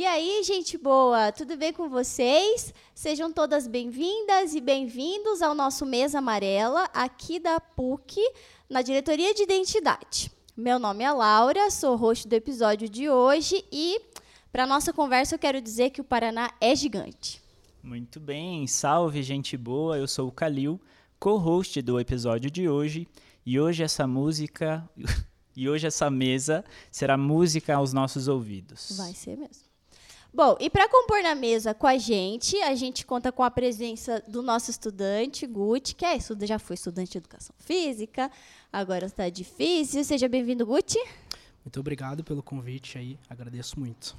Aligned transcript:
E 0.00 0.06
aí, 0.06 0.42
gente 0.42 0.78
boa, 0.78 1.30
tudo 1.30 1.58
bem 1.58 1.74
com 1.74 1.86
vocês? 1.86 2.72
Sejam 2.94 3.30
todas 3.30 3.66
bem-vindas 3.66 4.54
e 4.54 4.58
bem-vindos 4.62 5.42
ao 5.42 5.54
nosso 5.54 5.84
Mesa 5.84 6.20
Amarela, 6.20 6.84
aqui 6.94 7.38
da 7.38 7.60
PUC, 7.60 8.18
na 8.66 8.80
Diretoria 8.80 9.34
de 9.34 9.42
Identidade. 9.42 10.32
Meu 10.56 10.78
nome 10.78 11.04
é 11.04 11.12
Laura, 11.12 11.70
sou 11.70 11.96
host 11.96 12.26
do 12.26 12.32
episódio 12.32 12.88
de 12.88 13.10
hoje 13.10 13.62
e, 13.70 14.00
para 14.50 14.66
nossa 14.66 14.90
conversa, 14.90 15.34
eu 15.34 15.38
quero 15.38 15.60
dizer 15.60 15.90
que 15.90 16.00
o 16.00 16.04
Paraná 16.04 16.50
é 16.62 16.74
gigante. 16.74 17.42
Muito 17.82 18.18
bem, 18.18 18.66
salve 18.66 19.22
gente 19.22 19.54
boa, 19.54 19.98
eu 19.98 20.08
sou 20.08 20.28
o 20.28 20.32
Kalil, 20.32 20.80
co-host 21.18 21.82
do 21.82 22.00
episódio 22.00 22.50
de 22.50 22.66
hoje, 22.70 23.06
e 23.44 23.60
hoje 23.60 23.82
essa 23.82 24.06
música 24.06 24.82
e 25.54 25.68
hoje 25.68 25.86
essa 25.86 26.08
mesa 26.08 26.64
será 26.90 27.18
música 27.18 27.74
aos 27.74 27.92
nossos 27.92 28.28
ouvidos. 28.28 28.96
Vai 28.96 29.12
ser 29.12 29.36
mesmo. 29.36 29.68
Bom, 30.32 30.56
e 30.60 30.70
para 30.70 30.88
compor 30.88 31.22
na 31.22 31.34
mesa 31.34 31.74
com 31.74 31.88
a 31.88 31.98
gente, 31.98 32.56
a 32.62 32.74
gente 32.76 33.04
conta 33.04 33.32
com 33.32 33.42
a 33.42 33.50
presença 33.50 34.22
do 34.28 34.42
nosso 34.42 34.70
estudante, 34.70 35.44
Guti, 35.44 35.94
que 35.94 36.04
é, 36.04 36.16
já 36.42 36.58
foi 36.58 36.74
estudante 36.74 37.12
de 37.12 37.18
educação 37.18 37.54
física, 37.58 38.30
agora 38.72 39.06
está 39.06 39.28
difícil. 39.28 40.04
Seja 40.04 40.28
bem-vindo, 40.28 40.64
Guti. 40.64 40.98
Muito 41.64 41.80
obrigado 41.80 42.22
pelo 42.22 42.44
convite 42.44 42.96
aí, 42.96 43.18
agradeço 43.28 43.78
muito. 43.78 44.16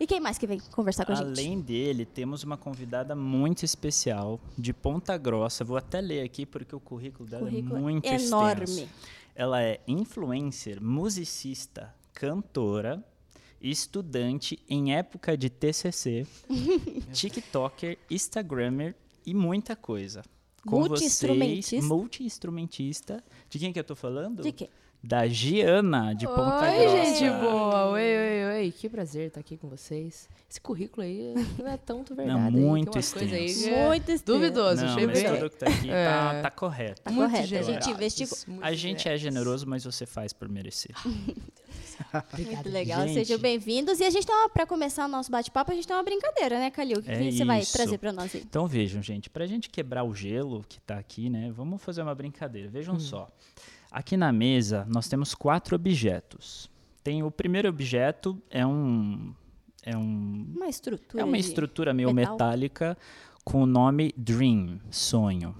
E 0.00 0.06
quem 0.06 0.18
mais 0.18 0.36
que 0.36 0.46
vem 0.46 0.58
conversar 0.72 1.04
com 1.04 1.12
a 1.12 1.16
Além 1.16 1.34
gente? 1.34 1.46
Além 1.46 1.60
dele, 1.60 2.06
temos 2.06 2.42
uma 2.42 2.56
convidada 2.56 3.14
muito 3.14 3.64
especial, 3.64 4.40
de 4.58 4.72
Ponta 4.72 5.16
Grossa. 5.16 5.62
Vou 5.62 5.76
até 5.76 6.00
ler 6.00 6.22
aqui 6.22 6.44
porque 6.44 6.74
o 6.74 6.80
currículo 6.80 7.28
dela 7.28 7.44
currículo 7.44 7.76
é 7.76 7.80
muito 7.80 8.06
enorme. 8.06 8.64
extenso. 8.64 8.88
Ela 9.34 9.62
é 9.62 9.78
influencer, 9.86 10.82
musicista, 10.82 11.94
cantora, 12.14 13.04
estudante 13.60 14.58
em 14.68 14.94
época 14.94 15.36
de 15.36 15.50
TCC, 15.50 16.26
TikToker, 17.12 17.98
Instagrammer 18.10 18.94
e 19.26 19.34
muita 19.34 19.76
coisa. 19.76 20.22
Com 20.66 20.80
multi-instrumentista. 20.80 21.86
Multi-instrumentista. 21.86 23.24
De 23.48 23.58
quem 23.58 23.72
que 23.72 23.78
eu 23.78 23.84
tô 23.84 23.94
falando? 23.94 24.42
De 24.42 24.52
quê? 24.52 24.68
Da 25.02 25.26
Giana, 25.26 26.14
de 26.14 26.26
Ponta 26.26 26.60
oi, 26.70 26.78
Grossa. 26.78 26.96
Oi, 26.98 27.04
gente 27.06 27.30
boa. 27.40 27.86
Oi, 27.92 28.02
oi, 28.02 28.44
oi. 28.58 28.70
Que 28.76 28.86
prazer 28.86 29.28
estar 29.28 29.40
aqui 29.40 29.56
com 29.56 29.66
vocês. 29.66 30.28
Esse 30.48 30.60
currículo 30.60 31.02
aí 31.06 31.32
não 31.58 31.66
é 31.68 31.76
tanto 31.78 32.14
verdade. 32.14 32.38
Não, 32.38 32.50
muito 32.50 32.88
aí. 32.88 32.92
Tem 32.92 33.00
extenso. 33.00 33.34
Aí 33.34 33.74
é 33.74 33.86
muito 33.88 34.02
extenso. 34.02 34.24
Duvidoso. 34.26 34.84
Não, 34.84 34.94
mas 35.06 35.22
bem. 35.22 35.34
tudo 35.34 35.50
que 35.50 35.56
tá 35.56 35.66
aqui 35.66 35.90
É. 35.90 36.04
tá, 36.04 36.42
tá 36.42 36.50
correto. 36.50 37.00
Tá 37.00 37.10
Muito 37.10 37.30
correto, 37.30 37.54
a 37.54 37.62
gente 37.62 37.90
investigou. 37.90 38.36
A 38.60 38.72
gente 38.74 39.08
é 39.08 39.16
generoso, 39.16 39.66
mas 39.66 39.84
você 39.84 40.04
faz 40.04 40.34
por 40.34 40.48
merecer. 40.50 40.94
Muito 42.36 42.68
legal, 42.68 43.02
Gente. 43.02 43.14
sejam 43.14 43.38
bem-vindos. 43.38 44.00
E 44.00 44.04
a 44.04 44.10
gente 44.10 44.26
tem 44.26 44.34
uma, 44.34 44.48
pra 44.48 44.66
começar 44.66 45.04
o 45.04 45.08
nosso 45.08 45.30
bate-papo, 45.30 45.70
a 45.70 45.74
gente 45.74 45.86
tem 45.86 45.94
uma 45.96 46.02
brincadeira, 46.02 46.58
né, 46.58 46.70
Calil? 46.70 46.98
O 46.98 47.02
que, 47.02 47.10
É 47.10 47.18
que 47.18 47.32
você 47.32 47.44
vai 47.44 47.64
trazer 47.64 47.98
pra 47.98 48.12
nós 48.12 48.34
aí? 48.34 48.42
Então 48.42 48.66
vejam, 48.66 49.02
gente, 49.02 49.28
pra 49.30 49.46
gente 49.46 49.68
quebrar 49.68 50.02
o 50.04 50.14
gelo 50.14 50.64
que 50.68 50.80
tá 50.80 50.98
aqui, 50.98 51.28
né? 51.30 51.50
Vamos 51.54 51.82
fazer 51.82 52.02
uma 52.02 52.14
brincadeira. 52.14 52.68
Vejam 52.68 52.98
só. 52.98 53.30
Aqui 53.90 54.16
na 54.16 54.32
mesa 54.32 54.86
nós 54.88 55.08
temos 55.08 55.34
quatro 55.34 55.74
objetos. 55.74 56.70
Tem 57.02 57.22
o 57.22 57.30
primeiro 57.30 57.68
objeto 57.68 58.40
é 58.50 58.64
um 58.66 59.34
é 59.82 59.96
um 59.96 60.46
Uma 60.56 60.68
estrutura. 60.68 61.22
é 61.22 61.24
uma 61.24 61.38
estrutura 61.38 61.94
meio 61.94 62.12
metal. 62.12 62.34
metálica 62.34 62.96
com 63.44 63.62
o 63.62 63.66
nome 63.66 64.12
Dream, 64.16 64.78
sonho. 64.90 65.54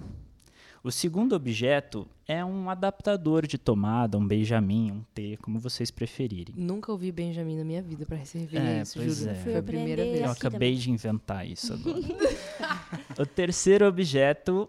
O 0.83 0.91
segundo 0.91 1.33
objeto 1.35 2.07
é 2.27 2.43
um 2.45 2.67
adaptador 2.69 3.45
de 3.45 3.57
tomada, 3.57 4.17
um 4.17 4.25
Benjamin, 4.27 4.91
um 4.91 5.01
T, 5.13 5.37
como 5.41 5.59
vocês 5.59 5.91
preferirem. 5.91 6.55
Nunca 6.57 6.91
ouvi 6.91 7.11
Benjamin 7.11 7.57
na 7.57 7.63
minha 7.63 7.81
vida 7.83 8.03
pra 8.05 8.17
receber 8.17 8.57
É, 8.57 8.81
isso, 8.81 8.97
pois 8.97 9.17
juro. 9.17 9.31
é. 9.31 9.35
Foi 9.35 9.57
a 9.57 9.63
primeira 9.63 10.03
vez. 10.03 10.21
Eu 10.21 10.31
acabei 10.31 10.71
também. 10.71 10.75
de 10.75 10.91
inventar 10.91 11.47
isso 11.47 11.73
agora. 11.73 11.99
o 13.19 13.25
terceiro 13.25 13.85
objeto 13.85 14.67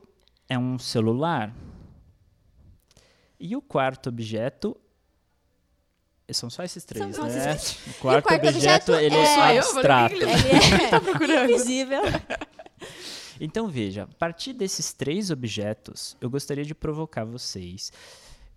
é 0.49 0.59
um 0.59 0.79
celular. 0.79 1.55
E 3.45 3.57
o 3.57 3.61
quarto 3.61 4.09
objeto. 4.09 4.77
São 6.33 6.49
só 6.49 6.63
esses 6.63 6.83
três, 6.85 7.15
São 7.15 7.27
né? 7.27 7.55
esses 7.55 7.73
O 7.89 8.01
quarto, 8.01 8.25
quarto 8.25 8.47
objeto, 8.47 8.93
objeto 8.93 8.93
ele 8.95 9.17
é- 9.17 9.53
é, 9.53 9.59
eu? 9.59 9.63
abstrato. 9.63 10.15
Mano, 10.15 10.31
Ele 10.33 10.85
é 10.85 10.89
Tá 10.89 11.01
procurando. 11.01 11.51
invisível. 11.51 12.01
Então 13.41 13.69
veja, 13.69 14.05
a 14.05 14.07
partir 14.07 14.53
desses 14.55 14.93
três 14.95 15.31
objetos, 15.31 16.17
eu 16.21 16.31
gostaria 16.31 16.65
de 16.65 16.75
provocar 16.75 17.25
vocês. 17.25 17.93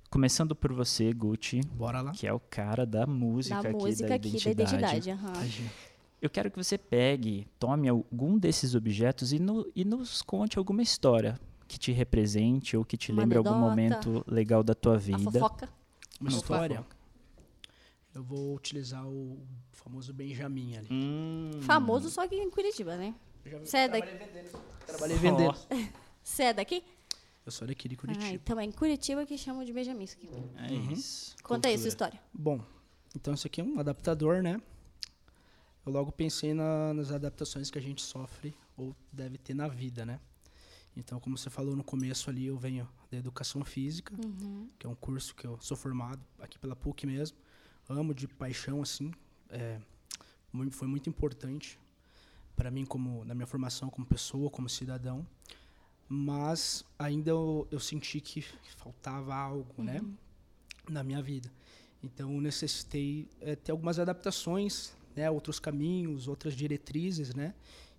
Começando 0.10 0.56
por 0.56 0.72
você, 0.72 1.12
Gucci, 1.12 1.60
Bora 1.74 2.00
lá. 2.02 2.12
que 2.12 2.26
é 2.26 2.32
o 2.32 2.40
cara 2.40 2.86
da 2.86 3.06
música, 3.06 3.62
Da 3.62 3.70
aqui, 3.70 3.78
música 3.78 4.08
da 4.10 4.16
aqui 4.16 4.30
da 4.30 4.38
identidade. 4.38 4.86
identidade. 5.10 5.12
aham. 5.12 5.48
Eu 6.22 6.30
quero 6.30 6.50
que 6.50 6.58
você 6.58 6.78
pegue, 6.78 7.46
tome 7.60 7.90
algum 7.90 8.38
desses 8.38 8.74
objetos 8.74 9.34
e, 9.34 9.40
no- 9.40 9.70
e 9.76 9.84
nos 9.84 10.22
conte 10.22 10.58
alguma 10.58 10.82
história 10.82 11.38
que 11.68 11.78
te 11.80 11.92
represente 11.92 12.76
ou 12.78 12.86
que 12.86 12.96
te 12.98 13.12
Uma 13.12 13.22
lembre 13.24 13.38
algum 13.38 13.50
anedota. 13.52 13.70
momento 14.10 14.24
legal 14.32 14.64
da 14.64 14.74
tua 14.76 14.96
A 14.96 14.98
vida. 14.98 15.32
fofoca. 15.32 15.70
Uma 16.20 16.30
Opa. 16.30 16.38
história. 16.38 16.86
Eu 18.14 18.24
vou 18.24 18.56
utilizar 18.56 19.06
o 19.06 19.46
famoso 19.72 20.14
Benjamin 20.14 20.78
ali. 20.78 20.88
Hum, 20.92 21.52
Famoso 21.62 22.10
só 22.10 22.26
que 22.28 22.36
em 22.36 22.50
Curitiba, 22.50 22.96
né? 22.96 23.14
Você 23.64 23.78
é 23.78 23.88
daqui? 23.90 24.08
trabalhei 24.88 25.18
vendendo. 25.18 25.56
Você 26.24 26.44
é 26.44 26.54
daqui? 26.54 26.84
Eu 27.46 27.52
sou 27.52 27.68
daqui 27.68 27.88
de 27.90 27.96
Ah, 27.96 27.98
Curitiba. 28.00 28.34
então 28.34 28.60
é 28.60 28.64
em 28.64 28.72
Curitiba 28.72 29.26
que 29.26 29.38
chamam 29.38 29.64
de 29.66 29.72
Benjamin. 29.74 30.06
isso 30.06 30.16
aqui. 30.18 30.30
É 30.58 30.74
isso. 30.94 31.36
Conta 31.44 31.68
aí 31.68 31.76
a 31.76 31.78
sua 31.78 31.90
história. 31.90 32.20
Bom, 32.34 32.60
então 33.16 33.34
isso 33.34 33.46
aqui 33.46 33.62
é 33.62 33.64
um 33.64 33.80
adaptador, 33.80 34.42
né? 34.42 34.60
Eu 35.86 35.92
logo 35.92 36.12
pensei 36.12 36.54
na- 36.54 36.94
nas 36.94 37.12
adaptações 37.12 37.70
que 37.70 37.78
a 37.78 37.82
gente 37.82 38.02
sofre 38.02 38.56
ou 38.76 38.96
deve 39.12 39.38
ter 39.38 39.54
na 39.54 39.68
vida, 39.68 40.04
né? 40.06 40.20
Então, 40.96 41.20
como 41.20 41.38
você 41.38 41.50
falou 41.50 41.76
no 41.76 41.84
começo 41.84 42.30
ali, 42.30 42.46
eu 42.46 42.58
venho 42.58 42.88
da 43.12 43.18
educação 43.18 43.64
física, 43.66 44.14
Uhum. 44.24 44.70
que 44.80 44.86
é 44.88 44.90
um 44.90 44.96
curso 44.96 45.36
que 45.36 45.46
eu 45.46 45.58
sou 45.62 45.76
formado 45.76 46.22
aqui 46.40 46.58
pela 46.58 46.76
PUC 46.76 47.06
mesmo. 47.06 47.38
Amo 47.90 48.14
de 48.14 48.28
paixão, 48.28 48.82
assim. 48.82 49.12
É, 49.50 49.80
foi 50.72 50.88
muito 50.88 51.10
importante 51.10 51.78
para 52.56 52.72
mim, 52.72 52.86
como 52.86 53.26
na 53.26 53.36
minha 53.36 53.46
formação 53.46 53.90
como 53.90 54.06
pessoa, 54.08 54.50
como 54.50 54.70
cidadão. 54.70 55.28
Mas 56.08 56.86
ainda 56.98 57.32
eu, 57.32 57.68
eu 57.72 57.80
senti 57.80 58.22
que 58.22 58.42
faltava 58.78 59.34
algo, 59.36 59.84
né? 59.84 60.02
Na 60.88 61.04
minha 61.04 61.22
vida. 61.22 61.52
Então, 62.04 62.34
eu 62.34 62.42
necessitei 62.42 63.28
é, 63.42 63.56
ter 63.56 63.72
algumas 63.72 63.98
adaptações, 64.00 64.94
né? 65.16 65.30
Outros 65.32 65.60
caminhos, 65.60 66.28
outras 66.28 66.54
diretrizes, 66.56 67.34
né? 67.34 67.54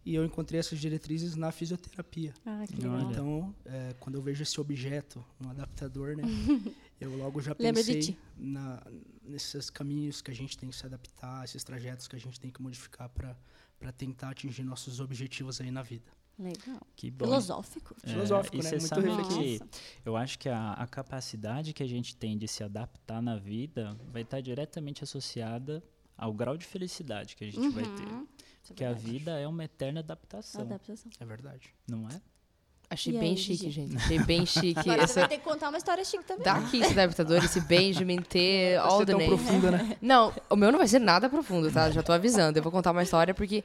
E 0.07 0.15
eu 0.15 0.25
encontrei 0.25 0.61
essas 0.61 0.79
diretrizes 0.79 1.35
na 1.35 1.51
fisioterapia. 1.51 2.33
Ah, 2.47 2.65
que 2.65 2.77
legal. 2.77 3.11
Então, 3.11 3.55
é, 3.65 3.93
quando 3.99 4.15
eu 4.15 4.23
vejo 4.23 4.41
esse 4.41 4.61
objeto, 4.61 5.23
um 5.45 5.51
adaptador, 5.51 6.17
né? 6.17 6.23
eu 7.01 7.17
logo 7.17 7.41
já 7.41 7.57
pensei 7.57 8.17
na, 8.37 8.81
nesses 9.25 9.69
caminhos 9.69 10.23
que 10.23 10.31
a 10.31 10.35
gente 10.35 10.57
tem 10.57 10.71
que 10.71 10.77
se 10.77 10.87
adaptar, 10.87 11.45
esses 11.45 11.65
trajetos 11.65 12.07
que 12.07 12.15
a 12.15 12.21
gente 12.21 12.39
tem 12.39 12.53
que 12.53 12.63
modificar 12.63 13.09
para 13.09 13.93
tentar 13.93 14.31
atingir 14.31 14.63
nossos 14.63 15.01
objetivos 15.01 15.61
aí 15.61 15.73
na 15.73 15.83
vida. 15.83 16.07
Legal. 16.39 16.81
Que 16.95 17.11
bom. 17.11 17.25
Filosófico. 17.25 17.97
É, 18.05 18.11
Filosófico, 18.11 18.57
e 18.57 18.63
né? 18.63 18.63
você 18.63 18.77
Muito 18.77 18.89
sabe 18.89 19.35
que 19.35 19.61
eu 20.05 20.17
acho 20.17 20.39
que 20.39 20.49
a, 20.49 20.75
a 20.75 20.87
capacidade 20.87 21.73
que 21.73 21.83
a 21.83 21.89
gente 21.89 22.15
tem 22.15 22.39
de 22.39 22.47
se 22.47 22.63
adaptar 22.63 23.21
na 23.21 23.37
vida 23.37 23.99
vai 24.13 24.23
estar 24.23 24.41
diretamente 24.41 25.03
associada 25.03 25.83
ao 26.17 26.33
grau 26.33 26.57
de 26.57 26.65
felicidade 26.65 27.35
que 27.35 27.45
a 27.45 27.51
gente 27.51 27.69
vai 27.71 27.85
ter. 27.85 28.46
É 28.67 28.75
Porque 28.75 28.85
a 28.85 28.93
vida 28.93 29.39
é 29.39 29.47
uma 29.47 29.65
eterna 29.65 30.01
adaptação, 30.01 30.63
Adaptação. 30.63 31.11
É 31.19 31.25
verdade. 31.25 31.73
não 31.89 32.09
é? 32.09 32.21
Achei 32.89 33.13
E 33.13 33.19
bem 33.19 33.31
aí, 33.31 33.37
chique, 33.37 33.71
gente. 33.71 33.97
Achei 33.97 34.19
bem 34.21 34.47
chique. 34.47 34.79
Agora 34.79 34.99
você 34.99 35.05
essa... 35.05 35.21
vai 35.21 35.29
ter 35.29 35.39
que 35.39 35.45
contar 35.45 35.69
uma 35.71 35.79
história 35.79 36.05
chique 36.05 36.25
também. 36.25 36.45
Daqui 36.45 36.79
esse 36.81 36.93
adaptador, 36.93 37.45
esse 37.45 37.61
Benjamin 37.61 38.23
T, 38.23 38.77
all 38.81 38.99
Você 38.99 39.07
the 39.07 39.13
tão 39.13 39.27
profunda, 39.27 39.71
né? 39.73 39.97
Não, 40.01 40.33
o 40.49 40.57
meu 40.57 40.71
não 40.71 40.79
vai 40.79 40.87
ser 40.87 41.01
nada 41.01 41.29
profundo, 41.29 41.71
tá? 41.71 41.91
Já 41.91 42.03
tô 42.03 42.13
avisando. 42.13 42.59
Eu 42.59 42.63
vou 42.63 42.71
contar 42.71 42.93
uma 42.93 43.03
história 43.03 43.35
porque 43.35 43.65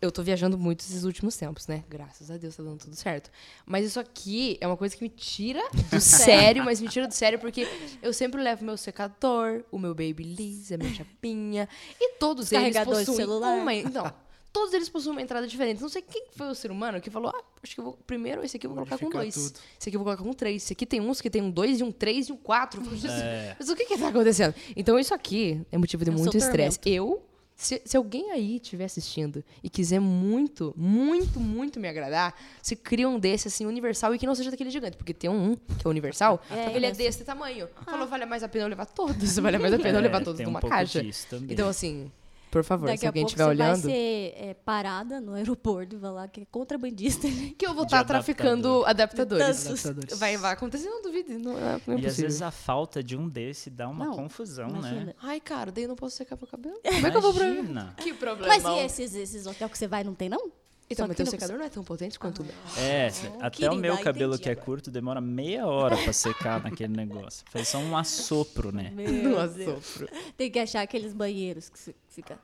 eu 0.00 0.10
tô 0.10 0.22
viajando 0.22 0.56
muito 0.56 0.80
esses 0.80 1.04
últimos 1.04 1.36
tempos, 1.36 1.66
né? 1.66 1.84
Graças 1.88 2.30
a 2.30 2.36
Deus 2.38 2.56
tá 2.56 2.62
dando 2.62 2.78
tudo 2.78 2.96
certo. 2.96 3.30
Mas 3.66 3.84
isso 3.84 4.00
aqui 4.00 4.56
é 4.60 4.66
uma 4.66 4.76
coisa 4.76 4.96
que 4.96 5.02
me 5.02 5.10
tira 5.10 5.62
do 5.90 6.00
sério, 6.00 6.64
mas 6.64 6.80
me 6.80 6.88
tira 6.88 7.06
do 7.06 7.12
sério 7.12 7.38
porque 7.38 7.68
eu 8.00 8.12
sempre 8.12 8.40
levo 8.42 8.64
meu 8.64 8.78
secador, 8.78 9.62
o 9.70 9.78
meu 9.78 9.94
Babyliss, 9.94 10.72
a 10.72 10.78
minha 10.78 10.94
chapinha 10.94 11.68
e 12.00 12.14
todos 12.14 12.50
eles 12.50 12.76
possuem 12.78 13.04
celular. 13.16 13.58
uma... 13.58 13.74
Então, 13.74 14.10
todos 14.50 14.72
eles 14.72 14.88
possuem 14.88 15.16
uma 15.16 15.22
entrada 15.22 15.46
diferente. 15.46 15.82
Não 15.82 15.88
sei 15.90 16.00
quem 16.00 16.28
foi 16.34 16.48
o 16.48 16.54
ser 16.54 16.70
humano 16.70 16.98
que 16.98 17.10
falou, 17.10 17.30
ah, 17.34 17.42
acho 17.62 17.74
que 17.74 17.80
eu 17.80 17.84
vou... 17.84 17.98
Primeiro, 18.06 18.42
esse 18.42 18.56
aqui 18.56 18.66
eu 18.66 18.70
vou 18.70 18.78
colocar 18.78 18.98
com 18.98 19.10
dois. 19.10 19.34
tudo. 19.34 19.60
Esse 19.78 19.88
aqui 19.90 19.96
eu 19.96 20.00
vou 20.00 20.04
colocar 20.06 20.22
com 20.22 20.32
três. 20.32 20.62
Esse 20.62 20.72
aqui 20.72 20.86
tem 20.86 21.00
uns 21.00 21.20
que 21.20 21.28
tem 21.28 21.42
um 21.42 21.50
dois 21.50 21.78
e 21.78 21.84
um 21.84 21.92
três 21.92 22.30
e 22.30 22.32
um 22.32 22.36
quatro. 22.38 22.82
Eu 22.82 23.10
É. 23.10 23.54
mas 23.58 23.68
o 23.68 23.76
que 23.76 23.84
que 23.84 23.98
tá 23.98 24.08
acontecendo? 24.08 24.54
Então 24.74 24.98
isso 24.98 25.12
aqui 25.12 25.60
é 25.70 25.76
motivo 25.76 26.04
de 26.04 26.10
É 26.10 26.14
o 26.14 26.16
muito 26.16 26.38
estresse. 26.38 26.78
Eu, 26.86 27.22
se, 27.60 27.82
se 27.84 27.94
alguém 27.96 28.30
aí 28.30 28.56
estiver 28.56 28.86
assistindo 28.86 29.44
e 29.62 29.68
quiser 29.68 30.00
muito, 30.00 30.72
muito, 30.76 31.38
muito 31.38 31.78
me 31.78 31.88
agradar, 31.88 32.34
você 32.62 32.74
cria 32.74 33.06
um 33.06 33.18
desse 33.18 33.48
assim 33.48 33.66
universal 33.66 34.14
e 34.14 34.18
que 34.18 34.26
não 34.26 34.34
seja 34.34 34.50
daquele 34.50 34.70
gigante, 34.70 34.96
porque 34.96 35.12
tem 35.12 35.28
um 35.28 35.54
que 35.56 35.86
é 35.86 35.88
universal, 35.90 36.40
É, 36.50 36.74
ele 36.74 36.86
é 36.86 36.90
desse 36.90 37.22
tamanho. 37.22 37.68
Falou, 37.84 38.06
vale 38.06 38.24
mais 38.24 38.42
a 38.42 38.48
pena 38.48 38.64
eu 38.64 38.68
levar 38.68 38.86
todos, 38.86 39.36
vale 39.38 39.58
mais 39.58 39.74
a 39.74 39.78
pena 39.78 39.98
eu 39.98 40.02
levar 40.02 40.22
todos 40.24 40.38
tem 40.38 40.46
um 40.46 40.50
numa 40.50 40.60
pouco 40.60 40.74
caixa. 40.74 41.04
Então 41.48 41.68
assim, 41.68 42.10
Por 42.50 42.64
favor, 42.64 42.86
Daqui 42.86 42.98
se 42.98 43.06
a 43.06 43.08
alguém 43.10 43.22
pouco 43.22 43.30
estiver 43.30 43.44
você 43.44 43.50
olhando. 43.50 43.82
vai 43.82 43.90
ser 43.92 44.34
é, 44.36 44.54
parada 44.64 45.20
no 45.20 45.34
aeroporto 45.34 45.94
e 45.94 45.98
vai 45.98 46.10
lá 46.10 46.26
que 46.28 46.40
é 46.40 46.44
contrabandista. 46.50 47.28
né? 47.28 47.52
Que 47.56 47.66
eu 47.66 47.74
vou 47.74 47.84
estar 47.84 48.04
traficando 48.04 48.84
adaptadores. 48.86 49.66
Adaptadores. 49.66 50.18
Vai, 50.18 50.36
vai 50.36 50.52
acontecer, 50.52 50.88
não 50.88 51.02
duvide. 51.02 51.38
Não, 51.38 51.52
é, 51.56 51.80
não 51.86 51.96
é 51.96 52.00
E 52.00 52.06
às 52.06 52.16
vezes 52.16 52.42
a 52.42 52.50
falta 52.50 53.02
de 53.02 53.16
um 53.16 53.28
desse 53.28 53.70
dá 53.70 53.88
uma 53.88 54.06
Não, 54.06 54.14
confusão, 54.16 54.68
imagina. 54.68 55.04
né? 55.06 55.14
Ai, 55.22 55.40
cara, 55.40 55.70
daí 55.70 55.84
eu 55.84 55.88
não 55.88 55.96
posso 55.96 56.16
secar 56.16 56.36
meu 56.36 56.46
cabelo. 56.48 56.78
Como 56.82 57.06
é 57.06 57.10
que 57.10 57.16
eu 57.16 57.20
vou 57.22 57.32
pra... 57.34 57.46
Imagina. 57.48 57.94
Que 57.96 58.12
problema. 58.14 58.48
Mas 58.52 58.64
e 58.64 58.84
esses, 58.84 59.14
esses 59.14 59.46
hotéis 59.46 59.70
que 59.70 59.78
você 59.78 59.86
vai, 59.86 60.02
não 60.02 60.14
tem, 60.14 60.28
não? 60.28 60.50
Então, 60.90 61.06
mas 61.06 61.16
teu 61.16 61.24
secador 61.26 61.56
não 61.56 61.64
é 61.64 61.68
tão 61.68 61.84
potente 61.84 62.18
quanto 62.18 62.42
o 62.42 62.44
meu. 62.44 62.54
É, 62.76 63.08
até 63.40 63.70
o 63.70 63.76
meu 63.76 63.92
querida, 63.92 64.02
cabelo 64.02 64.32
entendi 64.34 64.42
que 64.42 64.48
é 64.48 64.52
agora. 64.52 64.64
curto 64.66 64.90
demora 64.90 65.20
meia 65.20 65.64
hora 65.66 65.96
pra 65.96 66.12
secar 66.12 66.60
naquele 66.62 66.96
negócio. 66.96 67.44
Faz 67.48 67.68
só 67.68 67.78
um 67.78 67.96
assopro, 67.96 68.72
né? 68.72 68.90
Meu 68.90 69.48
Deus. 69.48 69.64
sofro. 69.84 70.08
Tem 70.36 70.50
que 70.50 70.58
achar 70.58 70.82
aqueles 70.82 71.12
banheiros 71.14 71.68
que 71.68 71.94
fica... 72.08 72.38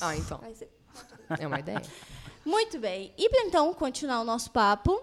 Ah, 0.00 0.16
então. 0.16 0.40
É 1.38 1.46
uma 1.46 1.60
ideia. 1.60 1.80
Muito 2.44 2.78
bem. 2.80 3.12
E 3.16 3.28
para 3.30 3.42
então 3.46 3.72
continuar 3.72 4.20
o 4.20 4.24
nosso 4.24 4.50
papo, 4.50 5.00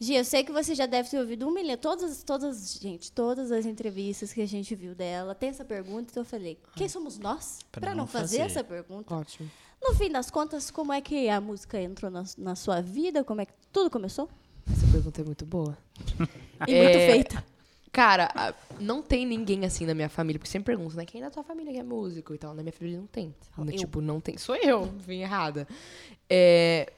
Gia, 0.00 0.18
eu 0.18 0.24
sei 0.24 0.42
que 0.42 0.50
você 0.50 0.74
já 0.74 0.86
deve 0.86 1.08
ter 1.08 1.20
ouvido 1.20 1.46
um 1.46 1.52
milhão, 1.52 1.76
todas, 1.76 2.24
todas, 2.24 2.74
gente, 2.80 3.12
todas 3.12 3.52
as 3.52 3.64
entrevistas 3.64 4.32
que 4.32 4.40
a 4.42 4.46
gente 4.46 4.74
viu 4.74 4.92
dela, 4.92 5.36
tem 5.36 5.50
essa 5.50 5.64
pergunta, 5.64 6.08
então 6.10 6.22
eu 6.22 6.26
falei, 6.26 6.58
quem 6.74 6.88
somos 6.88 7.16
nós 7.16 7.60
Pra 7.70 7.80
para 7.80 7.90
não 7.92 7.98
não 7.98 8.06
fazer, 8.08 8.38
fazer. 8.38 8.50
essa 8.50 8.64
pergunta? 8.64 9.14
Ótimo. 9.14 9.48
No 9.84 9.94
fim 9.94 10.10
das 10.10 10.30
contas, 10.30 10.70
como 10.70 10.94
é 10.94 11.00
que 11.02 11.28
a 11.28 11.38
música 11.42 11.78
entrou 11.78 12.10
na, 12.10 12.24
na 12.38 12.54
sua 12.56 12.80
vida? 12.80 13.22
Como 13.22 13.42
é 13.42 13.44
que 13.44 13.52
tudo 13.70 13.90
começou? 13.90 14.30
Essa 14.72 14.86
pergunta 14.90 15.20
é 15.20 15.24
muito 15.24 15.44
boa. 15.44 15.76
E 16.66 16.72
É, 16.72 16.82
muito 16.84 16.98
feita. 16.98 17.44
Cara, 17.92 18.54
não 18.80 19.02
tem 19.02 19.26
ninguém 19.26 19.66
assim 19.66 19.84
na 19.84 19.92
minha 19.92 20.08
família, 20.08 20.38
porque 20.38 20.50
sempre 20.50 20.74
perguntam, 20.74 20.96
né? 20.96 21.04
Quem 21.04 21.20
da 21.20 21.30
tua 21.30 21.42
família 21.42 21.72
que 21.72 21.78
é 21.78 21.82
músico 21.82 22.32
e 22.32 22.38
tal? 22.38 22.54
Na 22.54 22.62
minha 22.62 22.72
família 22.72 22.98
não 22.98 23.06
tem. 23.06 23.34
Eu. 23.58 23.66
Tipo, 23.76 24.00
não 24.00 24.20
tem. 24.20 24.38
Sou 24.38 24.56
eu, 24.56 24.84
vim 24.98 25.20
errada. 25.20 25.68
É, 26.30 26.92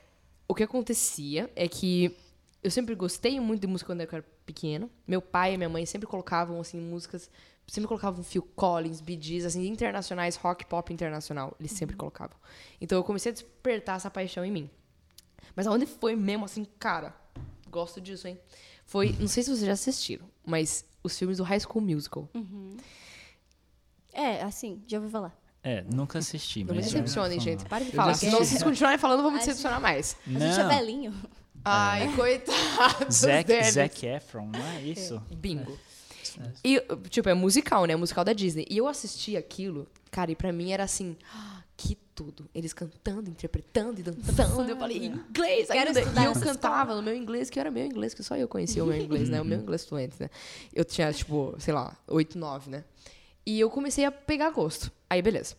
o 0.47 0.55
que 0.55 0.63
acontecia 0.63 1.51
é 1.57 1.67
que 1.67 2.15
eu 2.63 2.71
sempre 2.71 2.95
gostei 2.95 3.41
muito 3.41 3.63
de 3.63 3.67
música 3.67 3.91
quando 3.91 4.03
eu 4.03 4.09
era 4.13 4.25
pequena. 4.45 4.89
Meu 5.09 5.21
pai 5.21 5.55
e 5.55 5.57
minha 5.57 5.69
mãe 5.69 5.85
sempre 5.87 6.07
colocavam, 6.07 6.61
assim, 6.61 6.79
músicas... 6.79 7.29
Sempre 7.67 7.89
colocavam 7.89 8.23
Phil 8.23 8.43
Collins, 8.55 9.01
Bee 9.01 9.19
Gees, 9.21 9.45
assim, 9.45 9.67
internacionais, 9.67 10.37
rock, 10.37 10.65
pop 10.67 10.93
internacional. 10.93 11.55
Eles 11.59 11.73
sempre 11.73 11.97
colocavam. 11.97 12.37
Então 12.81 12.97
eu 12.97 13.03
comecei 13.03 13.31
a 13.31 13.33
despertar 13.33 13.97
essa 13.97 14.11
paixão 14.11 14.45
em 14.45 14.53
mim. 14.53 14.71
Mas 15.55 15.67
aonde 15.67 15.85
foi 15.87 16.15
mesmo, 16.15 16.45
assim, 16.45 16.65
cara, 16.79 17.15
gosto 17.69 18.01
disso, 18.01 18.29
hein? 18.29 18.39
Foi, 18.85 19.17
não 19.19 19.27
sei 19.27 19.43
se 19.43 19.51
vocês 19.51 19.67
já 19.67 19.73
assistiram, 19.73 20.27
mas 20.45 20.85
os 21.03 21.19
filmes 21.19 21.39
do 21.39 21.43
High 21.43 21.59
School 21.61 21.85
Musical. 21.85 22.29
É, 24.13 24.43
assim, 24.43 24.83
já 24.87 24.99
ouvi 24.99 25.11
falar. 25.11 25.37
É, 25.63 25.83
nunca 25.93 26.21
assisti, 26.21 26.63
Não 26.63 26.77
me 26.77 26.81
decepcionem, 26.81 27.41
gente. 27.41 27.65
Para 27.65 27.85
de 27.85 27.91
falar. 27.91 28.13
assisti. 28.13 28.33
vocês 28.33 28.63
continuarem 28.63 28.99
falando, 28.99 29.23
vão 29.23 29.33
me 29.33 29.39
decepcionar 29.39 29.81
mais. 29.81 30.17
A 30.25 30.31
gente 30.31 30.43
é 30.61 30.63
Não. 30.63 30.69
velhinho. 30.69 31.15
Ai, 31.65 32.15
coitado 32.15 33.13
Zac. 33.13 33.71
Zac 33.73 34.07
Efron, 34.07 34.47
não 34.47 34.65
é 34.65 34.83
isso? 34.83 35.21
Bingo. 35.35 35.77
E, 36.65 36.81
tipo, 37.09 37.29
é 37.29 37.35
musical, 37.35 37.85
né? 37.85 37.97
Musical 37.97 38.25
da 38.25 38.33
Disney. 38.33 38.67
E 38.69 38.77
eu 38.77 38.87
assisti 38.87 39.37
aquilo, 39.37 39.87
cara, 40.11 40.31
e 40.31 40.37
pra 40.37 40.53
mim 40.53 40.73
era 40.73 40.85
assim, 40.85 41.17
ah, 41.33 41.63
que 41.77 41.97
tudo. 42.15 42.49
Eles 42.55 42.73
cantando, 42.73 43.29
interpretando 43.29 44.01
e 44.01 44.03
dançando. 44.03 44.71
Eu 44.71 44.77
falei, 44.77 45.07
inglês 45.07 45.69
Quero 45.69 45.89
ainda. 45.89 46.23
E 46.23 46.25
eu 46.25 46.33
cantava 46.33 46.95
no 46.95 47.03
meu 47.03 47.15
inglês, 47.15 47.51
que 47.51 47.61
era 47.61 47.71
meu 47.71 47.85
inglês, 47.85 48.15
que 48.15 48.23
só 48.23 48.37
eu 48.37 48.49
conhecia 48.49 48.83
o 48.83 48.87
meu 48.87 48.97
inglês, 48.97 49.29
né? 49.29 49.41
O 49.41 49.45
meu 49.45 49.59
inglês 49.59 49.85
fluente, 49.85 50.17
né? 50.19 50.31
Eu 50.75 50.85
tinha, 50.85 51.13
tipo, 51.13 51.55
sei 51.59 51.75
lá, 51.75 51.97
8, 52.09 52.39
9, 52.39 52.71
né? 52.71 52.85
E 53.45 53.61
eu 53.61 53.71
comecei 53.71 54.05
a 54.05 54.11
pegar 54.11 54.51
gosto. 54.51 54.91
Aí, 55.09 55.21
beleza. 55.21 55.55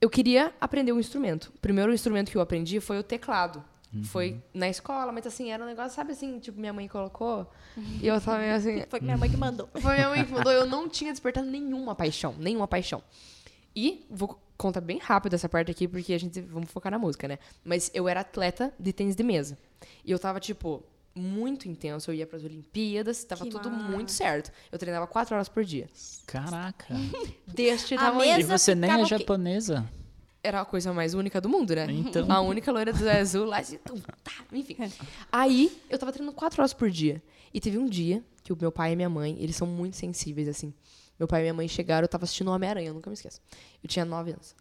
Eu 0.00 0.10
queria 0.10 0.52
aprender 0.60 0.92
um 0.92 0.98
instrumento. 0.98 1.52
O 1.54 1.58
primeiro 1.60 1.94
instrumento 1.94 2.30
que 2.30 2.36
eu 2.36 2.40
aprendi 2.40 2.80
foi 2.80 2.98
o 2.98 3.02
teclado. 3.02 3.64
Foi 4.04 4.40
na 4.54 4.68
escola, 4.68 5.10
mas 5.10 5.26
assim, 5.26 5.50
era 5.50 5.62
um 5.64 5.66
negócio, 5.66 5.90
sabe 5.90 6.12
assim, 6.12 6.38
tipo, 6.38 6.60
minha 6.60 6.72
mãe 6.72 6.86
colocou. 6.86 7.50
E 8.00 8.06
eu 8.06 8.20
tava 8.20 8.38
meio 8.38 8.54
assim, 8.54 8.84
Foi 8.88 9.00
minha 9.00 9.16
mãe 9.16 9.28
que 9.28 9.36
mandou. 9.36 9.68
foi 9.80 9.94
minha 9.94 10.08
mãe 10.08 10.24
que 10.24 10.30
mandou. 10.32 10.52
Eu 10.52 10.64
não 10.64 10.88
tinha 10.88 11.10
despertado 11.10 11.46
nenhuma 11.48 11.94
paixão. 11.94 12.34
Nenhuma 12.38 12.68
paixão. 12.68 13.02
E 13.74 14.06
vou 14.08 14.40
contar 14.56 14.80
bem 14.80 14.98
rápido 14.98 15.34
essa 15.34 15.48
parte 15.48 15.72
aqui, 15.72 15.88
porque 15.88 16.12
a 16.12 16.18
gente. 16.18 16.40
Vamos 16.40 16.70
focar 16.70 16.92
na 16.92 16.98
música, 16.98 17.26
né? 17.26 17.38
Mas 17.64 17.90
eu 17.92 18.08
era 18.08 18.20
atleta 18.20 18.72
de 18.78 18.92
tênis 18.92 19.16
de 19.16 19.24
mesa. 19.24 19.58
E 20.04 20.10
eu 20.12 20.18
tava, 20.20 20.38
tipo, 20.38 20.84
muito 21.12 21.68
intenso. 21.68 22.10
Eu 22.10 22.14
ia 22.14 22.26
pras 22.26 22.44
Olimpíadas, 22.44 23.24
tava 23.24 23.44
Que 23.44 23.50
tudo 23.50 23.70
massa. 23.70 23.88
muito 23.88 24.12
certo. 24.12 24.52
Eu 24.70 24.78
treinava 24.78 25.06
quatro 25.08 25.34
horas 25.34 25.48
por 25.48 25.64
dia. 25.64 25.88
Caraca. 26.26 26.94
Deste 27.46 27.96
tamanho. 27.96 28.34
E 28.34 28.36
mesa 28.36 28.56
você 28.56 28.74
nem 28.74 28.90
é 28.90 29.04
japonesa. 29.04 29.88
Era 30.42 30.62
a 30.62 30.64
coisa 30.64 30.92
mais 30.92 31.12
única 31.14 31.40
do 31.40 31.48
mundo, 31.48 31.74
né? 31.74 31.86
Então. 31.90 32.30
A 32.30 32.40
única 32.40 32.72
loira 32.72 32.92
do 32.92 33.08
azul 33.08 33.44
lá. 33.44 33.60
de- 33.60 33.76
tum, 33.78 33.98
tá, 34.24 34.32
Enfim. 34.52 34.76
Aí, 35.30 35.82
eu 35.90 35.98
tava 35.98 36.12
treinando 36.12 36.34
quatro 36.36 36.62
horas 36.62 36.72
por 36.72 36.90
dia. 36.90 37.22
E 37.52 37.60
teve 37.60 37.76
um 37.76 37.86
dia 37.86 38.24
que 38.42 38.52
o 38.52 38.56
meu 38.58 38.72
pai 38.72 38.92
e 38.92 38.96
minha 38.96 39.10
mãe, 39.10 39.36
eles 39.38 39.54
são 39.56 39.66
muito 39.66 39.96
sensíveis, 39.96 40.48
assim. 40.48 40.72
Meu 41.18 41.28
pai 41.28 41.40
e 41.40 41.42
minha 41.42 41.54
mãe 41.54 41.68
chegaram, 41.68 42.04
eu 42.04 42.08
tava 42.08 42.24
assistindo 42.24 42.50
Homem-Aranha, 42.50 42.88
eu 42.88 42.94
nunca 42.94 43.10
me 43.10 43.14
esqueço. 43.14 43.40
Eu 43.82 43.88
tinha 43.88 44.04
nove 44.04 44.30
anos. 44.32 44.54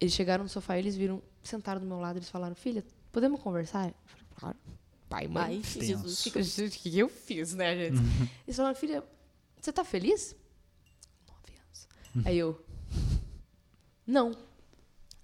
Eles 0.00 0.14
chegaram 0.14 0.44
no 0.44 0.48
sofá 0.48 0.76
e 0.76 0.80
eles 0.80 0.94
viram, 0.94 1.20
sentaram 1.42 1.80
do 1.80 1.86
meu 1.86 1.98
lado, 1.98 2.16
eles 2.18 2.28
falaram, 2.28 2.54
filha, 2.54 2.84
podemos 3.10 3.40
conversar? 3.40 3.88
Eu 3.88 3.94
falei, 4.06 4.26
claro. 4.36 4.56
Pai, 5.08 5.26
mãe. 5.26 5.44
Ai, 5.44 5.62
Jesus. 5.64 6.26
O 6.26 6.30
que 6.70 6.98
eu 6.98 7.08
fiz, 7.08 7.54
né, 7.54 7.76
gente? 7.76 8.00
Eles 8.46 8.56
falaram, 8.56 8.76
filha, 8.76 9.02
você 9.60 9.72
tá 9.72 9.84
feliz? 9.84 10.36
Nove 11.28 11.58
anos. 11.58 11.88
Aí 12.26 12.38
eu, 12.38 12.64
não. 14.06 14.36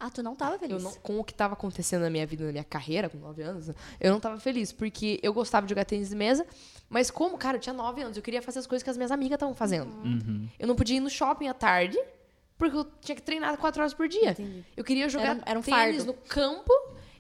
Ah, 0.02 0.08
tu 0.08 0.22
não 0.22 0.34
tava 0.34 0.58
feliz? 0.58 0.82
Eu 0.82 0.90
não, 0.90 0.94
com 1.00 1.20
o 1.20 1.24
que 1.24 1.32
estava 1.32 1.52
acontecendo 1.52 2.00
na 2.00 2.08
minha 2.10 2.26
vida, 2.26 2.46
na 2.46 2.52
minha 2.52 2.64
carreira, 2.64 3.10
com 3.10 3.18
9 3.18 3.42
anos, 3.42 3.68
eu 4.00 4.10
não 4.10 4.16
estava 4.16 4.40
feliz, 4.40 4.72
porque 4.72 5.20
eu 5.22 5.30
gostava 5.34 5.66
de 5.66 5.70
jogar 5.70 5.84
tênis 5.84 6.08
de 6.08 6.16
mesa, 6.16 6.46
mas 6.88 7.10
como, 7.10 7.36
cara, 7.36 7.58
eu 7.58 7.60
tinha 7.60 7.74
9 7.74 8.00
anos, 8.00 8.16
eu 8.16 8.22
queria 8.22 8.40
fazer 8.40 8.60
as 8.60 8.66
coisas 8.66 8.82
que 8.82 8.88
as 8.88 8.96
minhas 8.96 9.10
amigas 9.10 9.36
estavam 9.36 9.54
fazendo. 9.54 9.92
Uhum. 10.02 10.48
Eu 10.58 10.66
não 10.66 10.74
podia 10.74 10.96
ir 10.96 11.00
no 11.00 11.10
shopping 11.10 11.48
à 11.48 11.54
tarde, 11.54 11.98
porque 12.56 12.78
eu 12.78 12.86
tinha 13.02 13.14
que 13.14 13.20
treinar 13.20 13.54
4 13.58 13.82
horas 13.82 13.92
por 13.92 14.08
dia. 14.08 14.30
Entendi. 14.30 14.64
Eu 14.74 14.82
queria 14.82 15.06
jogar 15.06 15.36
Era 15.36 15.42
era 15.44 15.58
um 15.58 15.62
tênis 15.62 15.96
fardo. 15.96 16.06
no 16.06 16.14
campo, 16.14 16.72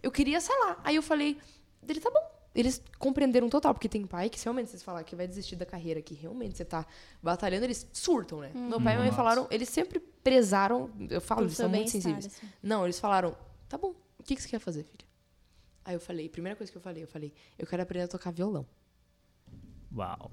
eu 0.02 0.10
queria, 0.10 0.40
sei 0.40 0.58
lá. 0.60 0.80
Aí 0.82 0.96
eu 0.96 1.02
falei, 1.02 1.36
dele 1.82 2.00
tá 2.00 2.10
bom. 2.10 2.39
Eles 2.54 2.82
compreenderam 2.98 3.48
total, 3.48 3.72
porque 3.72 3.88
tem 3.88 4.04
pai 4.04 4.28
que 4.28 4.38
se 4.38 4.44
realmente 4.46 4.70
vocês 4.70 4.82
falar 4.82 5.04
que 5.04 5.14
vai 5.14 5.26
desistir 5.26 5.54
da 5.54 5.64
carreira, 5.64 6.02
que 6.02 6.14
realmente 6.14 6.56
você 6.56 6.64
tá 6.64 6.84
batalhando, 7.22 7.64
eles 7.64 7.86
surtam, 7.92 8.40
né? 8.40 8.50
Meu 8.52 8.80
pai 8.80 8.94
e 8.94 8.96
minha 8.96 9.08
mãe 9.08 9.12
falaram, 9.12 9.46
eles 9.50 9.68
sempre 9.68 10.00
prezaram, 10.00 10.90
eu 11.08 11.20
falo, 11.20 11.42
eles 11.42 11.56
são 11.56 11.68
muito 11.68 11.90
sensíveis. 11.90 12.26
assim. 12.26 12.48
Não, 12.62 12.84
eles 12.84 12.98
falaram, 12.98 13.36
tá 13.68 13.78
bom, 13.78 13.94
o 14.18 14.22
que, 14.24 14.34
que 14.34 14.42
você 14.42 14.48
quer 14.48 14.58
fazer, 14.58 14.82
filha? 14.82 15.08
Aí 15.84 15.94
eu 15.94 16.00
falei, 16.00 16.28
primeira 16.28 16.56
coisa 16.56 16.70
que 16.70 16.76
eu 16.76 16.82
falei, 16.82 17.04
eu 17.04 17.08
falei, 17.08 17.32
eu 17.58 17.66
quero 17.66 17.82
aprender 17.82 18.04
a 18.04 18.08
tocar 18.08 18.32
violão. 18.32 18.66
Uau. 19.96 20.30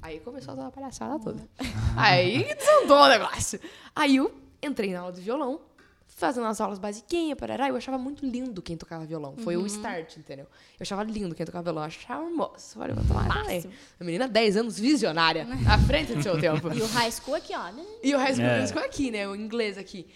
Aí 0.00 0.20
começou 0.20 0.52
a 0.52 0.56
dar 0.56 0.62
uma 0.62 0.70
palhaçada 0.72 1.18
toda. 1.22 1.48
Aí 1.96 2.54
desandou 2.54 2.98
o 2.98 3.08
negócio. 3.08 3.60
Aí 3.94 4.16
eu 4.16 4.32
entrei 4.62 4.92
na 4.92 5.00
aula 5.00 5.12
de 5.12 5.20
violão, 5.20 5.60
fazendo 6.08 6.46
as 6.46 6.60
aulas 6.60 6.78
basiquinhas, 6.78 7.38
parará. 7.38 7.68
Eu 7.68 7.76
achava 7.76 7.96
muito 7.98 8.26
lindo 8.26 8.60
quem 8.60 8.76
tocava 8.76 9.04
violão. 9.06 9.36
Foi 9.38 9.56
o 9.56 9.64
start, 9.66 10.16
entendeu? 10.16 10.46
Eu 10.46 10.82
achava 10.82 11.02
lindo 11.04 11.34
quem 11.34 11.46
tocava 11.46 11.62
violão. 11.64 11.82
Eu 11.82 11.86
achava 11.86 12.24
hermoso. 12.24 12.74
Falei, 12.74 12.94
vou 12.94 13.04
tomar 13.04 13.28
também. 13.32 13.70
A 14.00 14.04
menina, 14.04 14.26
10 14.26 14.56
anos, 14.56 14.78
visionária, 14.78 15.46
à 15.70 15.78
frente 15.78 16.14
do 16.14 16.22
seu 16.22 16.38
tempo. 16.40 16.72
E 16.72 16.80
o 16.82 16.86
high 16.86 17.10
school 17.12 17.34
aqui, 17.36 17.54
ó. 17.54 17.70
né? 17.70 17.84
E 18.02 18.14
o 18.14 18.18
resto 18.18 18.40
É. 18.42 18.62
do 18.62 18.66
ficou 18.68 18.82
aqui, 18.82 19.10
né? 19.10 19.28
O 19.28 19.36
inglês 19.36 19.78
aqui. 19.78 20.08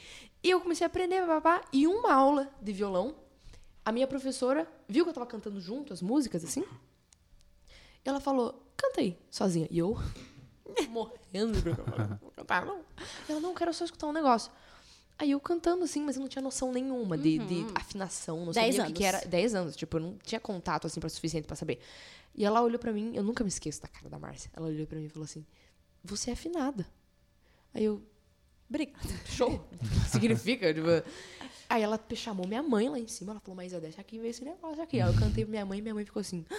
E 0.43 0.51
eu 0.51 0.61
comecei 0.61 0.85
a 0.85 0.89
aprender, 0.89 1.25
papá. 1.27 1.61
E 1.73 1.87
uma 1.87 2.13
aula 2.13 2.49
de 2.61 2.73
violão, 2.73 3.15
a 3.85 3.93
minha 3.93 4.07
professora 4.09 4.67
viu 4.89 5.05
que 5.05 5.11
eu 5.11 5.15
tava 5.15 5.27
cantando 5.27 5.61
junto 5.61 5.93
as 5.93 6.03
músicas, 6.03 6.45
assim. 6.45 6.65
E 8.05 8.09
ela 8.09 8.19
falou, 8.21 8.61
canta 8.77 9.01
aí, 9.01 9.17
sozinha. 9.31 9.69
E 9.71 9.79
eu, 9.79 9.97
morrendo 10.91 11.61
de 11.61 11.71
vou 12.21 12.31
cantar, 12.35 12.67
não. 12.67 12.81
Ela, 13.29 13.39
não, 13.41 13.55
quero 13.55 13.73
só 13.73 13.85
escutar 13.85 14.09
um 14.09 14.13
negócio. 14.13 14.51
Aí 15.19 15.31
eu 15.31 15.41
cantando 15.41 15.85
assim, 15.85 16.03
mas 16.03 16.17
eu 16.17 16.21
não 16.21 16.29
tinha 16.29 16.43
noção 16.43 16.73
nenhuma 16.73 17.17
de, 17.17 17.39
de 17.39 17.67
afinação, 17.75 18.45
não 18.45 18.53
Dez 18.53 18.75
sabia 18.75 18.91
o 18.91 18.93
que 18.93 18.99
que 19.01 19.05
era. 19.05 19.21
10 19.27 19.55
anos, 19.55 19.77
tipo, 19.77 19.97
eu 19.97 20.01
não 20.01 20.19
tinha 20.19 20.41
contato 20.41 20.87
assim 20.87 20.99
para 20.99 21.09
suficiente 21.09 21.47
pra 21.47 21.55
saber. 21.55 21.81
E 22.35 22.45
ela 22.45 22.63
olhou 22.63 22.79
pra 22.79 22.93
mim, 22.93 23.13
eu 23.15 23.23
nunca 23.23 23.45
me 23.45 23.49
esqueço 23.49 23.81
da 23.81 23.89
cara 23.89 24.09
da 24.09 24.19
Márcia. 24.19 24.51
Ela 24.55 24.67
olhou 24.67 24.87
pra 24.87 24.99
mim 24.99 25.07
e 25.07 25.09
falou 25.09 25.25
assim: 25.25 25.47
"Você 26.03 26.31
é 26.31 26.33
afinada". 26.33 26.87
Aí 27.75 27.85
eu, 27.85 28.03
Obrigada. 28.69 29.07
show. 29.27 29.69
Significa, 30.11 30.73
tipo. 30.73 30.89
Aí 31.69 31.83
ela 31.83 32.01
chamou 32.15 32.47
minha 32.47 32.63
mãe 32.63 32.89
lá 32.89 32.99
em 32.99 33.07
cima, 33.07 33.33
ela 33.33 33.41
falou: 33.41 33.55
"Mas 33.55 33.73
deixa 33.73 34.01
aqui 34.01 34.19
ver 34.19 34.29
esse 34.29 34.43
negócio 34.43 34.83
aqui". 34.83 34.99
Aí 34.99 35.07
eu 35.07 35.19
cantei 35.19 35.45
pra 35.45 35.51
minha 35.51 35.67
mãe, 35.67 35.79
e 35.79 35.83
minha 35.83 35.95
mãe 35.95 36.05
ficou 36.07 36.21
assim: 36.21 36.47
"Hã?" 36.51 36.57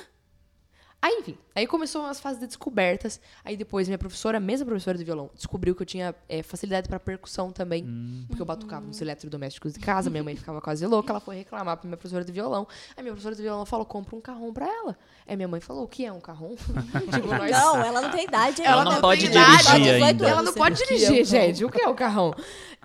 Aí, 1.04 1.18
enfim, 1.20 1.38
aí 1.54 1.68
começou 1.68 2.02
umas 2.02 2.18
fases 2.22 2.40
de 2.40 2.48
descobertas. 2.48 3.20
Aí 3.44 3.58
depois 3.58 3.90
minha 3.90 3.98
professora, 3.98 4.38
a 4.38 4.40
mesma 4.40 4.66
professora 4.66 4.98
de 4.98 5.04
violão, 5.04 5.30
descobriu 5.36 5.76
que 5.76 5.82
eu 5.82 5.86
tinha 5.86 6.16
é, 6.30 6.42
facilidade 6.42 6.88
pra 6.88 6.98
percussão 6.98 7.52
também. 7.52 8.26
Porque 8.26 8.42
eu 8.42 8.46
batucava 8.46 8.86
nos 8.86 9.02
eletrodomésticos 9.02 9.74
de 9.74 9.82
casa, 9.82 10.10
minha 10.10 10.24
mãe 10.24 10.34
ficava 10.38 10.62
quase 10.62 10.88
louca, 10.88 11.12
ela 11.12 11.20
foi 11.20 11.36
reclamar 11.36 11.76
pra 11.76 11.86
minha 11.90 11.98
professora 11.98 12.24
de 12.24 12.32
violão. 12.32 12.66
Aí 12.96 13.04
minha 13.04 13.12
professora 13.12 13.36
de 13.36 13.42
violão 13.42 13.66
falou: 13.66 13.86
compra 13.86 14.16
um 14.16 14.22
carrão 14.22 14.54
pra 14.54 14.66
ela. 14.66 14.98
Aí 15.28 15.36
minha 15.36 15.50
mãe 15.50 15.60
falou: 15.60 15.84
o 15.84 15.88
que 15.90 16.06
é 16.06 16.12
um 16.14 16.22
carrom? 16.22 16.56
tipo, 17.12 17.28
nós. 17.28 17.52
Não, 17.52 17.84
ela 17.84 18.00
não 18.00 18.10
tem 18.10 18.24
idade. 18.24 18.62
Ela 18.62 18.84
ainda. 18.84 18.92
não 18.92 19.02
pode 19.02 19.22
tem 19.24 19.30
idade, 19.32 19.50
dirigir 19.50 19.64
só 19.66 19.78
18 19.78 20.04
ainda. 20.06 20.30
Ela 20.30 20.42
não 20.42 20.54
pode 20.54 20.82
é 20.82 20.86
um 20.86 20.88
dirigir, 20.88 21.26
gente. 21.26 21.66
O 21.66 21.70
que 21.70 21.82
é 21.82 21.90
o 21.90 21.96
carrão? 21.96 22.34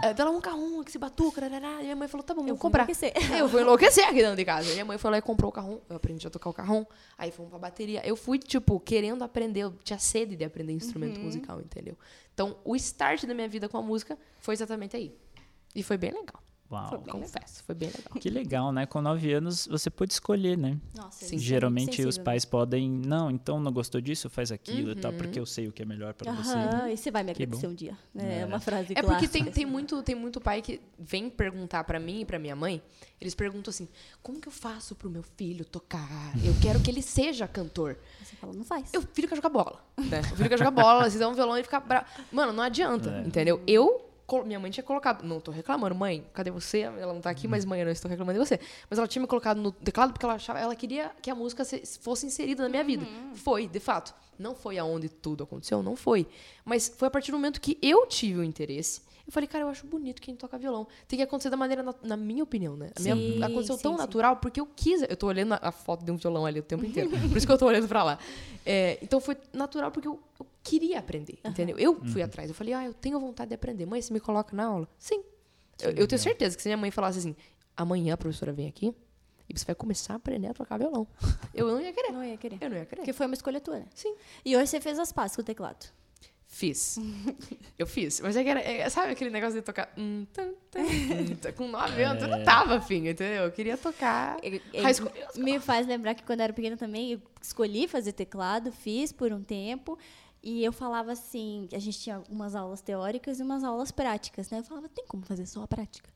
É, 0.03 0.15
dá 0.15 0.25
lá 0.25 0.31
um 0.31 0.41
carrão, 0.41 0.83
que 0.85 0.93
se 0.93 0.99
batuca. 0.99 1.41
E 1.47 1.83
minha 1.83 1.97
mãe 1.97 2.09
falou, 2.09 2.25
tá 2.25 2.33
bom, 2.33 2.43
Eu 2.43 2.47
vamos 2.47 2.61
vou 2.61 2.71
comprar. 2.71 2.85
enlouquecer. 2.85 3.13
Aí 3.33 3.39
eu 3.39 3.49
fui 3.49 3.63
enlouquecer 3.63 4.05
aqui 4.05 4.17
dentro 4.23 4.37
de 4.37 4.45
casa. 4.45 4.71
Minha 4.73 4.85
mãe 4.85 4.97
foi 4.99 5.11
lá 5.11 5.19
e 5.19 5.23
comprou 5.23 5.51
o 5.51 5.53
carrão. 5.53 5.81
Eu 5.89 5.97
aprendi 5.97 6.27
a 6.27 6.31
tocar 6.31 6.51
o 6.51 6.53
carrão. 6.53 6.87
Aí 7.17 7.31
fomos 7.31 7.51
pra 7.51 7.59
bateria. 7.59 8.08
Eu 8.09 8.17
fui, 8.17 8.39
tipo, 8.39 8.81
querendo 8.81 9.23
aprender. 9.23 9.65
Eu 9.65 9.75
tinha 9.85 9.99
sede 9.99 10.35
de 10.35 10.43
aprender 10.43 10.73
instrumento 10.73 11.21
musical, 11.21 11.61
entendeu? 11.61 11.95
Então, 12.33 12.57
o 12.65 12.75
start 12.75 13.27
da 13.27 13.35
minha 13.35 13.49
vida 13.49 13.69
com 13.69 13.77
a 13.77 13.83
música 13.83 14.17
foi 14.39 14.55
exatamente 14.55 14.97
aí. 14.97 15.15
E 15.75 15.83
foi 15.83 15.99
bem 15.99 16.11
legal. 16.11 16.43
Uau. 16.71 17.03
confesso, 17.09 17.63
foi 17.65 17.75
bem 17.75 17.89
legal. 17.89 18.21
Que 18.21 18.29
legal, 18.29 18.71
né? 18.73 18.85
Com 18.85 19.01
nove 19.01 19.33
anos 19.33 19.67
você 19.67 19.89
pôde 19.89 20.13
escolher, 20.13 20.57
né? 20.59 20.77
Nossa, 20.95 21.25
Sim. 21.25 21.37
é 21.37 21.39
Geralmente 21.39 22.03
os 22.07 22.19
pais 22.19 22.45
podem, 22.45 22.91
não, 22.91 23.31
então 23.31 23.59
não 23.59 23.73
gostou 23.73 24.01
disso, 24.03 24.29
faz 24.29 24.53
aquilo 24.53 24.91
e 24.91 24.95
tal, 24.95 25.13
porque 25.15 25.41
eu 25.41 25.47
sei 25.47 25.67
o 25.69 25.73
que 25.73 25.81
é 25.81 25.85
melhor 25.87 26.13
pra 26.13 26.31
mesmo. 26.31 26.45
você. 26.45 26.55
Aham, 26.59 26.89
e 26.91 26.97
você 26.99 27.11
vai 27.11 27.23
me 27.23 27.31
agradecer 27.31 27.67
um 27.67 27.75
dia. 27.75 27.97
É, 28.15 28.41
É. 28.41 28.47
uma 28.47 28.61
frase 28.61 28.93
É 28.95 29.03
porque 29.03 29.27
tem, 29.27 29.45
tem, 29.45 29.65
assim. 29.65 29.73
muito, 29.73 30.03
tem 30.03 30.15
muito 30.15 30.41
pai 30.43 30.61
que 30.61 30.79
vem 30.99 31.31
perguntar 31.31 31.85
pra 31.85 31.99
mim 31.99 32.21
e 32.21 32.25
pra 32.27 32.39
minha 32.39 32.55
mãe. 32.55 32.83
Eles 33.21 33.35
perguntam 33.35 33.71
assim: 33.71 33.89
como 34.23 34.39
que 34.39 34.47
eu 34.49 34.53
faço 34.53 34.95
pro 34.95 35.09
meu 35.09 35.23
filho 35.23 35.65
tocar? 35.65 36.07
Eu 36.45 36.55
quero 36.61 36.81
que 36.81 36.91
ele 36.91 37.01
seja 37.03 37.49
cantor. 37.49 37.97
Você 38.23 38.37
fala, 38.37 38.53
não 38.53 38.65
faz. 38.65 38.93
Eu 38.93 39.01
filho 39.03 39.27
quer 39.27 39.37
jogar 39.37 39.49
bola. 39.49 39.83
Né? 39.97 40.21
O 40.33 40.37
filho 40.37 40.49
quer 40.51 40.59
jogar 40.59 40.71
bola, 40.71 41.09
se 41.11 41.19
dá 41.19 41.29
um 41.29 41.35
violão 41.35 41.57
e 41.57 41.63
fica 41.63 41.81
bravo. 41.81 42.07
Mano, 42.31 42.53
não 42.53 42.63
adianta, 42.63 43.11
É. 43.11 43.27
entendeu? 43.27 43.61
Eu. 43.67 44.05
Minha 44.45 44.61
mãe 44.61 44.71
tinha 44.71 44.85
colocado. 44.85 45.23
Não 45.25 45.41
tô 45.41 45.51
reclamando, 45.51 45.95
mãe, 45.95 46.25
cadê 46.35 46.51
você? 46.51 46.81
Ela 46.81 47.13
não 47.15 47.21
tá 47.21 47.31
aqui, 47.31 47.49
mas 47.49 47.65
mãe, 47.65 47.81
eu 47.81 47.87
não 47.87 47.93
estou 47.93 48.11
reclamando 48.11 48.39
de 48.39 48.47
você. 48.47 48.61
Mas 48.91 48.99
ela 48.99 49.09
tinha 49.09 49.23
me 49.23 49.29
colocado 49.29 49.59
no 49.61 49.73
teclado 49.73 50.13
porque 50.13 50.25
ela 50.27 50.35
achava, 50.35 50.59
ela 50.59 50.77
queria 50.77 51.11
que 51.23 51.31
a 51.31 51.35
música 51.35 51.65
se- 51.65 51.83
fosse 52.01 52.27
inserida 52.27 52.63
na 52.63 52.69
minha 52.69 52.85
vida. 52.85 53.07
Foi, 53.35 53.67
de 53.67 53.81
fato. 53.81 54.15
Não 54.39 54.55
foi 54.55 54.79
aonde 54.79 55.09
tudo 55.09 55.43
aconteceu, 55.45 55.83
não 55.83 55.97
foi. 55.97 56.27
Mas 56.65 56.93
foi 56.97 57.09
a 57.09 57.11
partir 57.11 57.31
do 57.33 57.39
momento 57.39 57.61
que 57.61 57.77
eu 57.83 58.07
tive 58.07 58.39
o 58.41 58.45
interesse. 58.45 59.01
Eu 59.27 59.33
falei, 59.33 59.47
cara, 59.47 59.65
eu 59.65 59.69
acho 59.69 59.87
bonito 59.87 60.23
quem 60.23 60.35
toca 60.35 60.57
violão. 60.57 60.87
Tem 61.07 61.19
que 61.19 61.23
acontecer 61.23 61.51
da 61.51 61.57
maneira, 61.57 61.83
na, 61.83 61.95
na 62.03 62.17
minha 62.17 62.43
opinião, 62.43 62.77
né? 62.77 62.91
Minha- 62.99 63.47
aconteceu 63.47 63.77
sim, 63.77 63.83
tão 63.83 63.93
sim. 63.93 63.99
natural 63.99 64.37
porque 64.37 64.59
eu 64.61 64.67
quis. 64.75 65.03
Eu 65.03 65.17
tô 65.17 65.27
olhando 65.27 65.53
a, 65.55 65.59
a 65.65 65.73
foto 65.73 66.03
de 66.05 66.11
um 66.11 66.17
violão 66.17 66.47
ali 66.47 66.61
o 66.61 66.63
tempo 66.63 66.85
inteiro. 66.85 67.11
Por 67.29 67.37
isso 67.37 67.47
que 67.47 67.53
eu 67.53 67.59
tô 67.59 67.67
olhando 67.67 67.87
pra 67.89 68.03
lá. 68.03 68.19
É, 68.65 68.99
então 69.03 69.21
foi 69.21 69.37
natural 69.53 69.91
porque 69.91 70.09
eu, 70.09 70.19
eu 70.41 70.47
queria 70.69 70.99
aprender, 70.99 71.39
entendeu? 71.45 71.79
Eu 71.79 72.05
fui 72.07 72.23
atrás. 72.23 72.49
Eu 72.49 72.55
falei, 72.55 72.73
ah, 72.75 72.85
eu 72.85 72.95
tenho 72.95 73.19
vontade 73.21 73.49
de 73.49 73.55
aprender. 73.55 73.87
Mãe, 73.87 74.01
você 74.03 74.13
me 74.13 74.21
coloca 74.21 74.55
na 74.57 74.65
aula? 74.67 74.89
Sim. 74.99 75.23
Eu, 75.81 75.91
eu 75.93 76.07
tenho 76.09 76.19
certeza 76.21 76.57
que 76.57 76.63
se 76.63 76.69
minha 76.69 76.77
mãe 76.77 76.91
falasse 76.91 77.19
assim, 77.19 77.37
amanhã 77.77 78.15
a 78.15 78.17
professora 78.17 78.53
vem 78.53 78.67
aqui 78.69 78.95
e 79.49 79.59
você 79.59 79.65
vai 79.65 79.75
começar 79.75 80.13
a 80.15 80.17
aprender 80.17 80.49
a 80.49 80.55
tocar 80.55 80.77
violão. 80.79 81.07
Eu 81.55 81.69
não 81.69 81.81
ia 81.81 81.93
querer. 81.93 82.13
Não 82.13 82.25
ia 82.25 82.37
querer. 82.37 82.59
Eu 82.61 82.69
não 82.71 82.77
ia 82.77 82.85
querer. 82.85 83.01
Porque 83.01 83.13
foi 83.13 83.27
uma 83.27 83.35
escolha 83.35 83.61
tua, 83.61 83.79
né? 83.79 83.87
Sim. 83.95 84.15
E 84.45 84.57
hoje 84.57 84.67
você 84.67 84.81
fez 84.81 84.99
as 84.99 85.13
pazes 85.13 85.37
com 85.37 85.43
o 85.43 85.45
teclado. 85.45 85.87
Fiz. 86.51 86.99
Eu 87.79 87.87
fiz. 87.87 88.21
Mas 88.21 88.35
é 88.35 88.43
que 88.43 88.49
era, 88.49 88.61
é, 88.61 88.89
sabe 88.89 89.13
aquele 89.13 89.29
negócio 89.31 89.55
de 89.55 89.63
tocar. 89.63 89.93
hum, 89.99 90.27
hum, 90.39 90.55
tum, 90.71 91.53
com 91.55 91.69
nove 91.69 92.03
anos, 92.03 92.23
eu 92.23 92.29
não 92.29 92.43
tava 92.43 92.77
afim, 92.77 93.07
entendeu? 93.07 93.45
Eu 93.45 93.53
queria 93.53 93.77
tocar. 93.77 94.39
Ele- 94.43 94.63
High 94.75 94.95
School 94.95 95.11
me 95.37 95.61
faz 95.61 95.87
lembrar 95.87 96.15
que 96.15 96.23
quando 96.23 96.41
eu 96.41 96.45
era 96.45 96.53
pequena 96.55 96.77
também, 96.77 97.13
eu 97.13 97.21
escolhi 97.41 97.87
fazer 97.87 98.13
teclado, 98.13 98.73
fiz 98.73 99.13
por 99.13 99.31
um 99.31 99.43
tempo. 99.43 99.99
E 100.43 100.65
eu 100.65 100.73
falava 100.73 101.13
assim, 101.13 101.69
a 101.73 101.79
gente 101.79 101.99
tinha 101.99 102.23
umas 102.31 102.55
aulas 102.55 102.81
teóricas 102.81 103.41
e 103.41 103.43
umas 103.43 103.65
aulas 103.65 103.91
práticas, 103.91 104.49
né? 104.51 104.61
Eu 104.61 104.65
falava, 104.65 104.89
tem 104.89 105.05
como 105.07 105.25
fazer 105.25 105.47
só 105.47 105.63
a 105.63 105.69
prática? 105.69 106.11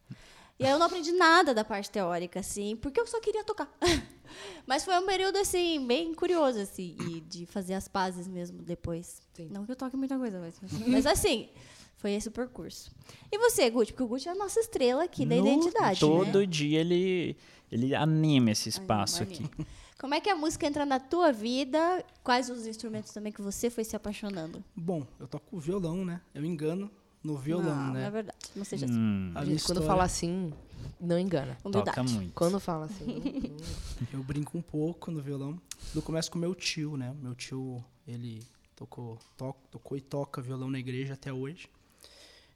E 0.59 0.65
aí 0.65 0.71
eu 0.71 0.79
não 0.79 0.87
aprendi 0.87 1.11
nada 1.13 1.53
da 1.53 1.65
parte 1.65 1.91
teórica, 1.91 2.39
assim, 2.41 2.77
porque 2.77 3.01
eu 3.01 3.07
só 3.07 3.21
queria 3.21 3.43
tocar. 3.43 3.69
Mas 4.67 4.85
foi 4.85 4.97
um 4.97 5.05
período, 5.07 5.37
assim, 5.37 5.85
bem 5.87 6.15
curioso, 6.15 6.61
assim, 6.61 6.97
e 7.01 7.21
de 7.21 7.47
fazer 7.47 7.75
as 7.75 7.89
pazes 7.89 8.29
mesmo 8.29 8.63
depois. 8.63 9.21
Sim. 9.35 9.49
Não 9.51 9.65
que 9.67 9.73
eu 9.73 9.77
toque 9.77 9.97
muita 9.97 10.17
coisa, 10.17 10.39
mas, 10.41 10.55
mas 10.87 11.05
assim, 11.07 11.49
foi 11.97 12.13
esse 12.13 12.29
o 12.29 12.31
percurso. 12.31 12.91
E 13.31 13.39
você, 13.39 13.69
Guti? 13.71 13.93
Porque 13.93 14.05
o 14.05 14.07
Guti 14.07 14.29
é 14.29 14.33
a 14.33 14.37
nossa 14.37 14.61
estrela 14.61 15.05
aqui 15.05 15.27
da 15.27 15.35
No- 15.37 15.47
identidade, 15.47 16.01
né? 16.01 16.01
Todo 16.01 16.47
dia 16.47 16.81
ele, 16.81 17.37
ele 17.71 17.95
anima 17.95 18.53
esse 18.53 18.69
espaço 18.69 19.23
Anima, 19.23 19.47
aqui. 19.49 19.67
Como 19.99 20.15
é 20.15 20.21
que 20.21 20.29
a 20.29 20.35
música 20.37 20.67
entra 20.67 20.85
na 20.85 20.99
tua 20.99 21.33
vida? 21.33 22.05
Quais 22.25 22.51
os 22.51 22.67
instrumentos 22.67 23.13
também 23.13 23.33
que 23.33 23.41
você 23.41 23.71
foi 23.71 23.85
se 23.85 23.95
apaixonando? 23.95 24.63
Bom, 24.75 25.07
eu 25.21 25.29
toco 25.29 25.59
violão, 25.61 26.05
né? 26.05 26.21
Eu 26.35 26.45
engano 26.45 26.91
no 27.23 27.37
violão, 27.37 27.75
não, 27.77 27.93
né? 27.93 28.01
Não 28.01 28.07
é 28.07 28.11
verdade. 28.11 28.39
Não 28.57 28.65
seja 28.65 28.87
assim. 28.87 28.95
Hum, 28.99 29.31
A 29.35 29.41
minha 29.43 29.53
Gente, 29.53 29.63
quando 29.65 29.79
história- 29.79 29.87
fala 29.87 30.03
assim, 30.05 30.53
não 31.01 31.19
engana. 31.19 31.57
Humildade. 31.65 31.85
toca 31.97 32.03
muito. 32.03 32.33
Quando 32.35 32.59
fala 32.59 32.87
assim. 32.87 33.57
Eu 34.13 34.23
brinco 34.25 34.59
um 34.59 34.63
pouco 34.63 35.11
no 35.13 35.21
violão. 35.23 35.61
Eu 35.95 36.03
começo 36.03 36.31
com 36.33 36.39
meu 36.39 36.53
tio, 36.55 36.97
né? 36.97 37.15
Meu 37.23 37.35
tio, 37.37 37.85
ele 38.07 38.43
tocou, 38.75 39.19
to- 39.37 39.55
tocou 39.71 39.97
e 39.97 40.01
toca 40.01 40.43
violão 40.43 40.69
na 40.71 40.81
igreja 40.81 41.15
até 41.15 41.33
hoje. 41.33 41.69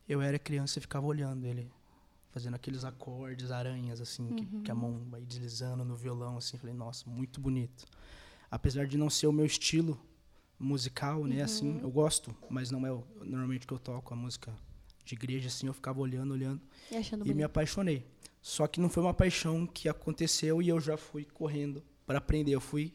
Eu 0.08 0.20
era 0.20 0.36
criança 0.38 0.78
e 0.78 0.82
ficava 0.82 1.06
olhando 1.06 1.46
ele 1.46 1.70
fazendo 2.36 2.54
aqueles 2.54 2.84
acordes, 2.84 3.50
aranhas, 3.50 3.98
assim, 3.98 4.28
que, 4.34 4.44
que 4.60 4.70
a 4.70 4.74
mão 4.74 5.06
vai 5.08 5.24
deslizando 5.24 5.82
no 5.86 5.96
violão, 5.96 6.36
assim. 6.36 6.58
Falei, 6.58 6.76
nossa, 6.76 7.08
muito 7.08 7.40
bonito. 7.40 7.86
Apesar 8.50 8.86
de 8.86 8.98
não 8.98 9.08
ser 9.08 9.26
o 9.26 9.32
meu 9.32 9.46
estilo 9.46 9.98
musical, 10.58 11.24
né? 11.24 11.40
Assim, 11.40 11.80
eu 11.80 11.90
gosto, 11.90 12.36
mas 12.50 12.70
não 12.70 12.86
é 12.86 12.92
o, 12.92 13.02
normalmente 13.24 13.64
o 13.64 13.68
que 13.68 13.72
eu 13.72 13.78
toco, 13.78 14.12
a 14.12 14.16
música 14.18 14.54
de 15.02 15.14
igreja, 15.14 15.48
assim. 15.48 15.66
Eu 15.66 15.72
ficava 15.72 15.98
olhando, 15.98 16.32
olhando 16.32 16.60
E 16.92 16.96
achando 16.96 17.26
e 17.26 17.32
me 17.32 17.42
apaixonei. 17.42 18.06
Só 18.42 18.66
que 18.66 18.80
não 18.80 18.90
foi 18.90 19.02
uma 19.02 19.14
paixão 19.14 19.66
que 19.66 19.88
aconteceu 19.88 20.60
e 20.60 20.68
eu 20.68 20.78
já 20.78 20.98
fui 20.98 21.24
correndo 21.24 21.82
para 22.06 22.18
aprender. 22.18 22.52
Eu 22.52 22.60
fui 22.60 22.92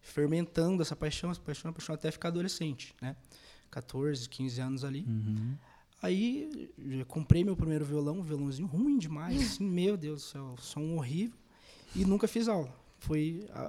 fermentando 0.00 0.80
essa 0.80 0.96
paixão, 0.96 1.30
essa 1.30 1.42
paixão, 1.42 1.68
essa 1.68 1.74
paixão 1.74 1.94
até 1.94 2.10
ficar 2.10 2.28
adolescente, 2.28 2.96
né? 3.02 3.14
14, 3.70 4.26
15 4.30 4.60
anos 4.62 4.82
ali. 4.82 5.04
Uhum. 5.06 5.58
Aí 6.00 6.70
eu 6.78 7.04
comprei 7.06 7.42
meu 7.42 7.56
primeiro 7.56 7.84
violão, 7.84 8.18
um 8.18 8.22
violãozinho 8.22 8.68
ruim 8.68 8.98
demais, 8.98 9.40
assim, 9.40 9.64
meu 9.64 9.96
Deus 9.96 10.22
do 10.22 10.26
céu, 10.28 10.54
som 10.58 10.94
horrível. 10.96 11.36
E 11.94 12.04
nunca 12.04 12.28
fiz 12.28 12.46
aula. 12.48 12.72
Fui 13.00 13.46
a- 13.50 13.60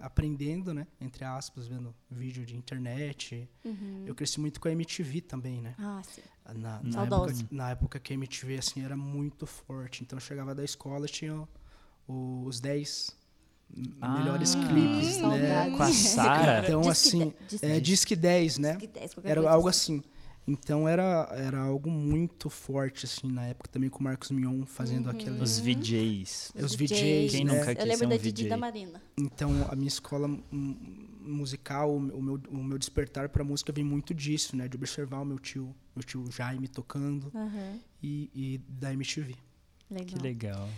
a- 0.00 0.06
aprendendo, 0.06 0.74
né? 0.74 0.86
Entre 1.00 1.24
aspas, 1.24 1.66
vendo 1.66 1.94
vídeo 2.10 2.44
de 2.44 2.54
internet. 2.54 3.48
Uhum. 3.64 4.04
Eu 4.06 4.14
cresci 4.14 4.38
muito 4.38 4.60
com 4.60 4.68
a 4.68 4.72
MTV 4.72 5.22
também, 5.22 5.62
né? 5.62 5.74
Ah, 5.78 6.02
sim. 6.04 6.20
Na, 6.54 6.80
na, 6.82 6.92
Saudosa. 6.92 7.32
época, 7.32 7.48
na 7.54 7.70
época 7.70 7.98
que 8.00 8.12
a 8.12 8.14
MTV 8.16 8.58
assim, 8.58 8.84
era 8.84 8.96
muito 8.96 9.46
forte. 9.46 10.02
Então 10.02 10.16
eu 10.18 10.20
chegava 10.20 10.54
da 10.54 10.62
escola 10.64 11.06
tinha 11.06 11.48
o- 12.06 12.44
os 12.44 12.60
10 12.60 13.16
m- 13.74 13.94
Ah, 14.00 14.18
melhores 14.18 14.54
clipes, 14.54 15.16
né? 15.22 15.70
Com 15.76 15.82
a 15.82 15.86
Sara. 15.92 16.62
Então, 16.64 16.82
Disque 16.82 17.08
assim, 17.08 17.18
de- 17.30 17.46
disque 17.48 17.66
é, 17.66 17.80
Disque 17.80 18.16
10, 18.16 18.58
né? 18.58 18.72
Disque 18.76 18.86
10, 18.86 19.14
qualquer 19.14 19.30
Era 19.30 19.50
algo 19.50 19.68
assim. 19.68 20.02
Então 20.48 20.88
era, 20.88 21.28
era 21.32 21.58
algo 21.58 21.90
muito 21.90 22.48
forte, 22.48 23.04
assim, 23.04 23.30
na 23.30 23.46
época 23.46 23.68
também 23.68 23.90
com 23.90 23.98
o 23.98 24.02
Marcos 24.04 24.30
Mion 24.30 24.64
fazendo 24.64 25.10
aqueles. 25.10 25.40
Os 25.42 25.58
VJs. 25.58 26.52
Os 26.54 26.74
VJs, 26.74 27.32
Quem 27.32 27.44
né? 27.44 27.52
nunca 27.52 27.72
Eu 27.72 27.76
quis 27.76 27.84
lembro 27.84 27.98
ser 27.98 28.06
um 28.06 28.08
da 28.10 28.16
Didi 28.16 28.42
VJ? 28.44 28.48
da 28.50 28.56
Marina. 28.56 29.02
Então 29.18 29.50
a 29.68 29.74
minha 29.74 29.88
escola 29.88 30.28
musical, 31.20 31.96
o 31.96 32.22
meu, 32.22 32.40
o 32.50 32.62
meu 32.62 32.78
despertar 32.78 33.28
pra 33.28 33.42
música 33.42 33.72
vem 33.72 33.84
muito 33.84 34.14
disso, 34.14 34.56
né? 34.56 34.68
De 34.68 34.76
observar 34.76 35.20
o 35.20 35.24
meu 35.24 35.38
tio, 35.38 35.74
meu 35.94 36.04
tio 36.04 36.24
Jaime 36.30 36.68
tocando 36.68 37.30
Aham. 37.34 37.80
e, 38.02 38.30
e 38.34 38.58
da 38.68 38.92
MTV. 38.92 39.34
Legal. 39.90 40.06
Que 40.06 40.18
legal. 40.22 40.68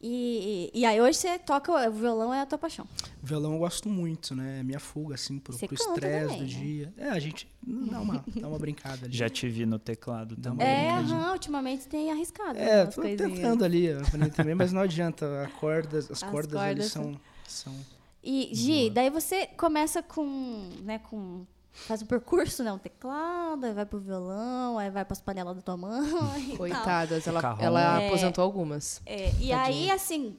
E, 0.00 0.70
e, 0.72 0.84
aí 0.84 1.00
hoje 1.00 1.18
você 1.18 1.38
toca, 1.40 1.72
o 1.72 1.92
violão 1.92 2.32
é 2.32 2.40
a 2.40 2.46
tua 2.46 2.56
paixão. 2.56 2.86
Violão 3.20 3.54
eu 3.54 3.58
gosto 3.58 3.88
muito, 3.88 4.32
né? 4.32 4.60
É 4.60 4.62
minha 4.62 4.78
fuga, 4.78 5.16
assim, 5.16 5.40
pro 5.40 5.52
estresse 5.54 6.36
do 6.36 6.40
né? 6.40 6.46
dia. 6.46 6.94
É, 6.96 7.08
a 7.08 7.18
gente 7.18 7.48
dá 7.66 8.00
uma, 8.00 8.24
dá 8.36 8.48
uma 8.48 8.58
brincada 8.60 9.06
ali. 9.06 9.16
Já 9.16 9.28
te 9.28 9.48
vi 9.48 9.66
no 9.66 9.76
teclado 9.76 10.36
Dá 10.36 10.50
também. 10.50 10.64
uma 10.64 10.72
É, 10.72 10.90
aham, 10.90 11.32
ultimamente 11.32 11.88
tem 11.88 12.12
arriscado. 12.12 12.56
É, 12.56 12.84
umas 12.84 12.94
tô 12.94 13.00
coisinhas. 13.00 13.32
tentando 13.32 13.64
ali 13.64 13.92
aprender 13.92 14.30
também, 14.30 14.54
mas 14.54 14.72
não 14.72 14.82
adianta. 14.82 15.42
A 15.42 15.48
cordas, 15.48 16.08
as, 16.08 16.22
As 16.22 16.30
cordas, 16.30 16.54
ali 16.54 16.74
cordas 16.76 16.92
são, 16.92 17.20
são. 17.46 17.74
E, 18.22 18.50
Gi, 18.52 18.90
daí 18.90 19.10
você 19.10 19.46
começa 19.56 20.00
com, 20.00 20.70
né, 20.82 21.00
com... 21.00 21.44
Faz 21.86 22.02
um 22.02 22.06
percurso, 22.06 22.62
né? 22.62 22.72
Um 22.72 22.78
teclado, 22.78 23.64
aí 23.64 23.72
vai 23.72 23.86
pro 23.86 23.98
violão, 23.98 24.78
aí 24.78 24.90
vai 24.90 25.04
pras 25.04 25.20
panelas 25.20 25.56
da 25.56 25.62
tua 25.62 25.76
mãe 25.76 26.08
e 26.44 26.48
tal. 26.48 26.56
Coitadas, 26.58 27.26
ela, 27.26 27.40
Carrão. 27.40 27.64
ela 27.64 28.02
É. 28.02 28.06
aposentou 28.06 28.44
algumas. 28.44 29.00
É, 29.06 29.32
e 29.40 29.52
aí, 29.52 29.90
assim, 29.90 30.36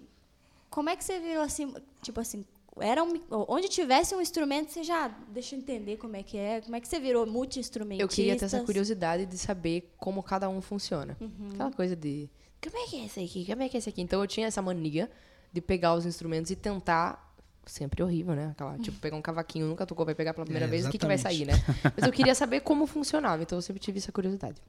como 0.70 0.90
é 0.90 0.96
que 0.96 1.04
você 1.04 1.20
virou 1.20 1.44
assim, 1.44 1.74
tipo 2.02 2.20
assim, 2.20 2.46
era 2.80 3.04
um, 3.04 3.20
onde 3.48 3.68
tivesse 3.68 4.14
um 4.16 4.22
instrumento, 4.22 4.72
você 4.72 4.84
já 4.84 5.08
deixa 5.30 5.56
eu 5.56 5.60
entender 5.60 5.98
como 5.98 6.16
é 6.16 6.24
que 6.24 6.38
é, 6.38 6.62
como 6.62 6.76
é 6.76 6.80
que 6.80 6.88
você 6.88 7.00
virou 7.00 7.26
multi-instrumentista? 7.26 8.04
Eu 8.04 8.08
queria 8.08 8.38
ter 8.38 8.46
essa 8.46 8.62
curiosidade 8.62 9.26
de 9.26 9.38
saber 9.38 9.92
como 9.98 10.22
cada 10.22 10.48
um 10.50 10.62
funciona. 10.62 11.18
Uhum. 11.20 11.50
Aquela 11.54 11.72
coisa 11.72 11.96
de. 11.96 12.30
Como 12.62 12.78
é 12.78 12.88
que 12.88 12.98
é 13.02 13.06
esse 13.06 13.20
aqui? 13.24 13.46
Como 13.46 13.64
é 13.64 13.70
que 13.70 13.78
é 13.78 13.80
esse 13.80 13.90
aqui? 13.90 14.02
Então 14.02 14.22
eu 14.22 14.28
tinha 14.28 14.48
essa 14.48 14.62
mania 14.62 15.10
de 15.52 15.62
pegar 15.62 15.94
os 15.96 16.06
instrumentos 16.06 16.52
e 16.52 16.56
tentar. 16.56 17.28
Sempre 17.70 18.02
horrível, 18.02 18.34
né? 18.36 18.50
Aquela, 18.52 18.78
tipo, 18.80 18.98
pegar 19.00 19.16
um 19.16 19.22
cavaquinho, 19.22 19.68
nunca 19.68 19.86
tocou, 19.86 20.04
vai 20.04 20.16
pegar 20.16 20.34
pela 20.34 20.44
primeira 20.44 20.66
É, 20.66 20.70
vez, 20.70 20.88
o 20.88 20.90
que, 20.90 20.98
que 20.98 21.06
vai 21.06 21.20
sair, 21.20 21.46
né? 21.46 21.54
Mas 21.96 22.04
eu 22.08 22.12
queria 22.12 22.34
saber 22.34 22.62
como 22.62 22.88
funcionava, 22.88 23.44
então 23.44 23.58
eu 23.58 23.62
sempre 23.62 23.80
tive 23.80 24.00
essa 24.00 24.12
curiosidade. 24.12 24.60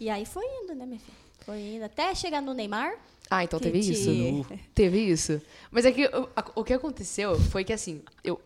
E 0.00 0.08
aí 0.08 0.24
foi 0.24 0.44
indo, 0.62 0.74
né, 0.74 0.86
minha 0.86 0.98
filha? 1.00 1.16
Foi 1.40 1.58
indo 1.60 1.84
até 1.84 2.14
chegar 2.14 2.40
no 2.40 2.54
Neymar. 2.54 2.94
Ah, 3.30 3.44
então 3.44 3.58
teve 3.60 3.80
te- 3.80 3.92
isso. 3.92 4.46
Teve 4.74 4.98
isso. 5.00 5.40
Mas 5.70 5.84
é 5.84 5.92
que 5.92 6.06
o, 6.06 6.28
o 6.60 6.64
que 6.64 6.72
aconteceu 6.72 7.38
foi 7.38 7.62
que 7.64 7.72
assim, 7.72 8.00
eu, 8.24 8.40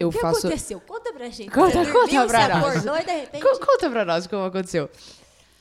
eu 0.00 0.08
O 0.08 0.12
que 0.12 0.18
faço. 0.18 0.38
aconteceu? 0.46 0.80
Conta 0.80 1.12
pra 1.12 1.28
gente. 1.28 1.50
Conta, 1.50 1.84
Você 1.84 1.92
conta 1.92 2.12
dormiu, 2.12 2.26
pra 2.26 2.40
você 2.46 2.52
nós. 2.54 2.64
acordou 2.76 2.96
e 2.96 3.04
de 3.04 3.20
repente... 3.20 3.42
Co- 3.42 3.66
Conta 3.66 3.90
pra 3.90 4.04
nós 4.04 4.26
como 4.26 4.44
aconteceu. 4.44 4.88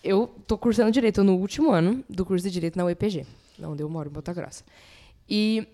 eu 0.04 0.28
tô 0.48 0.58
cursando 0.58 0.92
direito, 0.92 1.24
no 1.24 1.36
último 1.36 1.72
ano 1.72 2.04
do 2.10 2.26
curso 2.26 2.46
de 2.46 2.52
direito 2.52 2.78
na 2.78 2.86
UEPG, 2.86 3.26
onde 3.64 3.84
eu 3.84 3.90
moro 3.90 4.10
em 4.10 4.14
Bota 4.14 4.32
Grossa. 4.32 4.64
E 5.28 5.68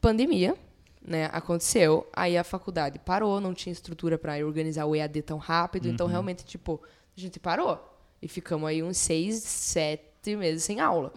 pandemia, 0.00 0.56
né, 1.02 1.28
aconteceu, 1.32 2.06
aí 2.12 2.36
a 2.36 2.44
faculdade 2.44 2.98
parou, 2.98 3.40
não 3.40 3.54
tinha 3.54 3.72
estrutura 3.72 4.18
para 4.18 4.44
organizar 4.44 4.84
o 4.86 4.94
EAD 4.94 5.22
tão 5.22 5.38
rápido, 5.38 5.88
então 5.88 6.06
realmente, 6.06 6.44
tipo, 6.44 6.80
a 7.16 7.20
gente 7.20 7.40
parou. 7.40 7.78
E 8.20 8.28
ficamos 8.28 8.68
aí 8.68 8.82
uns 8.82 8.98
seis, 8.98 9.36
sete 9.42 10.36
meses 10.36 10.64
sem 10.64 10.80
aula. 10.80 11.12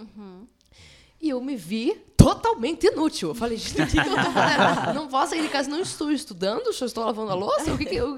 E 1.22 1.30
eu 1.30 1.40
me 1.40 1.56
vi 1.56 1.94
totalmente 2.18 2.88
inútil. 2.88 3.30
Eu 3.30 3.36
falei, 3.36 3.58
gente, 3.58 3.82
o 3.82 3.88
que, 3.88 3.92
que 3.92 4.10
eu 4.10 4.16
tô 4.16 4.32
fazendo? 4.32 4.94
Não 4.94 5.08
posso 5.08 5.32
sair 5.32 5.42
de 5.42 5.50
casa, 5.50 5.70
não 5.70 5.82
estou 5.82 6.12
estudando, 6.12 6.72
só 6.72 6.86
estou 6.86 7.04
lavando 7.04 7.32
a 7.32 7.36
louça. 7.36 7.74
O 7.74 7.78
que 7.78 7.86
que 7.86 7.96
eu... 7.96 8.16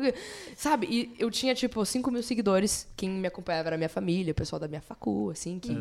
Sabe? 0.57 0.87
E 0.89 1.15
eu 1.17 1.31
tinha, 1.31 1.55
tipo, 1.55 1.85
5 1.85 2.11
mil 2.11 2.21
seguidores. 2.21 2.87
Quem 2.95 3.09
me 3.09 3.27
acompanhava 3.27 3.69
era 3.69 3.75
a 3.75 3.77
minha 3.77 3.89
família, 3.89 4.31
o 4.31 4.35
pessoal 4.35 4.59
da 4.59 4.67
minha 4.67 4.81
facu, 4.81 5.29
assim, 5.31 5.57
que, 5.59 5.75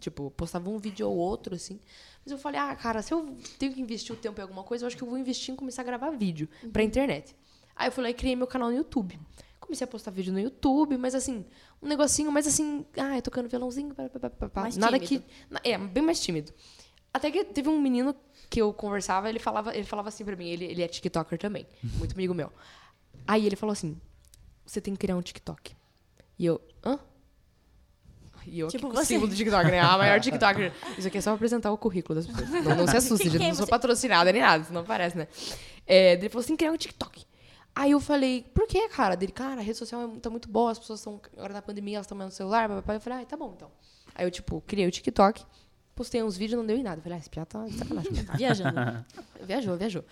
tipo, 0.00 0.30
postava 0.30 0.70
um 0.70 0.78
vídeo 0.78 1.08
ou 1.08 1.16
outro, 1.16 1.54
assim. 1.54 1.78
Mas 2.24 2.32
eu 2.32 2.38
falei, 2.38 2.60
ah, 2.60 2.74
cara, 2.74 3.02
se 3.02 3.12
eu 3.12 3.36
tenho 3.58 3.72
que 3.72 3.80
investir 3.80 4.14
o 4.14 4.18
tempo 4.18 4.40
em 4.40 4.42
alguma 4.42 4.62
coisa, 4.62 4.84
eu 4.84 4.86
acho 4.86 4.96
que 4.96 5.02
eu 5.02 5.08
vou 5.08 5.18
investir 5.18 5.52
em 5.52 5.56
começar 5.56 5.82
a 5.82 5.84
gravar 5.84 6.10
vídeo 6.10 6.48
pra 6.72 6.82
internet. 6.82 7.36
Aí 7.76 7.88
eu 7.88 7.92
fui 7.92 8.02
lá 8.02 8.10
e 8.10 8.14
criei 8.14 8.36
meu 8.36 8.46
canal 8.46 8.70
no 8.70 8.76
YouTube. 8.76 9.18
Comecei 9.70 9.84
a 9.84 9.88
postar 9.88 10.10
vídeo 10.10 10.32
no 10.32 10.40
YouTube, 10.40 10.96
mas 10.96 11.14
assim, 11.14 11.44
um 11.80 11.86
negocinho 11.86 12.32
mais 12.32 12.44
assim, 12.44 12.84
ah, 12.96 13.22
tocando 13.22 13.48
violãozinho, 13.48 13.94
pá, 13.94 14.08
pá, 14.08 14.28
pá, 14.28 14.48
pá. 14.48 14.60
Mais 14.62 14.76
nada 14.76 14.98
tímido. 14.98 15.24
que 15.62 15.70
é, 15.70 15.78
bem 15.78 16.02
mais 16.02 16.18
tímido. 16.18 16.52
Até 17.14 17.30
que 17.30 17.44
teve 17.44 17.68
um 17.68 17.80
menino 17.80 18.12
que 18.48 18.60
eu 18.60 18.72
conversava, 18.72 19.28
ele 19.28 19.38
falava, 19.38 19.72
ele 19.72 19.84
falava 19.84 20.08
assim 20.08 20.24
pra 20.24 20.34
mim, 20.34 20.48
ele, 20.48 20.64
ele 20.64 20.82
é 20.82 20.88
TikToker 20.88 21.38
também, 21.38 21.68
muito 21.98 22.14
amigo 22.14 22.34
meu. 22.34 22.52
Aí 23.28 23.46
ele 23.46 23.54
falou 23.54 23.72
assim: 23.72 23.96
"Você 24.66 24.80
tem 24.80 24.92
que 24.94 24.98
criar 24.98 25.14
um 25.16 25.22
TikTok". 25.22 25.76
E 26.36 26.46
eu, 26.46 26.60
hã? 26.84 26.98
E 28.46 28.58
eu, 28.58 28.66
Tipo 28.66 28.88
tipo, 28.88 28.96
você. 28.98 29.18
do 29.20 29.28
TikTok, 29.32 29.70
né? 29.70 29.78
A 29.78 29.96
maior 29.98 30.18
TikToker. 30.20 30.72
Isso 30.98 31.06
aqui 31.06 31.18
é 31.18 31.20
só 31.20 31.30
pra 31.30 31.36
apresentar 31.36 31.70
o 31.70 31.78
currículo 31.78 32.16
das 32.20 32.26
pessoas. 32.26 32.50
Não, 32.64 32.74
não 32.74 32.86
se 32.88 32.96
assuste, 32.98 33.30
gente. 33.30 33.40
Não 33.40 33.50
você- 33.50 33.56
sou 33.58 33.66
patrocinada 33.68 34.32
nem 34.32 34.42
nada, 34.42 34.64
isso 34.64 34.72
não 34.72 34.82
parece, 34.84 35.16
né? 35.16 35.28
É, 35.86 36.14
ele 36.14 36.28
falou 36.28 36.42
assim, 36.42 36.56
criar 36.56 36.72
um 36.72 36.76
TikTok. 36.76 37.24
Aí 37.80 37.92
eu 37.92 38.00
falei, 38.00 38.44
por 38.54 38.66
que, 38.66 38.88
cara? 38.90 39.14
Dele, 39.14 39.32
cara, 39.32 39.60
a 39.62 39.64
rede 39.64 39.78
social 39.78 40.02
é- 40.02 40.20
tá 40.20 40.28
muito 40.28 40.50
boa, 40.50 40.70
as 40.70 40.78
pessoas 40.78 41.00
estão, 41.00 41.18
agora 41.34 41.54
na 41.54 41.62
pandemia, 41.62 41.96
elas 41.96 42.04
estão 42.04 42.18
no 42.18 42.30
celular, 42.30 42.68
papai. 42.68 42.96
Eu 42.96 43.00
falei, 43.00 43.22
ah, 43.22 43.24
tá 43.24 43.38
bom, 43.38 43.54
então. 43.56 43.70
Aí 44.14 44.26
eu, 44.26 44.30
tipo, 44.30 44.60
criei 44.66 44.86
o 44.86 44.90
TikTok, 44.90 45.42
postei 45.94 46.22
uns 46.22 46.36
vídeos, 46.36 46.58
não 46.58 46.66
deu 46.66 46.76
em 46.76 46.82
nada. 46.82 46.98
Eu 46.98 47.02
falei, 47.02 47.16
ah, 47.16 47.20
esse 47.20 47.30
piá 47.30 47.46
tá 47.46 47.64
de 47.64 47.72
sacanagem. 47.78 48.12
Viajando. 48.36 48.76
Viajou, 49.46 49.76
viajou. 49.78 50.04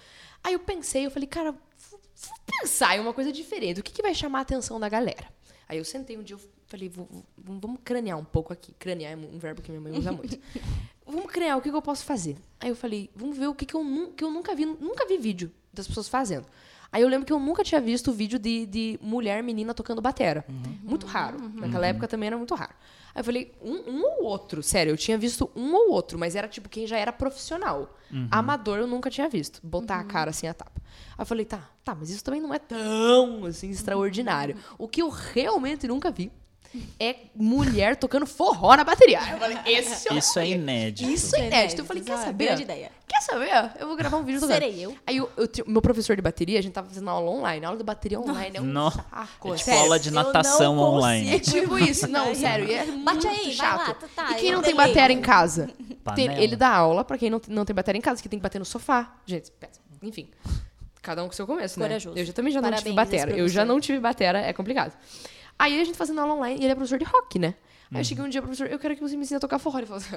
Aí 0.42 0.54
eu 0.54 0.60
pensei, 0.60 1.04
eu 1.04 1.10
falei, 1.10 1.26
cara, 1.28 1.52
vou 1.52 2.00
pensar 2.46 2.96
em 2.96 3.00
uma 3.00 3.12
coisa 3.12 3.30
diferente. 3.30 3.80
O 3.80 3.82
que, 3.82 3.92
que 3.92 4.00
vai 4.00 4.14
chamar 4.14 4.38
a 4.38 4.42
atenção 4.42 4.80
da 4.80 4.88
galera? 4.88 5.26
Aí 5.68 5.76
eu 5.76 5.84
sentei 5.84 6.16
um 6.16 6.22
dia, 6.22 6.36
eu 6.36 6.40
falei, 6.66 6.88
vou- 6.88 7.06
vou- 7.36 7.58
vamos 7.60 7.80
cranear 7.84 8.16
um 8.18 8.24
pouco 8.24 8.50
aqui. 8.50 8.72
Cranear 8.78 9.12
é 9.12 9.16
um 9.16 9.38
verbo 9.38 9.60
que 9.60 9.70
minha 9.70 9.80
mãe 9.82 9.92
usa 9.92 10.10
muito. 10.10 10.38
vamos 11.04 11.26
cranear, 11.30 11.58
o 11.58 11.60
que, 11.60 11.68
que 11.68 11.76
eu 11.76 11.82
posso 11.82 12.02
fazer? 12.06 12.38
Aí 12.60 12.70
eu 12.70 12.76
falei, 12.76 13.10
vamos 13.14 13.36
ver 13.36 13.48
o 13.48 13.54
que, 13.54 13.66
que, 13.66 13.74
eu, 13.74 14.12
que 14.16 14.24
eu 14.24 14.30
nunca 14.30 14.54
vi, 14.54 14.64
nunca 14.64 15.04
vi 15.06 15.18
vídeo 15.18 15.52
das 15.70 15.86
pessoas 15.86 16.08
fazendo. 16.08 16.46
Aí 16.90 17.02
eu 17.02 17.08
lembro 17.08 17.26
que 17.26 17.32
eu 17.32 17.38
nunca 17.38 17.62
tinha 17.62 17.80
visto 17.80 18.10
vídeo 18.12 18.38
de, 18.38 18.64
de 18.66 18.98
mulher, 19.02 19.42
menina 19.42 19.74
tocando 19.74 20.00
batera. 20.00 20.44
Muito 20.82 21.06
raro. 21.06 21.38
Naquela 21.54 21.86
época 21.86 22.08
também 22.08 22.28
era 22.28 22.36
muito 22.36 22.54
raro. 22.54 22.72
Aí 23.14 23.20
eu 23.20 23.24
falei, 23.24 23.52
um, 23.62 23.90
um 23.90 24.02
ou 24.04 24.24
outro. 24.24 24.62
Sério, 24.62 24.90
eu 24.92 24.96
tinha 24.96 25.18
visto 25.18 25.50
um 25.54 25.74
ou 25.74 25.90
outro, 25.90 26.18
mas 26.18 26.34
era 26.34 26.48
tipo 26.48 26.68
quem 26.68 26.86
já 26.86 26.96
era 26.96 27.12
profissional. 27.12 27.94
Amador 28.30 28.78
eu 28.78 28.86
nunca 28.86 29.10
tinha 29.10 29.28
visto. 29.28 29.60
Botar 29.62 29.96
a 30.00 30.04
cara 30.04 30.30
assim 30.30 30.46
a 30.46 30.54
tapa. 30.54 30.80
Aí 31.16 31.22
eu 31.22 31.26
falei, 31.26 31.44
tá, 31.44 31.68
tá, 31.84 31.94
mas 31.94 32.08
isso 32.08 32.24
também 32.24 32.40
não 32.40 32.54
é 32.54 32.58
tão 32.58 33.44
assim 33.44 33.68
extraordinário. 33.70 34.56
O 34.78 34.88
que 34.88 35.02
eu 35.02 35.10
realmente 35.10 35.86
nunca 35.86 36.10
vi 36.10 36.32
é 37.00 37.16
mulher 37.34 37.96
tocando 37.96 38.26
forró 38.26 38.76
na 38.76 38.84
bateria. 38.84 39.20
Eu 39.32 39.38
falei, 39.38 39.58
esse 39.66 40.08
eu 40.08 40.16
Isso 40.18 40.38
é 40.38 40.48
inédito. 40.48 41.10
Isso 41.10 41.34
é 41.36 41.46
inédito. 41.46 41.80
Eu 41.80 41.84
falei, 41.86 42.02
quer 42.02 42.12
é 42.12 42.16
saber? 42.16 42.44
grande 42.46 42.62
ideia. 42.62 42.92
Quer 43.06 43.20
saber? 43.22 43.72
Eu 43.80 43.86
vou 43.86 43.96
gravar 43.96 44.18
um 44.18 44.22
vídeo 44.22 44.40
tocando. 44.40 44.54
Serei 44.54 44.84
eu. 44.84 44.94
Aí 45.06 45.16
eu, 45.16 45.30
eu 45.36 45.48
meu 45.66 45.80
professor 45.80 46.14
de 46.14 46.20
bateria, 46.20 46.58
a 46.58 46.62
gente 46.62 46.72
tava 46.74 46.88
fazendo 46.88 47.08
aula 47.08 47.30
online. 47.30 47.64
A 47.64 47.68
aula 47.68 47.78
de 47.78 47.84
bateria 47.84 48.20
online 48.20 48.58
é 48.58 48.60
um 48.60 48.64
Nó. 48.64 48.90
saco. 48.90 49.48
É 49.54 49.56
tipo 49.56 49.64
sério. 49.64 49.80
aula 49.80 49.98
de 49.98 50.08
eu 50.08 50.12
não 50.12 50.22
natação 50.24 50.78
online. 50.78 51.34
É 51.34 51.38
tipo 51.38 51.78
isso. 51.78 52.06
Não, 52.06 52.34
sério. 52.34 52.66
e 52.66 52.74
É 52.74 52.84
Bate 52.84 53.26
muito 53.26 53.28
aí, 53.28 53.44
vai 53.44 53.52
chato. 53.52 53.88
lá, 53.88 53.94
tá, 53.94 54.08
tá, 54.14 54.32
e 54.32 54.34
quem 54.36 54.52
não 54.52 54.60
tem 54.62 54.74
bateria 54.74 55.16
em 55.16 55.20
casa? 55.22 55.70
Tem- 56.14 56.42
ele 56.42 56.54
dá 56.54 56.68
aula 56.68 57.02
pra 57.02 57.16
quem 57.16 57.30
não, 57.30 57.40
não 57.48 57.64
tem 57.64 57.74
bateria 57.74 57.98
em 57.98 58.02
casa, 58.02 58.22
que 58.22 58.28
tem 58.28 58.38
que 58.38 58.42
bater 58.42 58.58
no 58.58 58.64
sofá. 58.64 59.14
Gente, 59.26 59.50
péssimo. 59.52 59.84
enfim. 60.02 60.28
Cada 61.00 61.22
um 61.22 61.26
com 61.26 61.32
o 61.32 61.36
seu 61.36 61.46
começo, 61.46 61.80
né? 61.80 61.86
Corajoso. 61.86 62.18
Eu 62.18 62.24
já, 62.26 62.32
também 62.34 62.52
já 62.52 62.60
não 62.60 62.70
tive 62.72 62.92
Parabéns, 62.92 63.22
batera. 63.24 63.38
Eu 63.38 63.48
já 63.48 63.64
não 63.64 63.80
tive 63.80 63.98
batera, 63.98 64.40
é 64.40 64.52
complicado. 64.52 64.92
Aí 65.58 65.80
a 65.80 65.84
gente 65.84 65.96
fazendo 65.96 66.20
aula 66.20 66.34
online, 66.34 66.60
e 66.60 66.64
ele 66.64 66.72
é 66.72 66.74
professor 66.74 66.98
de 66.98 67.04
rock, 67.04 67.38
né? 67.38 67.54
Aí 67.90 68.00
eu 68.00 68.04
cheguei 68.04 68.22
um 68.22 68.28
dia, 68.28 68.42
professor, 68.42 68.66
eu 68.66 68.78
quero 68.78 68.94
que 68.94 69.00
você 69.00 69.16
me 69.16 69.22
ensine 69.22 69.38
a 69.38 69.40
tocar 69.40 69.58
forró. 69.58 69.78
Ele 69.78 69.86
falou 69.86 70.02
assim, 70.02 70.14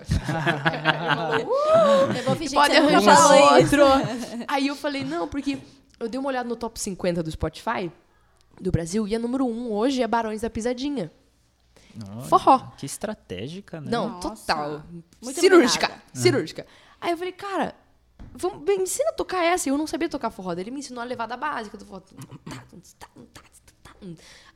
Eu 2.18 2.24
vou 2.26 2.36
fingir 2.36 2.60
pode 2.60 2.76
arranjar 2.76 3.54
outro. 3.54 3.84
Aí 4.48 4.68
eu 4.68 4.76
falei, 4.76 5.06
não, 5.06 5.28
porque 5.28 5.58
eu 6.00 6.10
dei 6.10 6.20
uma 6.20 6.28
olhada 6.28 6.48
no 6.48 6.56
top 6.56 6.80
50 6.80 7.24
do 7.24 7.32
Spotify 7.32 7.90
do 8.60 8.72
Brasil 8.72 9.08
e 9.08 9.16
a 9.16 9.20
número 9.20 9.46
1 9.46 9.72
hoje 9.72 10.04
é 10.04 10.08
Barões 10.08 10.42
da 10.42 10.50
Pisadinha. 10.50 11.12
Olha, 12.10 12.22
Forró. 12.24 12.72
Que 12.78 12.86
estratégica, 12.86 13.80
né? 13.80 13.90
Não, 13.90 14.10
Nossa. 14.10 14.30
total. 14.30 14.84
Muito 15.22 15.40
cirúrgica. 15.40 15.88
dominada. 15.88 16.06
Cirúrgica. 16.14 16.68
Aí 17.00 17.12
eu 17.12 17.18
falei, 17.18 17.34
cara, 17.34 17.76
vamos, 18.34 18.64
me 18.64 18.76
ensina 18.76 19.10
a 19.10 19.14
tocar 19.14 19.44
essa. 19.44 19.70
E 19.70 19.72
eu 19.72 19.78
não 19.78 19.88
sabia 19.88 20.10
tocar 20.10 20.30
forró. 20.30 20.54
Daí 20.54 20.64
Ele 20.64 20.72
me 20.72 20.80
ensinou 20.80 21.02
a 21.02 21.06
levada 21.06 21.36
básica 21.36 21.78
do 21.78 21.86
forró. 21.86 22.02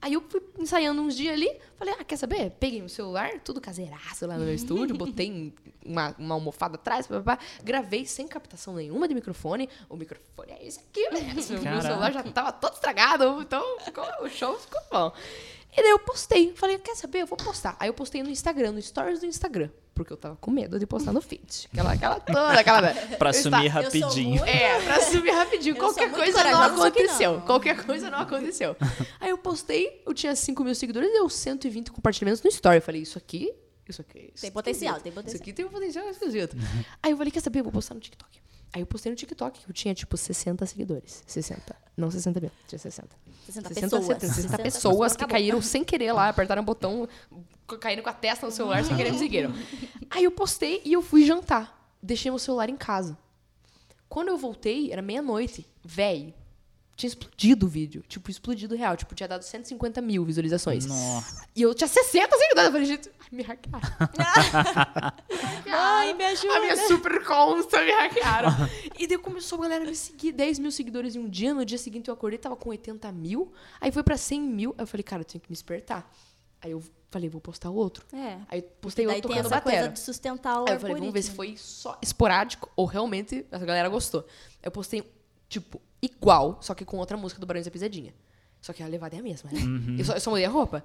Aí 0.02 0.14
eu 0.14 0.22
fui 0.28 0.42
ensaiando 0.60 1.02
uns 1.02 1.16
dias 1.16 1.34
ali. 1.34 1.50
Falei, 1.78 1.94
ah, 2.00 2.04
quer 2.04 2.18
saber? 2.18 2.52
Peguei 2.60 2.82
o 2.82 2.90
celular, 2.90 3.40
tudo 3.40 3.60
caseiraço 3.62 4.26
lá 4.28 4.38
no 4.38 4.46
meu 4.46 4.54
estúdio. 4.54 4.96
Botei 4.96 5.54
uma, 5.86 6.16
uma 6.18 6.36
almofada 6.36 6.76
atrás, 6.76 7.08
gravei 7.64 8.06
sem 8.06 8.28
captação 8.28 8.76
nenhuma 8.76 9.08
de 9.08 9.14
microfone. 9.16 9.70
O 9.90 9.96
microfone 9.96 10.52
é 10.52 10.66
esse 10.68 10.80
aqui 10.80 11.10
mesmo. 11.10 11.58
O 11.58 11.62
meu 11.62 11.82
celular 11.82 12.12
já 12.14 12.24
tava 12.24 12.52
todo 12.52 12.74
estragado. 12.74 13.42
Então 13.42 13.80
ficou- 13.82 14.06
o 14.22 14.30
show 14.30 14.58
ficou 14.60 14.82
bom. 14.92 15.12
E 15.78 15.82
daí 15.82 15.92
eu 15.92 16.00
postei. 16.00 16.54
Falei, 16.56 16.78
quer 16.78 16.96
saber? 16.96 17.22
Eu 17.24 17.28
vou 17.28 17.38
postar. 17.38 17.76
Aí 17.80 17.90
eu 17.90 17.94
postei 17.94 18.24
no 18.24 18.30
Instagram, 18.30 18.72
no 18.72 18.82
stories 18.82 19.20
do 19.20 19.26
Instagram. 19.26 19.70
Porque 19.94 20.12
eu 20.12 20.18
tava 20.18 20.36
com 20.38 20.52
medo 20.52 20.78
de 20.78 20.86
postar 20.86 21.14
no 21.14 21.22
feed. 21.22 21.68
Aquela, 21.72 21.94
aquela 21.94 22.20
toda, 22.20 22.60
aquela. 22.60 22.94
Pra 23.18 23.30
Eu 23.30 23.34
sumir 23.34 23.68
rapidinho. 23.68 24.30
muito- 24.30 24.44
É, 24.46 24.82
pra 24.82 25.02
subir 25.02 25.32
rapidinho. 25.32 25.76
Eu 25.76 25.80
Qualquer 25.80 26.12
coisa 26.12 26.44
não 26.44 26.62
aconteceu. 26.64 27.34
não. 27.34 27.42
Qualquer 27.42 27.86
coisa 27.86 28.10
não 28.10 28.20
aconteceu. 28.20 28.76
Aí 29.20 29.30
eu 29.30 29.38
postei, 29.38 30.02
eu 30.06 30.14
tinha 30.14 30.36
5 30.36 30.64
mil 30.64 30.76
seguidores 30.76 31.10
e 31.10 31.14
deu 31.14 31.30
120 31.30 31.92
compartilhamentos 31.92 32.44
no 32.44 32.50
story. 32.50 32.78
Eu 32.78 32.82
falei, 32.82 33.02
isso 33.02 33.18
aqui, 33.18 33.54
isso 33.88 34.02
aqui. 34.02 34.32
isso 34.34 34.42
Tem 34.42 34.48
aqui 34.50 34.54
potencial, 34.54 35.00
tem 35.00 35.12
potencial. 35.14 35.34
Isso 35.36 35.44
aqui 35.44 35.54
tem 35.54 35.66
um 35.66 35.70
potencial 35.70 36.10
esquisito. 36.10 36.58
Aí 37.02 37.12
eu 37.12 37.18
falei, 37.18 37.32
quer 37.32 37.40
saber? 37.42 37.60
Eu 37.60 37.64
vou 37.64 37.72
postar 37.74 37.94
no 37.96 38.02
TikTok. 38.02 38.42
Aí 38.74 38.82
eu 38.82 38.86
postei 38.86 39.10
no 39.10 39.16
TikTok, 39.16 39.62
eu 39.68 39.74
tinha 39.74 39.94
tipo 39.94 40.18
60 40.18 40.66
seguidores. 40.66 41.24
60. 41.26 41.76
Não 41.96 42.12
60 42.12 42.42
mil, 42.42 42.52
tinha 42.68 42.80
60. 42.80 43.10
60 43.46 43.68
60, 43.70 43.82
pessoas. 43.82 44.06
70, 44.06 44.20
60 44.20 44.42
60 44.42 44.64
pessoas 44.64 45.12
que 45.14 45.24
acabou. 45.24 45.34
caíram 45.34 45.62
sem 45.62 45.84
querer 45.84 46.12
lá, 46.12 46.30
apertaram 46.30 46.62
o 46.62 46.66
botão, 46.66 47.08
caíram 47.80 48.04
com 48.04 48.10
a 48.10 48.14
testa 48.14 48.46
no 48.46 48.52
celular 48.52 48.84
sem 48.84 48.96
querer 48.96 49.12
me 49.12 49.18
seguiram. 49.18 49.54
Aí 50.10 50.24
eu 50.24 50.32
postei 50.32 50.82
e 50.84 50.94
eu 50.94 51.02
fui 51.02 51.26
jantar. 51.26 51.74
Deixei 52.02 52.30
meu 52.30 52.40
celular 52.40 52.70
em 52.70 52.76
casa. 52.76 53.18
Quando 54.08 54.28
eu 54.30 54.38
voltei, 54.38 54.92
era 54.92 55.02
meia-noite. 55.02 55.66
Véi, 55.84 56.34
tinha 56.96 57.08
explodido 57.08 57.66
o 57.66 57.70
vídeo. 57.70 58.04
Tipo, 58.08 58.32
explodido 58.32 58.76
real. 58.76 58.96
Tipo, 58.96 59.14
tinha 59.14 59.28
dado 59.28 59.44
150 59.44 60.02
mil 60.02 60.24
visualizações. 60.24 60.86
Nossa. 60.86 61.46
E 61.56 61.62
eu 61.62 61.74
tinha 61.74 61.88
60 61.88 62.38
seguidores. 62.38 62.66
Eu 62.66 62.72
falei, 62.72 62.86
gente, 62.86 63.12
ai, 63.32 63.32
me 63.32 63.44
hackearam. 63.44 63.90
Ai, 65.68 66.14
me 66.14 66.24
ajuda. 66.26 66.58
A 66.58 66.60
minha 66.60 66.88
super 66.88 67.24
consta 67.24 67.84
me 67.84 67.92
hackearam. 67.92 68.50
e 69.00 69.08
daí 69.08 69.18
começou 69.18 69.60
a 69.60 69.62
galera 69.64 69.84
a 69.86 69.88
me 69.88 69.96
seguir. 69.96 70.32
10 70.32 70.60
mil 70.60 70.72
seguidores 70.72 71.16
em 71.16 71.20
um 71.20 71.30
dia. 71.30 71.54
No 71.54 71.66
dia 71.66 71.78
seguinte 71.78 72.08
eu 72.08 72.14
acordei, 72.14 72.38
tava 72.38 72.56
com 72.56 72.70
80 72.70 73.12
mil. 73.12 73.52
Aí 73.80 73.92
foi 73.92 74.04
pra 74.04 74.18
100 74.18 74.42
mil. 74.42 74.76
Aí 74.78 74.84
eu 74.84 74.88
falei, 74.88 75.04
cara, 75.04 75.22
eu 75.22 75.26
tenho 75.26 75.42
que 75.42 75.50
me 75.50 75.54
despertar. 75.54 76.10
Aí 76.62 76.72
eu 76.72 76.84
falei, 77.12 77.30
vou 77.30 77.42
postar 77.42 77.70
outro. 77.70 78.06
É. 78.14 78.40
Aí 78.50 78.62
postei 78.62 79.06
Daí 79.06 79.16
outro 79.16 79.30
tem 79.30 79.38
tocando 79.38 79.54
essa 79.54 79.62
coisa 79.62 79.78
batera. 79.78 79.94
de 79.94 80.00
sustentar 80.00 80.62
o 80.62 80.66
Aí 80.68 80.76
eu 80.76 80.80
falei, 80.80 80.96
vamos 80.96 81.14
ver 81.14 81.22
se 81.22 81.32
foi 81.32 81.56
só 81.58 81.98
esporádico 82.02 82.70
ou 82.76 82.86
realmente 82.86 83.46
a 83.52 83.60
galera 83.60 83.88
gostou. 83.90 84.26
Eu 84.62 84.72
postei, 84.72 85.04
tipo, 85.48 85.82
igual, 86.02 86.58
só 86.62 86.74
que 86.74 86.84
com 86.84 86.98
outra 86.98 87.18
música 87.18 87.40
do 87.40 87.46
Barões 87.46 87.66
da 87.66 87.72
Pisadinha. 87.72 88.14
Só 88.62 88.74
que 88.74 88.82
a 88.82 88.88
levada 88.88 89.16
é 89.16 89.20
a 89.20 89.22
mesma, 89.22 89.52
né? 89.52 89.60
Eu, 90.00 90.04
só, 90.04 90.14
eu 90.14 90.20
só 90.20 90.32
mudei 90.32 90.46
a 90.46 90.50
roupa. 90.50 90.84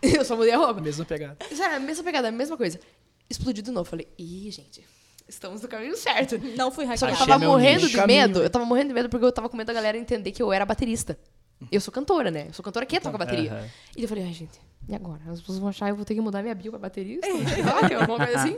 Eu 0.18 0.24
só 0.24 0.36
mudei 0.36 0.52
a 0.52 0.56
roupa. 0.56 0.80
Mesma 0.80 1.04
pegada. 1.04 1.36
A 1.74 1.78
mesma 1.78 2.04
pegada, 2.04 2.30
mesma 2.30 2.56
coisa. 2.56 2.80
Explodiu 3.28 3.62
de 3.62 3.70
novo. 3.70 3.88
Falei, 3.88 4.08
ih, 4.18 4.50
gente, 4.50 4.84
estamos 5.28 5.62
no 5.62 5.68
caminho 5.68 5.96
certo. 5.96 6.38
Não 6.56 6.70
fui 6.70 6.84
Só 6.96 7.06
que 7.06 7.12
eu 7.12 7.18
tava 7.18 7.38
morrendo 7.38 7.88
de 7.88 8.06
medo. 8.06 8.42
Eu 8.42 8.50
tava 8.50 8.64
morrendo 8.64 8.88
de 8.88 8.94
medo 8.94 9.08
porque 9.08 9.24
eu 9.24 9.32
tava 9.32 9.48
com 9.48 9.56
medo 9.56 9.66
da 9.66 9.72
galera 9.72 9.96
entender 9.96 10.32
que 10.32 10.42
eu 10.42 10.52
era 10.52 10.64
baterista. 10.64 11.18
Eu 11.70 11.80
sou 11.80 11.92
cantora, 11.92 12.30
né? 12.30 12.46
Eu 12.48 12.54
sou 12.54 12.64
cantora 12.64 12.86
que 12.86 12.98
toca 13.00 13.18
bateria. 13.18 13.52
Aham. 13.52 13.68
E 13.96 14.02
eu 14.02 14.08
falei, 14.08 14.24
ai, 14.24 14.32
gente, 14.32 14.58
e 14.88 14.94
agora? 14.94 15.20
As 15.28 15.40
pessoas 15.40 15.58
vão 15.58 15.68
achar 15.68 15.86
que 15.86 15.92
eu 15.92 15.96
vou 15.96 16.04
ter 16.06 16.14
que 16.14 16.20
mudar 16.20 16.42
minha 16.42 16.54
bio 16.54 16.70
pra 16.70 16.80
baterista? 16.80 17.26
é 17.26 17.94
alguma 18.00 18.24
coisa 18.24 18.40
assim. 18.40 18.56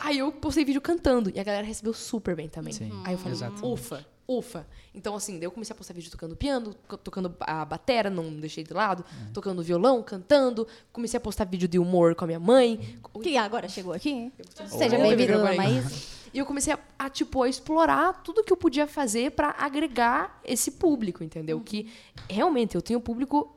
Aí 0.00 0.18
eu 0.18 0.32
postei 0.32 0.64
vídeo 0.64 0.80
cantando. 0.80 1.30
E 1.34 1.38
a 1.38 1.44
galera 1.44 1.66
recebeu 1.66 1.92
super 1.92 2.34
bem 2.34 2.48
também. 2.48 2.72
Sim, 2.72 2.90
Aí 3.04 3.12
eu 3.12 3.18
falei, 3.18 3.34
exato. 3.34 3.66
ufa, 3.66 4.04
ufa. 4.28 4.66
Então, 4.94 5.16
assim, 5.16 5.38
daí 5.38 5.44
eu 5.44 5.50
comecei 5.50 5.72
a 5.72 5.76
postar 5.76 5.94
vídeo 5.94 6.10
tocando 6.10 6.36
piano, 6.36 6.74
tocando 7.02 7.34
a 7.40 7.64
batera, 7.64 8.10
não 8.10 8.30
deixei 8.34 8.62
de 8.62 8.74
lado, 8.74 9.04
tocando 9.32 9.62
violão, 9.62 10.02
cantando. 10.02 10.68
Comecei 10.92 11.16
a 11.16 11.20
postar 11.20 11.44
vídeo 11.46 11.66
de 11.66 11.78
humor 11.78 12.14
com 12.14 12.24
a 12.24 12.26
minha 12.26 12.38
mãe. 12.38 12.98
Que 13.22 13.38
agora 13.38 13.68
chegou 13.68 13.94
aqui. 13.94 14.30
Seja 14.66 14.98
bem-vindo. 14.98 15.42
Maísa. 15.56 16.18
E 16.32 16.38
eu 16.38 16.44
comecei 16.44 16.74
a, 16.74 16.78
a, 16.98 17.08
tipo, 17.08 17.42
a 17.42 17.48
explorar 17.48 18.22
tudo 18.22 18.44
que 18.44 18.52
eu 18.52 18.56
podia 18.56 18.86
fazer 18.86 19.30
pra 19.32 19.54
agregar 19.58 20.40
esse 20.44 20.72
público, 20.72 21.24
entendeu? 21.24 21.58
Que 21.60 21.90
realmente 22.28 22.74
eu 22.74 22.82
tenho 22.82 22.98
um 22.98 23.02
público 23.02 23.56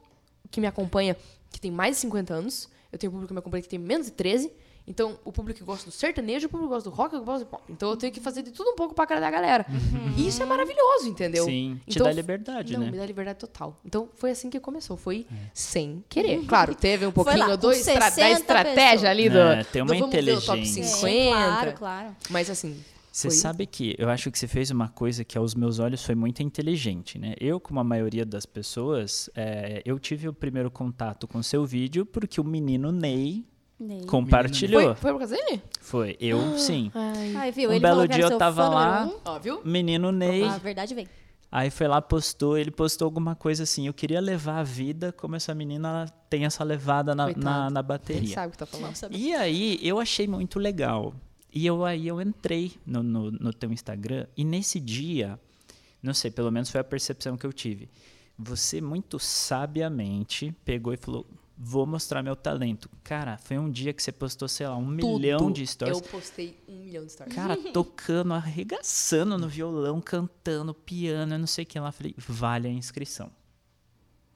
que 0.50 0.62
me 0.62 0.68
acompanha 0.68 1.18
que 1.52 1.60
tem 1.60 1.70
mais 1.70 1.98
de 1.98 2.02
50 2.04 2.34
anos, 2.34 2.70
eu 2.92 2.98
tenho 2.98 3.12
um 3.12 3.14
público 3.14 3.28
que 3.28 3.34
me 3.34 3.40
acompanha 3.40 3.62
que 3.62 3.68
tem 3.70 3.80
menos 3.80 4.08
de 4.08 4.14
13. 4.14 4.52
Então, 4.88 5.18
o 5.24 5.32
público 5.32 5.60
que 5.60 5.64
gosta 5.66 5.86
do 5.86 5.92
sertanejo, 5.92 6.48
o 6.48 6.50
público 6.50 6.70
que 6.70 6.74
gosta 6.76 6.90
do 6.90 6.96
rock, 6.96 7.16
o 7.16 7.20
público 7.20 7.26
que 7.26 7.32
gosta 7.32 7.46
do 7.46 7.50
pop. 7.50 7.64
Então, 7.70 7.90
eu 7.92 7.96
tenho 7.98 8.12
que 8.12 8.20
fazer 8.20 8.42
de 8.42 8.52
tudo 8.52 8.72
um 8.72 8.76
pouco 8.76 8.94
pra 8.96 9.04
agradar 9.04 9.28
a 9.30 9.32
galera. 9.32 9.66
E 10.18 10.28
isso 10.28 10.42
é 10.42 10.46
maravilhoso, 10.46 11.08
entendeu? 11.08 11.46
Sim, 11.46 11.80
te 11.88 11.96
Então, 11.96 12.08
dá 12.08 12.12
liberdade, 12.14 12.74
Não, 12.74 12.82
né? 12.82 12.92
me 12.92 12.98
dá 12.98 13.06
liberdade 13.06 13.40
total. 13.40 13.80
Então, 13.86 14.10
foi 14.16 14.32
assim 14.32 14.50
que 14.50 14.60
começou. 14.60 14.98
Foi 14.98 15.26
sem 15.54 16.04
querer. 16.10 16.44
Claro, 16.46 16.74
teve 16.76 17.06
um 17.06 17.12
pouquinho 17.12 17.48
lá, 17.48 17.56
do 17.56 17.72
estra- 17.72 18.00
da 18.00 18.12
60 18.12 18.40
estratégia 18.40 18.76
pessoas. 18.92 19.06
ali 19.06 19.30
do, 19.30 19.38
É, 19.38 19.64
tem 19.64 19.82
uma 19.82 19.94
do 19.94 20.00
vamos 20.00 20.16
ver 20.16 20.34
o 20.34 20.42
top 20.42 20.60
inteligência. 20.60 20.84
50. 20.84 21.08
Sim, 21.08 21.30
claro, 21.30 21.74
claro. 21.74 22.16
Mas 22.30 22.50
assim, 22.50 22.76
Você 23.14 23.28
Foi. 23.28 23.38
sabe 23.38 23.66
que 23.68 23.94
eu 24.00 24.10
acho 24.10 24.32
que 24.32 24.40
você 24.40 24.48
fez 24.48 24.72
uma 24.72 24.88
coisa 24.88 25.26
que 25.26 25.38
aos 25.38 25.54
meus 25.54 25.80
olhos 25.80 26.02
foi 26.02 26.16
muito 26.16 26.42
inteligente, 26.42 27.20
né? 27.20 27.34
Eu, 27.42 27.60
como 27.60 27.78
a 27.82 27.84
maioria 27.84 28.26
das 28.26 28.46
pessoas, 28.46 29.30
é, 29.36 29.82
eu 29.84 30.00
tive 30.00 30.30
o 30.30 30.34
primeiro 30.34 30.72
contato 30.72 31.28
com 31.28 31.44
seu 31.44 31.66
vídeo 31.66 32.06
porque 32.06 32.40
o 32.40 32.44
menino 32.46 32.90
Ney 32.90 33.44
Ney. 33.82 34.06
compartilhou. 34.06 34.82
foi, 34.82 34.96
foi 34.96 35.12
por 35.12 35.20
causa 35.20 35.36
dele? 35.36 35.62
Foi, 35.82 36.18
eu 36.20 36.58
sim. 36.58 36.92
Ai. 36.94 37.34
Ai, 37.36 37.52
viu? 37.52 37.70
Um 37.70 37.74
Ele 37.74 37.80
belo 37.80 37.96
falou 37.96 38.08
que 38.08 38.14
era 38.14 38.20
dia 38.20 38.26
eu 38.26 38.30
seu 38.30 38.38
tava 38.38 38.64
fã 38.64 38.70
lá. 38.70 39.00
número 39.06 39.22
Ó, 39.26 39.40
viu? 39.40 39.62
Menino 39.66 40.12
Ney, 40.12 40.44
Um. 40.44 40.50
A 40.50 40.58
verdade 40.58 40.94
vem. 40.96 41.08
aí 41.52 41.70
foi 41.70 41.88
lá, 41.88 42.02
postou, 42.02 42.58
ele 42.58 42.72
postou 42.72 43.06
alguma 43.06 43.36
coisa 43.36 43.64
assim, 43.64 43.88
eu 43.88 43.94
queria 43.94 44.22
levar 44.22 44.60
a 44.60 44.64
vida 44.64 45.12
como 45.12 45.36
essa 45.36 45.54
menina 45.54 45.90
ela 45.90 46.06
tem 46.30 46.46
essa 46.46 46.64
levada 46.64 47.14
na, 47.14 47.26
Coitado. 47.26 47.44
na, 47.46 47.70
na 47.70 47.80
Ele 47.80 47.88
bateria. 47.88 48.34
sabe 48.34 48.48
o 48.48 48.52
que 48.52 48.58
tá 48.58 48.66
falando. 48.66 48.94
E 49.12 49.34
aí 49.34 49.80
eu 49.82 50.00
achei 50.00 50.28
muito 50.28 50.58
legal. 50.60 51.14
E 51.54 51.66
eu 51.66 51.84
aí 51.84 52.08
eu 52.08 52.22
entrei 52.22 52.74
no, 52.86 53.04
no, 53.04 53.30
no 53.32 53.52
teu 53.54 53.72
Instagram 53.74 54.26
e 54.38 54.46
nesse 54.46 54.80
dia, 54.80 55.38
não 56.02 56.14
sei, 56.14 56.32
pelo 56.32 56.50
menos 56.50 56.70
foi 56.70 56.80
a 56.80 56.84
percepção 56.84 57.36
que 57.36 57.46
eu 57.46 57.52
tive. 57.52 57.90
Você 58.40 58.80
muito 58.80 59.20
sabiamente 59.20 60.56
pegou 60.64 60.94
e 60.94 60.98
falou: 60.98 61.26
"Vou 61.64 61.86
mostrar 61.86 62.24
meu 62.24 62.36
talento". 62.36 62.90
Cara, 63.04 63.38
foi 63.38 63.58
um 63.60 63.70
dia 63.70 63.94
que 63.94 64.02
você 64.02 64.12
postou, 64.12 64.48
sei 64.48 64.68
lá, 64.68 64.76
um 64.76 64.86
milhão 64.88 65.38
Tudo. 65.40 65.54
de 65.54 65.68
stories. 65.68 65.98
Eu 65.98 66.04
postei 66.10 66.58
um 66.68 66.80
milhão 66.80 67.06
de 67.06 67.12
stories. 67.12 67.36
Cara, 67.36 67.56
tocando, 67.72 68.34
arregaçando 68.34 69.38
no 69.38 69.48
violão, 69.48 70.02
cantando, 70.02 70.74
piano, 70.74 71.36
eu 71.36 71.40
não 71.40 71.48
sei 71.48 71.64
o 71.64 71.68
que 71.68 71.80
lá. 71.80 71.92
Falei, 71.92 72.16
vale 72.18 72.68
a 72.68 72.72
inscrição. 72.72 73.30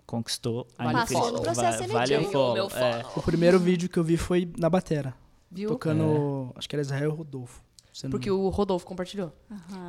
Conquistou 0.05 0.67
a 0.77 0.83
Vale 0.83 0.97
o 0.97 1.01
inscrição. 1.01 1.23
follow. 1.25 1.41
Processo 1.41 1.87
Va- 1.87 1.93
vale 1.93 2.17
o 2.17 2.31
follow. 2.31 2.53
Meu 2.53 2.67
É. 2.77 3.03
O 3.15 3.21
primeiro 3.23 3.59
vídeo 3.59 3.89
que 3.89 3.97
eu 3.97 4.03
vi 4.03 4.17
foi 4.17 4.47
na 4.57 4.69
batera. 4.69 5.15
Viu? 5.49 5.69
Tocando, 5.69 6.51
acho 6.55 6.69
que 6.69 6.75
era 6.75 6.81
Israel 6.81 7.11
Rodolfo. 7.11 7.63
Não 8.03 8.11
Porque 8.11 8.29
me 8.29 8.35
o 8.35 8.49
Rodolfo 8.49 8.85
compartilhou. 8.85 9.31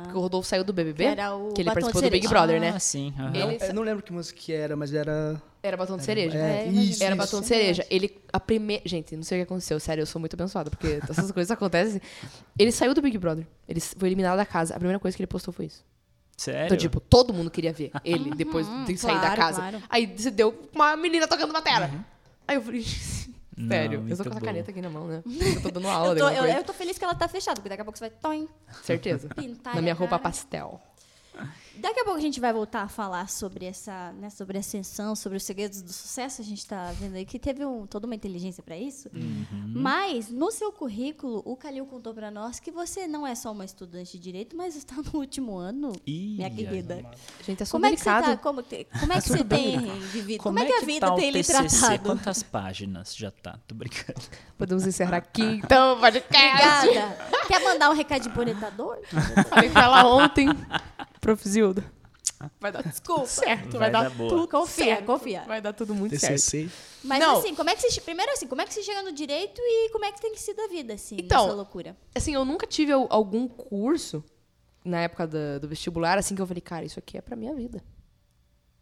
Porque 0.03 0.17
o 0.17 0.21
Rodolfo 0.21 0.47
saiu 0.47 0.63
do 0.63 0.71
BBB, 0.73 1.03
Que 1.03 1.09
era 1.09 1.35
o 1.35 1.51
que 1.53 1.61
ele 1.61 1.69
participou 1.71 2.01
do 2.01 2.09
Big. 2.09 2.27
Brother, 2.27 2.59
né? 2.59 2.73
Ah, 2.75 2.79
sim. 2.79 3.13
aham. 3.17 3.29
engano. 3.29 3.51
Ele- 3.51 3.59
Não, 3.59 3.65
eu 3.67 3.73
não 3.73 3.81
lembro 3.83 4.03
que 4.03 4.13
música 4.13 4.39
que 4.39 4.53
era, 4.53 4.75
mas 4.75 4.93
era... 4.93 5.41
Era 5.61 5.75
batom 5.75 5.97
de 5.97 6.03
cereja. 6.03 6.37
É, 6.37 6.65
É, 6.65 6.67
isso, 6.67 7.03
Era 7.03 7.15
isso. 7.15 7.25
batom 7.25 7.41
de 7.41 7.47
cereja. 7.47 7.85
Ele, 7.89 8.17
a 8.31 8.39
primeira. 8.39 8.81
Gente, 8.85 9.15
não 9.17 9.23
sei 9.23 9.39
o 9.39 9.45
que 9.45 9.51
aconteceu, 9.51 9.79
sério, 9.79 10.01
eu 10.01 10.05
sou 10.05 10.19
muito 10.19 10.33
abençoada, 10.35 10.69
porque 10.69 10.99
essas 11.09 11.29
coisas 11.33 11.51
acontecem. 11.51 11.99
Ele 12.57 12.71
saiu 12.71 12.93
do 12.93 13.01
Big 13.01 13.17
Brother. 13.17 13.45
Ele 13.67 13.79
foi 13.81 14.07
eliminado 14.07 14.37
da 14.37 14.45
casa. 14.45 14.73
A 14.73 14.77
primeira 14.77 14.99
coisa 14.99 15.17
que 15.17 15.21
ele 15.21 15.27
postou 15.27 15.53
foi 15.53 15.65
isso. 15.65 15.83
Sério? 16.37 16.65
Então, 16.67 16.77
tipo, 16.77 16.99
todo 17.01 17.33
mundo 17.33 17.49
queria 17.51 17.73
ver 17.73 17.91
ele 18.05 18.29
depois 18.37 18.65
de 18.85 18.95
sair 18.97 19.15
da 19.15 19.21
claro, 19.21 19.35
casa. 19.41 19.57
claro. 19.59 19.83
Aí 19.89 20.13
se 20.17 20.31
deu 20.31 20.55
uma 20.73 20.95
menina 20.95 21.27
tocando 21.27 21.51
batera. 21.51 21.91
Aí 22.47 22.55
eu 22.55 22.61
falei, 22.61 22.85
Não, 23.57 23.67
sério, 23.69 23.95
eu 23.95 24.01
muito 24.01 24.17
tô 24.17 24.23
com 24.23 24.29
essa 24.29 24.39
bom. 24.39 24.45
caneta 24.45 24.69
aqui 24.71 24.81
na 24.81 24.89
mão, 24.89 25.07
né? 25.07 25.23
Eu 25.55 25.61
tô 25.63 25.71
dando 25.71 25.87
aula 25.87 26.13
Eu 26.13 26.17
tô, 26.17 26.29
eu, 26.29 26.45
eu 26.45 26.63
tô 26.63 26.73
feliz 26.73 26.97
que 26.97 27.03
ela 27.03 27.15
tá 27.15 27.27
fechada, 27.27 27.55
porque 27.55 27.69
daqui 27.69 27.81
a 27.81 27.85
pouco 27.85 27.97
você 27.97 28.07
vai 28.07 28.17
toim, 28.21 28.47
Certeza. 28.83 29.27
pintar. 29.29 29.73
Na 29.73 29.81
minha 29.81 29.93
a 29.93 29.97
roupa 29.97 30.19
pastel. 30.19 30.79
Daqui 31.75 31.99
a 31.99 32.03
pouco 32.03 32.17
a 32.17 32.21
gente 32.21 32.39
vai 32.39 32.51
voltar 32.51 32.81
a 32.81 32.87
falar 32.87 33.29
sobre 33.29 33.65
essa, 33.65 34.11
né, 34.13 34.29
sobre 34.31 34.57
a 34.57 34.59
ascensão, 34.61 35.15
sobre 35.15 35.37
os 35.37 35.43
segredos 35.43 35.81
do 35.81 35.93
sucesso. 35.93 36.41
A 36.41 36.43
gente 36.45 36.65
tá 36.65 36.91
vendo 36.99 37.15
aí 37.15 37.25
que 37.25 37.37
teve 37.37 37.63
um, 37.63 37.85
toda 37.85 38.07
uma 38.07 38.15
inteligência 38.15 38.63
para 38.63 38.75
isso. 38.75 39.09
Uhum. 39.13 39.73
Mas 39.75 40.29
no 40.29 40.51
seu 40.51 40.71
currículo, 40.71 41.41
o 41.45 41.55
Calil 41.55 41.85
contou 41.85 42.13
para 42.13 42.31
nós 42.31 42.59
que 42.59 42.71
você 42.71 43.07
não 43.07 43.27
é 43.27 43.35
só 43.35 43.51
uma 43.51 43.63
estudante 43.63 44.13
de 44.13 44.19
direito, 44.23 44.55
mas 44.57 44.75
está 44.75 44.95
no 44.95 45.19
último 45.19 45.55
ano, 45.57 45.91
Ih, 46.05 46.37
minha 46.37 46.49
querida. 46.49 47.05
Gente, 47.45 47.61
é 47.61 47.65
Como 47.67 47.85
é 47.85 47.91
que 47.91 47.97
você 47.97 48.05
tá? 48.05 48.37
Como, 48.37 48.63
te- 48.63 48.87
como 48.99 49.13
é 49.13 49.21
que 49.21 49.29
você 49.29 49.43
tem 49.43 49.79
vivido? 49.99 50.41
Como, 50.41 50.59
é 50.59 50.65
que 50.65 50.73
a 50.73 50.81
vida 50.81 51.07
tá 51.07 51.15
tem 51.15 51.29
lhe 51.31 51.43
TCC? 51.43 51.77
tratado? 51.79 52.03
Quantas 52.03 52.41
páginas 52.43 53.15
já 53.15 53.29
tá? 53.29 53.59
Tô 53.67 53.75
brincando. 53.75 54.19
Podemos 54.57 54.85
encerrar 54.87 55.17
aqui, 55.17 55.43
então, 55.43 55.99
podcast. 55.99 56.87
Obrigada. 56.87 57.29
Quer 57.47 57.63
mandar 57.63 57.89
um 57.91 57.93
recadinho 57.93 58.31
pro 58.33 58.41
orientador? 58.41 58.97
Falei 59.49 59.69
com 59.69 59.79
ela 59.79 60.03
ontem. 60.07 60.47
Prof. 61.21 61.47
Zilda. 61.47 61.83
Vai 62.59 62.71
dar 62.71 62.83
Desculpa. 62.83 63.25
certo. 63.25 63.71
Vai 63.71 63.79
Vai, 63.79 63.91
dar, 63.91 64.03
dar 64.03 64.09
boa. 64.11 64.29
tudo 64.29 64.47
Confia, 64.47 64.85
certo. 64.85 65.05
confia. 65.05 65.43
Vai 65.47 65.59
dar 65.61 65.73
tudo 65.73 65.95
muito 65.95 66.17
certo. 66.19 66.33
TCC. 66.33 66.69
Mas 67.03 67.19
Não. 67.19 67.39
assim, 67.39 67.55
como 67.55 67.69
é 67.69 67.75
que 67.75 67.81
você. 67.89 67.99
Primeiro 68.01 68.31
assim, 68.31 68.45
como 68.47 68.61
é 68.61 68.65
que 68.65 68.73
você 68.73 68.83
chega 68.83 69.01
no 69.01 69.11
direito 69.11 69.59
e 69.59 69.89
como 69.91 70.05
é 70.05 70.11
que 70.11 70.21
tem 70.21 70.35
sido 70.35 70.61
a 70.61 70.67
vida, 70.67 70.93
assim, 70.93 71.17
Então, 71.19 71.43
nessa 71.43 71.55
loucura? 71.55 71.97
Assim, 72.13 72.33
eu 72.35 72.45
nunca 72.45 72.67
tive 72.67 72.91
al- 72.91 73.07
algum 73.09 73.47
curso 73.47 74.23
na 74.85 75.01
época 75.01 75.25
da- 75.25 75.57
do 75.57 75.67
vestibular, 75.67 76.17
assim, 76.17 76.35
que 76.35 76.41
eu 76.41 76.45
falei, 76.47 76.61
cara, 76.61 76.85
isso 76.85 76.99
aqui 76.99 77.17
é 77.17 77.21
pra 77.21 77.35
minha 77.35 77.55
vida. 77.55 77.83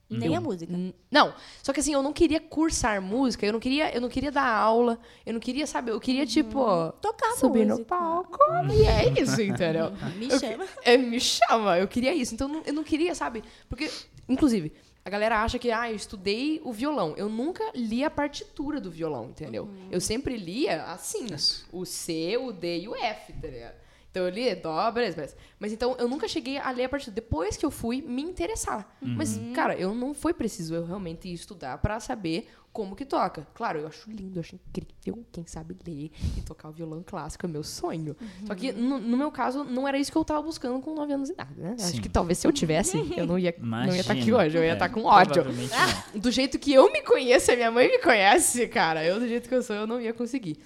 Nem 0.09 0.35
a 0.35 0.41
música. 0.41 0.71
Não, 1.09 1.33
só 1.63 1.73
que 1.73 1.79
assim, 1.79 1.93
eu 1.93 2.03
não 2.03 2.13
queria 2.13 2.39
cursar 2.39 3.01
música, 3.01 3.45
eu 3.45 3.51
não 3.53 3.59
queria, 3.59 3.93
eu 3.93 3.99
não 3.99 4.09
queria 4.09 4.31
dar 4.31 4.47
aula, 4.47 4.99
eu 5.25 5.33
não 5.33 5.39
queria, 5.39 5.65
sabe, 5.65 5.91
eu 5.91 5.99
queria, 5.99 6.25
tipo, 6.25 6.59
Tocar 7.01 7.31
subir 7.37 7.65
no 7.65 7.71
música. 7.75 7.85
palco. 7.95 8.37
E 8.71 8.85
é 8.85 9.21
isso, 9.21 9.41
entendeu? 9.41 9.91
Me 10.17 10.29
Eu 10.29 10.39
chama. 10.39 10.65
é, 10.83 10.97
me 10.97 11.19
chama, 11.19 11.77
eu 11.79 11.87
queria 11.87 12.13
isso. 12.13 12.33
Então, 12.35 12.47
eu 12.47 12.53
não- 12.53 12.63
eu 12.67 12.73
não 12.73 12.83
queria, 12.83 13.15
sabe? 13.15 13.43
Porque, 13.67 13.89
inclusive, 14.29 14.71
a 15.03 15.09
galera 15.09 15.41
acha 15.43 15.57
que, 15.59 15.71
ah, 15.71 15.89
eu 15.89 15.95
estudei 15.95 16.61
o 16.63 16.71
violão. 16.71 17.13
Eu 17.17 17.27
nunca 17.29 17.63
li 17.75 18.03
a 18.03 18.09
partitura 18.09 18.79
do 18.79 18.89
violão, 18.91 19.25
entendeu? 19.25 19.69
Eu 19.91 19.99
sempre 20.01 20.35
lia 20.37 20.83
assim, 20.85 21.27
o 21.71 21.83
C, 21.85 22.37
o 22.37 22.51
D 22.51 22.79
e 22.81 22.87
o 22.87 22.95
F, 22.95 23.33
tá 23.33 23.47
ligado? 23.47 23.84
Então 24.15 24.23
eu 24.23 24.29
li 24.29 24.55
dó, 24.55 24.89
beleza, 24.91 25.17
beleza. 25.17 25.35
Mas 25.59 25.73
então 25.73 25.93
eu 25.99 26.07
nunca 26.07 26.25
cheguei 26.25 26.57
a 26.57 26.71
ler 26.71 26.85
a 26.85 26.89
partitura. 26.89 27.13
Depois 27.13 27.57
que 27.57 27.65
eu 27.65 27.71
fui 27.71 28.01
me 28.01 28.21
interessar. 28.21 28.95
Mas, 29.01 29.37
cara, 29.53 29.75
eu 29.75 29.93
não 29.93 30.13
foi 30.13 30.33
preciso 30.33 30.73
eu 30.73 30.85
realmente 30.85 31.31
estudar 31.31 31.77
pra 31.79 31.99
saber 31.99 32.47
como 32.71 32.95
que 32.95 33.03
toca. 33.03 33.45
Claro, 33.53 33.79
eu 33.79 33.87
acho 33.87 34.09
lindo, 34.09 34.37
eu 34.37 34.41
acho 34.41 34.55
incrível. 34.55 35.25
Quem 35.33 35.45
sabe 35.45 35.75
ler 35.85 36.11
e 36.37 36.41
tocar 36.41 36.69
o 36.69 36.71
violão 36.71 37.03
clássico 37.05 37.45
é 37.45 37.49
meu 37.49 37.61
sonho. 37.63 38.15
Só 38.47 38.55
que 38.55 38.71
no, 38.71 38.99
no 38.99 39.17
meu 39.17 39.31
caso, 39.31 39.65
não 39.65 39.85
era 39.85 39.97
isso 39.97 40.11
que 40.11 40.17
eu 40.17 40.23
tava 40.23 40.41
buscando 40.41 40.79
com 40.79 40.95
9 40.95 41.11
anos 41.11 41.27
de 41.27 41.33
idade, 41.33 41.59
né? 41.59 41.75
Acho 41.77 41.87
Sim. 41.91 42.01
que 42.01 42.07
talvez 42.09 42.37
se 42.37 42.47
eu 42.47 42.53
tivesse, 42.53 42.97
eu 43.17 43.25
não 43.25 43.37
ia 43.37 43.53
não 43.59 43.85
ia 43.93 43.99
estar 43.99 44.13
aqui 44.13 44.29
Imagina. 44.29 44.37
hoje, 44.37 44.57
eu 44.57 44.63
ia 44.63 44.69
É, 44.71 44.73
estar 44.73 44.87
com 44.89 45.03
ódio. 45.03 45.43
Do 46.15 46.31
jeito 46.31 46.57
que 46.57 46.73
eu 46.73 46.89
me 46.91 47.01
conheço, 47.01 47.51
a 47.51 47.55
minha 47.57 47.71
mãe 47.71 47.89
me 47.89 47.99
conhece, 47.99 48.65
cara, 48.69 49.03
eu 49.05 49.19
do 49.19 49.27
jeito 49.27 49.49
que 49.49 49.55
eu 49.55 49.61
sou, 49.61 49.75
eu 49.75 49.85
não 49.87 49.99
ia 49.99 50.13
conseguir. 50.13 50.57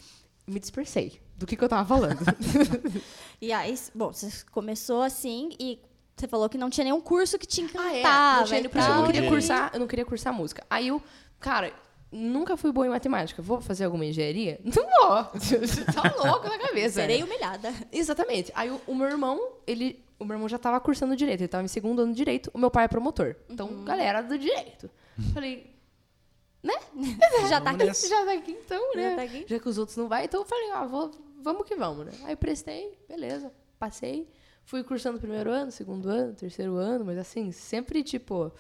Me 0.50 0.60
dispersei 0.60 1.20
do 1.38 1.46
que, 1.46 1.56
que 1.56 1.64
eu 1.64 1.70
tava 1.70 1.88
falando. 1.88 2.20
E 3.42 3.54
aí, 3.54 3.74
bom, 3.96 4.12
você 4.12 4.30
começou 4.52 5.02
assim 5.02 5.52
e 5.60 5.80
você 6.16 6.28
falou 6.28 6.50
que 6.50 6.58
não 6.58 6.70
tinha 6.70 6.84
nenhum 6.84 7.00
curso 7.00 7.40
que 7.40 7.48
te 7.48 7.62
Ah, 7.62 7.64
encantava. 7.64 7.96
é. 7.96 8.62
Não 8.62 8.70
tinha, 8.70 8.84
eu 8.90 8.96
não 8.96 9.06
queria 9.06 9.30
cursar, 9.30 9.72
eu 9.74 9.80
não 9.80 9.88
queria 9.88 10.06
cursar 10.06 10.34
música. 10.34 10.66
Aí 10.70 10.90
eu, 10.90 11.02
cara, 11.40 11.72
nunca 12.12 12.58
fui 12.58 12.72
boa 12.74 12.86
em 12.86 12.90
matemática. 12.90 13.42
Vou 13.42 13.62
fazer 13.62 13.86
alguma 13.86 14.04
engenharia? 14.06 14.60
Não 14.66 14.72
vou. 14.74 15.24
tá 15.94 16.14
louco 16.26 16.50
na 16.50 16.58
cabeça. 16.58 16.96
Serei 17.02 17.20
né? 17.20 17.24
humilhada. 17.24 17.74
Exatamente. 17.94 18.52
Aí 18.56 18.70
o, 18.70 18.82
o 18.88 18.94
meu 18.96 19.08
irmão, 19.08 19.40
ele. 19.66 20.04
O 20.20 20.26
meu 20.26 20.36
irmão 20.36 20.50
já 20.50 20.58
tava 20.58 20.78
cursando 20.82 21.16
direito, 21.16 21.40
ele 21.40 21.48
tava 21.48 21.64
em 21.64 21.68
segundo 21.70 22.02
ano 22.02 22.12
de 22.12 22.18
direito, 22.18 22.52
o 22.54 22.58
meu 22.58 22.70
pai 22.70 22.84
é 22.84 22.88
promotor. 22.90 23.38
Então, 23.50 23.68
Uhum. 23.70 23.86
galera 23.86 24.22
do 24.22 24.38
direito. 24.38 24.90
Falei, 25.34 25.74
Já 27.50 27.62
tá 27.62 27.72
aqui. 27.72 27.93
já 28.10 28.26
tá 28.26 28.34
aqui 28.34 28.52
então, 28.52 28.95
né? 28.95 29.10
Já 29.12 29.15
tá 29.15 29.22
aqui. 29.24 29.45
Já 29.48 29.60
que 29.60 29.69
os 29.69 29.78
outros 29.78 29.98
não 29.98 30.08
vai, 30.08 30.26
então 30.26 30.41
eu 30.41 30.45
falei, 30.45 30.72
ah, 30.72 30.86
vou, 30.86 31.12
vamos 31.41 31.65
que 31.65 31.76
vamos, 31.76 32.06
né? 32.06 32.12
Aí 32.26 32.36
prestei, 32.36 32.98
beleza, 33.08 33.52
passei. 33.78 34.28
Fui 34.65 34.84
cursando 34.84 35.19
primeiro 35.19 35.50
ano, 35.52 35.72
segundo 35.72 36.10
ano, 36.10 36.34
terceiro 36.34 36.76
ano, 36.76 37.06
mas 37.06 37.17
assim, 37.17 37.52
sempre 37.52 38.04
tipo, 38.04 38.52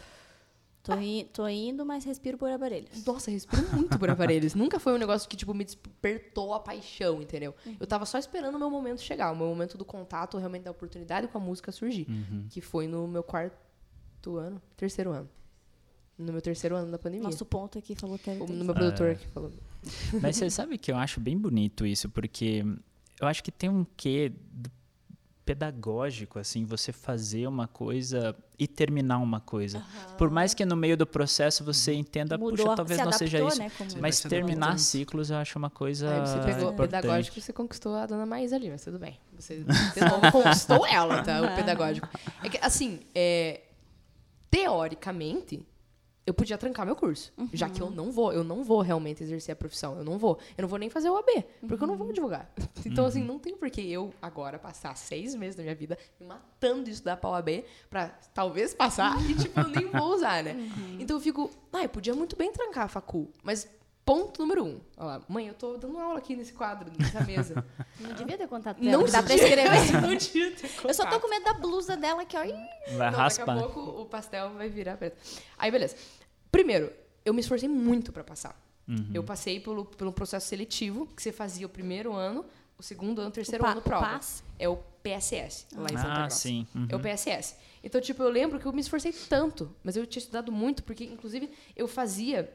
Tô, 0.81 0.95
i- 0.95 1.25
tô 1.33 1.47
indo, 1.47 1.85
mas 1.85 2.03
respiro 2.05 2.37
por 2.37 2.49
aparelhos. 2.49 3.05
nossa, 3.05 3.29
respiro 3.29 3.67
muito 3.75 3.99
por 3.99 4.09
aparelhos. 4.09 4.55
Nunca 4.55 4.79
foi 4.79 4.93
um 4.93 4.97
negócio 4.97 5.27
que, 5.29 5.35
tipo, 5.35 5.53
me 5.53 5.63
despertou 5.65 6.53
a 6.53 6.59
paixão, 6.59 7.21
entendeu? 7.21 7.53
Eu 7.79 7.85
tava 7.85 8.05
só 8.05 8.17
esperando 8.17 8.55
o 8.55 8.57
meu 8.57 8.69
momento 8.71 9.01
chegar, 9.01 9.29
o 9.31 9.35
meu 9.35 9.45
momento 9.47 9.77
do 9.77 9.83
contato, 9.85 10.37
realmente 10.37 10.63
da 10.63 10.71
oportunidade 10.71 11.27
com 11.27 11.37
a 11.37 11.41
música 11.41 11.71
surgir. 11.71 12.07
Que 12.49 12.61
foi 12.61 12.87
no 12.87 13.07
meu 13.07 13.21
quarto 13.21 14.37
ano, 14.37 14.59
terceiro 14.77 15.11
ano. 15.11 15.29
No 16.19 16.33
meu 16.33 16.41
terceiro 16.41 16.75
ano 16.75 16.91
da 16.91 16.99
pandemia. 16.99 17.23
Nosso 17.23 17.45
ponto 17.45 17.79
aqui 17.79 17.95
falou 17.95 18.19
que 18.19 18.29
é 18.29 18.33
O- 18.33 18.43
era 18.43 18.53
no 18.53 18.65
meu 18.65 18.75
produtor 18.75 19.09
aqui 19.11 19.25
falou. 19.27 19.51
Mas 20.21 20.35
você 20.35 20.49
sabe 20.49 20.77
que 20.77 20.91
eu 20.91 20.97
acho 20.97 21.19
bem 21.21 21.37
bonito 21.37 21.85
isso, 21.85 22.09
porque 22.09 22.63
eu 23.21 23.25
acho 23.27 23.41
que 23.41 23.51
tem 23.51 23.69
um 23.69 23.85
quê, 23.95 24.31
pedagógico, 25.45 26.37
assim, 26.37 26.63
você 26.63 26.91
fazer 26.91 27.47
uma 27.47 27.67
coisa 27.67 28.35
e 28.57 28.67
terminar 28.67 29.17
uma 29.17 29.39
coisa. 29.39 29.83
Por 30.17 30.29
mais 30.29 30.53
que 30.53 30.63
no 30.63 30.75
meio 30.75 30.95
do 30.95 31.07
processo 31.07 31.63
você 31.63 31.91
entenda, 31.93 32.37
Mudou, 32.37 32.57
puxa, 32.57 32.75
talvez 32.75 32.99
se 32.99 33.05
não 33.05 33.11
seja 33.13 33.43
isso. 33.47 33.57
né, 33.59 33.71
como- 33.75 33.89
Mas 33.99 34.19
terminar 34.19 34.77
ciclos 34.77 35.31
eu 35.31 35.37
acho 35.37 35.57
uma 35.57 35.69
coisa 35.71 36.07
Aí 36.13 36.19
você 36.19 36.39
pegou 36.39 36.69
o 36.69 36.73
importante. 36.73 36.91
pedagógico 37.01 37.39
e 37.39 37.41
você 37.41 37.51
conquistou 37.53 37.95
a 37.95 38.05
dona 38.05 38.25
Maísa 38.27 38.57
ali, 38.57 38.69
mas 38.69 38.83
tudo 38.83 38.99
bem. 38.99 39.17
Você, 39.39 39.63
você 39.95 40.01
não 40.01 40.19
conquistou 40.29 40.85
ela, 40.85 41.23
tá? 41.23 41.41
O 41.41 41.55
pedagógico. 41.55 42.07
É 42.43 42.49
que, 42.49 42.57
assim, 42.61 42.99
é, 43.15 43.61
teoricamente, 44.51 45.65
eu 46.29 46.33
podia 46.33 46.59
trancar 46.59 46.85
meu 46.85 46.95
curso. 46.95 47.33
Já 47.51 47.67
que 47.67 47.81
eu 47.81 47.89
não 47.89 48.11
vou, 48.11 48.31
eu 48.31 48.43
não 48.43 48.63
vou 48.63 48.81
realmente 48.81 49.23
exercer 49.23 49.53
a 49.53 49.55
profissão. 49.55 49.97
Eu 49.97 50.03
não 50.03 50.19
vou. 50.19 50.37
Eu 50.55 50.61
não 50.61 50.69
vou 50.69 50.77
nem 50.77 50.87
fazer 50.87 51.09
o 51.09 51.17
AB, 51.17 51.43
porque 51.67 51.83
eu 51.83 51.87
não 51.87 51.97
vou 51.97 52.09
advogar. 52.09 52.49
Então, 52.85 53.05
assim, 53.05 53.21
não 53.21 53.37
tem 53.37 53.55
por 53.55 53.69
que 53.69 53.81
eu 53.91 54.13
agora 54.21 54.57
passar 54.57 54.95
seis 54.95 55.35
meses 55.35 55.55
da 55.55 55.61
minha 55.61 55.75
vida 55.75 55.97
me 56.19 56.25
matando 56.25 56.83
de 56.85 56.91
estudar 56.91 57.17
pra 57.17 57.29
OAB 57.29 57.63
pra 57.89 58.07
talvez 58.33 58.73
passar 58.73 59.19
e, 59.29 59.35
tipo, 59.35 59.59
eu 59.59 59.67
nem 59.67 59.87
vou 59.87 60.15
usar, 60.15 60.43
né? 60.43 60.55
Então 60.97 61.17
eu 61.17 61.21
fico, 61.21 61.51
ah, 61.73 61.83
eu 61.83 61.89
podia 61.89 62.15
muito 62.15 62.35
bem 62.35 62.51
trancar 62.51 62.85
a 62.85 62.87
facul, 62.87 63.29
mas 63.43 63.67
ponto 64.09 64.41
número 64.41 64.65
um. 64.65 64.79
Olha 64.97 65.05
lá, 65.07 65.21
mãe, 65.29 65.47
eu 65.47 65.53
tô 65.53 65.77
dando 65.77 65.99
aula 65.99 66.17
aqui 66.17 66.35
nesse 66.35 66.51
quadro, 66.51 66.91
nessa 66.97 67.23
mesa. 67.23 67.63
Não 68.01 68.11
devia 68.13 68.39
ter 68.39 68.47
contato 68.47 68.79
Não 68.81 68.89
dela, 68.91 69.03
que 69.03 69.11
dá 69.11 69.21
pra 69.21 69.35
escrever. 69.35 69.69
não 70.01 70.15
devia 70.15 70.51
ter 70.55 70.71
Eu 70.83 70.93
só 70.95 71.05
tô 71.05 71.19
com 71.19 71.29
medo 71.29 71.43
da 71.43 71.53
blusa 71.53 71.95
dela 71.95 72.23
aqui, 72.23 72.35
ó. 72.35 72.41
Vai 72.97 73.11
Não, 73.11 73.17
raspar. 73.19 73.45
Daqui 73.45 73.59
a 73.59 73.69
pouco 73.69 74.01
o 74.01 74.05
pastel 74.05 74.51
vai 74.53 74.67
virar 74.67 74.97
preto. 74.97 75.17
Aí, 75.57 75.69
beleza. 75.69 75.95
Primeiro, 76.51 76.91
eu 77.23 77.33
me 77.33 77.41
esforcei 77.41 77.69
muito 77.69 78.11
pra 78.11 78.23
passar. 78.23 78.59
Uhum. 78.87 79.11
Eu 79.13 79.23
passei 79.23 79.59
pelo, 79.59 79.85
pelo 79.85 80.11
processo 80.11 80.47
seletivo, 80.47 81.05
que 81.07 81.21
você 81.21 81.31
fazia 81.31 81.65
o 81.65 81.69
primeiro 81.69 82.13
ano, 82.13 82.45
o 82.77 82.83
segundo 82.83 83.19
ano, 83.19 83.29
o 83.29 83.33
terceiro 83.33 83.63
o 83.63 83.67
ano 83.67 83.81
prova. 83.81 84.05
PAS. 84.05 84.43
É 84.57 84.67
o 84.67 84.77
PSS, 85.03 85.67
lá 85.75 85.87
em 85.91 85.97
Santa 85.97 86.25
Ah, 86.25 86.29
sim. 86.29 86.67
Uhum. 86.75 86.87
É 86.89 86.95
o 86.95 86.99
PSS. 86.99 87.55
Então, 87.83 88.01
tipo, 88.01 88.21
eu 88.23 88.29
lembro 88.29 88.59
que 88.59 88.65
eu 88.65 88.73
me 88.73 88.81
esforcei 88.81 89.13
tanto, 89.13 89.73
mas 89.83 89.95
eu 89.95 90.05
tinha 90.05 90.19
estudado 90.19 90.51
muito, 90.51 90.83
porque, 90.83 91.03
inclusive, 91.05 91.49
eu 91.75 91.87
fazia 91.87 92.51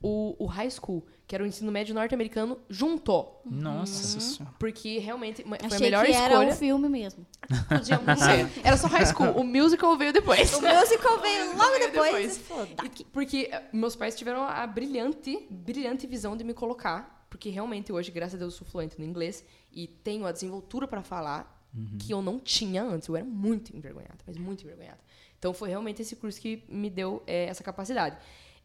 o, 0.00 0.36
o 0.38 0.46
high 0.46 0.70
school, 0.70 1.04
que 1.28 1.34
era 1.34 1.44
o 1.44 1.46
ensino 1.46 1.70
médio 1.70 1.94
norte-americano, 1.94 2.58
junto. 2.70 3.12
Nossa. 3.44 3.78
Nossa 3.92 4.20
senhora. 4.20 4.54
Porque 4.58 4.98
realmente 4.98 5.44
foi 5.44 5.58
a 5.62 5.66
Achei 5.66 5.78
melhor 5.78 6.06
que 6.06 6.12
era 6.12 6.32
escolha. 6.32 6.48
um 6.48 6.56
filme 6.56 6.88
mesmo. 6.88 7.26
Podia 7.68 7.98
ser. 8.16 8.60
Era 8.64 8.76
só 8.78 8.86
high 8.88 9.04
school. 9.04 9.32
O 9.32 9.44
musical 9.44 9.94
veio 9.98 10.10
depois. 10.10 10.50
O 10.54 10.62
musical 10.62 11.20
veio 11.20 11.52
logo 11.54 11.70
veio 11.78 11.92
depois. 11.92 12.38
depois. 12.38 12.70
e. 12.98 13.04
Porque 13.04 13.50
eh, 13.52 13.62
meus 13.74 13.94
pais 13.94 14.16
tiveram 14.16 14.42
a 14.42 14.66
brilhante, 14.66 15.46
brilhante 15.50 16.06
visão 16.06 16.34
de 16.34 16.42
me 16.42 16.54
colocar, 16.54 17.26
porque 17.28 17.50
realmente 17.50 17.92
hoje, 17.92 18.10
graças 18.10 18.36
a 18.36 18.38
Deus, 18.38 18.54
eu 18.54 18.58
sou 18.60 18.66
fluente 18.66 18.98
no 18.98 19.04
inglês 19.04 19.44
e 19.70 19.86
tenho 19.86 20.24
a 20.24 20.32
desenvoltura 20.32 20.88
para 20.88 21.02
falar 21.02 21.56
que 21.98 22.10
eu 22.10 22.22
não 22.22 22.40
tinha 22.40 22.82
antes. 22.82 23.06
Eu 23.06 23.16
era 23.16 23.24
muito 23.26 23.76
envergonhada, 23.76 24.16
mas 24.26 24.38
muito 24.38 24.64
envergonhada. 24.64 24.98
Então 25.38 25.52
foi 25.52 25.68
realmente 25.68 26.00
esse 26.00 26.16
curso 26.16 26.40
que 26.40 26.64
me 26.70 26.88
deu 26.88 27.22
eh, 27.26 27.44
essa 27.44 27.62
capacidade. 27.62 28.16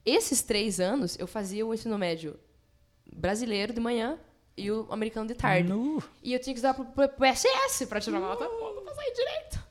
Esses 0.05 0.41
três 0.41 0.79
anos 0.79 1.19
eu 1.19 1.27
fazia 1.27 1.65
o 1.65 1.73
ensino 1.73 1.97
médio 1.97 2.39
brasileiro 3.15 3.73
de 3.73 3.79
manhã 3.79 4.19
e 4.55 4.69
o 4.71 4.87
americano 4.91 5.27
de 5.27 5.35
tarde. 5.35 5.69
Nu. 5.69 6.01
E 6.21 6.33
eu 6.33 6.39
tinha 6.39 6.53
que 6.53 6.59
estudar 6.59 6.73
pro, 6.73 6.85
pro, 6.85 7.09
pro 7.09 7.25
SS 7.35 7.85
pra 7.87 7.99
tirar 7.99 8.19
nota 8.19 8.47
boa 8.47 8.81
pra 8.81 8.93
sair 8.93 9.13
direito. 9.13 9.63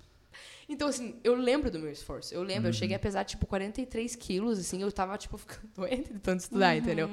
Então, 0.69 0.89
assim, 0.89 1.21
eu 1.23 1.35
lembro 1.35 1.71
do 1.71 1.79
meu 1.79 1.91
esforço. 1.91 2.33
Eu 2.35 2.43
lembro, 2.43 2.69
eu 2.69 2.73
cheguei 2.73 2.97
a 2.97 2.99
pesar, 2.99 3.25
tipo, 3.25 3.47
43 3.47 4.17
quilos, 4.17 4.59
assim, 4.59 4.81
eu 4.81 4.91
tava, 4.91 5.17
tipo, 5.19 5.37
ficando 5.39 5.69
doente 5.75 6.13
de 6.13 6.19
tanto 6.19 6.41
estudar, 6.41 6.77
entendeu? 6.77 7.09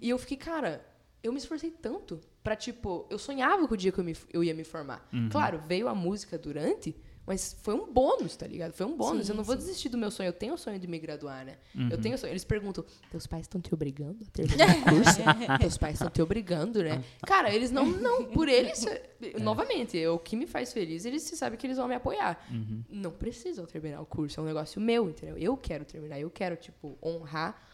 E 0.00 0.08
eu 0.08 0.18
fiquei, 0.18 0.36
cara, 0.36 0.84
eu 1.22 1.32
me 1.32 1.38
esforcei 1.38 1.70
tanto 1.70 2.20
pra, 2.42 2.56
tipo, 2.56 3.06
eu 3.10 3.18
sonhava 3.18 3.68
com 3.68 3.74
o 3.74 3.76
dia 3.76 3.92
que 3.92 3.98
eu, 3.98 4.04
me, 4.04 4.16
eu 4.32 4.42
ia 4.42 4.54
me 4.54 4.64
formar. 4.64 5.06
Claro, 5.30 5.60
veio 5.66 5.88
a 5.88 5.94
música 5.94 6.38
durante, 6.38 6.96
mas 7.26 7.56
foi 7.62 7.74
um 7.74 7.92
bônus, 7.92 8.36
tá 8.36 8.46
ligado? 8.46 8.72
Foi 8.72 8.84
um 8.84 8.96
bônus. 8.96 9.26
Sim, 9.26 9.32
eu 9.32 9.36
não 9.36 9.44
vou 9.44 9.54
sim. 9.54 9.60
desistir 9.60 9.88
do 9.88 9.96
meu 9.96 10.10
sonho. 10.10 10.28
Eu 10.28 10.32
tenho 10.32 10.54
o 10.54 10.58
sonho 10.58 10.78
de 10.78 10.86
me 10.86 10.98
graduar, 10.98 11.44
né? 11.44 11.56
Eu 11.90 12.00
tenho 12.00 12.14
o 12.14 12.18
sonho. 12.18 12.32
Eles 12.32 12.44
perguntam, 12.44 12.84
teus 13.10 13.26
pais 13.26 13.42
estão 13.42 13.60
te 13.60 13.72
obrigando 13.72 14.24
a 14.26 14.30
terminar 14.30 14.68
o 14.78 14.82
curso? 14.82 15.58
teus 15.60 15.78
pais 15.78 15.94
estão 15.94 16.10
te 16.10 16.20
obrigando, 16.20 16.82
né? 16.82 17.02
Cara, 17.26 17.54
eles 17.54 17.70
não, 17.70 17.86
não, 17.86 18.24
por 18.24 18.48
eles, 18.50 18.84
novamente, 19.40 20.00
é 20.00 20.08
o 20.08 20.18
que 20.18 20.36
me 20.36 20.46
faz 20.46 20.72
feliz, 20.72 21.04
eles 21.04 21.22
se 21.22 21.36
sabem 21.36 21.58
que 21.58 21.66
eles 21.66 21.76
vão 21.76 21.86
me 21.86 21.94
apoiar. 21.94 22.44
Não 22.88 23.12
precisam 23.12 23.66
terminar 23.66 24.00
o 24.00 24.06
curso, 24.06 24.40
é 24.40 24.42
um 24.42 24.46
negócio 24.46 24.80
meu, 24.80 25.08
entendeu? 25.08 25.36
Eu 25.38 25.56
quero 25.56 25.84
terminar, 25.84 26.18
eu 26.18 26.30
quero, 26.30 26.56
tipo, 26.56 26.98
honrar 27.02 27.71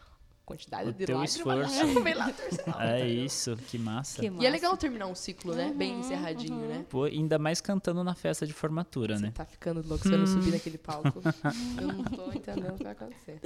quantidade 0.49 0.89
O 0.91 0.93
de 0.93 1.05
teu 1.07 1.19
lágrimas 1.19 1.37
esforço. 1.73 2.01
vem 2.03 2.15
lá 2.15 2.33
É 2.81 3.07
isso, 3.07 3.57
que 3.69 3.79
massa. 3.79 4.21
Que 4.21 4.27
E 4.27 4.29
é 4.29 4.31
massa. 4.31 4.49
legal 4.49 4.77
terminar 4.77 5.07
um 5.07 5.15
ciclo, 5.15 5.55
né? 5.55 5.73
Bem 5.75 6.01
encerradinho, 6.01 6.67
né? 6.67 6.85
Pô, 6.89 7.05
ainda 7.05 7.39
mais 7.39 7.61
cantando 7.61 8.03
na 8.03 8.15
festa 8.15 8.47
de 8.47 8.53
formatura, 8.53 9.17
Você 9.17 9.23
né? 9.23 9.33
tá 9.35 9.45
ficando 9.45 9.87
louco, 9.87 10.03
você 10.05 10.11
vai 10.11 10.19
não 10.19 10.27
subir 10.27 10.51
naquele 10.53 10.79
palco. 10.79 11.21
Eu 11.81 11.87
não 11.87 12.05
tô 12.05 12.33
entendendo 12.33 12.73
o 12.75 12.77
que 12.77 12.83
vai 12.85 12.93
acontecer. 12.93 13.41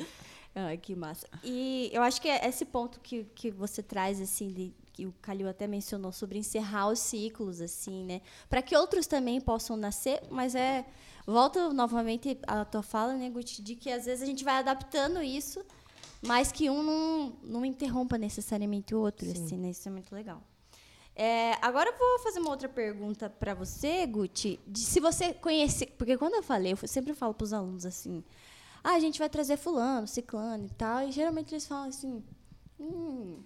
Ai, 0.54 0.76
que 0.76 0.94
massa. 0.94 1.26
E 1.42 1.88
eu 1.94 2.02
acho 2.02 2.20
que 2.20 2.28
é 2.28 2.46
esse 2.46 2.66
ponto 2.66 3.00
que, 3.00 3.24
que 3.34 3.50
você 3.50 3.82
traz, 3.82 4.20
assim, 4.20 4.52
de, 4.52 4.70
que 4.92 5.06
o 5.06 5.14
Calil 5.22 5.48
até 5.48 5.66
mencionou 5.66 6.12
sobre 6.12 6.38
encerrar 6.38 6.88
os 6.88 6.98
ciclos, 6.98 7.60
assim, 7.62 8.04
né? 8.04 8.20
Para 8.50 8.60
que 8.60 8.76
outros 8.76 9.06
também 9.06 9.40
possam 9.40 9.76
nascer, 9.76 10.22
mas 10.30 10.54
é. 10.54 10.84
Volta 11.24 11.72
novamente 11.72 12.36
à 12.48 12.64
tua 12.64 12.82
fala, 12.82 13.14
né, 13.14 13.30
Guti, 13.30 13.62
de 13.62 13.76
que 13.76 13.88
às 13.90 14.04
vezes 14.06 14.22
a 14.22 14.26
gente 14.26 14.42
vai 14.42 14.56
adaptando 14.56 15.22
isso, 15.22 15.64
mas 16.22 16.52
que 16.52 16.70
um 16.70 16.82
não, 16.82 17.32
não 17.42 17.64
interrompa 17.64 18.16
necessariamente 18.16 18.94
o 18.94 19.00
outro, 19.00 19.26
Sim. 19.26 19.32
assim, 19.32 19.56
né? 19.56 19.70
Isso 19.70 19.88
é 19.88 19.90
muito 19.90 20.14
legal. 20.14 20.42
É, 21.14 21.58
agora 21.60 21.90
eu 21.90 21.98
vou 21.98 22.18
fazer 22.20 22.40
uma 22.40 22.50
outra 22.50 22.68
pergunta 22.68 23.28
para 23.28 23.52
você, 23.52 24.06
Guti, 24.06 24.58
se 24.74 24.98
você 24.98 25.34
conhece, 25.34 25.86
porque 25.98 26.16
quando 26.16 26.34
eu 26.34 26.42
falei, 26.42 26.72
eu 26.72 26.88
sempre 26.88 27.12
falo 27.12 27.34
para 27.34 27.44
os 27.44 27.52
alunos 27.52 27.84
assim, 27.84 28.24
ah, 28.82 28.92
a 28.94 29.00
gente 29.00 29.18
vai 29.18 29.28
trazer 29.28 29.58
fulano, 29.58 30.06
ciclano 30.06 30.64
e 30.64 30.70
tal, 30.70 31.06
e 31.06 31.12
geralmente 31.12 31.52
eles 31.52 31.66
falam 31.66 31.88
assim, 31.88 32.24
hum, 32.80 33.40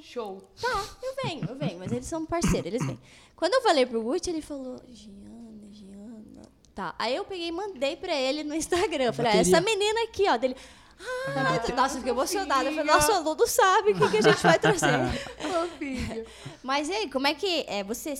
Show. 0.00 0.42
tá, 0.60 0.84
eu 1.00 1.14
venho, 1.24 1.44
eu 1.48 1.54
venho, 1.56 1.78
mas 1.78 1.92
eles 1.92 2.06
são 2.06 2.26
parceiros, 2.26 2.66
eles 2.66 2.84
vêm. 2.84 2.98
Quando 3.36 3.54
eu 3.54 3.62
falei 3.62 3.86
pro 3.86 4.02
Guti, 4.02 4.28
ele 4.30 4.42
falou, 4.42 4.80
Giana, 4.88 5.68
Giana, 5.70 6.42
tá. 6.74 6.94
Aí 6.98 7.14
eu 7.14 7.24
peguei 7.24 7.48
e 7.48 7.52
mandei 7.52 7.96
pra 7.96 8.14
ele 8.14 8.42
no 8.42 8.54
Instagram, 8.54 9.12
falei, 9.12 9.32
ah, 9.32 9.36
essa 9.36 9.60
menina 9.60 10.02
aqui, 10.02 10.28
ó, 10.28 10.36
dele, 10.36 10.56
ah, 10.98 11.72
nossa, 11.74 11.94
eu 11.94 11.98
fiquei 11.98 12.12
emocionada, 12.12 12.68
eu 12.68 12.74
falei, 12.74 12.92
nossa, 12.92 13.20
o 13.20 13.22
Ludo 13.22 13.46
sabe 13.46 13.92
o 13.92 13.94
que, 13.94 14.10
que 14.10 14.16
a 14.18 14.22
gente 14.22 14.42
vai 14.42 14.58
trazer. 14.58 14.88
Mas 16.62 16.88
e 16.88 16.92
aí, 16.92 17.10
como 17.10 17.26
é 17.26 17.34
que 17.34 17.64
é, 17.68 17.82
você 17.82 18.14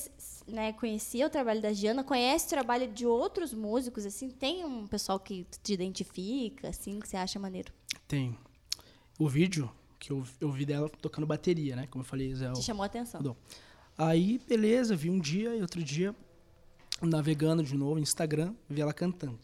né, 0.46 0.72
conhecia 0.72 1.26
o 1.26 1.30
trabalho 1.30 1.60
da 1.60 1.72
Giana, 1.72 2.02
conhece 2.02 2.46
o 2.46 2.48
trabalho 2.50 2.88
de 2.88 3.06
outros 3.06 3.52
músicos, 3.52 4.04
assim, 4.06 4.30
tem 4.30 4.64
um 4.64 4.86
pessoal 4.86 5.18
que 5.18 5.46
te 5.62 5.72
identifica, 5.72 6.68
assim, 6.68 7.00
que 7.00 7.08
você 7.08 7.16
acha 7.16 7.38
maneiro? 7.38 7.72
Tem 8.08 8.36
o 9.18 9.28
vídeo 9.28 9.70
que 9.98 10.10
eu, 10.10 10.24
eu 10.40 10.50
vi 10.50 10.66
dela 10.66 10.88
tocando 11.00 11.26
bateria, 11.26 11.76
né? 11.76 11.86
Como 11.88 12.02
eu 12.02 12.06
falei, 12.06 12.34
Zé. 12.34 12.52
Te 12.52 12.62
chamou 12.62 12.82
a 12.82 12.86
atenção? 12.86 13.22
Dom. 13.22 13.36
Aí, 13.96 14.40
beleza, 14.48 14.96
vi 14.96 15.10
um 15.10 15.20
dia 15.20 15.54
e 15.54 15.62
outro 15.62 15.82
dia, 15.82 16.14
navegando 17.00 17.62
de 17.62 17.76
novo 17.76 17.94
no 17.94 18.00
Instagram, 18.00 18.54
vi 18.68 18.80
ela 18.80 18.92
cantando. 18.92 19.38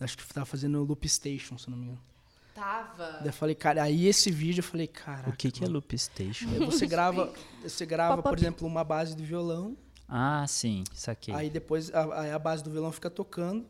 Acho 0.00 0.16
que 0.16 0.26
tava 0.32 0.46
fazendo 0.46 0.82
Loop 0.82 1.06
Station, 1.08 1.58
se 1.58 1.66
eu 1.68 1.72
não 1.72 1.78
me 1.78 1.84
engano. 1.86 2.00
Tava. 2.54 3.12
Daí 3.18 3.26
eu 3.28 3.32
falei, 3.32 3.54
cara, 3.54 3.82
aí 3.82 4.06
esse 4.06 4.30
vídeo 4.30 4.60
eu 4.60 4.64
falei, 4.64 4.86
cara. 4.86 5.28
O 5.28 5.32
que, 5.36 5.50
que 5.50 5.64
é 5.64 5.68
Loop 5.68 5.96
Station? 5.98 6.46
Você 6.66 6.86
grava, 6.88 7.32
você 7.62 7.86
grava, 7.86 8.22
por 8.22 8.36
exemplo, 8.38 8.66
uma 8.66 8.82
base 8.82 9.14
do 9.16 9.22
violão, 9.22 9.76
Ah, 10.08 10.44
sim, 10.48 10.82
saquei. 10.92 11.34
aí 11.34 11.48
depois 11.50 11.92
a, 11.94 12.34
a 12.34 12.38
base 12.38 12.64
do 12.64 12.70
violão 12.70 12.90
fica 12.92 13.08
tocando, 13.10 13.66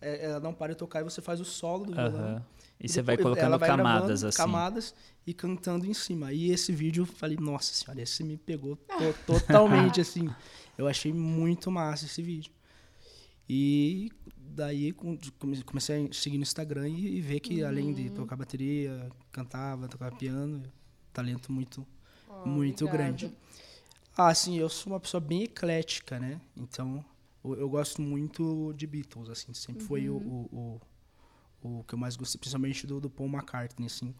é, 0.00 0.24
ela 0.26 0.40
não 0.40 0.52
para 0.54 0.72
de 0.72 0.78
tocar 0.78 1.00
e 1.00 1.04
você 1.04 1.20
faz 1.22 1.40
o 1.40 1.44
solo 1.44 1.84
do 1.86 1.92
violão. 1.92 2.18
Aham. 2.20 2.44
E 2.80 2.88
você 2.88 3.02
vai 3.02 3.16
colocando 3.16 3.44
ela 3.44 3.58
vai 3.58 3.68
camadas 3.68 4.22
assim. 4.24 4.36
Camadas 4.36 4.94
e 5.26 5.34
cantando 5.34 5.84
em 5.84 5.92
cima. 5.94 6.32
E 6.32 6.50
esse 6.52 6.70
vídeo, 6.70 7.02
eu 7.02 7.06
falei, 7.06 7.36
nossa 7.40 7.72
senhora, 7.74 8.00
esse 8.00 8.22
me 8.22 8.36
pegou 8.36 8.76
to- 8.86 9.14
totalmente, 9.26 10.00
assim. 10.00 10.32
Eu 10.76 10.86
achei 10.86 11.12
muito 11.12 11.70
massa 11.72 12.04
esse 12.06 12.22
vídeo. 12.22 12.52
E 13.48 14.12
daí 14.48 14.92
com- 14.92 15.18
come- 15.38 15.62
comecei 15.62 16.06
a 16.08 16.12
seguir 16.12 16.38
no 16.38 16.42
Instagram 16.42 16.88
e, 16.88 17.20
ver 17.20 17.40
que 17.40 17.62
além 17.62 17.88
Uhum. 17.88 17.94
de 17.94 18.10
tocar 18.10 18.36
bateria, 18.36 19.10
cantava, 19.32 19.88
tocava 19.88 20.14
piano, 20.16 20.62
talento 21.12 21.52
muito, 21.52 21.86
Oh, 22.28 22.48
muito 22.48 22.88
grande. 22.88 23.32
Ah, 24.16 24.34
sim, 24.34 24.58
eu 24.58 24.68
sou 24.68 24.92
uma 24.92 25.00
pessoa 25.00 25.20
bem 25.20 25.44
eclética, 25.44 26.18
né? 26.18 26.40
Então, 26.56 27.04
eu, 27.44 27.54
eu 27.56 27.68
gosto 27.68 28.02
muito 28.02 28.72
de 28.74 28.86
Beatles, 28.86 29.28
assim. 29.30 29.54
Sempre 29.54 29.84
foi 29.84 30.08
o, 30.08 30.16
Uhum. 30.16 30.48
o, 30.52 30.80
o, 31.62 31.80
o 31.80 31.84
que 31.84 31.94
eu 31.94 31.98
mais 31.98 32.16
gostei, 32.16 32.38
principalmente 32.38 32.86
do, 32.86 33.00
do 33.00 33.10
Paul 33.10 33.28
McCartney, 33.28 33.86
assim. 33.86 34.14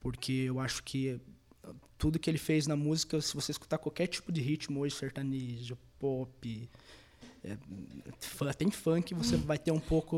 Porque 0.00 0.32
eu 0.32 0.60
acho 0.60 0.82
que 0.82 1.20
tudo 1.98 2.18
que 2.18 2.30
ele 2.30 2.38
fez 2.38 2.66
na 2.66 2.76
música, 2.76 3.20
se 3.20 3.34
você 3.34 3.52
escutar 3.52 3.78
qualquer 3.78 4.06
tipo 4.06 4.32
de 4.32 4.40
ritmo 4.40 4.80
hoje, 4.80 4.94
sertanejo, 4.94 5.76
pop, 5.98 6.70
é, 7.44 7.56
fun- 8.20 8.52
tem 8.52 8.70
funk, 8.70 9.14
você 9.14 9.36
vai 9.36 9.58
ter 9.58 9.70
um 9.72 9.80
pouco 9.80 10.16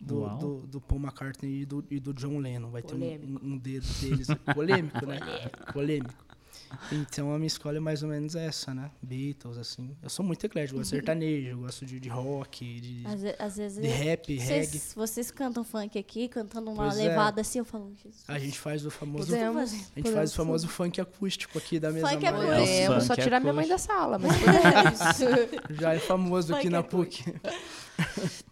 do, 0.00 0.26
do, 0.38 0.66
do 0.66 0.80
Paul 0.80 1.00
McCartney 1.00 1.62
e 1.62 1.64
do, 1.66 1.84
e 1.90 1.98
do 2.00 2.12
John 2.12 2.38
Lennon. 2.38 2.70
Vai 2.70 2.82
ter 2.82 2.94
Polêmico. 2.94 3.26
um, 3.44 3.48
um, 3.48 3.52
um 3.54 3.58
dedo 3.58 3.86
deles. 4.00 4.26
Polêmico, 4.54 5.06
né? 5.06 5.18
Polêmico. 5.72 6.25
Então 6.92 7.32
a 7.32 7.36
minha 7.36 7.46
escolha 7.46 7.76
é 7.76 7.80
mais 7.80 8.02
ou 8.02 8.08
menos 8.08 8.34
essa, 8.34 8.74
né? 8.74 8.90
Beatles, 9.02 9.58
assim. 9.58 9.96
Eu 10.02 10.08
sou 10.10 10.24
muito 10.24 10.44
eclético, 10.44 10.74
eu 10.76 10.80
gosto 10.80 10.90
de 10.90 10.96
sertanejo, 10.96 11.48
eu 11.48 11.58
gosto 11.58 11.86
de, 11.86 12.00
de 12.00 12.08
rock, 12.08 12.80
de, 12.80 13.04
Às, 13.06 13.40
às 13.40 13.56
vezes. 13.56 13.82
de 13.82 13.88
rap, 13.88 14.36
reggae. 14.36 14.66
vocês, 14.66 14.92
vocês 14.94 15.30
cantam 15.30 15.64
funk 15.64 15.98
aqui, 15.98 16.28
cantando 16.28 16.70
uma 16.70 16.84
Pois 16.84 16.98
é. 16.98 17.08
levada 17.08 17.40
assim, 17.40 17.58
eu 17.58 17.64
falo, 17.64 17.92
Jesus. 18.02 18.24
A 18.28 18.38
gente 18.38 18.58
faz 18.58 18.84
o 18.84 18.90
famoso. 18.90 19.26
Podemos. 19.26 19.72
A 19.72 20.00
gente 20.00 20.12
faz 20.12 20.32
o 20.32 20.34
famoso 20.34 20.68
funk 20.68 21.00
acústico 21.00 21.58
aqui 21.58 21.78
da 21.78 21.90
mesa 21.90 22.08
Funk 22.08 22.26
acústico. 22.26 22.56
Podemos 22.56 23.04
só 23.04 23.14
funk 23.14 23.22
tirar 23.22 23.40
minha 23.40 23.52
mãe 23.52 23.68
da 23.68 23.78
sala, 23.78 24.18
mas 24.18 24.32
podemos. 24.38 25.80
Já 25.80 25.94
é 25.94 25.98
famoso 25.98 26.54
aqui 26.54 26.68
na. 26.68 26.82
PUC. 26.82 27.24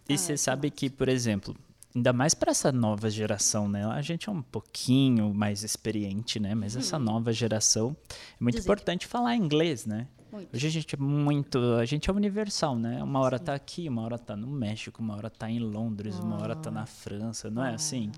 E 0.09 0.17
você 0.17 0.37
sabe 0.37 0.69
que, 0.69 0.89
por 0.89 1.07
exemplo, 1.07 1.55
ainda 1.95 2.11
mais 2.11 2.33
para 2.33 2.51
essa 2.51 2.71
nova 2.71 3.09
geração, 3.09 3.69
né? 3.69 3.85
A 3.85 4.01
gente 4.01 4.27
é 4.27 4.31
um 4.31 4.41
pouquinho 4.41 5.33
mais 5.33 5.63
experiente, 5.63 6.39
né? 6.39 6.53
Mas 6.53 6.75
essa 6.75 6.99
nova 6.99 7.31
geração 7.31 7.95
é 8.09 8.43
muito 8.43 8.59
importante 8.59 9.07
falar 9.07 9.35
inglês, 9.35 9.85
né? 9.85 10.07
Muito. 10.31 10.53
Hoje 10.53 10.67
a 10.67 10.69
gente 10.69 10.95
é 10.95 10.97
muito, 10.97 11.57
a 11.79 11.85
gente 11.85 12.09
é 12.09 12.13
universal, 12.13 12.75
né? 12.75 13.01
Uma 13.01 13.21
hora 13.21 13.39
tá 13.39 13.53
aqui, 13.53 13.87
uma 13.87 14.01
hora 14.01 14.17
tá 14.19 14.35
no 14.35 14.47
México, 14.47 15.01
uma 15.01 15.15
hora 15.15 15.29
tá 15.29 15.49
em 15.49 15.59
Londres, 15.59 16.19
uma 16.19 16.41
hora 16.41 16.53
tá 16.53 16.69
na 16.69 16.85
França, 16.85 17.49
não 17.49 17.63
é 17.63 17.73
assim? 17.73 18.11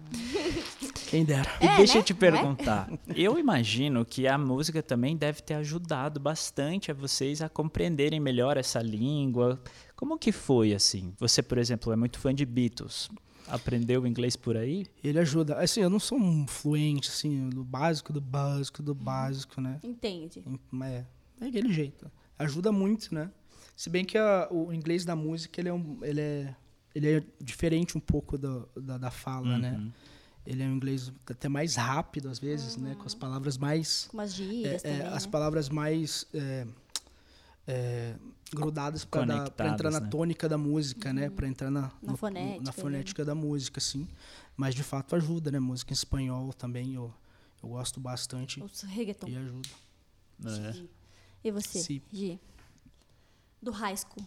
Quem 1.07 1.23
dera. 1.23 1.47
E 1.61 1.67
É, 1.67 1.77
deixa 1.77 1.93
né? 1.93 1.99
eu 1.99 2.03
te 2.03 2.13
é? 2.13 2.15
perguntar. 2.15 2.89
Eu 3.15 3.37
imagino 3.37 4.03
que 4.03 4.27
a 4.27 4.35
música 4.35 4.81
também 4.81 5.15
deve 5.15 5.41
ter 5.43 5.53
ajudado 5.53 6.19
bastante 6.19 6.89
a 6.89 6.93
vocês 6.95 7.39
a 7.39 7.49
compreenderem 7.49 8.19
melhor 8.19 8.57
essa 8.57 8.81
língua. 8.81 9.61
Como 9.95 10.17
que 10.17 10.31
foi 10.31 10.73
assim? 10.73 11.13
Você, 11.19 11.43
por 11.43 11.59
exemplo, 11.59 11.93
é 11.93 11.95
muito 11.95 12.17
fã 12.17 12.33
de 12.33 12.47
Beatles. 12.47 13.11
Aprendeu 13.47 14.05
inglês 14.05 14.35
por 14.35 14.57
aí? 14.57 14.85
Ele 15.03 15.19
ajuda. 15.19 15.55
Assim, 15.57 15.81
eu 15.81 15.89
não 15.89 15.99
sou 15.99 16.17
um 16.19 16.45
fluente, 16.47 17.09
assim, 17.09 17.49
do 17.49 17.63
básico, 17.63 18.11
do 18.11 18.19
básico, 18.21 18.83
do 18.83 18.93
básico, 18.93 19.61
né? 19.61 19.79
Entende? 19.83 20.43
É, 20.83 21.05
é 21.41 21.45
aquele 21.47 21.71
jeito. 21.71 22.11
Ajuda 22.37 22.71
muito, 22.71 23.13
né? 23.13 23.31
Se 23.75 23.89
bem 23.89 24.03
que 24.03 24.17
a- 24.17 24.47
o 24.51 24.73
inglês 24.73 25.05
da 25.05 25.15
música, 25.15 25.61
ele 25.61 25.69
é, 25.69 25.73
um, 25.73 25.97
ele 26.03 26.19
é, 26.21 26.55
ele 26.93 27.11
é 27.17 27.23
diferente 27.41 27.97
um 27.97 28.01
pouco 28.01 28.37
do- 28.37 28.67
da, 28.75 28.97
da 28.97 29.11
fala, 29.11 29.57
né? 29.57 29.71
Uhum. 29.77 29.91
Ele 30.45 30.63
é 30.63 30.65
um 30.65 30.75
inglês 30.75 31.11
até 31.29 31.47
mais 31.49 31.75
rápido, 31.75 32.29
às 32.29 32.39
vezes, 32.39 32.75
né? 32.77 32.95
Com 32.95 33.05
as 33.05 33.13
palavras 33.13 33.57
mais... 33.57 34.07
Com 34.11 34.21
é, 34.21 34.27
gírias 34.27 34.83
é, 34.83 34.97
também, 34.97 35.13
as 35.13 35.25
né? 35.25 35.31
palavras 35.31 35.69
mais 35.69 36.25
é, 36.33 36.65
é, 37.67 38.15
grudadas 38.49 39.03
para 39.05 39.23
entrar 39.67 39.91
na 39.91 39.99
né? 39.99 40.07
tônica 40.09 40.47
da 40.49 40.57
música, 40.57 41.11
né? 41.13 41.29
Para 41.29 41.47
entrar 41.47 41.69
na, 41.71 41.81
Na 42.01 42.11
no- 42.11 42.17
fonética, 42.17 42.57
na 42.63 42.63
né? 42.65 42.71
fonética 42.71 43.25
da 43.25 43.35
música, 43.35 43.79
assim. 43.79 44.07
Mas 44.55 44.73
de 44.75 44.83
fato 44.83 45.15
ajuda, 45.15 45.51
né? 45.51 45.59
Música 45.59 45.91
em 45.91 45.95
espanhol 45.95 46.53
também 46.53 46.95
eu, 46.95 47.13
eu 47.61 47.69
gosto 47.69 47.99
bastante 47.99 48.61
Os 48.61 48.81
reggaeton. 48.81 49.27
e 49.27 49.37
ajuda. 49.37 49.69
É. 50.45 50.83
E 51.43 51.51
você, 51.51 51.79
Sim. 51.79 52.01
Gi? 52.11 52.39
Do 53.61 53.71
high 53.71 53.95
school. 53.97 54.25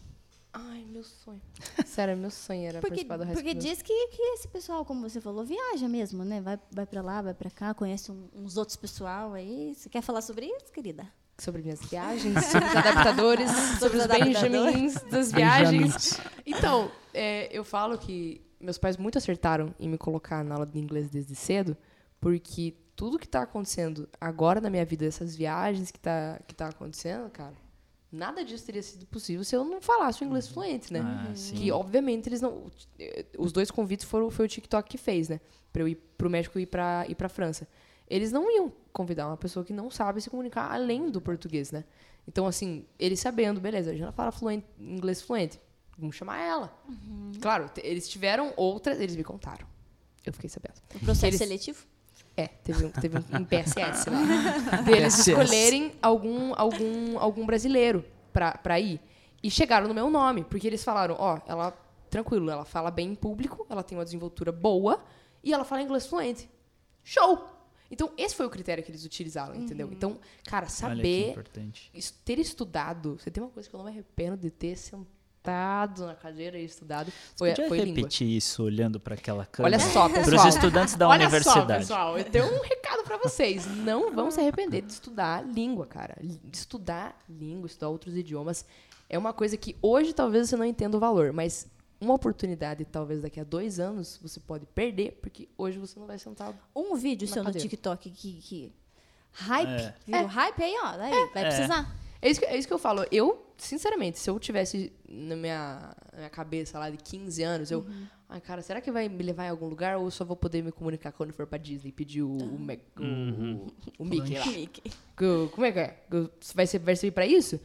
Ai, 0.52 0.85
meu 0.85 1.04
sonho. 1.04 1.40
Sério, 1.87 2.16
meu 2.16 2.30
sonho 2.30 2.64
era 2.66 2.80
Porque, 2.80 3.04
participar 3.04 3.16
do 3.18 3.24
High 3.24 3.35
porque 3.35 3.54
diz 3.54 3.80
que, 3.83 4.09
que 4.09 4.20
esse 4.35 4.48
pessoal, 4.48 4.85
como 4.85 5.09
você 5.09 5.20
falou, 5.20 5.44
viaja 5.44 5.88
mesmo, 5.88 6.24
né? 6.24 6.40
Vai, 6.40 6.59
vai 6.72 6.87
pra 6.87 7.00
lá, 7.02 7.22
vai 7.22 7.33
pra 7.35 7.50
cá, 7.50 7.72
conhece 7.72 8.11
um- 8.11 8.28
uns 8.35 8.56
outros 8.56 8.76
pessoal 8.76 9.33
aí. 9.33 9.72
Você 9.76 9.88
quer 9.88 10.02
falar 10.02 10.22
sobre 10.22 10.46
isso, 10.46 10.72
querida? 10.72 11.06
Sobre 11.42 11.62
minhas 11.62 11.81
viagens, 11.88 12.44
sobre 12.46 12.68
os 12.68 12.76
adaptadores, 12.76 13.50
sobre 13.79 13.98
os 13.98 14.07
benjamins 14.07 14.94
das 15.11 15.33
viagens. 15.33 15.70
Benjamins. 15.70 16.20
Então, 16.46 16.90
é, 17.12 17.48
eu 17.57 17.64
falo 17.64 17.96
que 17.98 18.40
meus 18.61 18.79
pais 18.79 18.96
muito 18.96 19.18
acertaram 19.18 19.74
em 19.79 19.88
me 19.88 19.96
colocar 19.98 20.44
na 20.44 20.55
aula 20.55 20.66
de 20.66 20.79
inglês 20.79 21.09
desde 21.09 21.35
cedo, 21.35 21.76
porque 22.20 22.74
tudo 22.94 23.18
que 23.18 23.26
tá 23.26 23.42
acontecendo 23.42 24.09
agora 24.20 24.61
na 24.61 24.68
minha 24.68 24.85
vida, 24.85 25.07
essas 25.07 25.35
viagens 25.35 25.90
que 25.90 25.98
tá, 25.98 26.38
que 26.46 26.55
tá 26.55 26.68
acontecendo, 26.68 27.31
cara, 27.31 27.55
nada 28.12 28.44
disso 28.44 28.66
teria 28.66 28.83
sido 28.83 29.07
possível 29.07 29.44
se 29.44 29.55
eu 29.55 29.64
não 29.64 29.81
falasse 29.81 30.22
o 30.22 30.26
inglês 30.26 30.48
fluente, 30.48 30.92
né? 30.92 31.00
Ah, 31.00 31.35
sim. 31.35 31.55
Que, 31.55 31.72
obviamente, 31.72 32.29
eles 32.29 32.40
não. 32.40 32.70
Os 33.38 33.53
dois 33.53 33.70
convites 33.70 34.05
foram 34.05 34.31
foi 34.31 34.46
o 34.46 34.48
TikTok 34.48 34.90
que 34.90 34.98
fez, 34.98 35.29
né? 35.29 35.40
Pra 35.72 35.83
eu 35.83 35.88
ir 35.88 35.94
pro 36.18 36.29
México 36.29 36.59
e 36.59 36.62
ir 36.62 36.66
pra, 36.66 37.07
ir 37.09 37.14
pra 37.14 37.29
França. 37.29 37.66
Eles 38.10 38.32
não 38.32 38.50
iam 38.50 38.72
convidar 38.92 39.28
uma 39.28 39.36
pessoa 39.36 39.64
que 39.64 39.72
não 39.72 39.88
sabe 39.90 40.20
se 40.20 40.28
comunicar 40.28 40.70
além 40.72 41.08
do 41.10 41.20
português, 41.20 41.70
né? 41.70 41.84
Então, 42.26 42.46
assim, 42.46 42.84
eles 42.98 43.20
sabendo, 43.20 43.60
beleza, 43.60 43.92
a 43.92 43.94
Jana 43.94 44.12
fala 44.12 44.32
fluente, 44.32 44.66
inglês 44.78 45.22
fluente. 45.22 45.60
Vamos 45.96 46.16
chamar 46.16 46.38
ela. 46.40 46.76
Claro, 47.40 47.68
te- 47.68 47.80
eles 47.84 48.08
tiveram 48.08 48.52
outras, 48.56 49.00
eles 49.00 49.14
me 49.16 49.22
contaram. 49.22 49.66
Eu 50.26 50.32
fiquei 50.32 50.50
sabendo. 50.50 50.74
O 50.94 50.98
processo 51.00 51.26
Eles- 51.26 51.38
seletivo? 51.38 51.86
É, 52.36 52.46
teve 52.46 52.84
um, 52.86 52.90
teve 52.90 53.18
um, 53.18 53.24
um 53.40 53.44
PSS 53.44 54.08
lá. 54.10 54.18
Deles 54.82 55.14
PSS. 55.16 55.30
escolherem 55.30 55.92
algum, 56.00 56.52
algum, 56.56 57.18
algum 57.18 57.44
brasileiro 57.46 58.04
pra, 58.32 58.52
pra 58.58 58.78
ir. 58.80 59.00
E 59.42 59.50
chegaram 59.50 59.86
no 59.88 59.94
meu 59.94 60.08
nome, 60.10 60.44
porque 60.44 60.66
eles 60.66 60.82
falaram, 60.82 61.16
ó, 61.18 61.38
ela, 61.46 61.72
tranquilo, 62.08 62.50
ela 62.50 62.64
fala 62.64 62.90
bem 62.90 63.10
em 63.12 63.14
público, 63.14 63.66
ela 63.68 63.82
tem 63.82 63.96
uma 63.96 64.04
desenvoltura 64.04 64.52
boa 64.52 65.02
e 65.44 65.52
ela 65.52 65.64
fala 65.64 65.82
inglês 65.82 66.06
fluente. 66.06 66.48
Show! 67.02 67.44
Então, 67.90 68.12
esse 68.16 68.35
foi 68.37 68.46
o 68.46 68.50
critério 68.50 68.85
que 68.85 68.90
eles 68.90 69.05
utilizaram, 69.05 69.55
entendeu? 69.55 69.88
Então, 69.90 70.18
cara, 70.44 70.66
Olha 70.66 70.66
que 70.66 70.72
saber, 70.72 71.44
ter 72.24 72.38
estudado, 72.38 73.16
você 73.18 73.31
tem 73.31 73.42
uma 73.42 73.50
coisa 73.50 73.68
que 73.68 73.74
eu 73.74 73.79
não 73.79 73.85
me 73.85 73.90
arrependo 73.90 74.37
de 74.37 74.48
ter 74.50 74.76
sentado 74.76 76.07
na 76.07 76.14
cadeira 76.14 76.59
e 76.59 76.64
estudado, 76.64 77.11
foi, 77.37 77.50
Podia 77.50 77.68
foi 77.68 77.79
língua. 77.79 77.96
repetir 77.96 78.29
isso 78.29 78.62
olhando 78.62 79.00
para 79.00 79.14
aquela 79.14 79.44
câmera? 79.46 79.76
Olha 79.76 79.92
só, 79.92 80.09
Para 80.09 80.20
os 80.20 80.26
pessoal. 80.29 80.48
estudantes 80.48 80.94
da 80.94 81.09
Olha 81.09 81.20
universidade. 81.20 81.66
só, 81.66 81.79
pessoal, 81.79 82.18
eu 82.18 82.24
tenho 82.24 82.44
um 82.44 82.62
recado 82.62 83.03
pra 83.05 83.16
vocês. 83.16 83.66
Não 83.66 84.12
vão 84.14 84.31
se 84.31 84.38
arrepender 84.38 84.83
de 84.83 84.92
estudar 84.92 85.42
língua, 85.44 85.87
cara. 85.87 86.16
Estudar 86.53 87.18
língua, 87.29 87.66
estudar 87.66 87.88
outros 87.88 88.14
idiomas 88.16 88.64
é 89.09 89.18
uma 89.18 89.33
coisa 89.33 89.57
que 89.57 89.76
hoje 89.83 90.12
talvez 90.12 90.48
você 90.48 90.57
não 90.57 90.64
entenda 90.64 90.96
o 90.96 91.00
valor, 91.00 91.33
mas 91.33 91.66
uma 92.00 92.14
oportunidade, 92.14 92.84
talvez 92.84 93.20
daqui 93.20 93.38
a 93.40 93.44
dois 93.44 93.78
anos, 93.78 94.18
você 94.22 94.40
pode 94.40 94.66
perder, 94.66 95.18
porque 95.20 95.48
hoje 95.58 95.78
você 95.78 95.98
não 96.00 96.06
vai 96.06 96.18
sentar. 96.18 96.54
Um 96.74 96.94
vídeo 96.96 97.28
seu 97.28 97.44
no. 97.44 97.52
TikTok 97.52 98.10
que, 98.10 98.32
que 98.40 98.72
hype, 99.32 99.68
É. 99.68 99.94
virou 100.06 100.26
hype 100.26 100.62
aí, 100.62 100.74
ó, 100.82 100.86
aí, 100.98 101.10
vai 101.32 101.42
É. 101.44 101.48
precisar. 101.48 101.96
É 102.22 102.28
isso, 102.30 102.40
que, 102.40 102.46
é 102.46 102.56
isso 102.58 102.68
que 102.68 102.74
eu 102.74 102.78
falo. 102.78 103.04
Eu, 103.10 103.46
sinceramente, 103.56 104.18
se 104.18 104.28
eu 104.28 104.38
tivesse 104.38 104.92
na 105.08 105.36
minha, 105.36 105.94
na 106.12 106.18
minha 106.18 106.30
cabeça 106.30 106.78
lá 106.78 106.90
de 106.90 106.96
15 106.98 107.42
anos, 107.42 107.70
eu. 107.70 107.86
Ai, 108.28 108.40
cara, 108.40 108.62
será 108.62 108.80
que 108.80 108.92
vai 108.92 109.08
me 109.08 109.22
levar 109.24 109.46
em 109.46 109.48
algum 109.48 109.66
lugar 109.66 109.96
ou 109.96 110.04
eu 110.04 110.10
só 110.10 110.24
vou 110.24 110.36
poder 110.36 110.62
me 110.62 110.70
comunicar 110.70 111.10
quando 111.12 111.32
for 111.32 111.46
pra 111.46 111.58
Disney 111.58 111.88
e 111.88 111.92
pedir 111.92 112.22
o, 112.22 112.30
o, 112.30 112.58
Mac- 112.60 112.78
o- 112.96 113.02
o, 113.02 113.72
o 114.00 114.04
Mickey 114.04 114.38
lá? 114.38 114.46
Mickey. 114.46 114.92
Como 115.52 115.64
é 115.66 115.72
que 115.72 115.78
é? 115.80 116.04
Vai, 116.54 116.66
ser, 116.66 116.78
vai 116.78 116.94
servir 116.94 117.12
pra 117.14 117.26
isso? 117.26 117.58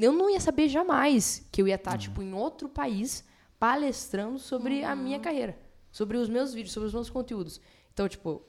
Eu 0.00 0.12
não 0.12 0.28
ia 0.28 0.40
saber 0.40 0.68
jamais 0.68 1.46
que 1.50 1.62
eu 1.62 1.68
ia 1.68 1.76
estar, 1.76 1.96
tipo, 1.96 2.20
em 2.20 2.34
outro 2.34 2.68
país 2.68 3.24
palestrando 3.58 4.38
sobre 4.38 4.84
a 4.84 4.94
minha 4.94 5.18
carreira. 5.18 5.58
Sobre 5.90 6.16
os 6.16 6.28
meus 6.28 6.52
vídeos, 6.54 6.72
sobre 6.72 6.86
os 6.88 6.94
meus 6.94 7.08
conteúdos. 7.10 7.60
Então, 7.92 8.06
tipo, 8.08 8.42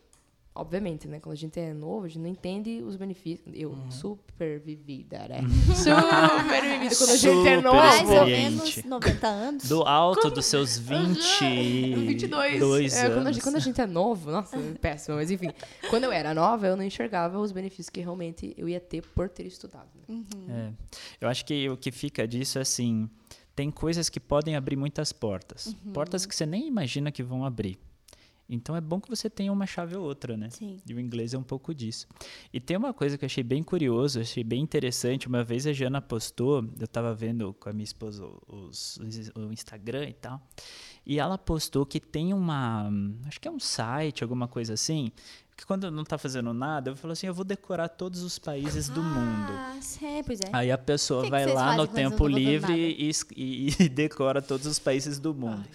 obviamente, 0.53 1.07
né? 1.07 1.19
Quando 1.19 1.33
a 1.33 1.37
gente 1.37 1.57
é 1.59 1.73
novo, 1.73 2.05
a 2.05 2.07
gente 2.09 2.19
não 2.21 2.29
entende 2.29 2.81
os 2.83 2.95
benefícios. 2.97 3.49
Eu, 3.57 3.75
super 3.89 4.59
vivida, 4.59 5.19
né? 5.29 5.39
Super 5.73 6.61
vivida. 6.61 6.95
Quando 6.95 7.09
a 7.11 7.15
gente 7.15 7.27
é 7.27 7.33
Super 7.35 7.61
novo. 7.63 7.75
Mais 7.77 8.09
ou 8.09 8.25
menos 8.25 8.83
90 8.83 9.27
anos. 9.27 9.69
Do 9.69 9.83
alto 9.83 10.29
dos 10.29 10.45
seus 10.45 10.77
20 10.77 11.19
Aham, 11.45 12.05
22. 12.05 12.59
dois 12.59 12.93
É, 12.97 13.03
quando, 13.07 13.11
a 13.17 13.19
anos. 13.21 13.35
gente, 13.35 13.43
quando 13.43 13.55
a 13.55 13.59
gente 13.59 13.81
é 13.81 13.87
novo, 13.87 14.29
nossa, 14.31 14.57
é 14.57 14.73
péssimo, 14.73 15.15
mas 15.15 15.31
enfim. 15.31 15.49
Quando 15.89 16.03
eu 16.03 16.11
era 16.11 16.33
nova, 16.33 16.67
eu 16.67 16.75
não 16.75 16.83
enxergava 16.83 17.39
os 17.39 17.51
benefícios 17.53 17.89
que 17.89 18.01
realmente 18.01 18.53
eu 18.57 18.67
ia 18.67 18.79
ter 18.81 19.01
por 19.01 19.29
ter 19.29 19.47
estudado. 19.47 19.87
né? 20.07 20.23
É. 20.49 20.73
Eu 21.21 21.29
acho 21.29 21.45
que 21.45 21.69
o 21.69 21.77
que 21.77 21.89
fica 21.91 22.27
disso 22.27 22.59
é 22.59 22.61
assim, 22.61 23.09
tem 23.59 23.69
coisas 23.69 24.07
que 24.07 24.21
podem 24.21 24.55
abrir 24.55 24.77
muitas 24.77 25.11
portas. 25.11 25.75
Uhum. 25.85 25.91
Portas 25.91 26.25
que 26.25 26.33
você 26.33 26.45
nem 26.45 26.65
imagina 26.65 27.11
que 27.11 27.21
vão 27.21 27.43
abrir. 27.43 27.77
Então 28.49 28.73
é 28.73 28.79
bom 28.79 29.01
que 29.01 29.09
você 29.09 29.29
tenha 29.29 29.51
uma 29.51 29.65
chave 29.67 29.97
ou 29.97 30.03
outra, 30.05 30.37
né? 30.37 30.49
Sim. 30.49 30.77
E 30.87 30.93
o 30.93 30.99
inglês 30.99 31.33
é 31.33 31.37
um 31.37 31.43
pouco 31.43 31.75
disso. 31.75 32.07
E 32.53 32.59
tem 32.61 32.77
uma 32.77 32.93
coisa 32.93 33.17
que 33.17 33.25
eu 33.25 33.27
achei 33.27 33.43
bem 33.43 33.61
curioso, 33.61 34.21
achei 34.21 34.43
bem 34.45 34.61
interessante. 34.61 35.27
Uma 35.27 35.43
vez 35.43 35.67
a 35.67 35.73
Jana 35.73 36.01
postou, 36.01 36.63
eu 36.79 36.85
estava 36.85 37.13
vendo 37.13 37.53
com 37.59 37.67
a 37.69 37.73
minha 37.73 37.83
esposa 37.83 38.25
os, 38.47 38.95
os- 38.97 39.31
o 39.35 39.51
Instagram 39.51 40.07
e 40.09 40.13
tal, 40.13 40.41
e 41.05 41.19
ela 41.19 41.37
postou 41.37 41.85
que 41.85 41.99
tem 41.99 42.33
uma, 42.33 42.89
acho 43.27 43.41
que 43.41 43.47
é 43.47 43.51
um 43.51 43.59
site, 43.59 44.23
alguma 44.23 44.47
coisa 44.47 44.73
assim, 44.73 45.11
que 45.59 45.65
quando 45.65 45.91
não 45.91 46.03
está 46.03 46.17
fazendo 46.17 46.53
nada, 46.53 46.91
eu 46.91 46.95
falo 46.95 47.11
assim, 47.11 47.27
eu 47.27 47.33
vou 47.33 47.43
decorar 47.43 47.89
todos 47.89 48.23
os 48.23 48.39
países 48.39 48.87
do 48.87 49.03
mundo. 49.03 49.51
Ah, 49.51 49.77
sim, 49.81 50.23
pois 50.25 50.39
é. 50.39 50.49
Aí 50.53 50.71
a 50.71 50.77
pessoa 50.77 51.19
que 51.21 51.25
que 51.27 51.31
vai 51.31 51.43
vocês 51.43 51.55
lá 51.55 51.75
no 51.75 51.85
tempo 51.85 52.25
livre 52.27 52.73
e, 52.73 53.11
e- 53.35 53.75
e 53.77 53.89
decora 53.89 54.41
todos 54.41 54.65
os 54.65 54.79
países 54.79 55.19
do 55.19 55.33
mundo. 55.33 55.65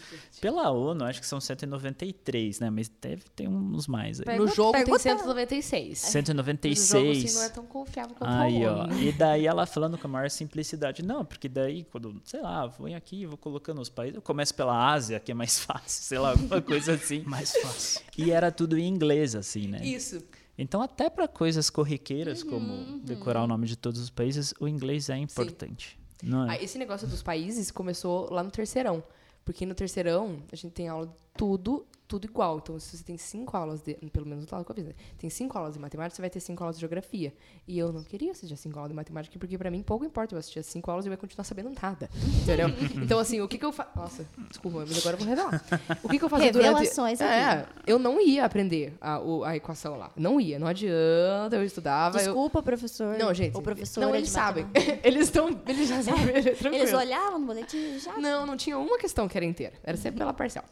Pela 0.41 0.70
ONU, 0.70 1.05
acho 1.05 1.20
que 1.20 1.26
são 1.26 1.41
193, 1.41 2.61
né? 2.61 2.70
Mas 2.70 2.89
deve 3.01 3.22
ter 3.35 3.49
uns 3.49 3.87
mais 3.87 4.20
aí. 4.20 4.26
Pergunta- 4.26 4.51
no 4.51 4.55
jogo 4.57 4.72
pergunta- 4.72 5.03
tem 5.03 5.12
196. 5.12 5.89
No 5.89 5.95
jogo, 5.95 6.12
196. 6.12 7.24
assim, 7.24 7.35
não 7.39 7.43
é 7.45 7.49
tão 7.49 7.66
confiável 7.66 8.14
quanto 8.16 8.30
Aí, 8.30 8.64
a 8.64 8.72
ó. 8.72 8.82
ONU. 8.85 9.01
E 9.03 9.12
daí 9.12 9.47
ela 9.47 9.66
falando 9.66 9.97
com 9.99 10.07
a 10.07 10.11
maior 10.11 10.30
simplicidade. 10.30 11.03
Não, 11.03 11.24
porque 11.24 11.49
daí, 11.49 11.85
quando, 11.85 12.20
sei 12.24 12.41
lá, 12.41 12.66
vou 12.66 12.93
aqui, 12.95 13.26
vou 13.26 13.37
colocando 13.39 13.80
os 13.80 13.89
países. 13.89 14.16
Eu 14.16 14.22
começo 14.22 14.55
pela 14.55 14.93
Ásia, 14.93 15.18
que 15.20 15.30
é 15.32 15.35
mais 15.35 15.59
fácil, 15.64 16.03
sei 16.05 16.18
lá, 16.18 16.30
alguma 16.30 16.61
coisa 16.62 16.93
assim. 16.95 17.22
Mais 17.26 17.53
fácil. 17.57 18.01
E 18.16 18.30
era 18.30 18.51
tudo 18.53 18.78
em 18.78 18.87
inglês, 18.87 19.35
assim, 19.35 19.66
né? 19.68 19.85
Isso. 19.85 20.22
Então, 20.57 20.80
até 20.80 21.11
para 21.11 21.26
coisas 21.26 21.68
corriqueiras, 21.68 22.43
Uhum, 22.43 22.51
como 22.51 22.99
decorar 23.01 23.43
o 23.43 23.47
nome 23.47 23.66
de 23.66 23.76
todos 23.76 24.01
os 24.01 24.09
países, 24.11 24.55
o 24.61 24.68
inglês 24.68 25.09
é 25.11 25.16
importante. 25.16 25.99
Não 26.22 26.47
é? 26.49 26.53
Ah, 26.59 26.62
esse 26.62 26.78
negócio 26.78 27.07
dos 27.09 27.22
países 27.22 27.70
começou 27.72 28.32
lá 28.32 28.43
no 28.43 28.51
terceirão. 28.51 29.03
Porque 29.45 29.66
no 29.66 29.74
terceirão, 29.74 30.42
a 30.51 30.57
gente 30.57 30.72
tem 30.72 30.88
aula 30.88 31.07
de 31.07 31.12
tudo, 31.36 31.86
tudo 32.15 32.27
igual. 32.27 32.59
Então, 32.62 32.79
se 32.79 32.97
você 32.97 33.03
tem 33.03 33.19
cinco 33.19 33.57
aulas 33.57 33.83
de. 33.83 33.95
Pelo 34.12 34.25
menos 34.27 34.49
lá 34.49 34.62
que 34.65 34.71
eu 34.71 34.75
fiz, 34.75 34.85
né? 34.87 34.93
Tem 35.19 35.29
cinco 35.29 35.59
aulas 35.59 35.75
de 35.75 35.81
matemática, 35.81 36.15
você 36.17 36.23
vai 36.23 36.31
ter 36.31 36.39
cinco 36.41 36.62
aulas 36.62 36.77
de 36.77 36.81
geografia. 36.81 37.35
E 37.67 37.77
eu 37.79 37.93
não 37.93 38.03
queria 38.05 38.31
assistir 38.31 38.57
cinco 38.57 38.79
aulas 38.79 38.91
de 38.91 38.95
matemática, 38.97 39.37
porque 39.39 39.59
pra 39.59 39.71
mim 39.71 39.83
pouco 39.83 40.05
importa 40.05 40.35
eu 40.35 40.39
assistir 40.39 40.61
as 40.61 40.67
cinco 40.67 40.91
aulas 40.91 41.05
e 41.05 41.09
eu 41.09 41.12
ia 41.12 41.17
continuar 41.17 41.45
sabendo 41.45 41.71
nada. 41.83 42.09
Entendeu? 42.43 42.69
então, 43.03 43.19
assim, 43.19 43.41
o 43.41 43.49
que, 43.49 43.59
que 43.59 43.65
eu 43.65 43.73
faço. 43.73 43.91
Nossa, 43.97 44.27
desculpa, 44.49 44.85
mas 44.87 44.97
agora 44.99 45.15
eu 45.15 45.19
vou 45.19 45.29
revelar. 45.29 45.65
O 46.03 46.09
que, 46.09 46.19
que 46.19 46.25
eu 46.25 46.29
fazia 46.29 46.47
Revelações 46.53 47.19
durante. 47.19 47.23
aqui. 47.35 47.59
É, 47.61 47.67
eu 47.87 47.99
não 47.99 48.21
ia 48.21 48.45
aprender 48.45 48.95
a, 49.01 49.19
o- 49.19 49.43
a 49.45 49.57
equação 49.57 49.97
lá. 49.99 50.11
Não 50.17 50.41
ia, 50.41 50.59
não 50.59 50.67
adianta, 50.69 51.57
eu 51.57 51.65
estudava. 51.65 52.19
eu- 52.19 52.25
Desculpa, 52.25 52.62
professor. 52.62 53.19
Não, 53.19 53.35
gente. 53.35 53.57
Ou 53.57 53.62
professora 53.62 54.07
Não, 54.07 54.15
eles 54.15 54.31
sabem. 54.31 54.67
eles 55.03 55.25
estão. 55.25 55.49
Eles 55.67 55.89
já 55.89 56.03
sabem. 56.03 56.37
é. 56.37 56.77
Eles 56.77 56.93
olhavam 56.93 57.39
no 57.41 57.47
boletim 57.47 57.77
e 57.77 57.99
já. 57.99 58.17
Não, 58.19 58.47
não 58.47 58.57
tinha 58.57 58.79
uma 58.79 58.99
questão 58.99 59.27
que 59.29 59.37
era 59.37 59.45
inteira. 59.45 59.75
Era 59.83 59.97
sempre 59.97 60.19
pela 60.19 60.33
parcial. 60.33 60.65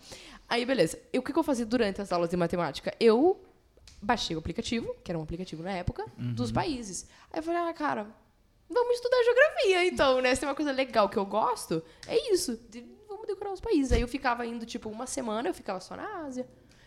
Aí, 0.52 0.64
beleza. 0.66 0.98
E 1.12 1.18
o 1.18 1.22
que, 1.22 1.32
que 1.32 1.38
eu 1.38 1.42
fazia 1.42 1.64
durante 1.64 2.00
as 2.02 2.12
aulas 2.12 2.28
de 2.28 2.36
matemática? 2.36 2.94
Eu 3.00 3.40
baixei 4.02 4.36
o 4.36 4.38
aplicativo, 4.38 4.94
que 5.02 5.10
era 5.10 5.18
um 5.18 5.22
aplicativo 5.22 5.62
na 5.62 5.72
época, 5.72 6.04
dos 6.34 6.52
países. 6.52 7.06
Aí 7.32 7.38
eu 7.38 7.42
falei, 7.42 7.60
ah, 7.60 7.72
cara, 7.72 8.06
vamos 8.68 8.94
estudar 8.96 9.22
geografia, 9.24 9.86
então, 9.86 10.20
né? 10.20 10.34
Se 10.34 10.40
tem 10.40 10.48
uma 10.48 10.54
coisa 10.54 10.72
legal 10.72 11.08
que 11.08 11.16
eu 11.16 11.24
gosto, 11.24 11.82
é 12.06 12.32
isso. 12.32 12.56
de- 12.68 12.84
vamos 13.08 13.26
decorar 13.26 13.52
os 13.52 13.60
países. 13.60 13.92
Aí 13.92 14.00
eu 14.02 14.08
ficava 14.08 14.44
indo, 14.44 14.66
tipo, 14.66 14.88
uma 14.90 15.06
semana 15.06 15.48
eu 15.48 15.54
ficava 15.54 15.80
só 15.80 15.96
na 15.96 16.24
Ásia. 16.26 16.46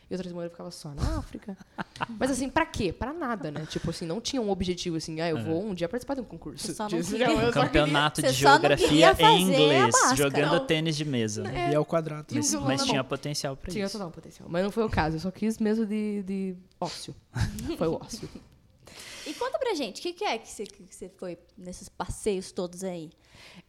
E 0.09 0.13
outra 0.13 0.29
semana 0.29 0.45
eu 0.45 0.51
ficava 0.51 0.69
só 0.69 0.89
na 0.93 1.17
África. 1.17 1.57
Mas 2.19 2.29
assim, 2.29 2.47
pra 2.47 2.63
quê? 2.65 2.93
Pra 2.93 3.11
nada, 3.11 3.49
né? 3.49 3.65
Tipo 3.67 3.89
assim, 3.89 4.05
não 4.05 4.21
tinha 4.21 4.39
um 4.41 4.51
objetivo 4.51 4.97
assim, 4.97 5.19
ah, 5.19 5.29
eu 5.29 5.43
vou 5.43 5.63
um 5.65 5.73
dia 5.73 5.89
participar 5.89 6.13
de 6.13 6.21
um 6.21 6.25
concurso. 6.25 6.73
Só 6.75 6.83
não 6.89 7.01
queria. 7.01 7.25
eu 7.25 7.31
Um 7.31 7.35
só 7.35 7.39
queria- 7.39 7.51
campeonato 7.53 8.21
de 8.21 8.27
Você 8.27 8.33
só 8.35 8.43
não 8.49 8.51
geografia 8.59 8.87
queria 8.87 9.15
fazer 9.15 9.23
em 9.23 9.35
a 9.35 9.39
inglês, 9.39 9.81
máscara. 9.93 10.15
jogando 10.15 10.51
Não. 10.59 10.65
tênis 10.67 10.95
de 10.95 11.05
mesa. 11.05 11.43
E 11.69 11.73
é 11.73 11.79
o 11.79 11.85
quadrado. 11.85 12.27
E 12.29 12.33
um 12.33 12.37
Mas, 12.37 12.49
violão 12.51 12.67
mas 12.67 12.81
na 12.81 12.85
tinha 12.87 13.01
mão. 13.01 13.09
potencial 13.09 13.55
para 13.57 13.71
Tinha 13.71 13.85
isso. 13.85 13.97
total 13.97 14.11
potencial. 14.11 14.47
Mas 14.51 14.63
não 14.63 14.71
foi 14.71 14.83
o 14.83 14.89
caso, 14.89 15.15
eu 15.15 15.19
só 15.19 15.31
quis 15.31 15.57
mesmo 15.57 15.85
de, 15.87 16.21
de 16.23 16.55
ócio. 16.79 17.15
Foi 17.77 17.87
o 17.87 17.93
ócio. 17.95 18.29
E 19.25 19.33
conta 19.33 19.57
pra 19.57 19.73
gente, 19.73 19.99
o 19.99 20.03
que, 20.03 20.13
que 20.13 20.23
é 20.23 20.37
que 20.37 20.47
você, 20.47 20.65
que 20.65 20.83
você 20.87 21.09
foi 21.09 21.35
nesses 21.57 21.89
passeios 21.89 22.51
todos 22.51 22.83
aí? 22.83 23.09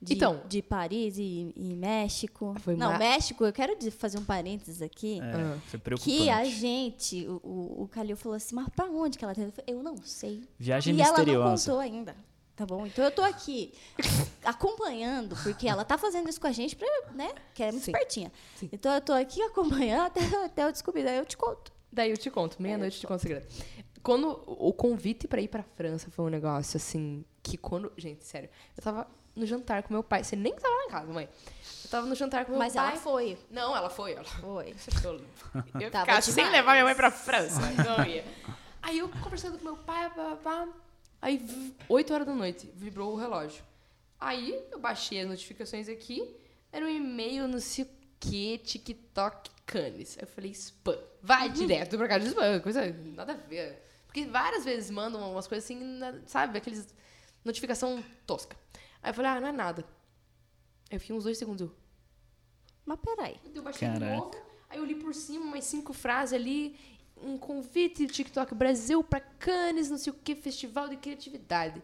De, 0.00 0.14
Então- 0.14 0.42
De 0.48 0.62
Paris 0.62 1.16
e, 1.18 1.52
e 1.56 1.74
México. 1.74 2.54
Foi 2.60 2.76
Não, 2.76 2.92
ma- 2.92 2.98
México, 2.98 3.44
eu 3.44 3.52
quero 3.52 3.76
fazer 3.92 4.18
um 4.18 4.24
parênteses 4.24 4.82
aqui. 4.82 5.20
É, 5.20 5.24
Ah. 5.24 5.58
foi 5.66 5.78
preocupante. 5.78 6.16
Que 6.18 6.30
a 6.30 6.44
gente, 6.44 7.26
o, 7.28 7.82
o, 7.82 7.88
Calil 7.88 8.16
falou 8.16 8.36
assim, 8.36 8.54
mas 8.54 8.68
pra 8.68 8.86
onde 8.86 9.18
que 9.18 9.24
ela 9.24 9.34
teve? 9.34 9.52
Eu 9.66 9.82
não 9.82 9.96
sei. 9.98 10.42
Viagem 10.58 10.94
e 10.96 11.00
ela 11.00 11.10
não 11.12 11.16
misteriosa. 11.18 11.70
contou 11.70 11.80
ainda. 11.80 12.16
Tá 12.54 12.64
bom? 12.64 12.86
Então 12.86 13.04
eu 13.04 13.10
tô 13.10 13.20
aqui 13.22 13.72
acompanhando, 14.44 15.36
porque 15.42 15.68
ela 15.68 15.84
tá 15.84 15.98
fazendo 15.98 16.28
isso 16.28 16.40
com 16.40 16.46
a 16.46 16.52
gente, 16.52 16.74
pra, 16.76 16.86
né? 17.14 17.30
Que 17.54 17.62
é 17.62 17.70
muito 17.72 17.84
Sim. 17.84 17.90
espertinha. 17.92 18.32
Sim. 18.56 18.68
Então 18.72 18.94
eu 18.94 19.00
tô 19.00 19.12
aqui 19.12 19.42
acompanhando 19.42 20.06
até, 20.06 20.20
até 20.44 20.64
eu 20.64 20.72
descobrir. 20.72 21.04
Daí 21.04 21.18
eu 21.18 21.26
te 21.26 21.36
conto. 21.36 21.72
Daí 21.92 22.10
eu 22.10 22.16
te 22.16 22.30
conto, 22.30 22.60
meia-noite 22.60 22.96
eu 22.96 23.00
te 23.00 23.06
conto 23.06 23.18
o 23.18 23.22
segredo. 23.22 23.46
Quando 24.02 24.28
o 24.46 24.72
convite 24.72 25.26
pra 25.26 25.40
ir 25.40 25.48
pra 25.48 25.62
França 25.62 26.10
foi 26.10 26.24
um 26.24 26.28
negócio 26.28 26.76
assim, 26.76 27.24
que 27.42 27.56
quando. 27.56 27.92
Gente, 27.96 28.24
sério, 28.24 28.48
eu 28.76 28.82
tava 28.82 29.06
no 29.36 29.46
jantar 29.46 29.82
com 29.82 29.92
meu 29.92 30.02
pai. 30.02 30.24
Você 30.24 30.34
nem 30.34 30.54
tava 30.54 30.74
lá 30.74 30.84
em 30.84 30.88
casa, 30.88 31.12
mãe. 31.12 31.28
Eu 31.84 31.90
tava 31.90 32.06
no 32.06 32.14
jantar 32.16 32.44
com 32.44 32.52
meu 32.52 32.58
Mas 32.58 32.72
pai. 32.74 32.88
ela 32.92 32.96
foi. 33.00 33.38
Não, 33.50 33.76
ela 33.76 33.88
foi. 33.90 34.12
Ela 34.14 34.24
Foi. 34.24 34.74
Eu 35.74 35.80
ia 35.80 35.90
Tava 35.90 36.06
ficar 36.06 36.22
sem 36.22 36.34
demais. 36.34 36.52
levar 36.52 36.72
minha 36.72 36.84
mãe 36.84 36.94
pra 36.94 37.10
França. 37.10 37.60
Não 37.60 38.04
ia. 38.06 38.24
Aí 38.82 38.98
eu 38.98 39.08
conversando 39.08 39.58
com 39.58 39.64
meu 39.64 39.76
pai, 39.76 40.08
pá, 40.10 40.36
pá, 40.36 40.36
pá. 40.36 40.68
aí 41.20 41.38
v- 41.38 41.74
8 41.88 42.14
horas 42.14 42.24
da 42.26 42.32
noite, 42.32 42.70
vibrou 42.76 43.12
o 43.14 43.16
relógio. 43.16 43.64
Aí 44.20 44.62
eu 44.70 44.78
baixei 44.78 45.20
as 45.22 45.28
notificações 45.28 45.88
aqui, 45.88 46.24
era 46.72 46.84
um 46.84 46.88
e-mail, 46.88 47.48
não 47.48 47.58
sei 47.58 47.84
o 47.84 47.88
que, 48.20 48.58
TikTok 48.58 49.50
Canis. 49.66 50.16
Aí 50.18 50.22
eu 50.22 50.28
falei, 50.28 50.52
spam. 50.52 50.96
Vai 51.20 51.48
direto 51.50 51.98
pra 51.98 52.06
casa 52.06 52.20
de 52.20 52.28
spam, 52.30 52.60
coisa 52.60 52.86
nada 53.14 53.32
a 53.32 53.36
ver. 53.36 53.82
Porque 54.06 54.24
várias 54.26 54.64
vezes 54.64 54.88
mandam 54.88 55.32
umas 55.32 55.48
coisas 55.48 55.64
assim, 55.64 55.80
sabe, 56.26 56.56
aqueles 56.58 56.86
notificação 57.44 58.02
tosca. 58.24 58.56
Aí 59.02 59.10
eu 59.10 59.14
falei, 59.14 59.30
ah, 59.30 59.40
não 59.40 59.48
é 59.48 59.52
nada. 59.52 59.84
Aí 60.90 60.96
eu 60.96 61.00
fiquei 61.00 61.14
uns 61.16 61.24
dois 61.24 61.36
segundos, 61.38 61.62
eu, 61.62 61.74
Mas 62.84 62.98
peraí. 63.00 63.40
eu 63.54 63.62
baixei 63.62 63.88
de 63.88 63.98
novo, 64.16 64.30
aí 64.68 64.78
eu 64.78 64.84
li 64.84 64.94
por 64.94 65.14
cima 65.14 65.44
umas 65.44 65.64
cinco 65.64 65.92
frases 65.92 66.32
ali, 66.32 66.76
um 67.16 67.36
convite 67.38 68.06
do 68.06 68.12
TikTok 68.12 68.54
Brasil 68.54 69.02
pra 69.02 69.20
Cannes, 69.20 69.90
não 69.90 69.98
sei 69.98 70.12
o 70.12 70.16
que, 70.16 70.34
festival 70.34 70.88
de 70.88 70.96
criatividade. 70.96 71.82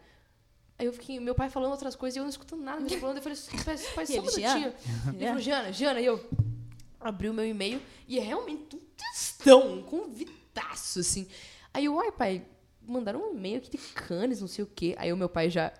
Aí 0.77 0.85
eu 0.85 0.93
fiquei, 0.93 1.19
meu 1.19 1.35
pai 1.35 1.49
falando 1.49 1.71
outras 1.71 1.95
coisas 1.95 2.15
e 2.15 2.19
eu 2.19 2.23
não 2.23 2.29
escutando 2.29 2.61
nada 2.63 2.81
ele 2.81 2.99
falando. 2.99 3.17
Eu 3.17 3.23
falei, 3.23 3.37
pai, 3.63 3.77
pai, 3.95 4.05
só 4.05 4.13
um 4.13 4.21
minutinho. 4.21 4.73
Ele 5.15 5.25
falou, 5.27 5.41
Jana, 5.41 5.71
Jana, 5.71 6.01
e 6.01 6.05
eu 6.05 6.29
abri 6.99 7.29
o 7.29 7.33
meu 7.33 7.45
e-mail 7.45 7.81
e 8.07 8.17
é 8.17 8.21
realmente 8.21 8.75
um 8.75 8.79
textão, 8.95 9.73
um 9.73 9.83
convidaço, 9.83 10.99
assim. 10.99 11.27
Aí 11.73 11.85
eu, 11.85 11.99
ai, 11.99 12.11
pai, 12.11 12.45
mandaram 12.81 13.21
um 13.21 13.35
e-mail 13.35 13.57
aqui 13.57 13.69
de 13.71 13.77
Cannes, 13.77 14.41
não 14.41 14.47
sei 14.47 14.63
o 14.63 14.67
quê. 14.67 14.95
Aí 14.97 15.11
o 15.11 15.17
meu 15.17 15.29
pai 15.29 15.49
já. 15.49 15.71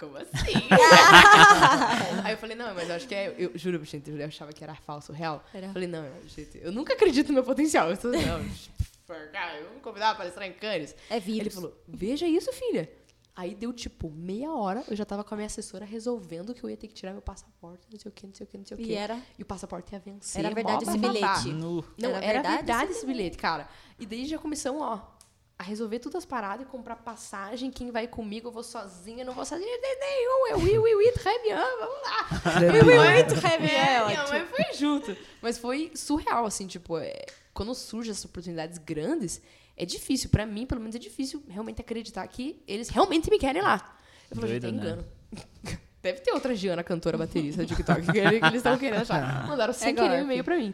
Como 0.00 0.16
assim? 0.16 0.32
Aí 2.24 2.32
eu 2.32 2.38
falei, 2.38 2.56
não, 2.56 2.74
mas 2.74 2.88
eu 2.88 2.96
acho 2.96 3.06
que 3.06 3.14
é. 3.14 3.34
Eu 3.36 3.52
juro, 3.54 3.84
gente, 3.84 4.10
eu 4.10 4.26
achava 4.26 4.50
que 4.50 4.64
era 4.64 4.74
falso, 4.74 5.12
real. 5.12 5.44
Era. 5.52 5.66
Eu 5.66 5.72
falei, 5.74 5.86
não, 5.86 6.08
gente, 6.26 6.58
eu 6.62 6.72
nunca 6.72 6.94
acredito 6.94 7.28
no 7.28 7.34
meu 7.34 7.44
potencial. 7.44 7.90
Eu 7.90 7.98
tô, 7.98 8.08
não, 8.08 8.40
cara, 9.30 9.58
eu 9.58 9.66
vou 9.66 9.74
me 9.74 9.80
convidar 9.80 10.06
pra 10.14 10.24
palestrar 10.24 10.48
em 10.48 10.54
Cannes. 10.54 10.96
É 11.10 11.20
vírus. 11.20 11.40
Ele 11.40 11.50
falou, 11.50 11.82
veja 11.86 12.26
isso, 12.26 12.50
filha. 12.54 12.90
Aí 13.36 13.54
deu, 13.54 13.74
tipo, 13.74 14.10
meia 14.10 14.52
hora, 14.52 14.82
eu 14.88 14.96
já 14.96 15.04
tava 15.04 15.22
com 15.22 15.34
a 15.34 15.36
minha 15.36 15.46
assessora 15.46 15.84
resolvendo 15.84 16.54
que 16.54 16.64
eu 16.64 16.70
ia 16.70 16.76
ter 16.78 16.88
que 16.88 16.94
tirar 16.94 17.12
meu 17.12 17.22
passaporte, 17.22 17.86
não 17.92 17.98
sei 17.98 18.08
o 18.10 18.12
que, 18.12 18.26
não 18.26 18.34
sei 18.34 18.44
o 18.44 18.46
que, 18.46 18.58
não 18.58 18.64
sei 18.64 18.74
o 18.76 18.80
que. 18.80 18.86
E 18.86 18.94
era? 18.94 19.18
E 19.38 19.42
o 19.42 19.46
passaporte 19.46 19.92
ia 19.92 19.98
vencer. 19.98 20.44
Era 20.44 20.54
verdade 20.54 20.84
esse 20.84 20.98
bilhete? 20.98 21.48
Nu. 21.52 21.84
Não, 21.98 22.10
Era 22.10 22.24
era, 22.24 22.32
verdade 22.32 22.56
verdade, 22.56 22.90
esse 22.90 22.98
esse 22.98 23.06
bilhete, 23.06 23.36
cara. 23.36 23.68
E 23.98 24.06
daí 24.06 24.26
já 24.26 24.38
começamos, 24.38 24.82
ó, 24.82 25.16
a 25.60 25.62
resolver 25.62 25.98
todas 25.98 26.16
as 26.16 26.24
paradas 26.24 26.66
e 26.66 26.70
comprar 26.70 26.96
passagem. 26.96 27.70
Quem 27.70 27.90
vai 27.90 28.08
comigo, 28.08 28.48
eu 28.48 28.52
vou 28.52 28.62
sozinha, 28.62 29.22
não 29.26 29.34
vou 29.34 29.44
sozinha 29.44 29.78
de 29.78 29.94
nenhum. 29.96 30.46
Eu, 30.52 30.58
oui, 30.58 30.78
oui, 30.78 30.94
oui, 30.94 31.12
très 31.12 31.42
bien, 31.42 31.58
vamos 31.78 32.02
lá. 32.02 32.28
Oui, 32.72 32.80
oui, 32.80 32.94
oui, 32.96 33.24
très 33.38 33.58
bien. 33.60 33.76
É, 33.76 34.06
minha 34.06 34.26
mãe 34.26 34.46
foi 34.46 34.74
junto. 34.74 35.14
Mas 35.42 35.58
foi 35.58 35.92
surreal, 35.94 36.46
assim, 36.46 36.66
tipo, 36.66 36.96
é, 36.96 37.26
quando 37.52 37.74
surgem 37.74 38.10
essas 38.10 38.24
oportunidades 38.24 38.78
grandes, 38.78 39.42
é 39.76 39.84
difícil, 39.84 40.30
pra 40.30 40.46
mim, 40.46 40.64
pelo 40.64 40.80
menos 40.80 40.96
é 40.96 40.98
difícil 40.98 41.42
realmente 41.46 41.82
acreditar 41.82 42.26
que 42.26 42.62
eles 42.66 42.88
realmente 42.88 43.28
me 43.28 43.38
querem 43.38 43.60
lá. 43.60 43.98
Eu 44.30 44.36
falo, 44.36 44.48
gente, 44.48 44.64
é 44.64 44.70
Doido, 44.70 44.76
né? 44.82 44.82
engano. 44.92 45.04
Deve 46.02 46.20
ter 46.20 46.32
outra 46.32 46.54
Giana, 46.54 46.82
cantora 46.82 47.18
baterista 47.18 47.66
de 47.66 47.76
TikTok, 47.76 48.10
que 48.10 48.16
ele- 48.18 48.40
que 48.40 48.46
eles 48.46 48.56
estão 48.56 48.78
querendo 48.78 49.02
achar. 49.02 49.44
Mandaram 49.46 49.74
sem 49.74 49.90
É 49.90 49.92
querer 49.92 50.20
um 50.20 50.22
e-mail 50.22 50.42
pra 50.42 50.56
mim. 50.56 50.72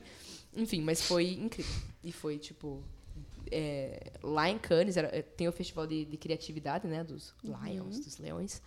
Enfim, 0.55 0.81
mas 0.83 1.03
foi 1.03 1.33
incrível. 1.33 1.75
E 2.05 2.13
foi, 2.13 2.39
tipo... 2.39 2.85
é, 3.51 4.13
lá 4.23 4.49
em 4.51 4.59
Cannes, 4.59 4.97
era- 4.97 5.09
é, 5.17 5.23
tem 5.23 5.47
o 5.49 5.53
festival 5.53 5.87
de, 5.87 6.05
de 6.05 6.17
criatividade, 6.17 6.87
né? 6.87 7.03
Dos 7.05 7.35
Lions, 7.43 8.01
dos 8.01 8.19
leões. 8.19 8.61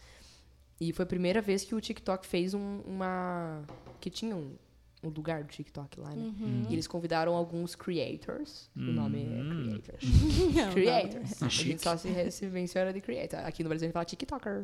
E 0.80 0.94
foi 0.94 1.04
a 1.04 1.06
primeira 1.08 1.42
vez 1.42 1.64
que 1.64 1.76
o 1.76 1.82
TikTok 1.82 2.26
fez 2.26 2.54
um- 2.54 2.82
uma... 2.86 3.62
Que 4.00 4.10
tinha 4.10 4.36
um, 4.36 4.56
um 5.04 5.10
lugar 5.10 5.44
do 5.44 5.50
TikTok 5.50 6.00
lá, 6.00 6.10
né? 6.12 6.34
E 6.70 6.74
eles 6.74 6.88
convidaram 6.88 7.36
alguns 7.36 7.76
creators. 7.76 8.70
O 8.76 8.80
nome 8.80 9.24
é 9.24 9.72
creators. 9.72 10.04
creators. 10.74 11.44
A 11.44 11.48
gente 11.50 11.82
só 11.82 11.98
se, 11.98 12.32
se 12.32 12.46
menciona 12.48 12.94
de 12.94 13.02
creator. 13.02 13.40
Aqui 13.46 13.64
no 13.64 13.70
Brasil 13.70 13.86
a 13.86 13.88
gente 13.88 13.94
fala 13.94 14.06
TikToker. 14.06 14.64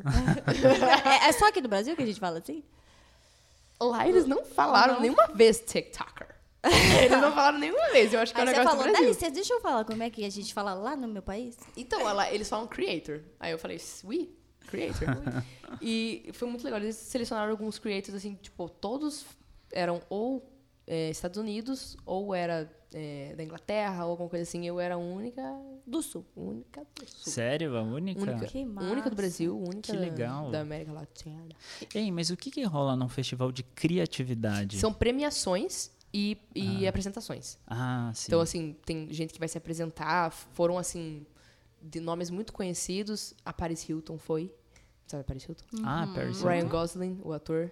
É, 1.24 1.28
é 1.28 1.32
só 1.32 1.48
aqui 1.48 1.60
no 1.60 1.68
Brasil 1.68 1.94
que 1.96 2.02
a 2.02 2.06
gente 2.06 2.20
fala 2.20 2.38
assim? 2.38 2.62
Lá 3.80 4.08
eles 4.08 4.26
não 4.26 4.42
falaram 4.44 4.94
Não. 4.94 5.00
nenhuma 5.02 5.26
vez 5.28 5.60
TikToker. 5.60 6.34
Eles 7.00 7.10
não 7.20 7.32
falaram 7.34 7.58
nenhuma 7.58 7.90
vez. 7.90 8.12
Eu 8.12 8.20
acho 8.20 8.32
que 8.34 8.40
é 8.40 8.42
Aí 8.42 8.48
um 8.48 8.52
você 8.52 8.58
negócio 8.58 8.78
falou, 8.78 8.84
do 8.86 8.92
dá 8.92 8.98
Brasil. 8.98 9.08
licença, 9.14 9.30
deixa 9.32 9.54
eu 9.54 9.60
falar 9.60 9.84
como 9.84 10.02
é 10.02 10.10
que 10.10 10.24
a 10.24 10.30
gente 10.30 10.52
fala 10.52 10.74
lá 10.74 10.96
no 10.96 11.08
meu 11.08 11.22
país. 11.22 11.56
Então, 11.76 12.02
lá, 12.02 12.32
eles 12.32 12.48
falam 12.48 12.66
creator. 12.66 13.20
Aí 13.40 13.52
eu 13.52 13.58
falei, 13.58 13.80
oui, 14.04 14.34
creator. 14.66 15.08
oui. 15.08 15.42
E 15.82 16.30
foi 16.32 16.48
muito 16.48 16.64
legal. 16.64 16.80
Eles 16.80 16.94
selecionaram 16.96 17.50
alguns 17.50 17.78
creators, 17.78 18.14
assim, 18.16 18.34
tipo, 18.40 18.68
todos 18.68 19.26
eram 19.72 20.00
ou 20.08 20.48
é, 20.86 21.10
Estados 21.10 21.38
Unidos, 21.38 21.96
ou 22.06 22.32
era 22.32 22.70
é, 22.94 23.34
da 23.36 23.42
Inglaterra, 23.42 24.04
ou 24.04 24.12
alguma 24.12 24.28
coisa 24.28 24.44
assim. 24.44 24.64
Eu 24.64 24.78
era 24.78 24.94
a 24.94 24.98
única, 24.98 25.42
Do 25.84 26.00
Sul. 26.00 26.24
única 26.36 26.82
do 26.94 27.04
Sul. 27.10 27.32
Sério, 27.32 27.76
a 27.76 27.82
única? 27.82 28.20
Única. 28.22 28.46
Que 28.46 28.58
Única 28.58 28.80
massa. 28.96 29.10
do 29.10 29.16
Brasil, 29.16 29.58
única 29.58 29.92
Que 29.92 29.98
legal. 29.98 30.50
da 30.52 30.60
América 30.60 30.92
Latina. 30.92 31.48
Ei, 31.92 32.12
mas 32.12 32.30
o 32.30 32.36
que, 32.36 32.48
que 32.50 32.62
rola 32.62 32.94
num 32.94 33.08
festival 33.08 33.50
de 33.50 33.64
criatividade? 33.64 34.78
São 34.78 34.92
premiações 34.92 35.90
e, 36.54 36.80
e 36.80 36.86
apresentações. 36.88 37.58
Ah, 37.66 38.10
sim. 38.14 38.24
Então, 38.28 38.40
assim, 38.40 38.76
tem 38.84 39.12
gente 39.12 39.32
que 39.32 39.38
vai 39.38 39.48
se 39.48 39.58
apresentar. 39.58 40.30
Foram, 40.30 40.78
assim, 40.78 41.26
de 41.82 42.00
nomes 42.00 42.30
muito 42.30 42.52
conhecidos. 42.52 43.34
A 43.44 43.52
Paris 43.52 43.86
Hilton 43.88 44.18
foi. 44.18 44.52
Sabe 45.06 45.20
a 45.20 45.24
Paris 45.24 45.44
Hilton? 45.44 45.64
ah, 45.84 46.10
Paris 46.14 46.40
Ryan 46.42 46.56
Hilton. 46.62 46.68
Gosling, 46.70 47.20
o 47.22 47.32
ator. 47.32 47.70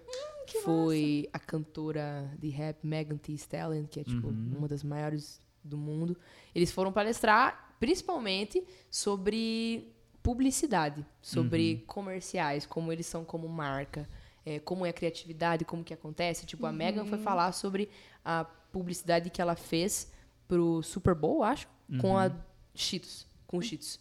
foi 0.63 1.29
a 1.33 1.39
cantora 1.39 2.31
de 2.39 2.49
rap 2.51 2.87
Megan 2.87 3.17
Thee 3.17 3.35
Stallion, 3.35 3.87
que 3.87 4.01
é, 4.01 4.05
tipo, 4.05 4.29
Uhum. 4.29 4.55
uma 4.59 4.69
das 4.69 4.83
maiores 4.85 5.41
do 5.65 5.77
mundo. 5.79 6.17
Eles 6.55 6.71
foram 6.71 6.93
palestrar. 6.93 7.75
principalmente 7.81 8.65
sobre 8.91 9.93
publicidade, 10.23 11.05
sobre 11.21 11.85
comerciais, 11.87 12.65
como 12.65 12.91
eles 12.93 13.05
são 13.05 13.25
como 13.25 13.47
marca, 13.49 14.09
é, 14.45 14.59
como 14.59 14.85
é 14.85 14.91
a 14.91 14.93
criatividade, 14.93 15.65
como 15.65 15.85
que 15.85 15.95
acontece. 15.95 16.47
Tipo, 16.47 16.67
a 16.67 16.73
Megan 16.73 17.05
foi 17.07 17.19
falar 17.19 17.53
sobre 17.53 17.89
a 18.25 18.45
publicidade 18.45 19.31
que 19.31 19.41
ela 19.41 19.57
fez 19.57 20.11
pro 20.47 20.83
Super 20.83 21.15
Bowl, 21.15 21.43
acho, 21.43 21.69
com 22.01 22.19
a 22.19 22.31
Cheetos, 22.75 23.27
com 23.47 23.59
os 23.59 23.67
Cheetos. 23.67 24.01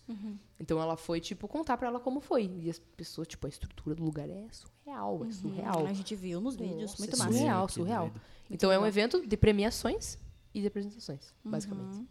Então 0.59 0.81
ela 0.81 0.95
foi, 0.95 1.19
tipo, 1.19 1.47
contar 1.47 1.77
pra 1.77 1.87
ela 1.87 1.99
como 1.99 2.19
foi. 2.19 2.49
E 2.61 2.69
as 2.69 2.79
pessoas, 2.79 3.27
tipo, 3.27 3.45
a 3.45 3.49
estrutura 3.49 3.95
do 3.95 4.03
lugar 4.03 4.29
é 4.29 4.47
surreal, 4.51 5.25
é 5.25 5.31
surreal. 5.31 5.85
A 5.85 5.93
gente 5.93 6.15
viu 6.15 6.39
nos 6.39 6.55
vídeos, 6.55 6.91
Nossa, 6.91 6.97
muito 6.99 7.15
é 7.15 7.19
massa. 7.19 7.31
Surreal, 7.31 7.69
surreal. 7.69 8.11
Então 8.49 8.71
é 8.71 8.79
um 8.79 8.85
evento 8.85 9.25
de 9.25 9.37
premiações 9.37 10.17
e 10.53 10.61
de 10.61 10.67
apresentações, 10.67 11.33
basicamente. 11.43 12.05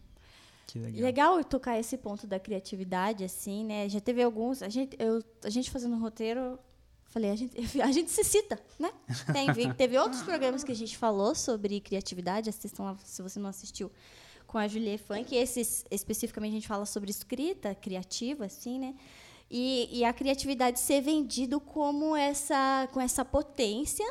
Que 0.67 0.79
legal. 0.79 1.03
Legal 1.03 1.43
tocar 1.43 1.79
esse 1.79 1.97
ponto 1.97 2.25
da 2.25 2.39
criatividade, 2.39 3.23
assim, 3.23 3.63
né? 3.63 3.87
Já 3.89 3.99
teve 3.99 4.23
alguns. 4.23 4.63
A 4.63 4.69
gente, 4.69 4.95
eu, 4.99 5.23
a 5.43 5.49
gente 5.49 5.69
fazendo 5.69 5.97
roteiro, 5.97 6.57
falei, 7.13 7.29
a 7.29 7.35
gente, 7.35 7.55
a 7.81 7.91
gente 7.91 8.11
se 8.11 8.23
cita, 8.23 8.59
né? 8.79 8.91
Tem, 9.31 9.71
teve 9.73 9.97
outros 9.97 10.21
programas 10.23 10.63
que 10.63 10.71
a 10.71 10.75
gente 10.75 10.97
falou 10.97 11.35
sobre 11.35 11.79
criatividade, 11.79 12.49
assistam 12.49 12.83
lá 12.83 12.97
se 13.03 13.21
você 13.21 13.39
não 13.39 13.49
assistiu, 13.49 13.91
com 14.47 14.57
a 14.57 14.67
Julie 14.67 14.97
Funk. 14.97 15.35
Esses, 15.35 15.85
especificamente, 15.91 16.51
a 16.51 16.55
gente 16.55 16.67
fala 16.67 16.85
sobre 16.85 17.09
escrita 17.11 17.73
criativa, 17.75 18.45
assim, 18.45 18.79
né? 18.79 18.95
E, 19.49 19.87
e 19.99 20.03
a 20.03 20.11
criatividade 20.11 20.79
ser 20.79 21.01
vendido 21.01 21.59
como 21.59 22.15
essa, 22.15 22.87
com 22.91 22.99
essa 22.99 23.23
potência, 23.23 24.05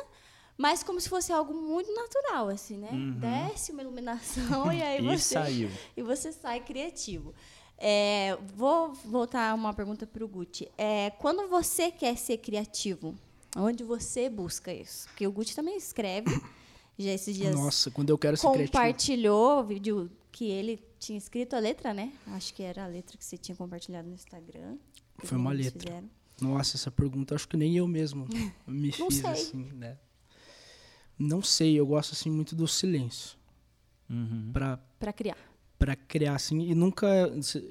mas 0.57 0.83
como 0.83 1.01
se 1.01 1.09
fosse 1.09 1.33
algo 1.33 1.53
muito 1.53 1.93
natural, 1.93 2.47
assim, 2.47 2.77
né? 2.77 2.89
Desce 3.19 3.71
uma 3.73 3.81
iluminação 3.81 4.71
e 4.71 4.81
aí 4.81 4.99
E 4.99 5.17
você 5.17 5.33
saiu. 5.33 5.69
e 5.97 6.01
você 6.01 6.31
sai 6.31 6.61
criativo. 6.61 7.33
É, 7.77 8.37
vou 8.55 8.93
voltar 8.93 9.53
uma 9.55 9.73
pergunta 9.73 10.05
para 10.07 10.23
o 10.23 10.27
Gucci. 10.27 10.69
É, 10.77 11.09
quando 11.11 11.47
você 11.49 11.91
quer 11.91 12.17
ser 12.17 12.37
criativo, 12.37 13.13
onde 13.57 13.83
você 13.83 14.29
busca 14.29 14.73
isso? 14.73 15.07
Porque 15.09 15.27
o 15.27 15.31
Gucci 15.31 15.55
também 15.55 15.75
escreve. 15.77 16.29
Já 16.97 17.11
esses 17.11 17.35
dias 17.35 17.55
Nossa, 17.55 17.89
quando 17.89 18.11
eu 18.11 18.17
quero 18.17 18.37
ser 18.37 18.47
criativo. 18.51 18.71
compartilhou 18.71 19.59
o 19.59 19.63
vídeo 19.63 20.11
que 20.31 20.45
ele 20.45 20.79
tinha 20.99 21.17
escrito 21.17 21.55
a 21.55 21.59
letra, 21.59 21.93
né? 21.93 22.13
Acho 22.27 22.53
que 22.53 22.61
era 22.61 22.83
a 22.83 22.87
letra 22.87 23.17
que 23.17 23.25
você 23.25 23.35
tinha 23.37 23.55
compartilhado 23.55 24.07
no 24.07 24.13
Instagram. 24.13 24.77
Foi 25.23 25.37
uma 25.37 25.51
letra. 25.51 25.79
fizeram. 25.87 26.09
Nossa, 26.39 26.77
essa 26.77 26.91
pergunta 26.91 27.33
acho 27.35 27.47
que 27.47 27.57
nem 27.57 27.75
eu 27.75 27.87
mesmo 27.87 28.27
me 28.67 28.93
Não 28.99 29.09
fiz 29.09 29.19
sei. 29.21 29.29
assim, 29.29 29.63
né? 29.73 29.97
Não 31.17 31.41
sei, 31.41 31.79
eu 31.79 31.85
gosto 31.85 32.11
assim 32.13 32.29
muito 32.29 32.55
do 32.55 32.67
silêncio. 32.67 33.37
Uhum. 34.09 34.51
Pra 34.53 34.77
Para 34.99 35.13
criar. 35.13 35.37
Para 35.83 35.97
criar 35.97 36.35
assim 36.35 36.61
e 36.61 36.73
nunca 36.73 37.05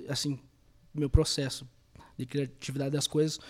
assim 0.06 0.38
meu 0.92 1.08
processo 1.08 1.66
de 2.18 2.26
criatividade 2.26 2.90
das 2.90 3.06
coisas 3.06 3.40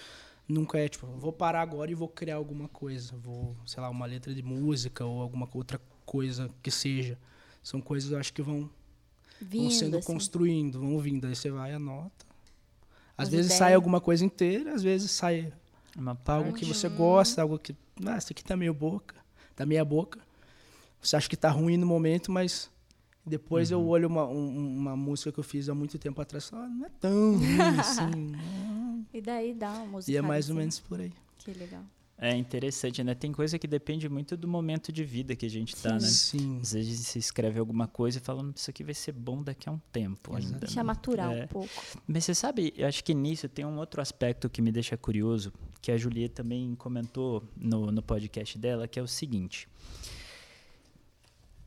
nunca 0.49 0.79
é 0.79 0.89
tipo 0.89 1.05
vou 1.05 1.33
parar 1.33 1.63
agora 1.63 1.91
e 1.91 1.97
vou 1.97 2.07
criar 2.07 2.37
alguma 2.37 2.69
coisa 2.69 3.17
vou 3.17 3.57
sei 3.67 3.83
lá 3.83 3.91
uma 3.91 4.07
letra 4.07 4.33
de 4.33 4.41
música 4.41 5.05
ou 5.05 5.21
alguma 5.21 5.49
outra 5.53 5.81
coisa 6.07 6.49
que 6.63 6.71
seja 6.71 7.19
são 7.61 7.81
coisas 7.81 8.13
eu 8.13 8.19
acho 8.21 8.33
que 8.33 8.41
vão, 8.41 8.71
Vindo, 9.41 9.63
vão 9.63 9.71
sendo 9.73 9.97
assim. 9.99 10.07
construindo 10.07 10.79
vão 10.79 10.97
vindo 11.01 11.27
aí 11.27 11.35
você 11.35 11.51
vai 11.51 11.73
anota 11.73 12.25
às 13.19 13.27
As 13.27 13.29
vezes 13.31 13.47
ideias. 13.47 13.59
sai 13.59 13.75
alguma 13.75 14.01
coisa 14.01 14.25
inteira 14.25 14.75
às 14.77 14.83
vezes 14.85 15.11
sai 15.11 15.53
Uma 15.97 16.17
algo 16.27 16.53
que 16.53 16.65
você 16.65 16.89
gosta 16.89 17.43
algo 17.43 17.59
que 17.59 17.75
ah, 18.07 18.17
isso 18.17 18.29
aqui 18.31 18.45
tá 18.45 18.57
meio 18.57 18.73
boca 18.73 19.17
tá 19.57 19.67
meia 19.67 19.85
boca 19.85 20.21
você 21.01 21.17
acha 21.17 21.29
que 21.29 21.37
tá 21.37 21.51
ruim 21.51 21.77
no 21.77 21.85
momento 21.85 22.31
mas 22.31 22.71
depois 23.25 23.71
eu 23.71 23.87
olho 23.87 24.09
uma, 24.09 24.27
um- 24.27 24.77
uma 24.79 24.97
música 24.97 25.31
que 25.33 25.39
eu 25.41 25.45
fiz 25.45 25.69
há 25.69 25.75
muito 25.75 25.99
tempo 25.99 26.21
atrás 26.21 26.45
e 26.45 26.51
falo, 26.51 26.63
ah, 26.65 26.69
não 26.69 26.87
é 26.87 26.91
tão 27.01 27.39
ruim 27.39 27.79
assim. 27.79 28.33
E 29.15 29.21
daí 29.21 29.53
dá 29.53 29.71
uma 29.75 29.87
música. 29.87 30.11
e 30.13 30.17
é 30.17 30.23
mais 30.23 30.49
ou 30.49 30.57
menos 30.57 30.81
por 30.81 30.99
aí. 31.01 31.13
Que 31.39 31.53
legal. 31.53 31.83
É 32.17 32.35
interessante, 32.37 33.03
né? 33.05 33.15
Tem 33.15 33.31
coisa 33.33 33.59
que 33.59 33.67
depende 33.67 34.09
muito 34.09 34.37
do 34.37 34.47
momento 34.49 34.91
de 34.93 35.05
vida 35.05 35.35
que 35.37 35.45
a 35.45 35.51
gente 35.51 35.75
tá, 35.77 35.95
né? 35.95 36.01
Sim. 36.01 36.61
Às 36.63 36.73
vezes 36.73 37.07
você 37.07 37.19
escreve 37.19 37.59
alguma 37.59 37.87
coisa 37.89 38.19
e 38.19 38.21
fala, 38.23 38.43
"Hum, 38.43 38.53
isso 38.57 38.71
aqui 38.71 38.83
vai 38.85 38.95
ser 38.95 39.13
bom 39.13 39.43
daqui 39.43 39.69
a 39.69 39.73
um 39.73 39.81
tempo 39.93 40.35
ainda. 40.37 40.59
Deixa 40.61 40.77
né?" 40.77 40.83
maturar 40.85 41.31
É. 41.33 41.45
um 41.45 41.49
pouco. 41.49 41.69
Mas 42.07 42.25
você 42.25 42.35
sabe, 42.35 42.73
eu 42.77 42.87
acho 42.87 43.03
que 43.05 43.13
nisso 43.13 43.49
tem 43.49 43.67
um 43.67 43.77
outro 43.77 44.01
aspecto 44.01 44.49
que 44.49 44.63
me 44.63 44.71
deixa 44.73 44.97
curioso, 44.97 45.53
que 45.83 45.91
a 45.91 45.97
Julieta 45.99 46.43
também 46.43 46.75
comentou 46.77 47.43
no, 47.57 47.91
no 47.91 48.03
podcast 48.03 48.57
dela, 48.57 48.87
que 48.89 48.99
é 48.99 49.03
o 49.03 49.09
seguinte. 49.09 49.69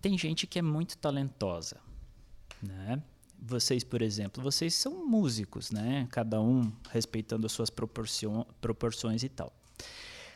Tem 0.06 0.16
gente 0.20 0.46
que 0.46 0.60
é 0.60 0.62
muito 0.62 1.00
talentosa, 1.00 1.78
né? 2.62 3.02
Vocês, 3.42 3.84
por 3.84 4.04
exemplo, 4.04 4.44
vocês 4.44 4.76
são 4.76 5.04
músicos, 5.04 5.72
né? 5.72 6.08
Cada 6.12 6.40
um 6.40 6.72
respeitando 6.92 7.48
as 7.48 7.52
suas 7.52 7.72
proporções 7.72 9.24
e 9.24 9.30
tal. 9.30 9.52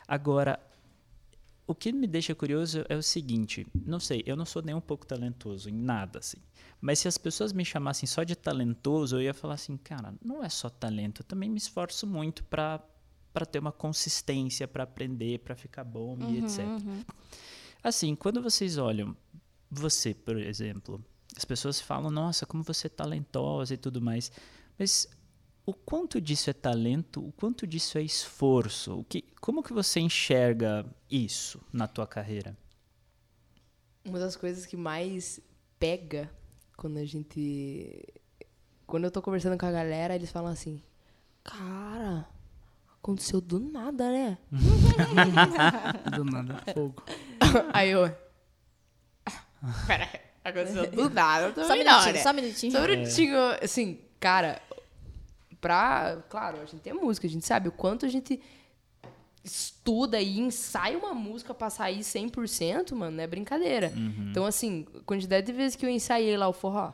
Agora, 0.07 0.59
o 1.67 1.75
que 1.75 1.91
me 1.91 2.07
deixa 2.07 2.33
curioso 2.33 2.83
é 2.89 2.95
o 2.95 3.03
seguinte, 3.03 3.67
não 3.85 3.99
sei, 3.99 4.23
eu 4.25 4.35
não 4.35 4.43
sou 4.43 4.63
nem 4.63 4.73
um 4.73 4.81
pouco 4.81 5.05
talentoso 5.05 5.69
em 5.69 5.73
nada, 5.73 6.17
assim. 6.17 6.39
Mas 6.81 6.97
se 6.97 7.07
as 7.07 7.19
pessoas 7.19 7.53
me 7.53 7.63
chamassem 7.63 8.07
só 8.07 8.23
de 8.23 8.35
talentoso, 8.35 9.17
eu 9.17 9.21
ia 9.21 9.35
falar 9.35 9.53
assim, 9.53 9.77
cara, 9.77 10.15
não 10.19 10.43
é 10.43 10.49
só 10.49 10.67
talento, 10.67 11.21
eu 11.21 11.25
também 11.25 11.47
me 11.47 11.59
esforço 11.59 12.07
muito 12.07 12.43
para 12.45 12.83
para 13.31 13.45
ter 13.45 13.59
uma 13.59 13.71
consistência, 13.71 14.67
para 14.67 14.83
aprender, 14.83 15.37
para 15.41 15.55
ficar 15.55 15.83
bom 15.83 16.17
e 16.27 16.39
etc. 16.39 16.65
Assim, 17.81 18.13
quando 18.13 18.41
vocês 18.41 18.77
olham 18.77 19.15
você, 19.69 20.13
por 20.13 20.37
exemplo, 20.37 21.03
as 21.35 21.45
pessoas 21.45 21.79
falam, 21.79 22.09
nossa, 22.09 22.45
como 22.45 22.63
você 22.63 22.87
é 22.87 22.89
talentosa 22.89 23.73
e 23.73 23.77
tudo 23.77 24.01
mais, 24.01 24.31
mas 24.77 25.07
o 25.65 25.73
quanto 25.73 26.19
disso 26.19 26.49
é 26.49 26.53
talento, 26.53 27.25
o 27.25 27.31
quanto 27.31 27.67
disso 27.67 27.97
é 27.97 28.01
esforço? 28.01 28.99
O 28.99 29.03
que, 29.03 29.21
como 29.39 29.61
que 29.61 29.71
você 29.71 29.99
enxerga 29.99 30.85
isso 31.09 31.61
na 31.71 31.87
tua 31.87 32.07
carreira? 32.07 32.57
Uma 34.03 34.17
das 34.17 34.35
coisas 34.35 34.65
que 34.65 34.75
mais 34.75 35.39
pega 35.77 36.29
quando 36.75 36.97
a 36.97 37.05
gente. 37.05 38.03
Quando 38.87 39.03
eu 39.03 39.11
tô 39.11 39.21
conversando 39.21 39.57
com 39.59 39.65
a 39.65 39.71
galera, 39.71 40.15
eles 40.15 40.31
falam 40.31 40.51
assim: 40.51 40.81
Cara, 41.43 42.27
aconteceu 42.97 43.39
do 43.39 43.59
nada, 43.59 44.09
né? 44.11 44.37
Do 46.15 46.25
nada, 46.25 46.63
fogo. 46.73 47.03
Aí 47.73 47.91
eu. 47.91 48.28
Pera, 49.87 50.09
aí, 50.43 50.51
aconteceu 50.51 50.89
do 50.91 51.09
nada 51.13 51.53
Só 51.65 51.73
um 51.73 51.77
minutinho, 51.77 52.23
só 52.23 52.29
um 52.29 52.33
minutinho. 52.33 52.71
Só 52.71 52.79
um 52.79 52.87
minutinho, 52.87 53.37
assim, 53.61 53.99
cara, 54.19 54.61
pra. 55.59 56.17
Claro, 56.29 56.61
a 56.61 56.65
gente 56.65 56.87
é 56.87 56.93
música, 56.93 57.27
a 57.27 57.29
gente 57.29 57.45
sabe 57.45 57.69
o 57.69 57.71
quanto 57.71 58.05
a 58.05 58.09
gente 58.09 58.41
estuda 59.43 60.19
e 60.19 60.39
ensaia 60.39 60.97
uma 60.97 61.13
música 61.13 61.53
pra 61.53 61.69
sair 61.69 61.99
100%, 61.99 62.93
mano, 62.93 63.17
não 63.17 63.23
é 63.23 63.27
brincadeira. 63.27 63.91
Então, 64.29 64.45
assim, 64.45 64.85
quantidade 65.05 65.45
de 65.45 65.53
vezes 65.53 65.75
que 65.75 65.85
eu 65.85 65.89
ensaiei 65.89 66.35
lá 66.37 66.47
o 66.47 66.53
forró, 66.53 66.93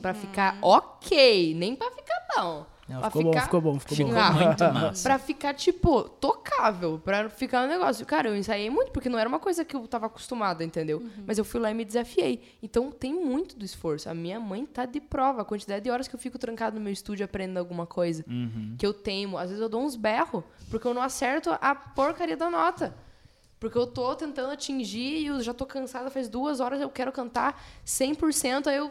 pra 0.00 0.14
ficar 0.14 0.58
ok, 0.62 1.54
nem 1.54 1.74
pra 1.74 1.90
ficar 1.90 2.26
bom. 2.36 2.66
Não, 2.92 3.02
ficou 3.04 3.22
bom, 3.22 3.40
ficou 3.40 3.60
bom, 3.60 3.80
ficou 3.80 4.06
bom. 4.06 4.18
Ah, 4.18 4.30
muito 4.32 4.64
massa. 4.72 5.02
Pra 5.08 5.18
ficar, 5.18 5.54
tipo, 5.54 6.02
tocável. 6.08 7.00
Pra 7.02 7.28
ficar 7.30 7.64
um 7.64 7.68
negócio. 7.68 8.04
Cara, 8.04 8.28
eu 8.28 8.36
ensaiei 8.36 8.68
muito, 8.70 8.92
porque 8.92 9.08
não 9.08 9.18
era 9.18 9.28
uma 9.28 9.38
coisa 9.38 9.64
que 9.64 9.74
eu 9.74 9.86
tava 9.88 10.06
acostumada, 10.06 10.62
entendeu? 10.62 11.02
Mas 11.26 11.38
eu 11.38 11.44
fui 11.44 11.60
lá 11.60 11.70
e 11.70 11.74
me 11.74 11.84
desafiei. 11.84 12.42
Então 12.62 12.90
tem 12.90 13.14
muito 13.14 13.56
do 13.56 13.64
esforço. 13.64 14.08
A 14.08 14.14
minha 14.14 14.38
mãe 14.38 14.66
tá 14.66 14.84
de 14.84 15.00
prova. 15.00 15.42
A 15.42 15.44
quantidade 15.44 15.84
de 15.84 15.90
horas 15.90 16.06
que 16.06 16.14
eu 16.14 16.20
fico 16.20 16.38
trancado 16.38 16.76
no 16.76 16.82
meu 16.82 16.92
estúdio 16.92 17.24
aprendendo 17.24 17.58
alguma 17.58 17.86
coisa. 17.86 18.24
Que 18.78 18.86
eu 18.86 18.92
teimo. 18.92 19.38
Às 19.38 19.48
vezes 19.48 19.62
eu 19.62 19.68
dou 19.68 19.82
uns 19.82 19.96
berros, 19.96 20.44
porque 20.70 20.86
eu 20.86 20.94
não 20.94 21.02
acerto 21.02 21.50
a 21.60 21.74
porcaria 21.74 22.36
da 22.36 22.50
nota. 22.50 22.94
Porque 23.62 23.78
eu 23.78 23.86
tô 23.86 24.12
tentando 24.16 24.50
atingir 24.50 25.18
e 25.20 25.26
eu 25.26 25.40
já 25.40 25.54
tô 25.54 25.64
cansada 25.64 26.10
faz 26.10 26.28
duas 26.28 26.58
horas, 26.58 26.80
eu 26.80 26.90
quero 26.90 27.12
cantar 27.12 27.62
100%, 27.86 28.66
aí 28.66 28.76
eu... 28.76 28.90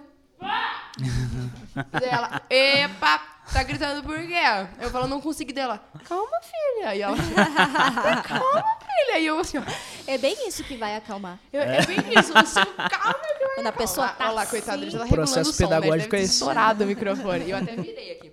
Daí 1.92 2.10
ela, 2.10 2.42
epa, 2.50 3.20
tá 3.52 3.64
gritando 3.64 4.04
por 4.04 4.18
quê? 4.20 4.36
Eu 4.80 4.90
falo, 4.90 5.08
não 5.08 5.22
consegui 5.22 5.54
dela. 5.54 5.84
Calma, 6.08 6.30
filha. 6.42 6.96
E 6.96 7.02
ela, 7.02 7.16
calma, 8.28 8.64
filha. 8.80 9.20
E 9.20 9.26
eu 9.26 9.40
assim, 9.40 9.58
ó, 9.58 9.64
É 10.08 10.18
bem 10.18 10.48
isso 10.48 10.64
que 10.64 10.76
vai 10.76 10.96
acalmar. 10.96 11.40
eu, 11.54 11.62
é 11.62 11.86
bem 11.86 11.98
isso, 12.20 12.38
o 12.38 12.46
seu 12.46 12.66
calma 12.66 13.14
que 13.14 13.46
vai 13.46 13.56
Quando 13.56 13.68
a 13.68 13.72
pessoa 13.72 14.10
tá 14.10 14.26
Olha 14.26 14.34
lá, 14.34 14.46
coitada, 14.46 14.90
já 14.90 14.98
tá 15.00 15.06
O 15.06 15.08
regulando 15.08 15.16
processo 15.32 15.50
o 15.50 15.54
som, 15.54 15.64
né? 15.64 15.70
pedagógico 15.70 16.12
Deve 16.12 16.24
é 16.24 16.26
estourado 16.26 16.84
o 16.84 16.88
microfone. 16.88 17.50
Eu 17.50 17.58
até 17.58 17.76
virei 17.76 18.12
aqui. 18.14 18.32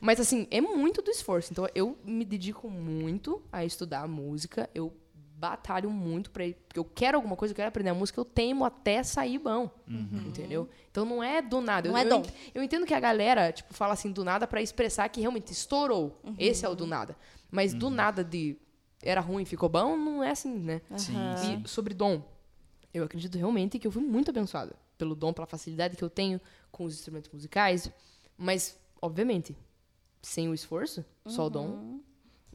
Mas 0.00 0.20
assim, 0.20 0.46
é 0.50 0.60
muito 0.60 1.02
do 1.02 1.10
esforço. 1.10 1.52
Então 1.52 1.66
eu 1.74 1.98
me 2.04 2.24
dedico 2.24 2.70
muito 2.70 3.42
a 3.52 3.64
estudar 3.64 4.06
música. 4.08 4.68
Eu 4.74 4.92
batalho 5.38 5.90
muito 5.90 6.30
pra 6.30 6.44
porque 6.66 6.78
eu 6.78 6.84
quero 6.84 7.16
alguma 7.16 7.36
coisa, 7.36 7.52
eu 7.52 7.56
quero 7.56 7.68
aprender 7.68 7.90
a 7.90 7.94
música, 7.94 8.18
eu 8.20 8.24
teimo 8.24 8.64
até 8.64 9.02
sair 9.02 9.38
bom. 9.38 9.70
Entendeu? 10.26 10.68
Então 10.90 11.04
não 11.04 11.22
é 11.22 11.40
do 11.40 11.60
nada. 11.60 11.88
Não 11.88 11.96
eu, 11.96 12.02
é 12.02 12.04
eu 12.04 12.08
dom. 12.10 12.18
ent- 12.18 12.32
Eu 12.54 12.62
entendo 12.62 12.84
que 12.84 12.94
a 12.94 13.00
galera, 13.00 13.52
tipo, 13.52 13.72
fala 13.72 13.92
assim 13.92 14.10
do 14.10 14.24
nada 14.24 14.46
pra 14.46 14.60
expressar 14.60 15.08
que 15.08 15.20
realmente 15.20 15.52
estourou. 15.52 16.20
Esse 16.38 16.64
é 16.64 16.68
o 16.68 16.74
do 16.74 16.86
nada. 16.86 17.16
Mas 17.50 17.72
do 17.72 17.88
nada 17.88 18.24
de 18.24 18.56
era 19.02 19.20
ruim, 19.20 19.44
ficou 19.44 19.68
bom, 19.68 19.96
não 19.96 20.22
é 20.24 20.30
assim, 20.30 20.58
né? 20.58 20.80
Sim. 20.96 21.62
E 21.64 21.68
sobre 21.68 21.94
dom, 21.94 22.22
eu 22.92 23.04
acredito 23.04 23.38
realmente 23.38 23.78
que 23.78 23.86
eu 23.86 23.92
fui 23.92 24.02
muito 24.02 24.30
abençoada 24.30 24.74
pelo 24.98 25.14
dom, 25.14 25.32
pela 25.32 25.46
facilidade 25.46 25.96
que 25.96 26.02
eu 26.02 26.10
tenho 26.10 26.40
com 26.72 26.84
os 26.84 26.94
instrumentos 26.94 27.30
musicais, 27.32 27.88
mas 28.36 28.76
obviamente, 29.00 29.56
sem 30.20 30.48
o 30.48 30.54
esforço, 30.54 31.04
só 31.24 31.46
o 31.46 31.50
dom, 31.50 32.00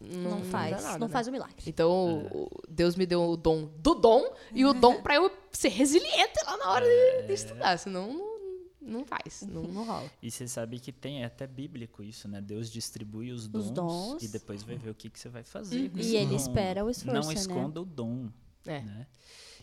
não, 0.03 0.31
Não, 0.39 0.43
faz, 0.45 0.75
dá 0.77 0.81
nada, 0.81 0.99
não 0.99 1.07
né? 1.07 1.13
faz 1.13 1.27
o 1.27 1.31
milagre. 1.31 1.55
Então, 1.65 2.27
o- 2.31 2.49
Deus 2.69 2.95
me 2.95 3.05
deu 3.05 3.21
o 3.29 3.37
dom 3.37 3.69
do 3.77 3.95
dom 3.95 4.33
e 4.53 4.65
o 4.65 4.73
dom 4.73 5.01
pra 5.01 5.15
eu 5.15 5.31
ser 5.51 5.69
resiliente 5.69 6.33
lá 6.45 6.57
na 6.57 6.69
hora 6.71 6.85
de, 6.85 7.27
de 7.27 7.33
estudar. 7.33 7.77
Senão, 7.79 8.11
não, 8.13 8.33
não 8.81 9.05
faz, 9.05 9.43
não, 9.49 9.63
não 9.63 9.85
rola. 9.85 10.09
E 10.21 10.29
você 10.29 10.47
sabe 10.47 10.79
que 10.79 10.91
tem 10.91 11.21
é 11.23 11.25
até 11.25 11.47
bíblico 11.47 12.03
isso, 12.03 12.27
né? 12.27 12.41
Deus 12.41 12.69
distribui 12.69 13.31
os 13.31 13.47
dons, 13.47 13.71
dons. 13.71 14.23
e 14.23 14.27
depois 14.27 14.61
vai 14.63 14.75
ver 14.75 14.89
o 14.89 14.95
que, 14.95 15.09
que 15.09 15.19
você 15.19 15.29
vai 15.29 15.43
fazer. 15.43 15.89
com 15.89 15.97
E 15.99 16.15
ele 16.17 16.25
dom. 16.31 16.35
espera 16.35 16.83
o 16.83 16.89
esforço, 16.89 17.21
Não 17.21 17.27
né? 17.29 17.33
esconda 17.33 17.81
o 17.81 17.85
dom. 17.85 18.29
É. 18.65 18.79
né? 18.81 19.07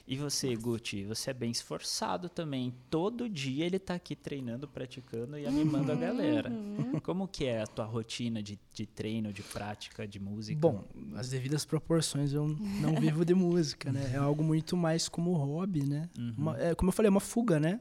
E 0.06 0.16
você, 0.16 0.54
Guti, 0.56 1.04
você 1.04 1.30
é 1.30 1.34
bem 1.34 1.50
esforçado 1.50 2.28
também. 2.28 2.74
Todo 2.90 3.28
dia 3.28 3.64
ele 3.64 3.78
tá 3.78 3.94
aqui 3.94 4.16
treinando, 4.16 4.66
praticando 4.66 5.38
e 5.38 5.46
animando 5.46 5.92
a 5.92 5.94
galera. 5.94 6.50
Uhum. 6.50 6.98
Como 7.00 7.28
que 7.28 7.44
é 7.44 7.62
a 7.62 7.66
tua 7.66 7.84
rotina 7.84 8.42
de, 8.42 8.58
de 8.72 8.86
treino, 8.86 9.32
de 9.32 9.42
prática, 9.42 10.08
de 10.08 10.18
música? 10.18 10.58
Bom, 10.60 10.84
as 11.14 11.28
devidas 11.30 11.64
proporções, 11.64 12.32
eu 12.32 12.48
não 12.48 12.96
vivo 13.00 13.24
de 13.24 13.34
música, 13.34 13.92
né? 13.92 14.10
É 14.14 14.16
algo 14.16 14.42
muito 14.42 14.76
mais 14.76 15.08
como 15.08 15.32
hobby, 15.34 15.84
né? 15.84 16.08
Uma- 16.36 16.58
é, 16.58 16.74
como 16.74 16.88
eu 16.88 16.92
falei, 16.92 17.08
é 17.08 17.10
uma 17.10 17.20
fuga, 17.20 17.60
né? 17.60 17.80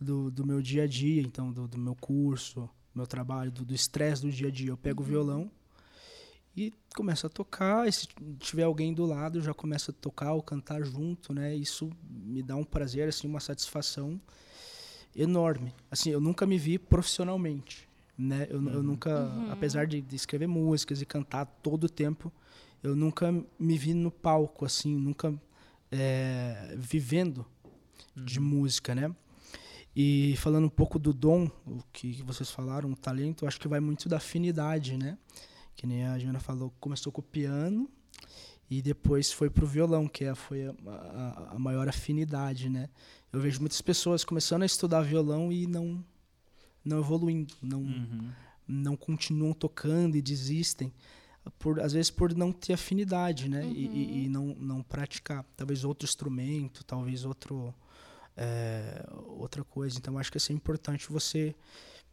Do, 0.00 0.30
do 0.30 0.46
meu 0.46 0.60
dia 0.62 0.84
a 0.84 0.86
dia, 0.86 1.22
então, 1.22 1.50
do, 1.52 1.66
do 1.66 1.76
meu 1.78 1.94
curso, 1.96 2.68
meu 2.94 3.06
trabalho, 3.06 3.50
do 3.50 3.64
do 3.64 3.74
estresse 3.74 4.22
do 4.22 4.30
dia 4.30 4.48
a 4.48 4.50
dia. 4.50 4.68
Eu 4.70 4.76
pego 4.76 5.02
o 5.02 5.06
violão 5.06 5.50
e 6.58 6.74
começo 6.96 7.24
a 7.26 7.30
tocar. 7.30 7.86
E 7.86 7.92
se 7.92 8.08
tiver 8.40 8.64
alguém 8.64 8.92
do 8.92 9.06
lado, 9.06 9.40
já 9.40 9.54
começo 9.54 9.92
a 9.92 9.94
tocar 9.94 10.32
ou 10.32 10.42
cantar 10.42 10.82
junto, 10.82 11.32
né? 11.32 11.54
Isso 11.54 11.90
me 12.10 12.42
dá 12.42 12.56
um 12.56 12.64
prazer, 12.64 13.08
assim, 13.08 13.28
uma 13.28 13.38
satisfação 13.38 14.20
enorme. 15.14 15.72
Assim, 15.88 16.10
eu 16.10 16.20
nunca 16.20 16.44
me 16.46 16.58
vi 16.58 16.76
profissionalmente, 16.76 17.88
né? 18.16 18.48
Eu, 18.50 18.60
eu 18.70 18.82
nunca, 18.82 19.30
apesar 19.50 19.86
de, 19.86 20.00
de 20.00 20.16
escrever 20.16 20.48
músicas 20.48 21.00
e 21.00 21.06
cantar 21.06 21.46
todo 21.46 21.84
o 21.84 21.88
tempo, 21.88 22.32
eu 22.82 22.96
nunca 22.96 23.32
me 23.58 23.78
vi 23.78 23.94
no 23.94 24.10
palco, 24.10 24.64
assim, 24.64 24.96
nunca 24.96 25.32
é, 25.92 26.74
vivendo 26.76 27.46
de 28.16 28.40
música, 28.40 28.96
né? 28.96 29.14
E 29.94 30.34
falando 30.36 30.64
um 30.64 30.70
pouco 30.70 30.98
do 30.98 31.12
dom, 31.12 31.50
o 31.66 31.82
que 31.92 32.22
vocês 32.22 32.50
falaram, 32.50 32.90
o 32.90 32.96
talento, 32.96 33.44
eu 33.44 33.48
acho 33.48 33.60
que 33.60 33.68
vai 33.68 33.80
muito 33.80 34.08
da 34.08 34.16
afinidade, 34.16 34.96
né? 34.96 35.16
Que 35.78 35.86
nem 35.86 36.04
a 36.04 36.18
Joana 36.18 36.40
falou, 36.40 36.74
começou 36.80 37.12
com 37.12 37.20
o 37.20 37.24
piano 37.24 37.88
e 38.68 38.82
depois 38.82 39.30
foi 39.32 39.48
pro 39.48 39.64
violão, 39.64 40.08
que 40.08 40.24
é, 40.24 40.34
foi 40.34 40.66
a, 40.66 40.74
a- 40.86 41.48
a 41.54 41.58
maior 41.58 41.88
afinidade, 41.88 42.68
né? 42.68 42.90
Eu 43.32 43.40
vejo 43.40 43.60
muitas 43.60 43.80
pessoas 43.80 44.24
começando 44.24 44.62
a 44.62 44.66
estudar 44.66 45.02
violão 45.02 45.52
e 45.52 45.66
não 45.68 46.04
não 46.84 46.98
evoluindo, 46.98 47.54
não 47.62 47.80
Uhum. 47.82 48.30
não 48.66 48.96
continuam 48.96 49.52
tocando 49.54 50.16
e 50.16 50.22
desistem 50.22 50.92
por 51.60 51.80
às 51.80 51.92
vezes 51.92 52.10
por 52.10 52.34
não 52.34 52.50
ter 52.52 52.72
afinidade 52.74 53.48
né 53.48 53.64
E- 53.64 53.86
e, 53.86 54.24
e 54.24 54.28
não 54.28 54.46
não 54.58 54.82
praticar 54.82 55.44
talvez 55.56 55.84
outro 55.84 56.06
instrumento 56.06 56.82
talvez 56.84 57.24
outro 57.24 57.72
é, 58.36 59.04
outra 59.38 59.62
coisa 59.64 59.96
então 59.98 60.18
acho 60.18 60.30
que 60.32 60.38
é 60.38 60.54
importante 60.54 61.08
você 61.10 61.54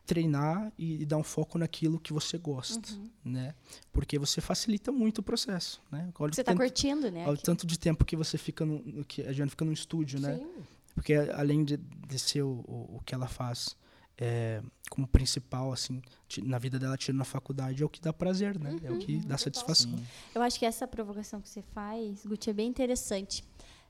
treinar 0.06 0.72
e, 0.78 1.01
e 1.01 1.06
dar 1.06 1.18
um 1.18 1.24
foco 1.24 1.58
naquilo 1.58 1.99
que 1.99 2.14
você 2.14 2.38
gosta 2.38 2.88
né 3.24 3.53
porque 3.91 4.20
você 4.20 4.39
facilita 4.39 4.91
muito 4.91 5.20
o 5.20 5.24
processo 5.24 5.82
né 5.91 6.10
olha 6.20 6.34
Você 6.34 6.43
tá 6.43 6.51
tanto, 6.51 6.62
curtindo, 6.62 7.12
né? 7.12 7.26
olha 7.28 7.38
o 7.38 7.41
tanto 7.41 7.66
de 7.66 7.78
tempo 7.78 8.06
que 8.06 8.16
você 8.16 8.38
fica 8.38 8.66
no, 8.66 9.03
que 9.06 9.22
a 9.24 9.34
Jana 9.34 9.49
fica 9.49 9.66
no 9.66 9.74
estúdio 9.74 10.20
né 10.20 10.38
Sim. 10.38 10.47
porque 10.93 11.14
além 11.14 11.64
de, 11.64 11.78
de 11.78 12.20
ser 12.20 12.43
o, 12.43 12.64
o, 12.68 12.97
o 12.97 13.01
que 13.06 13.16
ela 13.16 13.28
faz 13.28 13.76
é, 14.18 14.62
como 14.89 15.08
principal, 15.08 15.74
assim, 15.74 16.01
na 16.43 16.58
vida 16.58 16.80
dela, 16.80 16.97
tirando 16.97 17.18
na 17.18 17.26
faculdade, 17.26 17.84
é 17.84 17.86
o 17.86 17.89
que 17.89 17.99
dá 17.99 18.14
prazer, 18.14 18.58
né? 18.58 18.78
é 18.84 18.91
o 18.91 18.97
que 18.97 19.18
dá 19.18 19.38
satisfação. 19.38 19.93
Eu 20.34 20.41
acho 20.41 20.58
que 20.58 20.66
essa 20.66 20.88
provocação 20.88 21.41
que 21.41 21.49
você 21.49 21.62
faz, 21.62 22.26
Guti, 22.26 22.49
é 22.49 22.53
bem 22.53 22.68
interessante. 22.68 23.43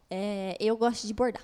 É, 0.09 0.57
eu 0.59 0.75
gosto 0.77 1.05
de 1.07 1.13
bordar. 1.13 1.43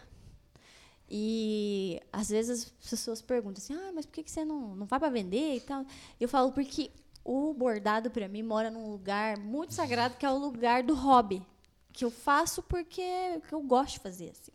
E 1.13 1.99
às 2.09 2.29
vezes 2.29 2.73
as 2.81 2.89
pessoas 2.89 3.21
perguntam 3.21 3.61
assim: 3.61 3.73
ah, 3.73 3.91
mas 3.93 4.05
por 4.05 4.13
que 4.13 4.23
que 4.23 4.31
você 4.31 4.45
não, 4.45 4.73
não 4.77 4.85
vai 4.85 4.97
para 4.97 5.09
vender 5.09 5.57
e 5.57 5.59
tal? 5.59 5.85
Eu 6.17 6.29
falo 6.29 6.53
porque 6.53 6.89
o 7.21 7.53
bordado, 7.53 8.09
para 8.09 8.29
mim, 8.29 8.41
mora 8.41 8.71
num 8.71 8.89
lugar 8.89 9.37
muito 9.37 9.73
sagrado, 9.73 10.15
que 10.15 10.25
é 10.25 10.31
o 10.31 10.37
lugar 10.37 10.83
do 10.83 10.95
hobby. 10.95 11.45
Que 11.91 12.05
eu 12.05 12.09
faço 12.09 12.63
porque 12.63 13.03
que 13.45 13.53
eu 13.53 13.61
gosto 13.61 13.95
de 13.95 13.99
fazer, 13.99 14.29
assim. 14.29 14.53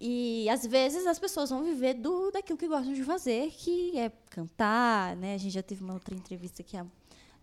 E 0.00 0.48
às 0.48 0.64
vezes 0.64 1.08
as 1.08 1.18
pessoas 1.18 1.50
vão 1.50 1.64
viver 1.64 1.94
do 1.94 2.30
daquilo 2.30 2.56
que 2.56 2.68
gostam 2.68 2.92
de 2.92 3.02
fazer, 3.02 3.50
que 3.50 3.98
é 3.98 4.10
cantar, 4.30 5.16
né? 5.16 5.34
A 5.34 5.38
gente 5.38 5.52
já 5.52 5.62
teve 5.62 5.82
uma 5.82 5.94
outra 5.94 6.14
entrevista 6.14 6.62
que 6.62 6.76
a 6.76 6.86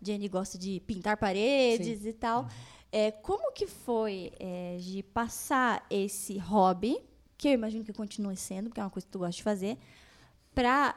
Jenny 0.00 0.26
gosta 0.26 0.56
de 0.56 0.80
pintar 0.80 1.18
paredes 1.18 2.06
e 2.06 2.14
tal. 2.14 2.48
É, 2.90 3.10
como 3.10 3.52
que 3.52 3.66
foi 3.66 4.32
é, 4.40 4.78
de 4.80 5.02
passar 5.02 5.86
esse 5.90 6.38
hobby, 6.38 6.98
que 7.40 7.48
eu 7.48 7.52
imagino 7.52 7.82
que 7.82 7.92
continue 7.94 8.36
sendo, 8.36 8.68
porque 8.68 8.80
é 8.80 8.84
uma 8.84 8.90
coisa 8.90 9.06
que 9.06 9.12
tu 9.12 9.18
gosta 9.18 9.34
de 9.34 9.42
fazer, 9.42 9.78
para 10.54 10.94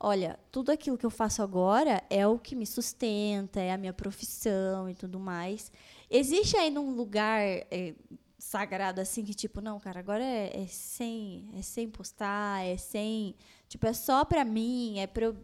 olha, 0.00 0.38
tudo 0.50 0.72
aquilo 0.72 0.98
que 0.98 1.06
eu 1.06 1.10
faço 1.10 1.40
agora 1.40 2.02
é 2.10 2.26
o 2.26 2.36
que 2.36 2.56
me 2.56 2.66
sustenta, 2.66 3.60
é 3.60 3.72
a 3.72 3.78
minha 3.78 3.92
profissão 3.92 4.90
e 4.90 4.94
tudo 4.94 5.20
mais. 5.20 5.70
Existe 6.10 6.56
ainda 6.56 6.80
um 6.80 6.90
lugar 6.90 7.40
é, 7.40 7.94
sagrado 8.36 9.00
assim 9.00 9.24
que 9.24 9.32
tipo, 9.32 9.60
não, 9.60 9.78
cara, 9.78 10.00
agora 10.00 10.22
é, 10.22 10.64
é 10.64 10.66
sem 10.66 11.48
é 11.54 11.62
sem 11.62 11.88
postar, 11.88 12.66
é 12.66 12.76
sem, 12.76 13.36
tipo, 13.68 13.86
é 13.86 13.92
só 13.92 14.24
pra 14.24 14.44
mim, 14.44 14.98
é 14.98 15.06
pra 15.06 15.26
eu 15.26 15.36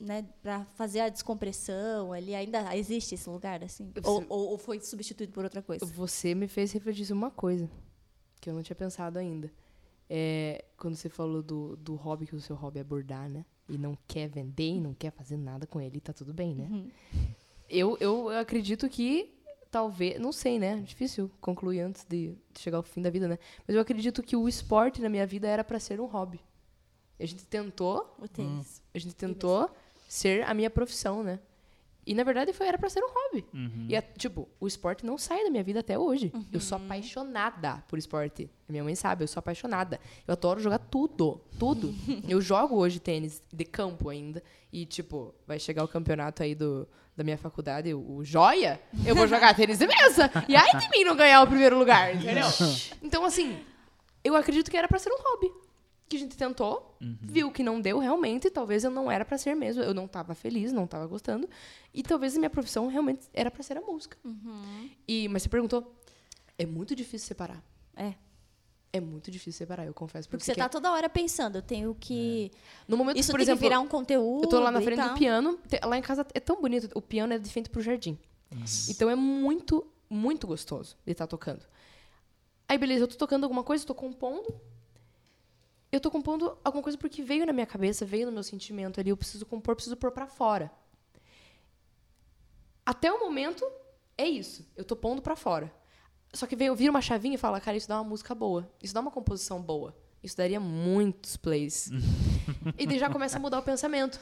né, 0.00 0.24
para 0.40 0.64
fazer 0.76 1.00
a 1.00 1.08
descompressão 1.08 2.12
ali, 2.12 2.32
ainda 2.32 2.76
existe 2.76 3.16
esse 3.16 3.28
lugar 3.28 3.62
assim? 3.64 3.92
Ou, 4.04 4.24
ou, 4.28 4.48
ou 4.50 4.58
foi 4.58 4.80
substituído 4.80 5.32
por 5.32 5.42
outra 5.42 5.62
coisa? 5.62 5.84
Você 5.84 6.32
me 6.32 6.46
fez 6.46 6.70
refletir 6.72 7.04
sobre 7.04 7.18
uma 7.24 7.30
coisa 7.30 7.68
que 8.40 8.48
eu 8.50 8.54
não 8.54 8.62
tinha 8.62 8.76
pensado 8.76 9.18
ainda. 9.18 9.50
É, 10.10 10.64
quando 10.76 10.94
você 10.96 11.08
falou 11.08 11.42
do, 11.42 11.76
do 11.76 11.94
hobby, 11.94 12.26
que 12.26 12.34
o 12.34 12.40
seu 12.40 12.56
hobby 12.56 12.78
é 12.80 12.84
bordar, 12.84 13.28
né? 13.28 13.44
E 13.68 13.76
não 13.76 13.96
quer 14.06 14.28
vender 14.28 14.68
e 14.70 14.80
não 14.80 14.94
quer 14.94 15.10
fazer 15.12 15.36
nada 15.36 15.66
com 15.66 15.80
ele, 15.80 16.00
tá 16.00 16.12
tudo 16.12 16.32
bem, 16.32 16.54
né? 16.54 16.90
Eu, 17.68 17.98
eu 18.00 18.28
acredito 18.30 18.88
que 18.88 19.34
talvez, 19.70 20.18
não 20.18 20.32
sei, 20.32 20.58
né? 20.58 20.80
Difícil 20.80 21.30
concluir 21.40 21.80
antes 21.80 22.04
de 22.08 22.34
chegar 22.56 22.78
ao 22.78 22.82
fim 22.82 23.02
da 23.02 23.10
vida, 23.10 23.28
né? 23.28 23.38
Mas 23.66 23.74
eu 23.76 23.82
acredito 23.82 24.22
que 24.22 24.34
o 24.34 24.48
esporte 24.48 25.02
na 25.02 25.08
minha 25.10 25.26
vida 25.26 25.46
era 25.46 25.62
pra 25.62 25.78
ser 25.78 26.00
um 26.00 26.06
hobby. 26.06 26.40
A 27.20 27.26
gente 27.26 27.44
tentou 27.44 28.14
O 28.18 28.26
tênis. 28.26 28.80
a 28.94 28.98
gente 28.98 29.14
tentou 29.14 29.68
ser 30.08 30.42
a 30.44 30.54
minha 30.54 30.70
profissão, 30.70 31.22
né? 31.22 31.38
E 32.08 32.14
na 32.14 32.24
verdade 32.24 32.54
foi 32.54 32.66
era 32.66 32.78
pra 32.78 32.88
ser 32.88 33.00
um 33.04 33.08
hobby. 33.08 33.44
Uhum. 33.52 33.86
E 33.86 33.94
é, 33.94 34.00
tipo, 34.00 34.48
o 34.58 34.66
esporte 34.66 35.04
não 35.04 35.18
sai 35.18 35.44
da 35.44 35.50
minha 35.50 35.62
vida 35.62 35.80
até 35.80 35.98
hoje. 35.98 36.32
Eu 36.50 36.58
sou 36.58 36.76
apaixonada 36.76 37.84
por 37.86 37.98
esporte. 37.98 38.50
A 38.66 38.72
minha 38.72 38.82
mãe 38.82 38.94
sabe, 38.94 39.24
eu 39.24 39.28
sou 39.28 39.38
apaixonada. 39.40 40.00
Eu 40.26 40.32
adoro 40.32 40.58
jogar 40.58 40.78
tudo, 40.78 41.38
tudo. 41.58 41.94
eu 42.26 42.40
jogo 42.40 42.76
hoje 42.76 42.98
tênis 42.98 43.42
de 43.52 43.64
campo 43.66 44.08
ainda 44.08 44.42
e 44.72 44.86
tipo, 44.86 45.34
vai 45.46 45.58
chegar 45.58 45.84
o 45.84 45.88
campeonato 45.88 46.42
aí 46.42 46.54
do 46.54 46.88
da 47.14 47.24
minha 47.24 47.36
faculdade, 47.36 47.92
o, 47.92 48.18
o 48.18 48.24
Joia, 48.24 48.80
eu 49.04 49.12
vou 49.12 49.26
jogar 49.26 49.52
tênis 49.52 49.76
de 49.76 49.88
mesa. 49.88 50.30
E 50.48 50.54
ai 50.54 50.70
de 50.78 50.88
mim 50.88 51.02
não 51.02 51.16
ganhar 51.16 51.42
o 51.42 51.48
primeiro 51.48 51.76
lugar, 51.76 52.14
entendeu? 52.14 52.46
Então 53.02 53.24
assim, 53.24 53.58
eu 54.22 54.36
acredito 54.36 54.70
que 54.70 54.76
era 54.76 54.86
pra 54.86 55.00
ser 55.00 55.10
um 55.10 55.18
hobby. 55.20 55.52
Que 56.08 56.16
a 56.16 56.18
gente 56.20 56.36
tentou, 56.36 56.96
viu 57.00 57.50
que 57.50 57.62
não 57.62 57.80
deu 57.80 57.98
realmente, 57.98 58.48
talvez 58.50 58.82
eu 58.82 58.90
não 58.90 59.10
era 59.10 59.24
pra 59.24 59.36
ser 59.36 59.54
mesmo. 59.54 59.82
Eu 59.82 59.92
não 59.92 60.08
tava 60.08 60.34
feliz, 60.34 60.72
não 60.72 60.86
tava 60.86 61.06
gostando. 61.06 61.48
E 61.92 62.02
talvez 62.02 62.34
a 62.34 62.38
minha 62.38 62.48
profissão 62.50 62.86
realmente 62.86 63.26
era 63.34 63.50
pra 63.50 63.62
ser 63.62 63.76
a 63.76 63.80
música. 63.82 64.16
E, 65.06 65.28
mas 65.28 65.42
você 65.42 65.48
perguntou, 65.48 65.94
é 66.56 66.64
muito 66.64 66.94
difícil 66.96 67.28
separar. 67.28 67.62
É. 67.94 68.14
É 68.90 69.00
muito 69.00 69.30
difícil 69.30 69.58
separar, 69.58 69.84
eu 69.84 69.92
confesso. 69.92 70.28
Porque 70.28 70.42
você 70.42 70.54
tá 70.54 70.66
toda 70.66 70.90
hora 70.90 71.10
pensando, 71.10 71.56
eu 71.56 71.62
tenho 71.62 71.94
que. 71.94 72.50
No 72.86 72.96
momento, 72.96 73.18
Isso 73.18 73.30
por 73.30 73.36
tem 73.36 73.42
exemplo, 73.42 73.58
que 73.58 73.68
virar 73.68 73.80
um 73.80 73.86
conteúdo. 73.86 74.44
eu 74.44 74.48
tô 74.48 74.58
lá 74.58 74.70
na 74.70 74.80
e 74.80 74.84
frente 74.84 75.02
do 75.02 75.14
piano, 75.14 75.58
lá 75.84 75.98
em 75.98 76.02
casa 76.02 76.26
é 76.32 76.40
tão 76.40 76.58
bonito, 76.60 76.88
o 76.94 77.02
piano 77.02 77.34
é 77.34 77.38
de 77.38 77.50
frente 77.50 77.68
pro 77.68 77.82
jardim. 77.82 78.18
Então 78.88 79.10
é 79.10 79.14
muito, 79.14 79.86
muito 80.08 80.46
gostoso 80.46 80.96
de 81.04 81.12
estar 81.12 81.26
tocando. 81.26 81.62
Aí, 82.66 82.78
beleza, 82.78 83.04
eu 83.04 83.08
tô 83.08 83.16
tocando 83.16 83.44
alguma 83.44 83.62
coisa, 83.62 83.84
tô 83.86 83.94
compondo. 83.94 84.54
Eu 85.90 86.00
tô 86.00 86.10
compondo 86.10 86.58
alguma 86.62 86.82
coisa 86.82 86.98
porque 86.98 87.22
veio 87.22 87.46
na 87.46 87.52
minha 87.52 87.66
cabeça, 87.66 88.04
veio 88.04 88.26
no 88.26 88.32
meu 88.32 88.42
sentimento 88.42 89.00
ali, 89.00 89.10
eu 89.10 89.16
preciso 89.16 89.46
compor, 89.46 89.74
preciso 89.74 89.96
pôr 89.96 90.10
pra 90.10 90.26
fora. 90.26 90.70
Até 92.84 93.12
o 93.12 93.20
momento, 93.20 93.66
é 94.16 94.26
isso. 94.26 94.66
Eu 94.76 94.84
tô 94.84 94.94
pondo 94.94 95.22
pra 95.22 95.36
fora. 95.36 95.72
Só 96.32 96.46
que 96.46 96.56
veio, 96.56 96.74
vira 96.74 96.90
uma 96.90 97.00
chavinha 97.00 97.36
e 97.36 97.38
fala, 97.38 97.60
cara, 97.60 97.76
isso 97.76 97.88
dá 97.88 97.96
uma 98.00 98.08
música 98.08 98.34
boa. 98.34 98.70
Isso 98.82 98.92
dá 98.92 99.00
uma 99.00 99.10
composição 99.10 99.62
boa. 99.62 99.96
Isso 100.22 100.36
daria 100.36 100.60
muitos 100.60 101.36
plays. 101.36 101.90
e 102.78 102.86
daí 102.86 102.98
já 102.98 103.08
começa 103.08 103.38
a 103.38 103.40
mudar 103.40 103.58
o 103.58 103.62
pensamento. 103.62 104.20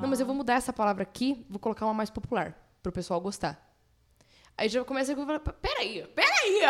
Não, 0.00 0.08
mas 0.08 0.20
eu 0.20 0.26
vou 0.26 0.34
mudar 0.34 0.54
essa 0.54 0.72
palavra 0.72 1.02
aqui, 1.02 1.44
vou 1.48 1.58
colocar 1.58 1.84
uma 1.84 1.94
mais 1.94 2.10
popular, 2.10 2.56
pro 2.82 2.92
pessoal 2.92 3.20
gostar. 3.20 3.70
Aí 4.56 4.68
já 4.68 4.84
começa 4.84 5.12
a 5.12 5.16
falar, 5.16 5.40
peraí, 5.40 6.06
peraí, 6.14 6.60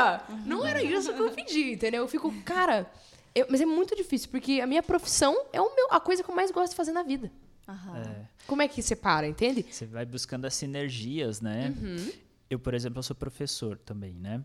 não 0.46 0.64
era 0.64 0.82
isso 0.82 1.12
que 1.12 1.20
eu 1.20 1.30
pedi, 1.32 1.72
entendeu? 1.72 2.02
Eu 2.02 2.08
fico, 2.08 2.32
cara, 2.42 2.90
eu- 3.34 3.46
mas 3.50 3.60
é 3.60 3.66
muito 3.66 3.94
difícil, 3.96 4.28
porque 4.30 4.60
a 4.60 4.66
minha 4.66 4.82
profissão 4.82 5.46
é 5.52 5.60
o 5.60 5.74
meu, 5.74 5.88
a 5.90 6.00
coisa 6.00 6.22
que 6.22 6.30
eu 6.30 6.34
mais 6.34 6.50
gosto 6.50 6.70
de 6.70 6.76
fazer 6.76 6.92
na 6.92 7.02
vida. 7.02 7.30
Aham. 7.68 7.96
É, 7.98 8.26
Como 8.46 8.60
é 8.62 8.68
que 8.68 8.82
separa, 8.82 9.26
entende? 9.26 9.64
você 9.68 9.86
vai 9.86 10.04
buscando 10.04 10.44
as 10.46 10.54
sinergias, 10.54 11.40
né? 11.40 11.74
Uhum. 11.80 12.10
Eu, 12.50 12.58
por 12.58 12.74
exemplo, 12.74 12.98
eu 12.98 13.02
sou 13.02 13.14
professor 13.16 13.78
também, 13.78 14.14
né? 14.14 14.44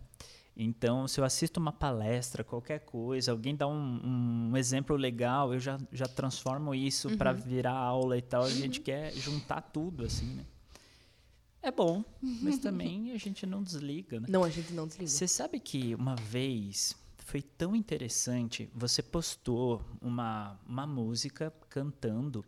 Então, 0.59 1.07
se 1.07 1.19
eu 1.19 1.23
assisto 1.25 1.59
uma 1.59 1.71
palestra, 1.71 2.43
qualquer 2.43 2.79
coisa, 2.79 3.31
alguém 3.31 3.55
dá 3.55 3.67
um, 3.67 4.49
um 4.51 4.57
exemplo 4.57 4.95
legal, 4.95 5.53
eu 5.53 5.59
já, 5.59 5.77
já 5.91 6.05
transformo 6.07 6.73
isso 6.73 7.15
para 7.17 7.31
Uhum. 7.31 7.37
virar 7.37 7.73
aula 7.73 8.17
e 8.17 8.21
tal. 8.23 8.43
A 8.43 8.49
gente 8.49 8.79
quer 8.81 9.13
juntar 9.17 9.61
tudo, 9.61 10.03
assim, 10.05 10.25
né? 10.25 10.45
É 11.61 11.69
bom, 11.71 12.03
mas 12.21 12.57
também 12.59 13.11
a 13.11 13.17
gente 13.17 13.45
não 13.45 13.61
desliga, 13.61 14.19
né? 14.19 14.27
Não, 14.29 14.43
a 14.43 14.49
gente 14.49 14.71
não 14.73 14.87
desliga. 14.87 15.09
Você 15.09 15.27
sabe 15.27 15.59
que 15.59 15.93
uma 15.95 16.15
vez 16.15 16.95
foi 17.27 17.41
tão 17.41 17.75
interessante, 17.75 18.69
você 18.73 19.03
postou 19.03 19.81
uma, 20.01 20.57
uma 20.65 20.87
música 20.87 21.53
cantando 21.69 22.45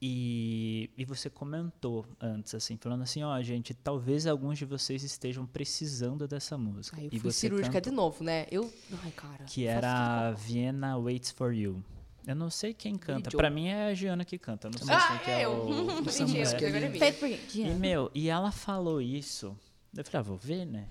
e, 0.00 0.88
e 0.96 1.04
você 1.04 1.28
comentou 1.28 2.06
antes, 2.18 2.54
assim, 2.54 2.78
falando 2.78 3.02
assim, 3.02 3.22
ó, 3.22 3.38
gente, 3.42 3.74
talvez 3.74 4.26
alguns 4.26 4.56
de 4.58 4.64
vocês 4.64 5.02
estejam 5.02 5.44
precisando 5.44 6.26
dessa 6.26 6.56
música. 6.56 6.96
Aí 6.96 7.04
eu 7.04 7.10
e 7.12 7.20
fui 7.20 7.30
você 7.30 7.40
cirúrgica 7.40 7.74
cantou, 7.74 7.90
de 7.90 7.96
novo, 7.96 8.24
né? 8.24 8.46
Eu. 8.50 8.72
Ai, 9.04 9.10
cara. 9.10 9.44
Que 9.44 9.66
era 9.66 10.30
Vienna 10.32 10.96
Waits 10.96 11.30
for 11.32 11.52
You. 11.52 11.84
Eu 12.26 12.34
não 12.34 12.48
sei 12.48 12.72
quem 12.72 12.96
canta. 12.96 13.28
Pra 13.28 13.50
mim 13.50 13.68
é 13.68 13.88
a 13.88 13.94
Giana 13.94 14.24
que 14.24 14.38
canta. 14.38 14.68
Eu 14.68 14.70
não 14.70 14.78
sei 14.78 14.94
Ah, 14.94 15.08
quem 15.08 15.18
que 15.18 15.30
é 15.32 15.40
é 15.42 15.44
eu. 15.44 15.52
o, 15.52 16.02
porque 16.02 16.64
agora 16.64 16.86
é? 16.86 17.40
E, 17.54 17.74
meu, 17.74 18.10
e 18.14 18.30
ela 18.30 18.50
falou 18.50 19.02
isso. 19.02 19.54
Eu 19.94 20.02
falei, 20.02 20.20
ah, 20.20 20.22
vou 20.22 20.38
ver, 20.38 20.64
né? 20.64 20.88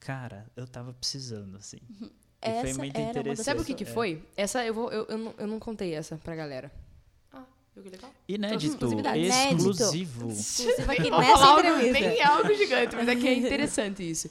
Cara, 0.00 0.46
eu 0.56 0.66
tava 0.66 0.92
precisando, 0.94 1.56
assim. 1.56 1.78
E 2.42 2.60
foi 2.60 2.70
Essa 2.70 2.78
muito 2.78 2.96
era 2.96 3.04
uma 3.04 3.12
das 3.12 3.16
interessante. 3.20 3.44
Sabe 3.44 3.60
o 3.60 3.64
que, 3.64 3.74
que 3.74 3.84
É. 3.84 3.86
foi? 3.86 4.24
Essa 4.36 4.64
eu 4.64 4.72
vou. 4.74 4.90
Eu, 4.90 5.04
eu, 5.06 5.18
não, 5.18 5.34
eu 5.38 5.46
não 5.46 5.60
contei 5.60 5.94
essa 5.94 6.16
pra 6.16 6.34
galera. 6.34 6.72
Ah, 7.32 7.44
viu 7.74 7.82
que 7.84 7.90
legal? 7.90 8.10
Inédito, 8.26 8.86
exclusivo. 9.14 10.28
Exclusiva 10.30 10.92
aqui 10.92 11.10
nessa 11.10 11.52
entrevista. 11.52 11.92
Nem 11.92 12.04
é 12.18 12.24
algo 12.26 12.54
gigante, 12.54 12.96
mas 12.96 13.08
é 13.08 13.14
que 13.16 13.28
é 13.28 13.34
interessante 13.34 14.08
isso. 14.10 14.30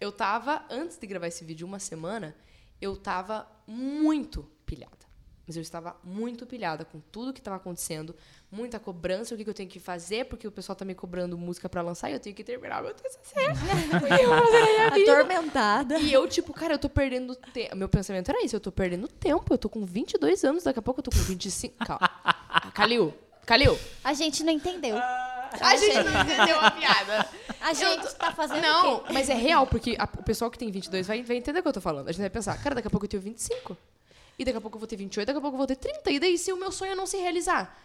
Eu 0.00 0.12
tava, 0.12 0.62
antes 0.70 0.98
de 0.98 1.06
gravar 1.06 1.26
esse 1.26 1.42
vídeo, 1.44 1.66
uma 1.66 1.78
semana, 1.78 2.36
eu 2.80 2.94
tava 2.96 3.48
muito 3.66 4.48
pilhada. 4.66 5.07
Mas 5.48 5.56
eu 5.56 5.62
estava 5.62 5.96
muito 6.04 6.44
pilhada 6.44 6.84
com 6.84 7.00
tudo 7.10 7.32
que 7.32 7.40
estava 7.40 7.56
acontecendo, 7.56 8.14
muita 8.52 8.78
cobrança, 8.78 9.34
o 9.34 9.38
que, 9.38 9.44
que 9.44 9.48
eu 9.48 9.54
tenho 9.54 9.68
que 9.68 9.80
fazer, 9.80 10.26
porque 10.26 10.46
o 10.46 10.52
pessoal 10.52 10.76
tá 10.76 10.84
me 10.84 10.94
cobrando 10.94 11.38
música 11.38 11.70
pra 11.70 11.80
lançar 11.80 12.10
e 12.10 12.12
eu 12.12 12.20
tenho 12.20 12.36
que 12.36 12.44
terminar 12.44 12.82
meu 12.82 12.92
TCC. 12.92 13.34
Eu? 14.20 15.14
Atormentada. 15.14 15.98
E 15.98 16.12
eu, 16.12 16.26
tipo, 16.28 16.52
cara, 16.52 16.74
eu 16.74 16.78
tô 16.78 16.88
perdendo 16.90 17.34
tempo. 17.34 17.76
Meu 17.76 17.88
pensamento 17.88 18.28
era 18.28 18.44
isso, 18.44 18.54
eu 18.56 18.60
tô 18.60 18.70
perdendo 18.70 19.08
tempo. 19.08 19.52
Eu 19.52 19.58
tô 19.58 19.68
com 19.70 19.84
22 19.86 20.44
anos, 20.44 20.64
daqui 20.64 20.78
a 20.78 20.82
pouco 20.82 21.00
eu 21.00 21.04
tô 21.04 21.10
com 21.10 21.16
25. 21.18 21.74
Calma. 21.84 22.10
Calil, 22.74 23.14
Calil. 23.46 23.78
A 24.04 24.12
gente 24.12 24.44
não 24.44 24.52
entendeu. 24.52 24.96
A 24.98 25.76
gente 25.76 25.94
não 25.94 26.20
entendeu 26.22 26.60
a 26.60 26.70
piada. 26.70 27.28
A 27.62 27.72
gente 27.72 28.14
tá 28.16 28.32
fazendo 28.32 28.58
o 28.58 28.62
Não, 28.62 29.00
quê? 29.00 29.12
mas 29.14 29.30
é 29.30 29.34
real, 29.34 29.66
porque 29.66 29.96
a- 29.98 30.08
o 30.18 30.22
pessoal 30.22 30.50
que 30.50 30.58
tem 30.58 30.70
22 30.70 31.06
vai, 31.06 31.22
vai 31.22 31.36
entender 31.36 31.60
o 31.60 31.62
que 31.62 31.68
eu 31.68 31.72
tô 31.72 31.80
falando. 31.80 32.08
A 32.08 32.12
gente 32.12 32.20
vai 32.20 32.30
pensar, 32.30 32.56
cara, 32.62 32.74
daqui 32.74 32.86
a 32.88 32.90
pouco 32.90 33.06
eu 33.06 33.10
tenho 33.10 33.22
25. 33.22 33.74
E 34.38 34.44
daqui 34.44 34.56
a 34.58 34.60
pouco 34.60 34.76
eu 34.76 34.80
vou 34.80 34.86
ter 34.86 34.96
28, 34.96 35.26
daqui 35.26 35.38
a 35.38 35.40
pouco 35.42 35.54
eu 35.54 35.58
vou 35.58 35.66
ter 35.66 35.76
30. 35.76 36.10
E 36.12 36.20
daí 36.20 36.38
se 36.38 36.52
o 36.52 36.56
meu 36.56 36.70
sonho 36.70 36.94
não 36.94 37.06
se 37.06 37.16
realizar? 37.16 37.76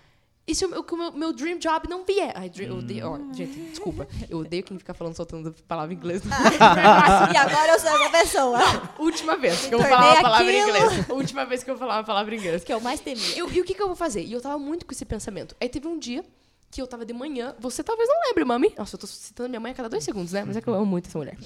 E 0.46 0.54
se 0.54 0.66
o 0.66 0.70
meu, 0.70 0.82
o 0.82 0.96
meu, 0.98 1.12
meu 1.14 1.34
dream 1.34 1.58
job 1.58 1.88
não 1.90 2.04
vier? 2.04 2.34
Ai, 2.36 2.50
dream, 2.50 2.70
eu 2.74 2.78
odeio, 2.80 3.08
ó, 3.10 3.18
gente, 3.34 3.58
desculpa. 3.70 4.06
Eu 4.30 4.40
odeio 4.40 4.62
quem 4.62 4.78
fica 4.78 4.94
falando, 4.94 5.16
soltando 5.16 5.54
palavra 5.68 5.94
em 5.94 5.98
inglês. 5.98 6.22
E 7.34 7.38
agora 7.38 7.72
eu 7.74 7.80
sou 7.80 7.90
essa 7.90 8.10
pessoa. 8.10 8.60
Última 9.00 9.38
vez 9.38 9.66
que 9.68 9.74
eu 9.74 9.80
vou 9.80 9.88
falar 9.88 10.14
uma 10.14 10.22
palavra 10.22 10.52
em 10.52 10.62
inglês. 10.62 11.10
Última 11.10 11.46
vez 11.46 11.64
que 11.64 11.70
eu 11.72 11.76
vou 11.76 11.80
falar 11.88 12.00
uma 12.00 12.04
palavra 12.06 12.36
em 12.36 12.38
inglês. 12.38 12.64
Que 12.64 12.74
eu 12.74 12.82
mais 12.82 13.00
temia. 13.00 13.38
Eu- 13.38 13.50
e 13.52 13.62
o 13.62 13.64
que, 13.64 13.74
que 13.74 13.82
eu 13.82 13.88
vou 13.88 13.96
fazer? 13.96 14.22
E 14.24 14.34
eu 14.34 14.42
tava 14.42 14.60
muito 14.60 14.86
com 14.86 14.92
esse 14.92 15.06
pensamento. 15.06 15.56
Aí 15.62 15.70
teve 15.70 15.88
um 15.88 15.98
dia 15.98 16.24
que 16.70 16.82
eu 16.82 16.88
tava 16.88 17.06
de 17.06 17.14
manhã. 17.14 17.56
Você 17.60 17.82
talvez 17.84 18.10
não 18.10 18.16
lembre, 18.28 18.44
mami. 18.44 18.74
Nossa, 18.78 18.96
eu 18.96 19.00
tô 19.00 19.08
citando 19.08 19.48
minha 19.48 19.60
mãe 19.62 19.72
a 19.72 19.76
cada 19.76 19.88
dois 19.90 20.04
segundos, 20.04 20.34
né? 20.34 20.44
Mas 20.46 20.58
é 20.58 20.62
que 20.62 20.68
eu 20.68 20.74
amo 20.74 20.86
muito 20.86 21.08
essa 21.08 21.18
mulher. 21.18 21.38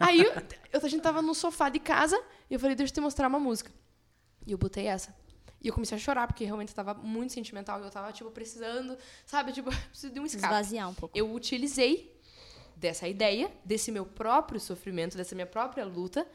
Aí 0.00 0.22
eu- 0.22 0.32
a 0.82 0.88
gente 0.88 1.02
tava 1.02 1.20
no 1.20 1.34
sofá 1.34 1.68
de 1.68 1.78
casa 1.78 2.18
e 2.50 2.54
eu 2.54 2.60
falei, 2.60 2.74
deixa 2.74 2.90
eu 2.90 2.94
te 2.94 3.00
mostrar 3.02 3.28
uma 3.28 3.38
música. 3.38 3.70
E 4.46 4.52
eu 4.52 4.58
botei 4.58 4.86
essa. 4.86 5.14
E 5.60 5.68
eu 5.68 5.74
comecei 5.74 5.96
a 5.96 6.00
chorar, 6.00 6.26
porque 6.26 6.44
realmente 6.44 6.68
eu 6.68 6.74
tava 6.74 6.94
muito 6.94 7.32
sentimental. 7.32 7.80
E 7.80 7.84
eu 7.84 7.90
tava, 7.90 8.12
tipo, 8.12 8.30
precisando, 8.30 8.96
sabe? 9.24 9.52
Tipo, 9.52 9.70
preciso 9.90 10.12
de 10.12 10.20
um 10.20 10.26
escape. 10.26 10.46
Esvaziar 10.46 10.88
um 10.88 10.94
pouco. 10.94 11.16
Eu 11.16 11.32
utilizei 11.32 12.14
dessa 12.76 13.08
ideia, 13.08 13.50
desse 13.64 13.90
meu 13.90 14.04
próprio 14.04 14.60
sofrimento, 14.60 15.16
dessa 15.16 15.34
minha 15.34 15.46
própria 15.46 15.84
luta, 15.84 16.26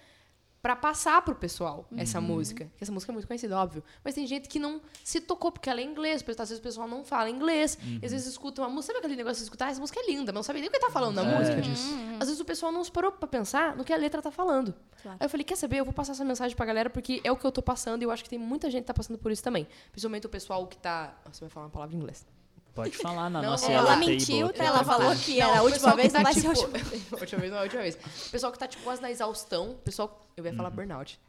pra 0.61 0.75
passar 0.75 1.21
pro 1.23 1.33
pessoal 1.35 1.87
essa 1.97 2.19
Uhum. 2.19 2.25
música. 2.25 2.65
Que 2.77 2.83
essa 2.83 2.91
música 2.91 3.11
é 3.11 3.13
muito 3.13 3.27
conhecida, 3.27 3.57
óbvio. 3.57 3.83
Mas 4.03 4.13
tem 4.13 4.27
gente 4.27 4.47
que 4.47 4.59
não 4.59 4.79
se 5.03 5.19
tocou, 5.19 5.51
porque 5.51 5.69
ela 5.69 5.79
é 5.81 5.83
inglês. 5.83 6.21
Porque 6.21 6.39
às 6.41 6.49
vezes 6.49 6.59
o 6.59 6.61
pessoal 6.63 6.87
não 6.87 7.03
fala 7.03 7.29
inglês. 7.29 7.77
Uhum. 7.83 7.99
Às 8.03 8.11
vezes 8.11 8.27
escuta 8.27 8.61
uma 8.61 8.69
música. 8.69 8.93
Sabe 8.93 8.99
aquele 9.05 9.15
negócio 9.17 9.37
de 9.37 9.43
escutar? 9.43 9.65
"Ah, 9.67 9.71
Essa 9.71 9.79
música 9.81 9.99
é 9.99 10.05
linda, 10.11 10.25
mas 10.31 10.35
não 10.35 10.43
sabe 10.43 10.59
nem 10.59 10.69
o 10.69 10.71
que 10.71 10.79
tá 10.79 10.89
falando 10.91 11.15
na 11.15 11.23
É. 11.23 11.37
música. 11.39 11.57
Uhum. 11.91 12.17
Às 12.19 12.27
vezes 12.27 12.39
o 12.39 12.45
pessoal 12.45 12.71
não 12.71 12.83
se 12.83 12.91
parou 12.91 13.11
pra 13.11 13.27
pensar 13.27 13.75
no 13.75 13.83
que 13.83 13.91
a 13.93 13.97
letra 13.97 14.21
tá 14.21 14.29
falando. 14.31 14.73
Claro. 15.01 15.17
Aí 15.19 15.25
eu 15.25 15.29
falei, 15.29 15.43
quer 15.43 15.55
saber? 15.55 15.77
Eu 15.77 15.85
vou 15.85 15.93
passar 15.93 16.11
essa 16.11 16.23
mensagem 16.25 16.55
pra 16.55 16.65
galera, 16.65 16.89
porque 16.89 17.21
é 17.23 17.31
o 17.31 17.35
que 17.35 17.45
eu 17.45 17.51
tô 17.51 17.61
passando. 17.61 18.01
E 18.01 18.05
eu 18.05 18.11
acho 18.11 18.23
que 18.23 18.29
tem 18.29 18.37
muita 18.39 18.69
gente 18.69 18.81
que 18.83 18.87
tá 18.87 18.93
passando 18.93 19.17
por 19.17 19.31
isso 19.31 19.41
também. 19.43 19.67
Principalmente 19.91 20.25
o 20.25 20.29
pessoal 20.29 20.67
que 20.67 20.77
tá... 20.77 21.15
Você 21.31 21.41
vai 21.41 21.49
falar 21.49 21.65
uma 21.65 21.71
palavra 21.71 21.95
em 21.95 21.97
inglês. 21.99 22.25
Pode 22.73 22.97
falar 22.97 23.29
na 23.29 23.41
Não, 23.41 23.51
nossa 23.51 23.69
é, 23.69 23.73
Ela 23.75 23.89
Yellow 23.95 24.07
mentiu, 24.07 24.53
tá? 24.53 24.63
ela 24.63 24.79
tá 24.79 24.85
falou 24.85 25.07
tranquilo. 25.09 25.25
que 25.25 25.41
era 25.41 25.59
a 25.59 25.61
o 25.61 25.65
última 25.65 25.73
pessoal 25.73 25.95
que 25.95 26.01
vez, 26.01 26.13
tá, 26.13 26.19
não 26.19 26.23
vai 26.23 26.33
ser 26.33 26.47
a 26.47 26.53
tipo, 26.53 26.67
última. 26.77 27.19
última 27.19 27.39
vez 27.41 27.51
não 27.51 27.57
é 27.57 27.61
a 27.61 27.63
última 27.63 27.81
vez. 27.81 27.95
O 27.95 28.29
pessoal 28.31 28.51
que 28.51 28.59
tá, 28.59 28.67
tipo, 28.67 28.83
quase 28.83 29.01
na 29.01 29.11
exaustão. 29.11 29.71
O 29.71 29.75
pessoal... 29.75 30.25
Eu 30.37 30.45
ia 30.45 30.53
falar 30.53 30.69
burnout. 30.69 31.19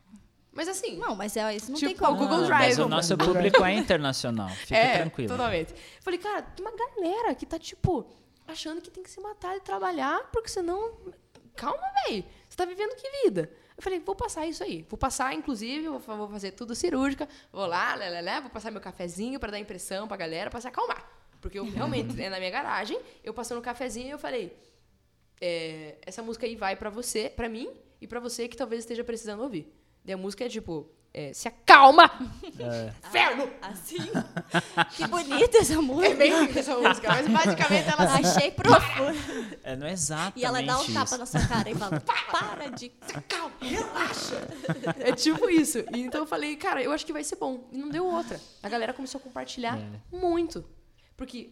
Mas 0.53 0.69
assim... 0.69 0.99
Não, 0.99 1.17
mas 1.17 1.37
é, 1.37 1.57
isso 1.57 1.71
não 1.73 1.79
Tipo, 1.79 1.89
tem 1.91 1.97
como. 1.99 2.13
o 2.13 2.17
Google 2.19 2.39
Não, 2.39 2.47
Drive. 2.47 2.69
Mas 2.69 2.79
o 2.79 2.89
nosso 2.89 3.17
público 3.17 3.65
é 3.65 3.73
internacional. 3.75 4.51
Fica 4.51 4.77
é, 4.77 4.99
tranquilo. 4.99 5.31
totalmente. 5.31 5.75
Falei, 6.03 6.19
cara, 6.19 6.43
tem 6.43 6.65
uma 6.65 6.77
galera 6.77 7.35
que 7.35 7.45
tá, 7.47 7.59
tipo, 7.59 8.07
achando 8.47 8.81
que 8.81 8.91
tem 8.91 9.03
que 9.03 9.11
se 9.11 9.21
matar 9.21 9.57
e 9.57 9.61
trabalhar, 9.61 10.29
porque 10.33 10.49
senão... 10.49 10.93
Calma, 11.57 11.83
velho. 12.07 12.25
Você 12.49 12.57
tá 12.57 12.65
vivendo 12.65 12.95
que 12.95 13.11
vida? 13.25 13.51
Eu 13.77 13.83
falei, 13.83 13.99
vou 13.99 14.15
passar 14.15 14.47
isso 14.47 14.63
aí. 14.63 14.87
Vou 14.89 14.99
passar, 14.99 15.35
inclusive, 15.35 15.89
vou, 15.89 15.99
vou 15.99 16.29
fazer 16.29 16.53
tudo 16.53 16.75
cirúrgica. 16.75 17.29
Vou 17.51 17.67
lá, 17.67 17.95
lá, 17.95 18.09
lá, 18.09 18.21
lá, 18.21 18.41
vou 18.41 18.51
passar 18.51 18.71
meu 18.71 18.81
cafezinho 18.81 19.41
pra 19.41 19.51
dar 19.51 19.59
impressão 19.59 20.07
pra 20.07 20.17
galera, 20.17 20.51
pra 20.51 20.61
se 20.61 20.69
acalmar. 20.69 21.03
Porque 21.43 21.59
eu 21.59 21.65
realmente, 21.69 22.15
né, 22.15 22.31
na 22.31 22.39
minha 22.39 22.51
garagem, 22.51 22.99
eu 23.23 23.35
passei 23.35 23.55
no 23.57 23.63
cafezinho 23.63 24.07
e 24.07 24.11
eu 24.11 24.19
falei, 24.19 24.57
é, 25.41 25.97
essa 26.07 26.23
música 26.23 26.47
aí 26.47 26.55
vai 26.57 26.77
pra 26.77 26.89
você, 26.89 27.29
pra 27.29 27.49
mim, 27.49 27.69
e 28.01 28.07
pra 28.07 28.21
você 28.21 28.47
que 28.49 28.57
talvez 28.57 28.81
esteja 28.85 29.03
precisando 29.05 29.43
ouvir. 29.43 29.71
E 30.05 30.13
a 30.13 30.17
música 30.17 30.45
é 30.45 30.49
tipo, 30.49 30.89
é, 31.13 31.33
se 31.33 31.49
acalma! 31.49 32.11
É. 32.59 32.93
Inferno! 33.09 33.51
Assim? 33.61 33.97
que 34.97 35.07
bonita 35.09 35.59
essa 35.59 35.75
É 35.75 35.77
música. 35.79 36.15
bem 36.15 36.47
linda 36.47 36.61
essa 36.61 36.77
música, 36.77 37.09
mas 37.09 37.27
basicamente 37.29 37.89
ela 37.89 38.05
Achei 38.15 38.51
profundo. 38.53 39.19
É, 39.65 39.75
não 39.77 39.87
é 39.89 39.93
exatamente 39.93 40.41
E 40.41 40.45
ela 40.45 40.63
dá 40.63 40.79
um 40.79 40.83
isso. 40.85 40.93
tapa 40.95 41.19
na 41.19 41.27
sua 41.27 41.47
cara 41.47 41.69
e 41.71 41.75
fala, 41.75 42.01
para 42.31 42.69
de... 42.71 42.89
calma, 43.29 43.53
relaxa. 43.61 44.49
É 45.01 45.13
tipo 45.13 45.49
isso. 45.51 45.79
E 45.93 46.01
então 46.03 46.21
eu 46.21 46.27
falei, 46.27 46.57
cara, 46.57 46.81
eu 46.83 46.93
acho 46.93 47.05
que 47.05 47.13
vai 47.13 47.25
ser 47.25 47.35
bom. 47.37 47.69
E 47.73 47.79
não 47.79 47.89
deu 47.89 48.07
outra. 48.07 48.41
A 48.63 48.69
galera 48.69 48.93
começou 48.93 49.19
a 49.19 49.23
compartilhar 49.23 49.77
É. 49.77 50.17
muito. 50.17 50.65
Porque 51.17 51.51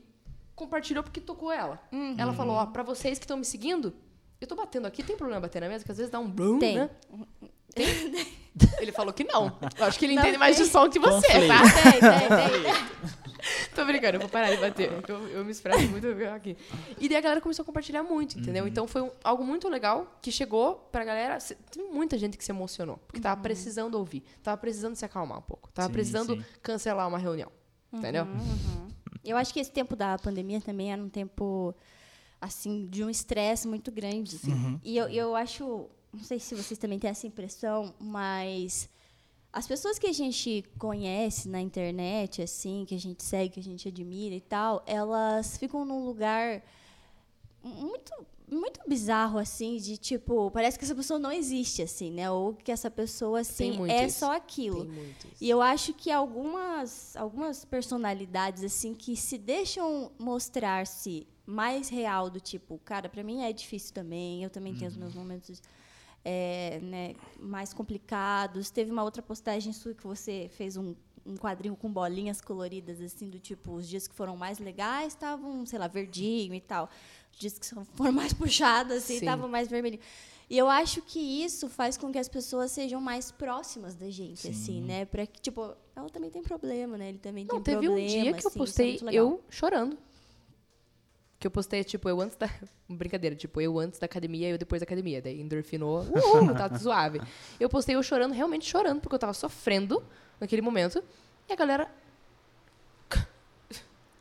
compartilhou 0.54 1.02
porque 1.02 1.20
tocou 1.20 1.50
ela. 1.52 1.80
Ela 2.18 2.32
falou, 2.32 2.56
ó, 2.56 2.66
pra 2.66 2.82
vocês 2.82 3.18
que 3.18 3.24
estão 3.24 3.36
me 3.36 3.44
seguindo, 3.44 3.94
eu 4.40 4.46
tô 4.46 4.54
batendo 4.54 4.86
aqui, 4.86 5.02
tem 5.02 5.16
problema 5.16 5.40
bater 5.40 5.60
na 5.60 5.68
mesa? 5.68 5.84
Que 5.84 5.90
às 5.90 5.96
vezes 5.98 6.10
dá 6.10 6.18
um 6.18 6.28
brum, 6.30 6.58
Tem. 6.58 6.76
né? 6.76 6.90
Tem? 7.74 7.86
Ele 8.80 8.90
falou 8.92 9.12
que 9.12 9.22
não. 9.24 9.56
Eu 9.78 9.84
acho 9.86 9.98
que 9.98 10.04
ele 10.04 10.14
Não 10.16 10.22
entende 10.22 10.36
mais 10.36 10.56
de 10.56 10.64
tem. 10.64 10.72
som 10.72 10.90
que 10.90 10.98
você, 10.98 11.26
Conflito. 11.28 11.46
tá? 11.48 11.60
Tem, 11.82 12.00
tem, 12.00 12.28
tem. 12.28 13.10
Tô 13.74 13.84
brincando, 13.86 14.16
eu 14.16 14.20
vou 14.20 14.28
parar 14.28 14.50
de 14.50 14.56
bater. 14.60 14.90
Eu, 15.08 15.28
eu 15.28 15.44
me 15.44 15.52
expresso 15.52 15.88
muito 15.88 16.06
aqui. 16.34 16.56
E 16.98 17.08
daí 17.08 17.16
a 17.16 17.20
galera 17.20 17.40
começou 17.40 17.62
a 17.62 17.66
compartilhar 17.66 18.02
muito, 18.02 18.38
entendeu? 18.38 18.66
Então 18.66 18.86
foi 18.88 19.02
um- 19.02 19.10
algo 19.22 19.44
muito 19.44 19.68
legal 19.68 20.18
que 20.20 20.30
chegou 20.32 20.74
pra 20.90 21.04
galera. 21.04 21.38
Tem 21.70 21.90
muita 21.90 22.18
gente 22.18 22.36
que 22.36 22.44
se 22.44 22.50
emocionou, 22.50 22.98
porque 23.06 23.20
tava 23.20 23.40
precisando 23.40 23.94
ouvir, 23.94 24.24
tava 24.42 24.56
precisando 24.56 24.96
se 24.96 25.04
acalmar 25.04 25.38
um 25.38 25.42
pouco, 25.42 25.70
tava 25.72 25.86
Sim, 25.88 25.92
precisando 25.94 26.34
sim. 26.36 26.44
cancelar 26.60 27.06
uma 27.08 27.18
reunião. 27.18 27.50
Entendeu? 27.92 28.26
Eu 29.24 29.36
acho 29.36 29.52
que 29.52 29.60
esse 29.60 29.70
tempo 29.70 29.94
da 29.94 30.18
pandemia 30.18 30.60
também 30.60 30.92
era 30.92 31.02
um 31.02 31.08
tempo, 31.08 31.74
assim, 32.40 32.86
de 32.86 33.04
um 33.04 33.10
estresse 33.10 33.68
muito 33.68 33.90
grande. 33.90 34.36
assim. 34.36 34.80
E 34.82 34.96
eu, 34.96 35.08
eu 35.08 35.36
acho, 35.36 35.86
não 36.12 36.24
sei 36.24 36.38
se 36.38 36.54
vocês 36.54 36.78
também 36.78 36.98
têm 36.98 37.10
essa 37.10 37.26
impressão, 37.26 37.94
mas 38.00 38.88
as 39.52 39.66
pessoas 39.66 39.98
que 39.98 40.06
a 40.06 40.12
gente 40.12 40.64
conhece 40.78 41.48
na 41.48 41.60
internet, 41.60 42.40
assim, 42.40 42.84
que 42.86 42.94
a 42.94 42.98
gente 42.98 43.22
segue, 43.22 43.54
que 43.54 43.60
a 43.60 43.62
gente 43.62 43.88
admira 43.88 44.34
e 44.34 44.40
tal, 44.40 44.82
elas 44.86 45.56
ficam 45.56 45.84
num 45.84 46.04
lugar 46.04 46.62
muito 47.62 48.12
muito 48.50 48.80
bizarro 48.86 49.38
assim 49.38 49.76
de 49.76 49.96
tipo 49.96 50.50
parece 50.50 50.78
que 50.78 50.84
essa 50.84 50.94
pessoa 50.94 51.18
não 51.18 51.30
existe 51.30 51.82
assim 51.82 52.10
né 52.10 52.30
ou 52.30 52.54
que 52.54 52.72
essa 52.72 52.90
pessoa 52.90 53.40
assim 53.40 53.88
é 53.88 54.06
isso. 54.06 54.20
só 54.20 54.34
aquilo 54.36 54.88
e 55.40 55.48
eu 55.48 55.62
acho 55.62 55.94
que 55.94 56.10
algumas, 56.10 57.16
algumas 57.16 57.64
personalidades, 57.64 58.62
assim, 58.62 58.94
que 58.94 59.16
se 59.16 59.38
deixam 59.38 60.12
mostrar-se 60.18 61.26
mais 61.46 61.88
real 61.88 62.28
do 62.28 62.38
tipo, 62.38 62.78
cara, 62.84 63.08
pra 63.08 63.22
mim 63.22 63.42
é 63.42 63.52
difícil 63.52 63.94
também, 63.94 64.44
eu 64.44 64.50
também 64.50 64.74
tenho 64.74 64.90
os 64.90 64.96
meus 64.96 65.14
momentos 65.14 65.62
é, 66.24 66.78
né, 66.82 67.14
mais 67.38 67.72
complicados. 67.72 68.70
Teve 68.70 68.90
uma 68.90 69.02
outra 69.02 69.22
postagem 69.22 69.72
sua 69.72 69.94
que 69.94 70.06
você 70.06 70.50
fez 70.52 70.76
um, 70.76 70.94
um 71.24 71.36
quadrinho 71.36 71.76
com 71.76 71.90
bolinhas 71.90 72.40
coloridas, 72.40 73.00
assim, 73.00 73.28
do 73.28 73.38
tipo, 73.38 73.72
os 73.72 73.88
dias 73.88 74.06
que 74.08 74.14
foram 74.14 74.36
mais 74.36 74.58
legais 74.58 75.12
estavam, 75.12 75.64
sei 75.66 75.78
lá, 75.78 75.86
verdinho 75.86 76.54
e 76.54 76.60
tal. 76.60 76.88
Os 77.32 77.38
dias 77.38 77.58
que 77.58 77.66
foram 77.94 78.12
mais 78.12 78.32
puxados, 78.32 78.92
assim, 78.96 79.14
Sim. 79.14 79.20
estavam 79.20 79.48
mais 79.48 79.68
vermelhinho. 79.68 80.02
E 80.48 80.58
eu 80.58 80.68
acho 80.68 81.00
que 81.02 81.20
isso 81.20 81.68
faz 81.68 81.96
com 81.96 82.10
que 82.10 82.18
as 82.18 82.28
pessoas 82.28 82.72
sejam 82.72 83.00
mais 83.00 83.30
próximas 83.30 83.94
da 83.94 84.10
gente, 84.10 84.48
assim, 84.48 84.80
né? 84.82 85.04
Pra 85.04 85.24
que, 85.24 85.40
tipo, 85.40 85.76
ela 85.94 86.10
também 86.10 86.28
tem 86.28 86.42
problema, 86.42 86.98
né? 86.98 87.10
Ele 87.10 87.18
também 87.18 87.44
Não, 87.44 87.62
tem 87.62 87.74
teve 87.74 87.86
problema. 87.86 87.94
um 87.94 88.22
dia 88.22 88.32
que 88.32 88.44
eu 88.44 88.48
assim, 88.48 88.58
é 88.58 88.58
postei 88.58 89.00
eu 89.12 89.40
chorando. 89.48 89.96
Que 91.40 91.46
eu 91.46 91.50
postei, 91.50 91.82
tipo, 91.82 92.08
eu 92.08 92.20
antes 92.20 92.36
da. 92.36 92.48
Brincadeira, 92.88 93.34
tipo, 93.34 93.60
eu 93.60 93.78
antes 93.78 93.98
da 93.98 94.04
academia 94.04 94.48
e 94.48 94.52
eu 94.52 94.58
depois 94.58 94.80
da 94.80 94.84
academia. 94.84 95.20
Daí 95.22 95.40
endorfinou, 95.40 96.02
uhul, 96.02 96.54
tá 96.54 96.72
suave. 96.78 97.20
Eu 97.58 97.68
postei 97.68 97.96
eu 97.96 98.02
chorando, 98.02 98.32
realmente 98.32 98.68
chorando, 98.68 99.00
porque 99.00 99.14
eu 99.14 99.18
tava 99.18 99.32
sofrendo 99.32 100.02
naquele 100.38 100.60
momento. 100.62 101.02
E 101.48 101.52
a 101.52 101.56
galera. 101.56 101.90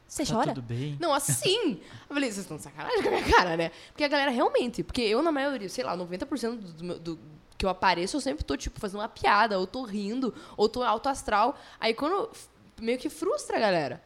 Você 0.08 0.26
Tá 0.26 0.34
chora? 0.34 0.54
tudo 0.54 0.64
bem? 0.66 0.98
Não, 1.00 1.14
assim! 1.14 1.82
Eu 2.10 2.14
falei, 2.16 2.32
vocês 2.32 2.40
estão 2.44 2.58
de 2.58 2.64
sacanagem 2.64 3.02
com 3.04 3.08
a 3.10 3.12
minha 3.12 3.24
cara, 3.30 3.56
né? 3.56 3.72
Porque 3.92 4.04
a 4.04 4.08
galera 4.08 4.32
realmente. 4.32 4.84
Porque 4.84 5.02
eu, 5.02 5.22
na 5.22 5.32
maioria, 5.32 5.70
sei 5.70 5.84
lá, 5.84 5.96
90% 5.96 6.56
do, 6.58 6.84
meu- 6.84 7.00
do 7.00 7.20
que 7.58 7.66
eu 7.66 7.70
apareço, 7.70 8.18
eu 8.18 8.22
sempre 8.22 8.44
tô, 8.44 8.58
tipo, 8.58 8.80
fazendo 8.80 9.02
uma 9.02 9.10
piada, 9.10 9.60
ou 9.60 9.68
tô 9.68 9.84
rindo, 9.84 10.34
ou 10.58 10.68
tô 10.68 10.82
alto 10.84 11.10
astral. 11.10 11.56
Aí 11.80 11.94
quando. 11.94 12.30
Meio 12.82 12.98
que 12.98 13.10
frustra 13.10 13.58
a 13.58 13.60
galera. 13.60 14.02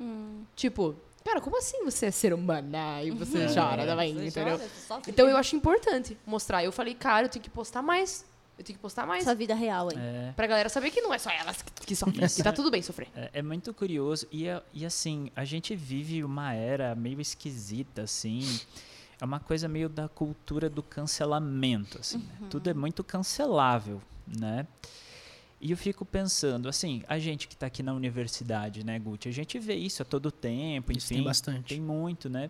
Tipo, 0.56 0.96
cara, 1.24 1.42
como 1.42 1.58
assim 1.58 1.84
você 1.84 2.08
é 2.08 2.12
ser 2.12 2.34
humano 2.34 2.70
e 3.04 3.12
você 3.12 3.48
chora 3.54 3.86
também, 3.86 4.14
Você 4.14 4.26
entendeu? 4.28 4.60
chora. 4.88 5.02
Então 5.08 5.28
eu 5.28 5.38
acho 5.38 5.56
importante 5.56 6.18
mostrar. 6.26 6.64
Eu 6.64 6.72
falei, 6.72 6.94
cara, 6.94 7.26
eu 7.26 7.30
tenho 7.30 7.44
que 7.44 7.50
postar 7.50 7.82
mais. 7.82 8.26
Eu 8.58 8.64
tenho 8.64 8.78
que 8.78 8.82
postar 8.82 9.08
mais. 9.08 9.24
Sua 9.24 9.34
vida 9.34 9.56
real 9.56 9.90
aí. 9.90 9.98
É, 9.98 10.32
Pra 10.36 10.46
galera 10.46 10.70
saber 10.70 10.92
que 10.92 11.02
não 11.02 11.12
é 11.14 11.18
só 11.18 11.32
elas 11.32 11.62
que, 11.64 11.72
que 11.88 11.96
sofrem. 11.96 12.24
Isso 12.24 12.36
Que 12.36 12.44
tá 12.44 12.50
é- 12.52 12.54
tudo 12.54 12.70
bem 12.70 12.82
sofrer. 12.84 13.08
é, 13.16 13.30
é 13.34 13.42
muito 13.42 13.74
curioso. 13.74 14.28
E, 14.32 14.48
é- 14.48 14.62
e 14.72 14.86
assim, 14.86 15.32
a 15.36 15.44
gente 15.44 15.76
vive 15.76 16.24
uma 16.24 16.54
era 16.54 16.94
meio 16.94 17.20
esquisita, 17.20 18.04
assim. 18.04 18.42
É 19.20 19.26
uma 19.26 19.40
coisa 19.40 19.68
meio 19.68 19.90
da 19.90 20.08
cultura 20.08 20.70
do 20.70 20.84
cancelamento, 20.84 21.98
assim. 22.00 22.18
né? 22.20 22.48
Tudo 22.50 22.70
é 22.70 22.74
muito 22.76 23.04
cancelável, 23.04 24.02
né? 24.28 24.68
E 25.66 25.72
eu 25.72 25.78
fico 25.78 26.04
pensando, 26.04 26.68
assim, 26.68 27.02
a 27.08 27.18
gente 27.18 27.48
que 27.48 27.54
está 27.54 27.68
aqui 27.68 27.82
na 27.82 27.94
universidade, 27.94 28.84
né, 28.86 29.00
Guti? 29.00 29.30
A 29.30 29.32
gente 29.32 29.58
vê 29.58 29.76
isso 29.76 30.02
a 30.02 30.06
todo 30.06 30.30
tempo, 30.30 30.92
enfim. 30.92 30.98
Isso 30.98 31.08
tem 31.08 31.24
bastante. 31.24 31.70
Tem 31.70 31.80
muito, 31.80 32.30
né? 32.30 32.50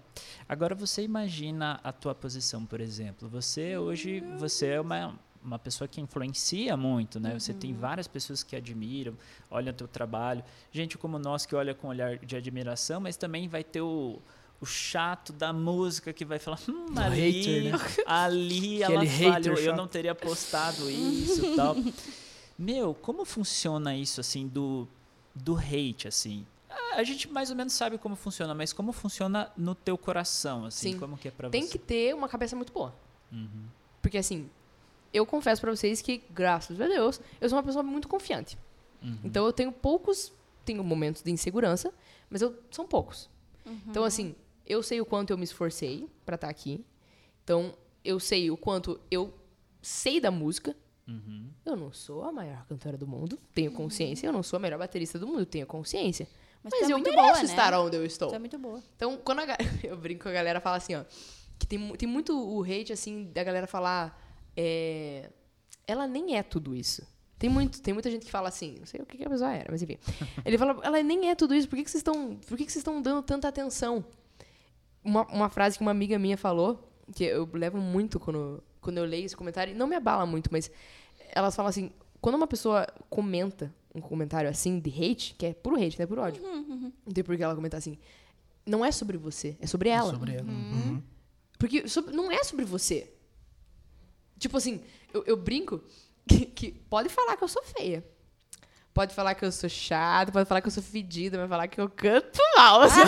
Agora 0.50 0.74
você 0.74 1.04
imagina 1.04 1.80
a 1.84 1.92
tua 1.92 2.16
posição, 2.16 2.66
por 2.66 2.82
exemplo. 2.82 3.30
Você 3.30 3.78
hoje, 3.78 4.20
você 4.40 4.70
é 4.70 4.82
uma, 4.82 5.14
uma 5.44 5.60
pessoa 5.60 5.88
que 5.88 6.02
influencia 6.02 6.76
muito, 6.76 7.20
né? 7.20 7.38
Você 7.38 7.54
tem 7.54 7.72
várias 7.72 8.08
pessoas 8.08 8.42
que 8.42 8.56
admiram, 8.56 9.16
olham 9.48 9.72
teu 9.76 9.88
trabalho. 9.88 10.44
Gente 10.72 10.98
como 10.98 11.20
nós 11.20 11.46
que 11.46 11.54
olha 11.54 11.76
com 11.76 11.90
olhar 11.90 12.18
de 12.18 12.36
admiração, 12.36 13.00
mas 13.00 13.16
também 13.16 13.48
vai 13.48 13.64
ter 13.64 13.82
o, 13.82 14.20
o 14.60 14.66
chato 14.66 15.32
da 15.32 15.54
música 15.54 16.12
que 16.14 16.26
vai 16.26 16.40
falar, 16.40 16.60
hum, 16.68 16.88
O 16.96 17.00
ali, 17.00 17.32
hater, 17.32 17.64
né? 17.74 17.80
ali 18.08 18.82
ela 18.82 19.04
Aquele 19.04 19.08
hater 19.18 19.34
falhou, 19.34 19.58
eu 19.60 19.66
chato. 19.66 19.78
não 19.78 19.88
teria 19.88 20.16
postado 20.16 20.90
isso 20.90 21.46
e 21.46 21.56
tal. 21.56 21.76
Meu, 22.58 22.94
como 22.94 23.26
funciona 23.26 23.96
isso, 23.96 24.22
assim, 24.22 24.48
do, 24.48 24.88
do 25.34 25.56
hate, 25.58 26.08
assim? 26.08 26.46
A 26.96 27.04
gente 27.04 27.28
mais 27.30 27.50
ou 27.50 27.56
menos 27.56 27.74
sabe 27.74 27.98
como 27.98 28.16
funciona, 28.16 28.54
mas 28.54 28.72
como 28.72 28.92
funciona 28.92 29.52
no 29.58 29.74
teu 29.74 29.98
coração, 29.98 30.66
assim? 30.66 30.94
Sim. 30.94 31.00
Como 31.00 31.18
que 31.18 31.28
é 31.28 31.32
pra 31.32 31.50
Tem 31.50 31.64
você? 31.64 31.72
que 31.72 31.80
ter 31.80 32.14
uma 32.14 32.28
cabeça 32.30 32.56
muito 32.56 32.72
boa. 32.72 32.94
Uhum. 33.32 33.66
Porque 34.02 34.18
assim, 34.18 34.50
eu 35.12 35.26
confesso 35.26 35.62
pra 35.62 35.76
vocês 35.76 36.02
que, 36.02 36.24
graças 36.30 36.80
a 36.80 36.88
Deus, 36.88 37.20
eu 37.42 37.50
sou 37.50 37.58
uma 37.58 37.64
pessoa 37.64 37.84
muito 37.84 38.08
confiante. 38.08 38.58
Uhum. 39.02 39.18
Então 39.24 39.46
eu 39.46 39.54
tenho 39.54 39.72
poucos, 39.72 40.32
tenho 40.66 40.84
momentos 40.84 41.22
de 41.24 41.32
insegurança, 41.32 41.92
mas 42.30 42.42
eu 42.42 42.56
são 42.70 42.88
poucos. 42.88 43.30
Então 43.88 44.04
assim, 44.04 44.36
eu 44.66 44.84
sei 44.84 45.00
o 45.02 45.06
quanto 45.06 45.32
eu 45.32 45.38
me 45.38 45.44
esforcei 45.46 46.08
pra 46.26 46.36
estar 46.36 46.50
aqui. 46.50 46.84
Então 47.44 47.74
eu 48.04 48.20
sei 48.20 48.52
o 48.52 48.58
quanto 48.58 49.00
eu 49.10 49.34
sei 49.82 50.20
da 50.20 50.30
música. 50.32 50.76
Uhum. 51.08 51.50
Eu 51.66 51.76
não 51.76 51.92
sou 51.92 52.24
a 52.24 52.32
maior 52.32 52.66
cantora 52.66 52.98
do 52.98 53.06
mundo, 53.06 53.38
tenho 53.54 53.72
consciência. 53.72 54.28
Eu 54.28 54.34
não 54.34 54.44
sou 54.44 54.58
a 54.58 54.60
melhor 54.60 54.80
baterista 54.80 55.20
do 55.20 55.28
mundo, 55.28 55.46
tenho 55.46 55.66
consciência. 55.68 56.28
Mas 56.64 56.72
Mas, 56.72 56.90
é 56.90 56.94
eu 56.94 56.98
muito 56.98 57.10
mereço 57.10 57.28
boa, 57.28 57.38
né? 57.40 57.44
estar 57.44 57.74
onde 57.80 57.98
eu 57.98 58.06
estou. 58.06 58.34
É 58.34 58.40
muito 58.40 58.58
boa. 58.58 58.82
Então, 58.96 59.18
quando 59.18 59.40
a, 59.40 59.58
eu 59.84 59.98
brinco 59.98 60.24
com 60.24 60.30
a 60.30 60.32
galera 60.32 60.62
fala 60.62 60.78
assim, 60.78 60.96
ó, 60.96 61.04
que 61.60 61.68
tem, 61.68 61.96
tem 61.96 62.08
muito 62.08 62.34
o 62.34 62.64
hate, 62.64 62.94
assim, 62.94 63.32
da 63.34 63.44
galera 63.44 63.68
falar, 63.68 64.18
é, 64.56 65.30
ela 65.86 66.08
nem 66.08 66.38
é 66.38 66.44
tudo 66.44 66.74
isso. 66.74 67.06
Tem, 67.38 67.50
muito, 67.50 67.82
tem 67.82 67.94
muita 67.94 68.10
gente 68.10 68.26
que 68.26 68.32
fala 68.32 68.48
assim, 68.48 68.78
não 68.80 68.86
sei 68.86 69.02
o 69.02 69.06
que, 69.06 69.18
que 69.18 69.26
a 69.26 69.30
pessoa 69.30 69.52
era, 69.52 69.70
mas 69.70 69.82
enfim. 69.82 69.98
Ele 70.46 70.58
fala, 70.58 70.80
ela 70.82 71.04
nem 71.04 71.30
é 71.30 71.36
tudo 71.36 71.54
isso, 71.54 71.68
por 71.68 71.76
que, 71.76 71.84
que 71.84 71.92
vocês 71.92 72.00
estão 72.00 72.38
por 72.38 72.58
que, 72.58 72.66
que 72.66 72.72
vocês 72.72 72.82
estão 72.82 73.02
dando 73.02 73.22
tanta 73.22 73.50
atenção? 73.50 74.06
Uma, 75.04 75.28
uma 75.28 75.50
frase 75.50 75.78
que 75.78 75.82
uma 75.82 75.92
amiga 75.92 76.18
minha 76.18 76.38
falou, 76.38 76.90
que 77.14 77.26
eu 77.26 77.50
levo 77.52 77.78
muito 77.78 78.18
quando, 78.18 78.64
quando 78.84 78.98
eu 79.00 79.06
leio 79.06 79.26
esse 79.26 79.36
comentário, 79.36 79.72
e 79.74 79.78
não 79.78 79.88
me 79.88 79.96
abala 79.96 80.26
muito, 80.26 80.50
mas 80.52 80.70
elas 81.32 81.56
falam 81.56 81.70
assim, 81.70 81.92
quando 82.22 82.36
uma 82.36 82.48
pessoa 82.48 82.88
comenta 83.10 83.74
um 83.96 84.02
comentário 84.02 84.50
assim 84.50 84.80
de 84.80 84.90
hate, 84.90 85.36
que 85.38 85.46
é 85.48 85.54
puro 85.54 85.76
hate, 85.76 85.98
não 85.98 86.04
é 86.04 86.08
puro 86.08 86.22
ódio, 86.22 86.42
não 86.44 87.14
tem 87.14 87.24
por 87.24 87.36
que 87.38 87.44
ela 87.44 87.56
comentar 87.56 87.78
assim, 87.78 87.98
não 88.66 88.84
é 88.86 88.92
sobre 88.92 89.18
você, 89.18 89.58
é 89.60 89.68
sobre 89.68 89.90
ela. 89.90 90.12
Sobre 90.12 90.34
ela. 90.36 90.44
Uhum. 90.50 91.02
Porque 91.58 91.88
sobre- 91.88 92.14
não 92.16 92.32
é 92.32 92.44
sobre 92.44 92.66
você. 92.66 93.12
Tipo 94.40 94.58
assim, 94.58 94.82
eu, 95.14 95.24
eu 95.26 95.38
brinco 95.38 95.82
que, 96.28 96.46
que 96.46 96.72
pode 96.72 97.10
falar 97.10 97.38
que 97.38 97.44
eu 97.44 97.48
sou 97.48 97.64
feia. 97.64 98.04
Pode 98.94 99.16
falar 99.16 99.34
que 99.34 99.44
eu 99.44 99.52
sou 99.52 99.68
chata, 99.68 100.32
pode 100.32 100.48
falar 100.48 100.62
que 100.62 100.68
eu 100.68 100.72
sou 100.72 100.84
fedida, 100.84 101.36
vai 101.40 101.48
falar 101.48 101.68
que 101.68 101.82
eu 101.82 101.90
canto 101.90 102.40
mal. 102.56 102.82
Assim, 102.82 103.00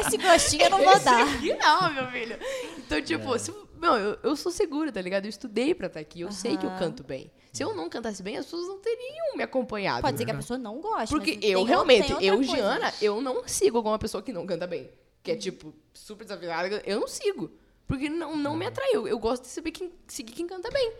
Esse 0.00 0.16
gostinho 0.18 0.64
eu 0.64 0.70
não 0.70 0.82
vou 0.82 0.92
Esse 0.94 1.04
dar. 1.04 1.22
aqui 1.34 1.54
não, 1.54 1.94
meu 1.94 2.06
filho. 2.10 2.36
Então, 2.76 3.00
tipo, 3.00 3.38
se, 3.38 3.52
meu, 3.78 3.94
eu, 3.94 4.18
eu 4.22 4.36
sou 4.36 4.50
segura, 4.52 4.90
tá 4.92 5.00
ligado? 5.00 5.24
Eu 5.24 5.28
estudei 5.28 5.74
pra 5.74 5.86
estar 5.86 6.00
aqui, 6.00 6.20
eu 6.20 6.32
sei 6.32 6.56
que 6.56 6.66
eu 6.66 6.70
canto 6.78 7.02
bem. 7.02 7.30
Se 7.52 7.62
eu 7.62 7.74
não 7.74 7.88
cantasse 7.88 8.22
bem, 8.22 8.36
as 8.36 8.44
pessoas 8.44 8.68
não 8.68 8.78
teriam 8.78 9.36
me 9.36 9.42
acompanhado. 9.42 10.02
Pode 10.02 10.18
ser 10.18 10.24
que 10.24 10.30
a 10.30 10.34
pessoa 10.34 10.58
não 10.58 10.80
goste. 10.80 11.08
Porque 11.08 11.38
eu 11.42 11.64
realmente, 11.64 12.12
eu, 12.20 12.36
coisa. 12.36 12.52
Giana, 12.52 12.94
eu 13.00 13.20
não 13.20 13.46
sigo 13.46 13.76
alguma 13.76 13.98
pessoa 13.98 14.22
que 14.22 14.32
não 14.32 14.46
canta 14.46 14.66
bem. 14.66 14.90
Que 15.22 15.32
é, 15.32 15.36
tipo, 15.36 15.74
super 15.92 16.24
desafinada. 16.24 16.82
Eu 16.86 17.00
não 17.00 17.08
sigo. 17.08 17.50
Porque 17.86 18.08
não, 18.08 18.36
não 18.36 18.54
me 18.54 18.66
atraiu. 18.66 19.08
Eu 19.08 19.18
gosto 19.18 19.42
de 19.42 19.48
saber 19.48 19.70
quem, 19.72 19.92
seguir 20.06 20.32
quem 20.32 20.46
canta 20.46 20.70
bem. 20.70 20.92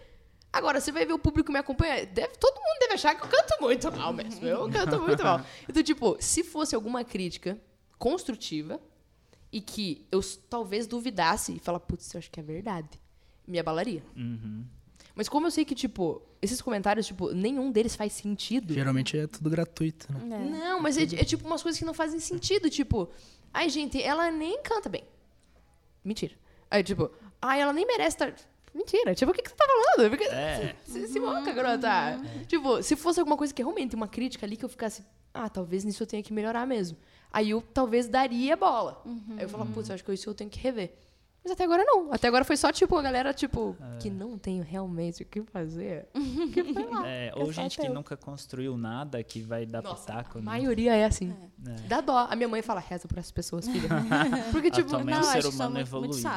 Agora, 0.53 0.81
você 0.81 0.91
vai 0.91 1.05
ver 1.05 1.13
o 1.13 1.19
público 1.19 1.53
me 1.53 1.59
acompanhar. 1.59 2.07
Deve, 2.07 2.37
todo 2.39 2.55
mundo 2.55 2.79
deve 2.81 2.95
achar 2.95 3.15
que 3.15 3.23
eu 3.23 3.29
canto 3.29 3.61
muito 3.61 3.93
mal 3.93 4.13
mesmo. 4.13 4.47
Eu 4.47 4.69
canto 4.71 5.01
muito 5.01 5.23
mal. 5.23 5.41
Então, 5.69 5.83
tipo, 5.83 6.17
se 6.19 6.43
fosse 6.43 6.75
alguma 6.75 7.05
crítica 7.05 7.61
construtiva 7.99 8.81
e 9.53 9.61
que 9.61 10.07
eu 10.13 10.21
talvez 10.49 10.87
duvidasse 10.87 11.57
e 11.57 11.59
falar, 11.59 11.81
putz, 11.81 12.13
eu 12.13 12.19
acho 12.19 12.31
que 12.31 12.41
é 12.41 12.43
verdade, 12.43 13.01
me 13.47 13.59
abalaria. 13.59 14.03
Uhum. 14.17 14.65
Mas 15.15 15.29
como 15.29 15.47
eu 15.47 15.51
sei 15.51 15.65
que, 15.65 15.75
tipo, 15.75 16.23
esses 16.41 16.63
comentários, 16.63 17.07
tipo, 17.07 17.33
nenhum 17.33 17.73
deles 17.73 17.97
faz 17.97 18.13
sentido. 18.13 18.73
Geralmente 18.73 19.19
é 19.19 19.27
tudo 19.27 19.51
gratuito, 19.51 20.13
né? 20.13 20.37
É. 20.37 20.51
Não, 20.51 20.81
mas 20.81 20.97
é, 20.97 21.03
é 21.03 21.25
tipo 21.25 21.47
umas 21.47 21.63
coisas 21.63 21.79
que 21.79 21.85
não 21.85 21.95
fazem 21.95 22.21
sentido. 22.21 22.71
Tipo, 22.71 23.11
ai, 23.53 23.69
gente, 23.69 24.01
ela 24.01 24.31
nem 24.31 24.63
canta 24.63 24.89
bem. 24.89 25.03
Mentira. 26.05 26.35
Aí, 26.71 26.85
tipo, 26.85 27.11
ai, 27.43 27.61
ela 27.61 27.73
nem 27.73 27.87
merece 27.87 28.15
estar. 28.15 28.35
Mentira. 28.73 29.15
Tipo, 29.15 29.33
o 29.33 29.35
que, 29.35 29.43
que 29.43 29.49
você 29.49 29.57
tá 29.57 29.67
falando? 29.67 30.11
Porque... 30.11 30.25
É. 30.25 30.77
Se, 30.85 31.09
se 31.09 31.19
moca, 31.19 31.53
garota. 31.53 32.21
Tipo, 32.47 32.81
se 32.83 32.95
fosse 32.95 33.19
alguma 33.19 33.37
coisa 33.37 33.53
que 33.53 33.63
realmente 33.63 33.97
uma 33.97 34.07
crítica 34.07 34.47
ali 34.47 34.57
que 34.57 34.65
eu 34.65 34.69
ficasse, 34.69 35.05
ah, 35.35 35.49
talvez 35.49 35.85
nisso 35.85 36.03
eu 36.03 36.07
tenha 36.07 36.23
que 36.23 36.33
melhorar 36.33 36.67
mesmo. 36.67 36.97
Aí 37.33 37.51
eu 37.51 37.63
talvez 37.63 38.09
daria 38.09 38.57
bola. 38.57 39.03
Aí 39.37 39.43
eu 39.45 39.49
falava, 39.49 39.71
putz, 39.73 39.89
eu 39.89 39.95
acho 39.95 40.05
que 40.05 40.13
isso 40.13 40.29
eu 40.29 40.35
tenho 40.35 40.51
que 40.51 40.59
rever. 40.59 40.95
Mas 41.49 41.53
até 41.53 41.65
agora 41.65 41.83
não. 41.83 42.13
Até 42.13 42.29
agora 42.29 42.45
foi 42.45 42.59
só, 42.59 42.71
tipo, 42.71 42.95
a 42.97 43.01
galera, 43.01 43.33
tipo, 43.33 43.75
que 43.99 44.11
não 44.11 44.37
tenho 44.37 44.63
realmente 44.63 45.23
o 45.23 45.27
que 45.27 45.41
fazer. 45.43 46.07
Que. 46.49 46.61
É, 47.05 47.29
É 47.29 47.33
ou 47.37 47.53
gente 47.53 47.79
que 47.79 47.89
nunca 47.89 48.17
construiu 48.17 48.77
nada 48.77 49.23
que 49.23 49.41
vai 49.41 49.67
dar 49.67 49.83
Nossa, 49.83 50.13
pitaco. 50.13 50.39
a 50.39 50.41
né? 50.41 50.45
maioria 50.45 50.95
é 50.95 51.05
assim. 51.05 51.35
É. 51.67 51.73
Dá 51.89 52.01
dó. 52.01 52.27
A 52.31 52.37
minha 52.37 52.49
mãe 52.49 52.63
fala, 52.63 52.81
reza 52.81 53.09
por 53.09 53.19
essas 53.19 53.31
pessoas, 53.31 53.67
filha. 53.69 53.89
Porque, 54.53 54.71
tipo, 54.71 54.91
não, 54.99 55.21
o 55.21 55.25
ser 55.25 55.47
humano. 55.47 55.79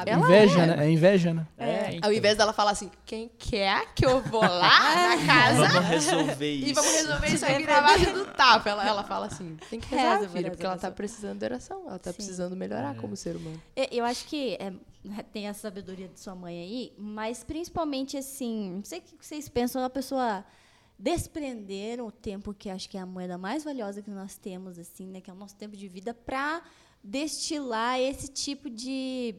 Ela 0.06 0.24
inveja, 0.24 0.60
é. 0.62 0.66
né? 0.66 0.86
É 0.86 0.90
inveja, 0.90 1.34
né? 1.34 1.46
É, 1.56 1.94
então. 1.94 2.08
ao 2.08 2.12
invés 2.12 2.36
dela 2.36 2.52
falar 2.52 2.72
assim, 2.72 2.90
quem 3.04 3.30
quer 3.38 3.92
que 3.94 4.04
eu 4.04 4.20
vou 4.22 4.40
lá 4.40 4.94
na 5.16 5.26
casa 5.26 5.68
Vamos 5.68 5.88
resolver 5.88 6.52
isso. 6.52 6.68
e 6.68 6.72
vamos 6.72 6.92
resolver 6.92 7.28
isso 7.28 7.44
aqui 7.46 7.66
na 7.66 7.80
base 7.80 8.06
do 8.06 8.24
tapa. 8.26 8.70
Ela, 8.70 8.86
ela 8.88 9.04
fala 9.04 9.26
assim, 9.26 9.56
tem 9.70 9.80
que 9.80 9.94
rezar, 9.94 10.16
Reza, 10.16 10.28
filha, 10.28 10.50
porque 10.50 10.66
ela 10.66 10.76
tá 10.76 10.90
precisando 10.90 11.38
de 11.38 11.44
oração. 11.44 11.82
Ela 11.86 11.98
tá 11.98 12.10
Sim. 12.10 12.16
precisando 12.16 12.56
melhorar 12.56 12.94
como 12.96 13.16
ser 13.16 13.36
humano. 13.36 13.60
É, 13.76 13.88
Eu 13.94 14.04
acho 14.04 14.26
que 14.26 14.54
é, 14.54 14.72
tem 15.32 15.48
a 15.48 15.54
sabedoria 15.54 16.08
de 16.08 16.20
sua 16.20 16.34
mãe 16.34 16.60
aí, 16.60 16.92
mas 16.96 17.42
principalmente 17.42 18.16
assim, 18.16 18.72
não 18.76 18.84
sei 18.84 19.00
o 19.00 19.02
que 19.02 19.16
vocês 19.20 19.48
pensam 19.48 19.82
da 19.82 19.90
pessoa 19.90 20.44
desprender 20.98 22.00
o 22.00 22.12
tempo 22.12 22.54
que 22.54 22.70
acho 22.70 22.88
que 22.88 22.96
é 22.96 23.00
a 23.00 23.06
moeda 23.06 23.36
mais 23.36 23.64
valiosa 23.64 24.00
que 24.00 24.10
nós 24.10 24.36
temos, 24.36 24.78
assim, 24.78 25.06
né, 25.06 25.20
que 25.20 25.28
é 25.28 25.32
o 25.32 25.36
nosso 25.36 25.56
tempo 25.56 25.76
de 25.76 25.88
vida, 25.88 26.14
para 26.14 26.62
destilar 27.02 27.98
esse 27.98 28.28
tipo 28.28 28.70
de 28.70 29.34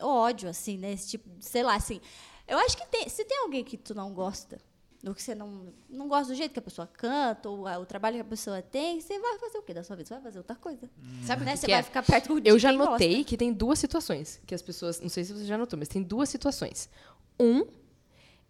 ódio, 0.00 0.48
assim, 0.48 0.76
né, 0.76 0.92
esse 0.92 1.10
tipo, 1.10 1.28
sei 1.40 1.62
lá, 1.62 1.76
assim. 1.76 2.00
Eu 2.48 2.58
acho 2.58 2.76
que 2.76 2.86
tem, 2.88 3.08
se 3.08 3.24
tem 3.24 3.38
alguém 3.42 3.62
que 3.62 3.76
tu 3.76 3.94
não 3.94 4.12
gosta, 4.12 4.58
ou 5.06 5.14
que 5.14 5.22
você 5.22 5.34
não, 5.34 5.72
não 5.88 6.08
gosta 6.08 6.32
do 6.32 6.36
jeito 6.36 6.52
que 6.52 6.58
a 6.58 6.62
pessoa 6.62 6.86
canta, 6.86 7.48
ou 7.48 7.66
a- 7.68 7.78
o 7.78 7.86
trabalho 7.86 8.16
que 8.16 8.20
a 8.22 8.24
pessoa 8.24 8.60
tem, 8.60 9.00
você 9.00 9.18
vai 9.18 9.38
fazer 9.38 9.58
o 9.58 9.62
quê 9.62 9.72
da 9.72 9.84
sua 9.84 9.94
vida? 9.94 10.08
Você 10.08 10.14
vai 10.14 10.22
fazer 10.24 10.38
outra 10.38 10.56
coisa. 10.56 10.90
Sabe 11.24 11.42
o 11.42 11.44
Né? 11.44 11.52
que 11.52 11.58
Você 11.58 11.66
que 11.66 11.72
vai 11.72 11.80
é? 11.80 11.82
ficar 11.84 12.02
perto 12.02 12.40
de 12.40 12.48
Eu 12.50 12.58
já 12.58 12.70
quem 12.70 12.78
gosta. 12.78 12.92
notei 12.92 13.22
que 13.24 13.36
tem 13.36 13.52
duas 13.52 13.78
situações 13.78 14.40
que 14.46 14.54
as 14.54 14.62
pessoas. 14.62 15.00
Não 15.00 15.08
sei 15.08 15.22
se 15.24 15.32
você 15.32 15.44
já 15.44 15.56
notou, 15.56 15.78
mas 15.78 15.88
tem 15.88 16.02
duas 16.02 16.28
situações. 16.28 16.90
Um 17.38 17.64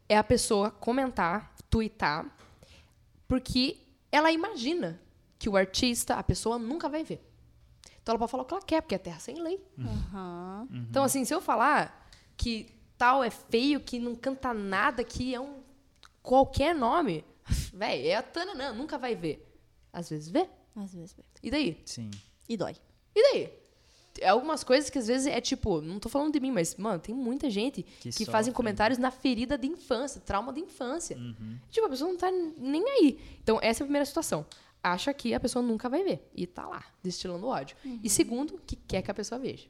é 0.09 0.17
a 0.17 0.25
pessoa 0.25 0.71
comentar, 0.71 1.55
twittar, 1.69 2.35
porque 3.27 3.77
ela 4.11 4.33
imagina 4.33 5.01
que 5.39 5.49
o 5.49 5.57
artista, 5.57 6.15
a 6.15 6.23
pessoa 6.23 6.59
nunca 6.59 6.89
vai 6.89 7.05
ver. 7.05 7.23
Então 8.03 8.15
ela 8.15 8.19
pode 8.19 8.31
falar 8.31 8.43
o 8.43 8.47
que 8.47 8.55
ela 8.55 8.63
quer, 8.63 8.81
porque 8.81 8.95
é 8.95 8.99
terra 8.99 9.19
sem 9.21 9.41
lei. 9.41 9.63
Aham. 9.79 10.67
Então, 10.89 11.05
assim, 11.05 11.25
se 11.25 11.35
eu 11.35 11.41
falar 11.43 12.09
que 12.39 12.75
tal 12.97 13.23
é 13.23 13.29
feio, 13.31 13.81
que 13.81 13.99
não 13.99 14.15
canta 14.15 14.55
nada, 14.55 15.05
que 15.05 15.35
é 15.35 15.39
um 15.41 15.59
qualquer 16.29 16.75
nome, 16.75 17.25
véi, 17.73 18.09
é 18.09 18.17
a 18.17 18.23
Tananã, 18.23 18.75
nunca 18.75 18.99
vai 18.99 19.17
ver. 19.17 19.51
Às 19.91 20.11
vezes 20.11 20.29
vê. 20.29 20.47
Às 20.77 20.93
vezes. 20.93 21.17
E 21.43 21.51
daí? 21.51 21.81
Sim. 21.87 22.11
E 22.47 22.55
dói. 22.55 22.77
E 23.15 23.33
daí? 23.33 23.53
É 24.21 24.29
algumas 24.29 24.63
coisas 24.63 24.91
que 24.91 24.99
às 24.99 25.07
vezes 25.07 25.27
é 25.27 25.41
tipo, 25.41 25.81
não 25.81 25.99
tô 25.99 26.09
falando 26.09 26.33
de 26.33 26.41
mim, 26.41 26.51
mas, 26.51 26.77
mano, 26.77 26.99
tem 26.99 27.15
muita 27.15 27.49
gente 27.49 27.83
que, 27.83 28.11
Que 28.11 28.25
fazem 28.27 28.53
comentários 28.53 28.99
na 28.99 29.11
ferida 29.11 29.57
de 29.57 29.69
infância, 29.69 30.21
trauma 30.21 30.53
de 30.53 30.61
infância. 30.61 31.17
Uhum. 31.17 31.59
Tipo, 31.71 31.87
a 31.87 31.91
pessoa 31.91 32.11
não 32.11 32.19
tá 32.19 32.31
nem 32.31 32.87
aí. 32.87 33.39
Então, 33.43 33.59
essa 33.63 33.83
é 33.83 33.85
a 33.85 33.87
primeira 33.87 34.05
situação. 34.05 34.45
Acha 34.83 35.15
que 35.15 35.33
a 35.33 35.41
pessoa 35.41 35.63
nunca 35.63 35.89
vai 35.89 36.03
ver. 36.05 36.29
E 36.35 36.47
tá 36.47 36.67
lá, 36.67 36.85
destilando 37.03 37.47
ódio. 37.47 37.77
E 38.03 38.11
segundo, 38.11 38.61
que 38.67 38.77
quer 38.77 39.01
que 39.03 39.11
a 39.11 39.15
pessoa 39.15 39.39
veja. 39.39 39.69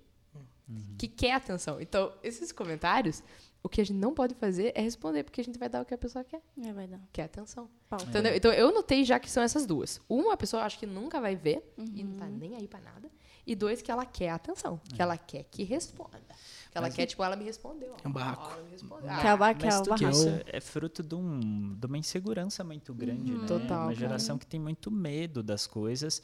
Que 0.99 1.07
quer 1.09 1.33
atenção. 1.33 1.81
Então, 1.81 2.13
esses 2.23 2.51
comentários, 2.53 3.23
o 3.63 3.69
que 3.69 3.81
a 3.81 3.85
gente 3.85 3.97
não 3.99 4.15
pode 4.15 4.35
fazer 4.35 4.73
é 4.75 4.81
responder, 4.81 5.25
porque 5.25 5.41
a 5.41 5.45
gente 5.45 5.59
vai 5.59 5.69
dar 5.69 5.83
o 5.83 5.85
que 5.85 5.93
a 5.95 5.99
pessoa 5.99 6.25
quer. 6.25 6.41
É 6.63 6.73
verdade. 6.73 7.03
Quer 7.13 7.25
atenção. 7.25 7.69
Pauta. 7.89 8.05
Entendeu? 8.07 8.35
Então 8.35 8.53
eu 8.53 8.73
notei 8.73 9.05
já 9.05 9.19
que 9.19 9.31
são 9.31 9.43
essas 9.43 9.67
duas. 9.67 10.01
Uma, 10.09 10.35
a 10.35 10.37
pessoa 10.37 10.63
acha 10.63 10.79
que 10.79 10.87
nunca 10.87 11.21
vai 11.21 11.35
ver 11.37 11.73
e 11.95 12.03
não 12.05 12.17
tá 12.17 12.27
nem 12.27 12.55
aí 12.57 12.67
pra 12.69 12.81
nada. 12.81 13.11
E 13.47 13.55
dois, 13.55 13.81
que 13.81 13.91
ela 13.91 14.05
quer 14.05 14.29
atenção. 14.29 14.79
Que 14.95 15.01
ela 15.01 15.17
quer 15.17 15.43
que 15.45 15.63
responda. 15.65 16.19
Que 16.71 16.77
ela 16.77 16.91
quer, 16.91 17.07
tipo, 17.07 17.25
ela 17.25 17.35
me 17.35 17.45
respondeu. 17.45 17.97
É 18.05 18.07
um 18.07 18.13
barraco. 18.13 18.53
Ela 18.53 18.63
me 18.63 18.71
respondeu. 18.71 19.09
Que 19.21 19.27
é 19.27 19.35
o 19.35 19.39
bar- 19.39 19.55
que 19.57 19.65
é 19.65 19.71
Mas 19.71 19.81
o 19.81 19.83
tudo 19.85 19.99
barraco. 19.99 20.11
isso 20.19 20.29
é 20.47 20.61
fruto 20.61 21.03
de, 21.03 21.15
um, 21.15 21.75
de 21.75 21.87
uma 21.87 21.97
insegurança 21.97 22.63
muito 22.63 22.93
grande, 22.93 23.33
né? 23.33 23.47
Total, 23.47 23.61
Uma 23.79 23.85
cara. 23.87 23.95
geração 23.95 24.37
que 24.37 24.47
tem 24.47 24.61
muito 24.61 24.91
medo 24.91 25.43
das 25.43 25.67
coisas. 25.67 26.23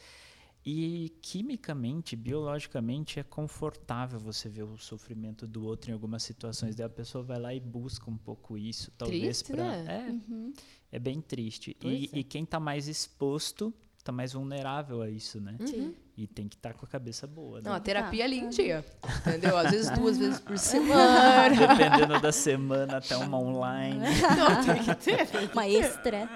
E 0.67 1.13
quimicamente, 1.21 2.17
biologicamente, 2.17 3.21
é 3.21 3.23
confortável 3.23 4.19
você 4.19 4.49
ver 4.49 4.63
o 4.63 4.79
sofrimento 4.79 5.47
do 5.47 5.63
outro 5.67 5.91
em 5.91 5.93
algumas 5.95 6.23
situações. 6.23 6.75
Daí 6.75 6.87
a 6.87 6.89
pessoa 6.89 7.23
vai 7.23 7.39
lá 7.39 7.53
e 7.55 7.61
busca 7.61 8.11
um 8.11 8.17
pouco 8.17 8.57
isso, 8.57 8.91
talvez 8.97 9.43
pra- 9.43 9.57
né? 9.57 10.07
É, 10.09 10.11
Uhum. 10.11 10.53
é 10.91 10.99
bem 10.99 11.21
triste. 11.21 11.77
E, 11.83 12.09
é. 12.13 12.19
e 12.19 12.25
quem 12.25 12.47
tá 12.47 12.59
mais 12.59 12.89
exposto 12.89 13.75
tá 14.03 14.13
mais 14.13 14.33
vulnerável 14.35 15.01
a 15.03 15.09
isso, 15.11 15.41
né? 15.41 15.57
Uhum. 15.61 15.95
E 16.17 16.27
tem 16.27 16.47
que 16.47 16.57
estar 16.57 16.73
com 16.75 16.85
a 16.85 16.89
cabeça 16.89 17.27
boa, 17.27 17.59
né? 17.59 17.63
Não, 17.69 17.73
a 17.75 17.81
terapia 17.81 18.21
Tá. 18.21 18.25
ali 18.27 18.39
em 18.39 18.49
dia. 18.51 18.85
Entendeu? 19.27 19.57
Às 19.57 19.71
vezes 19.71 19.91
duas 19.91 20.17
vezes 20.19 20.41
por 20.41 20.57
semana. 20.59 21.57
Dependendo 21.69 22.21
da 22.21 22.31
semana, 22.31 22.99
até 22.99 23.17
uma 23.17 23.39
online. 23.39 23.99
Não, 24.39 24.65
tem 24.75 24.83
que 24.85 24.95
ter. 24.95 25.27
Uma 25.53 25.67
extra. 25.69 26.29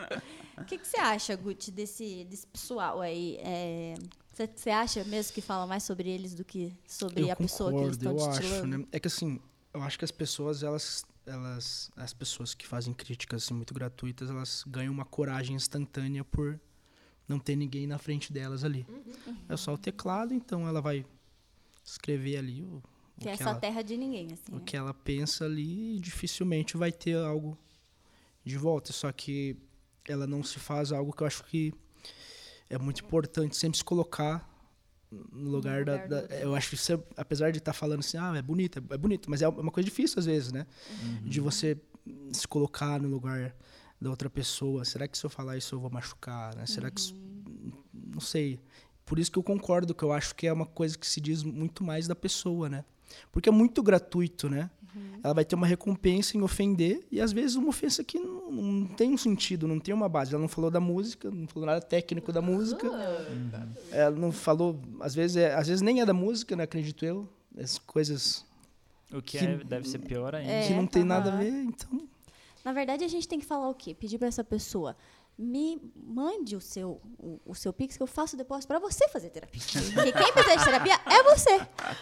O 0.62 0.64
que, 0.64 0.78
que 0.78 0.86
você 0.86 0.98
acha, 0.98 1.34
Guti, 1.36 1.70
desse, 1.70 2.24
desse 2.24 2.46
pessoal 2.46 3.00
aí? 3.00 3.36
É, 3.40 3.94
Você 4.32 4.46
você 4.54 4.70
acha 4.70 5.04
mesmo 5.04 5.32
que 5.32 5.40
fala 5.40 5.66
mais 5.66 5.82
sobre 5.82 6.08
eles 6.08 6.34
do 6.34 6.44
que 6.44 6.72
sobre 6.86 7.22
eu 7.24 7.32
a 7.32 7.36
pessoa 7.36 7.70
que 7.70 7.78
eles 7.78 7.96
concordo, 7.96 8.16
estão 8.18 8.46
eu 8.46 8.58
acho, 8.58 8.66
né? 8.66 8.86
É 8.92 9.00
que 9.00 9.08
assim, 9.08 9.40
eu 9.74 9.82
acho 9.82 9.98
que 9.98 10.04
as 10.04 10.10
pessoas, 10.10 10.62
elas, 10.62 11.04
elas, 11.26 11.90
as 11.96 12.12
pessoas 12.12 12.54
que 12.54 12.66
fazem 12.66 12.92
críticas 12.94 13.44
assim, 13.44 13.54
muito 13.54 13.74
gratuitas, 13.74 14.30
elas 14.30 14.64
ganham 14.66 14.92
uma 14.92 15.04
coragem 15.04 15.56
instantânea 15.56 16.24
por 16.24 16.58
não 17.26 17.38
ter 17.38 17.56
ninguém 17.56 17.86
na 17.86 17.98
frente 17.98 18.32
delas 18.32 18.64
ali. 18.64 18.86
Uhum. 18.88 19.36
É 19.48 19.56
só 19.56 19.74
o 19.74 19.78
teclado, 19.78 20.32
então 20.32 20.66
ela 20.66 20.80
vai 20.80 21.04
escrever 21.84 22.38
ali 22.38 22.62
o, 22.62 22.82
o 23.16 23.20
Que 23.20 23.28
é 23.28 23.32
essa 23.32 23.50
ela, 23.50 23.54
terra 23.56 23.82
de 23.82 23.96
ninguém, 23.96 24.32
assim. 24.32 24.52
o 24.52 24.56
né? 24.56 24.62
que 24.64 24.76
ela 24.76 24.94
pensa 24.94 25.44
ali 25.44 25.96
e 25.96 26.00
dificilmente 26.00 26.76
vai 26.76 26.90
ter 26.92 27.16
algo 27.16 27.58
de 28.44 28.56
volta. 28.56 28.92
Só 28.92 29.12
que 29.12 29.56
ela 30.12 30.26
não 30.26 30.42
se 30.42 30.58
faz 30.58 30.92
algo 30.92 31.12
que 31.12 31.22
eu 31.22 31.26
acho 31.26 31.44
que 31.44 31.72
é 32.70 32.78
muito 32.78 33.04
importante 33.04 33.56
sempre 33.56 33.78
se 33.78 33.84
colocar 33.84 34.46
no 35.10 35.50
lugar, 35.50 35.78
lugar 35.80 36.06
da, 36.08 36.22
da- 36.22 36.34
eu 36.36 36.54
acho 36.54 36.70
que 36.70 36.76
você, 36.76 37.00
apesar 37.16 37.50
de 37.50 37.58
estar 37.58 37.72
falando 37.72 38.00
assim 38.00 38.18
ah 38.18 38.34
é 38.36 38.42
bonito 38.42 38.78
é 38.90 38.96
bonito 38.98 39.30
mas 39.30 39.40
é 39.40 39.48
uma 39.48 39.70
coisa 39.70 39.88
difícil 39.88 40.18
às 40.18 40.26
vezes 40.26 40.52
né? 40.52 40.66
De 41.24 41.40
você 41.40 41.78
se 42.32 42.46
colocar 42.46 43.00
no 43.00 43.08
lugar 43.08 43.54
da 44.00 44.08
outra 44.10 44.30
pessoa. 44.30 44.84
Será 44.84 45.08
que 45.08 45.18
se 45.18 45.24
eu 45.26 45.30
falar 45.30 45.56
isso 45.56 45.74
eu 45.74 45.80
vou 45.80 45.90
machucar 45.90 46.54
né? 46.56 46.66
será 46.66 46.90
que 46.90 47.00
isso, 47.00 47.14
não 47.92 48.20
sei 48.20 48.60
por 49.04 49.18
isso 49.18 49.32
que 49.32 49.38
eu 49.38 49.42
concordo 49.42 49.94
que 49.94 50.02
eu 50.04 50.12
acho 50.12 50.34
que 50.34 50.46
é 50.46 50.52
uma 50.52 50.66
coisa 50.66 50.96
que 50.98 51.06
se 51.06 51.20
diz 51.20 51.42
muito 51.42 51.82
mais 51.82 52.06
da 52.06 52.14
pessoa 52.14 52.68
né? 52.68 52.84
Porque 53.32 53.48
é 53.48 53.52
muito 53.52 53.82
gratuito 53.82 54.50
né 54.50 54.70
ela 55.22 55.34
vai 55.34 55.44
ter 55.44 55.54
uma 55.54 55.66
recompensa 55.66 56.36
em 56.36 56.42
ofender 56.42 57.06
e 57.10 57.20
às 57.20 57.32
vezes 57.32 57.56
uma 57.56 57.68
ofensa 57.68 58.02
que 58.04 58.18
não, 58.18 58.50
não 58.50 58.86
tem 58.86 59.12
um 59.12 59.16
sentido, 59.18 59.66
não 59.68 59.78
tem 59.78 59.94
uma 59.94 60.08
base. 60.08 60.32
Ela 60.32 60.40
não 60.40 60.48
falou 60.48 60.70
da 60.70 60.80
música, 60.80 61.30
não 61.30 61.46
falou 61.46 61.66
nada 61.66 61.80
técnico 61.80 62.32
da 62.32 62.40
música. 62.42 62.88
Ela 63.90 64.16
não 64.16 64.32
falou, 64.32 64.80
às 65.00 65.14
vezes, 65.14 65.36
é, 65.36 65.54
às 65.54 65.66
vezes 65.68 65.82
nem 65.82 66.00
é 66.00 66.06
da 66.06 66.14
música, 66.14 66.54
né, 66.56 66.64
acredito 66.64 67.04
eu. 67.04 67.28
As 67.56 67.78
coisas 67.78 68.44
O 69.12 69.22
que, 69.22 69.38
Que- 69.38 69.44
é- 69.46 69.56
deve 69.64 69.88
ser 69.88 69.98
pior 70.00 70.34
ainda. 70.34 70.50
É, 70.52 70.66
que 70.66 70.74
não 70.74 70.86
tem 70.86 71.02
nada 71.04 71.32
a 71.32 71.36
ver, 71.36 71.50
então. 71.50 72.06
Na 72.64 72.72
verdade, 72.72 73.04
a 73.04 73.08
gente 73.08 73.26
tem 73.26 73.38
que 73.38 73.46
falar 73.46 73.68
o 73.68 73.74
quê? 73.74 73.94
Pedir 73.94 74.18
para 74.18 74.28
essa 74.28 74.44
pessoa, 74.44 74.94
me 75.40 75.80
mande 75.94 76.56
o 76.56 76.60
seu, 76.60 77.00
o, 77.16 77.40
o 77.46 77.54
seu 77.54 77.72
Pix 77.72 77.96
que 77.96 78.02
eu 78.02 78.08
faço 78.08 78.34
o 78.34 78.38
depósito 78.38 78.66
para 78.66 78.80
você 78.80 79.08
fazer 79.08 79.30
terapia. 79.30 79.62
Porque 79.94 80.10
quem 80.12 80.32
precisa 80.32 80.56
de 80.56 80.64
terapia 80.64 80.94
é 81.06 81.22
você. 81.22 81.60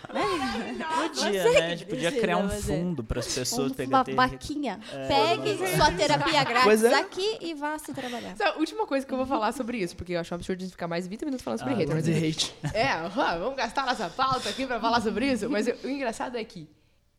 Podia, 0.09 1.43
Você 1.43 1.61
né? 1.61 1.67
A 1.67 1.71
gente 1.77 1.85
podia 1.87 2.13
criar 2.13 2.39
um 2.39 2.49
fundo 2.49 3.05
para 3.05 3.21
as 3.21 3.35
pessoas 3.35 3.73
Um- 3.73 3.75
pegarem 3.75 3.95
uma 3.95 4.05
ter- 4.05 4.15
vaquinha. 4.37 4.81
Pegue 5.09 5.77
sua 5.77 5.93
terapia 5.93 6.45
grátis 6.45 6.83
é. 6.85 6.95
aqui 6.95 7.39
e 7.43 7.55
vá 7.55 7.79
se 7.79 7.93
trabalhar. 7.93 8.31
Essa 8.31 8.45
é 8.45 8.49
a 8.49 8.57
última 8.57 8.87
coisa 8.87 9.07
que 9.07 9.13
eu 9.13 9.19
vou 9.19 9.27
falar 9.27 9.53
sobre 9.53 9.79
isso, 9.79 9.95
porque 9.97 10.13
eu 10.15 10.21
acho 10.21 10.33
um 10.33 10.37
absurdo 10.37 10.59
a 10.61 10.63
gente 10.63 10.73
ficar 10.73 10.89
mais 10.89 11.07
20 11.07 11.25
minutos 11.25 11.45
falando 11.45 11.59
sobre 11.59 11.75
Ah, 11.75 11.77
hater. 11.77 11.95
Mas, 11.95 12.05
the 12.07 12.13
hate. 12.29 12.55
é, 12.75 13.09
vamos 13.39 13.57
gastar 13.57 13.85
nossa 13.87 14.09
pauta 14.09 14.49
aqui 14.49 14.67
pra 14.67 14.81
falar 14.81 15.01
sobre 15.01 15.31
isso. 15.31 15.49
Mas 15.51 15.69
eu- 15.69 15.77
o 15.85 15.89
engraçado 15.89 16.37
é 16.37 16.45
que 16.45 16.69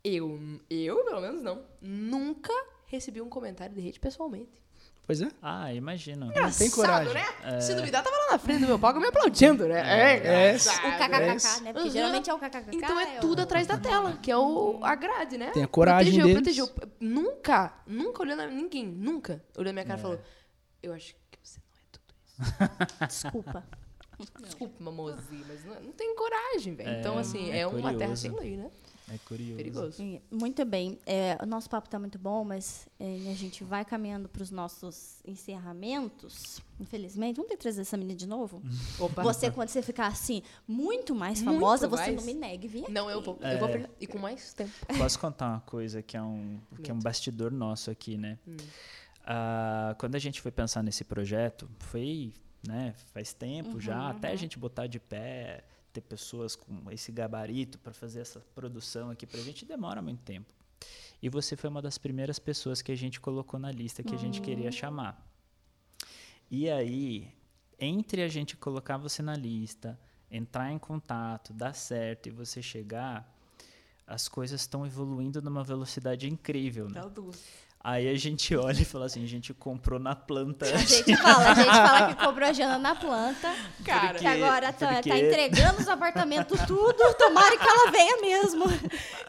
eu, 0.03 0.39
eu, 0.70 1.03
pelo 1.05 1.22
menos 1.22 1.41
não, 1.43 1.61
nunca 1.82 2.53
recebi 2.88 3.22
um 3.22 3.30
comentário 3.30 3.76
de 3.76 3.88
hate 3.88 3.99
pessoalmente. 3.99 4.65
Pois 5.07 5.21
é. 5.21 5.29
Ah, 5.41 5.73
imagino. 5.73 6.25
Não 6.35 6.51
tem 6.51 6.69
coragem. 6.69 7.13
né? 7.13 7.61
Se 7.61 7.73
duvidar, 7.73 8.03
tava 8.03 8.13
lá 8.17 8.31
na 8.33 8.37
frente 8.37 8.59
do 8.59 8.67
meu 8.67 8.77
palco 8.77 8.99
me 8.99 9.07
aplaudindo, 9.07 9.65
né? 9.65 9.79
É, 9.79 10.13
É, 10.17 10.49
engraçado. 10.49 10.85
O 10.85 10.97
KKK, 10.97 11.35
isso. 11.37 11.63
né? 11.63 11.71
Porque 11.73 11.87
Uhum. 11.87 11.93
geralmente 11.93 12.29
é 12.29 12.33
o 12.33 12.37
KKK. 12.37 12.75
Então 12.75 12.99
é 12.99 13.17
o- 13.17 13.21
tudo 13.21 13.41
atrás 13.41 13.65
da 13.65 13.77
tela, 13.77 14.17
que 14.21 14.29
é 14.29 14.35
o, 14.37 14.79
a 14.83 14.93
grade, 14.95 15.37
né? 15.37 15.51
Tem 15.51 15.63
a 15.63 15.67
coragem 15.67 16.13
protegeu, 16.19 16.43
deles. 16.43 16.57
protegeu. 16.57 16.91
Nunca, 16.99 17.73
nunca 17.87 18.21
olhando 18.21 18.41
a 18.41 18.47
ninguém, 18.47 18.85
nunca 18.85 19.41
olhando 19.57 19.69
a 19.69 19.73
minha 19.73 19.83
É. 19.83 19.87
cara 19.87 19.99
e 19.99 20.01
falou: 20.01 20.19
Eu 20.83 20.93
acho 20.93 21.15
que 21.31 21.39
você 21.41 21.59
não 21.59 21.77
é 21.79 21.85
tudo 21.89 22.13
isso. 22.27 23.07
Desculpa. 23.07 23.63
Desculpa, 24.43 24.83
mamozinho, 24.83 25.45
mas 25.47 25.63
não, 25.63 25.75
não 25.83 25.91
tem 25.93 26.15
coragem, 26.15 26.75
velho. 26.75 26.89
É, 26.89 26.99
então, 26.99 27.17
assim, 27.17 27.51
é 27.51 27.59
é, 27.59 27.67
uma 27.67 27.93
terra 27.93 28.15
sem 28.15 28.31
lei, 28.31 28.57
né? 28.57 28.69
É 29.09 29.17
curioso. 29.19 29.55
Perigoso. 29.55 30.03
Muito 30.29 30.65
bem. 30.65 30.99
É, 31.05 31.37
o 31.41 31.45
nosso 31.45 31.69
papo 31.69 31.87
está 31.87 31.97
muito 31.97 32.19
bom, 32.19 32.43
mas 32.43 32.87
é, 32.99 33.29
a 33.31 33.33
gente 33.33 33.63
vai 33.63 33.85
caminhando 33.85 34.27
para 34.27 34.43
os 34.43 34.51
nossos 34.51 35.21
encerramentos. 35.25 36.59
Infelizmente, 36.79 37.37
vamos 37.37 37.49
ter 37.49 37.55
que 37.55 37.61
trazer 37.61 37.81
essa 37.81 37.95
menina 37.95 38.17
de 38.17 38.27
novo? 38.27 38.61
Opa. 38.99 39.23
Você, 39.23 39.49
quando 39.49 39.69
você 39.69 39.81
ficar 39.81 40.07
assim, 40.07 40.43
muito 40.67 41.15
mais 41.15 41.41
Muito 41.41 41.55
famosa, 41.55 41.87
você 41.87 42.11
mais. 42.11 42.15
não 42.17 42.23
me 42.23 42.33
negue, 42.33 42.67
vir 42.67 42.89
Não, 42.89 43.09
eu 43.09 43.21
vou, 43.21 43.39
eu 43.41 43.59
vou 43.59 43.67
aprender. 43.69 43.89
E 43.99 44.05
com 44.05 44.17
mais 44.17 44.53
tempo. 44.53 44.71
Posso 44.97 45.17
contar 45.19 45.47
uma 45.51 45.61
coisa 45.61 46.01
que 46.01 46.17
é 46.17 46.21
um, 46.21 46.59
que 46.83 46.91
é 46.91 46.93
um 46.93 46.99
bastidor 46.99 47.51
nosso 47.51 47.89
aqui, 47.89 48.17
né? 48.17 48.37
Ah, 49.25 49.95
quando 49.97 50.15
a 50.15 50.19
gente 50.19 50.41
foi 50.41 50.51
pensar 50.51 50.81
nesse 50.81 51.03
projeto, 51.03 51.69
foi, 51.79 52.33
né, 52.65 52.93
faz 53.13 53.33
tempo 53.33 53.77
já, 53.77 54.09
até 54.09 54.29
a 54.29 54.35
gente 54.35 54.57
botar 54.57 54.87
de 54.87 54.99
pé, 54.99 55.65
ter 55.97 56.01
pessoas 56.01 56.55
com 56.55 56.91
esse 56.91 57.11
gabarito 57.11 57.79
para 57.79 57.93
fazer 57.93 58.19
essa 58.19 58.39
produção 58.53 59.09
aqui 59.09 59.25
pra 59.25 59.39
gente 59.39 59.65
demora 59.65 60.01
muito 60.01 60.21
tempo. 60.21 60.53
E 61.21 61.27
você 61.27 61.55
foi 61.55 61.69
uma 61.69 61.81
das 61.81 61.97
primeiras 61.97 62.37
pessoas 62.37 62.81
que 62.81 62.91
a 62.91 62.95
gente 62.95 63.19
colocou 63.19 63.59
na 63.59 63.71
lista 63.71 64.03
que 64.03 64.13
a 64.13 64.17
gente 64.17 64.39
queria 64.39 64.71
chamar. 64.71 65.25
E 66.51 66.69
aí, 66.69 67.33
entre 67.79 68.21
a 68.21 68.27
gente 68.27 68.55
colocar 68.55 68.97
você 68.97 69.23
na 69.23 69.35
lista, 69.35 69.99
entrar 70.29 70.71
em 70.71 70.77
contato, 70.77 71.51
dar 71.51 71.73
certo 71.73 72.27
e 72.27 72.29
você 72.29 72.61
chegar, 72.61 73.35
as 74.05 74.27
coisas 74.27 74.61
estão 74.61 74.85
evoluindo 74.85 75.41
numa 75.41 75.63
velocidade 75.63 76.29
incrível, 76.29 76.87
né? 76.87 77.01
Aí 77.89 78.09
a 78.09 78.17
gente 78.17 78.53
olha 78.53 78.81
e 78.81 78.83
fala 78.83 79.05
assim, 79.05 79.23
a 79.23 79.27
gente 79.27 79.53
comprou 79.53 79.97
na 79.97 80.13
planta. 80.13 80.65
A 80.65 80.77
gente 80.77 81.15
fala, 81.15 81.51
a 81.51 81.53
gente 81.53 81.65
fala 81.71 82.13
que 82.13 82.25
comprou 82.25 82.49
a 82.49 82.51
Jana 82.51 82.77
na 82.77 82.93
planta. 82.93 83.55
Cara, 83.85 84.19
Que 84.19 84.27
agora 84.27 84.73
tá, 84.73 84.95
porque- 84.95 85.09
tá 85.09 85.17
entregando 85.17 85.79
os 85.79 85.88
apartamentos 85.88 86.59
tudo. 86.67 87.13
Tomara 87.17 87.57
que 87.57 87.63
ela 87.65 87.89
venha 87.89 88.17
mesmo. 88.21 88.65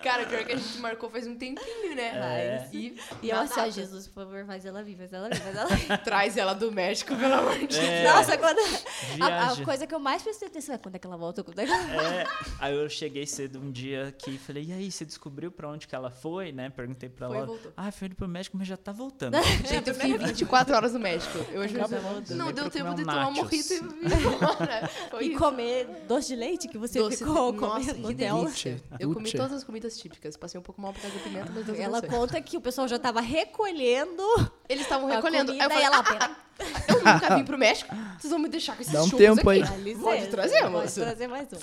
Cara, 0.02 0.26
pior 0.26 0.44
que 0.44 0.52
a 0.54 0.56
gente 0.56 0.76
marcou 0.78 1.08
faz 1.08 1.24
um 1.28 1.36
tempinho, 1.36 1.94
né? 1.94 2.08
É. 2.08 2.68
E, 2.72 2.96
E 3.22 3.30
eu 3.30 3.38
assim, 3.38 3.60
ó. 3.60 3.70
Jesus, 3.70 4.08
por 4.08 4.24
favor, 4.24 4.44
faz 4.44 4.64
ela 4.66 4.82
vir, 4.82 4.96
faz 4.96 5.12
ela 5.12 5.28
vir, 5.28 5.38
faz 5.40 5.54
ela 5.56 5.68
vir. 5.68 5.98
Traz 6.02 6.36
ela 6.36 6.52
do 6.52 6.72
México, 6.72 7.14
pelo 7.14 7.34
amor 7.34 7.56
de 7.58 7.66
Deus. 7.68 7.76
É, 7.78 8.12
Nossa, 8.12 8.36
quando. 8.36 8.58
A, 9.20 9.52
a 9.52 9.64
coisa 9.64 9.86
que 9.86 9.94
eu 9.94 10.00
mais 10.00 10.20
prestei 10.20 10.48
atenção 10.48 10.74
é 10.74 10.78
quando 10.78 10.96
é 10.96 10.98
que 10.98 11.06
ela 11.06 11.16
volta, 11.16 11.44
quando 11.44 11.60
é 11.60 11.64
que 11.64 11.70
ela 11.70 12.02
É, 12.02 12.26
aí 12.58 12.74
eu 12.74 12.88
cheguei 12.90 13.24
cedo 13.24 13.60
um 13.60 13.70
dia 13.70 14.08
aqui 14.08 14.32
e 14.34 14.38
falei, 14.38 14.64
e 14.64 14.72
aí, 14.72 14.90
você 14.90 15.04
descobriu 15.04 15.52
pra 15.52 15.68
onde 15.68 15.86
que 15.86 15.94
ela 15.94 16.10
foi, 16.10 16.50
né? 16.50 16.70
Perguntei 16.70 17.08
pra 17.08 17.28
Foi, 17.28 17.36
ela. 17.36 17.46
voltou. 17.46 17.72
Ah, 17.76 17.92
foi 17.92 18.08
pro 18.08 18.26
México, 18.26 18.47
mas 18.52 18.66
já 18.66 18.76
tá 18.76 18.92
voltando. 18.92 19.34
Gente, 19.66 19.88
eu 19.88 19.94
fiquei 19.94 20.16
24 20.18 20.74
horas 20.74 20.92
no 20.92 20.98
México. 20.98 21.38
Eu 21.52 21.62
acho 21.62 21.76
Acabou. 21.76 22.22
que 22.22 22.34
não 22.34 22.52
Deu 22.52 22.70
tempo 22.70 22.94
de 22.94 23.04
tomar 23.04 23.28
um 23.28 23.32
morrito 23.32 23.72
e 23.72 23.76
ir 23.76 24.34
embora. 24.34 24.90
Foi 25.10 25.24
E 25.24 25.30
isso. 25.30 25.38
comer 25.38 25.86
doce 26.08 26.28
de 26.28 26.36
leite 26.36 26.68
que 26.68 26.78
você 26.78 26.98
Doce 26.98 27.18
ficou 27.18 27.52
de... 27.52 27.58
Comendo. 27.58 28.08
Eu 28.98 29.12
comi 29.12 29.30
todas 29.32 29.52
as 29.52 29.64
comidas 29.64 29.98
típicas. 29.98 30.36
Passei 30.36 30.58
um 30.58 30.62
pouco 30.62 30.80
mal 30.80 30.92
por 30.92 31.02
causa 31.02 31.16
da 31.16 31.22
pimenta, 31.22 31.52
mas 31.54 31.78
Ela 31.78 32.02
conta 32.02 32.40
que 32.40 32.56
o 32.56 32.60
pessoal 32.60 32.88
já 32.88 32.98
tava 32.98 33.20
recolhendo 33.20 34.22
Eles 34.68 34.82
estavam 34.84 35.08
recolhendo. 35.08 35.52
Aí 35.52 35.58
eu 35.58 35.70
falei, 35.70 35.84
ela... 35.84 36.04
"Ah, 36.20 36.36
eu 36.88 36.96
nunca 36.96 37.36
vim 37.36 37.44
pro 37.44 37.56
México. 37.56 37.94
Vocês 38.18 38.30
vão 38.30 38.38
me 38.40 38.48
deixar 38.48 38.74
com 38.76 38.82
esses 38.82 38.92
Dá 38.92 39.02
um 39.02 39.08
tempo 39.10 39.48
aqui. 39.48 39.62
aí. 39.62 39.94
Pode 39.96 40.26
trazer, 40.28 40.58
Pode 40.60 40.72
moça. 40.72 41.00
trazer 41.00 41.26
mais 41.28 41.48
um. 41.52 41.58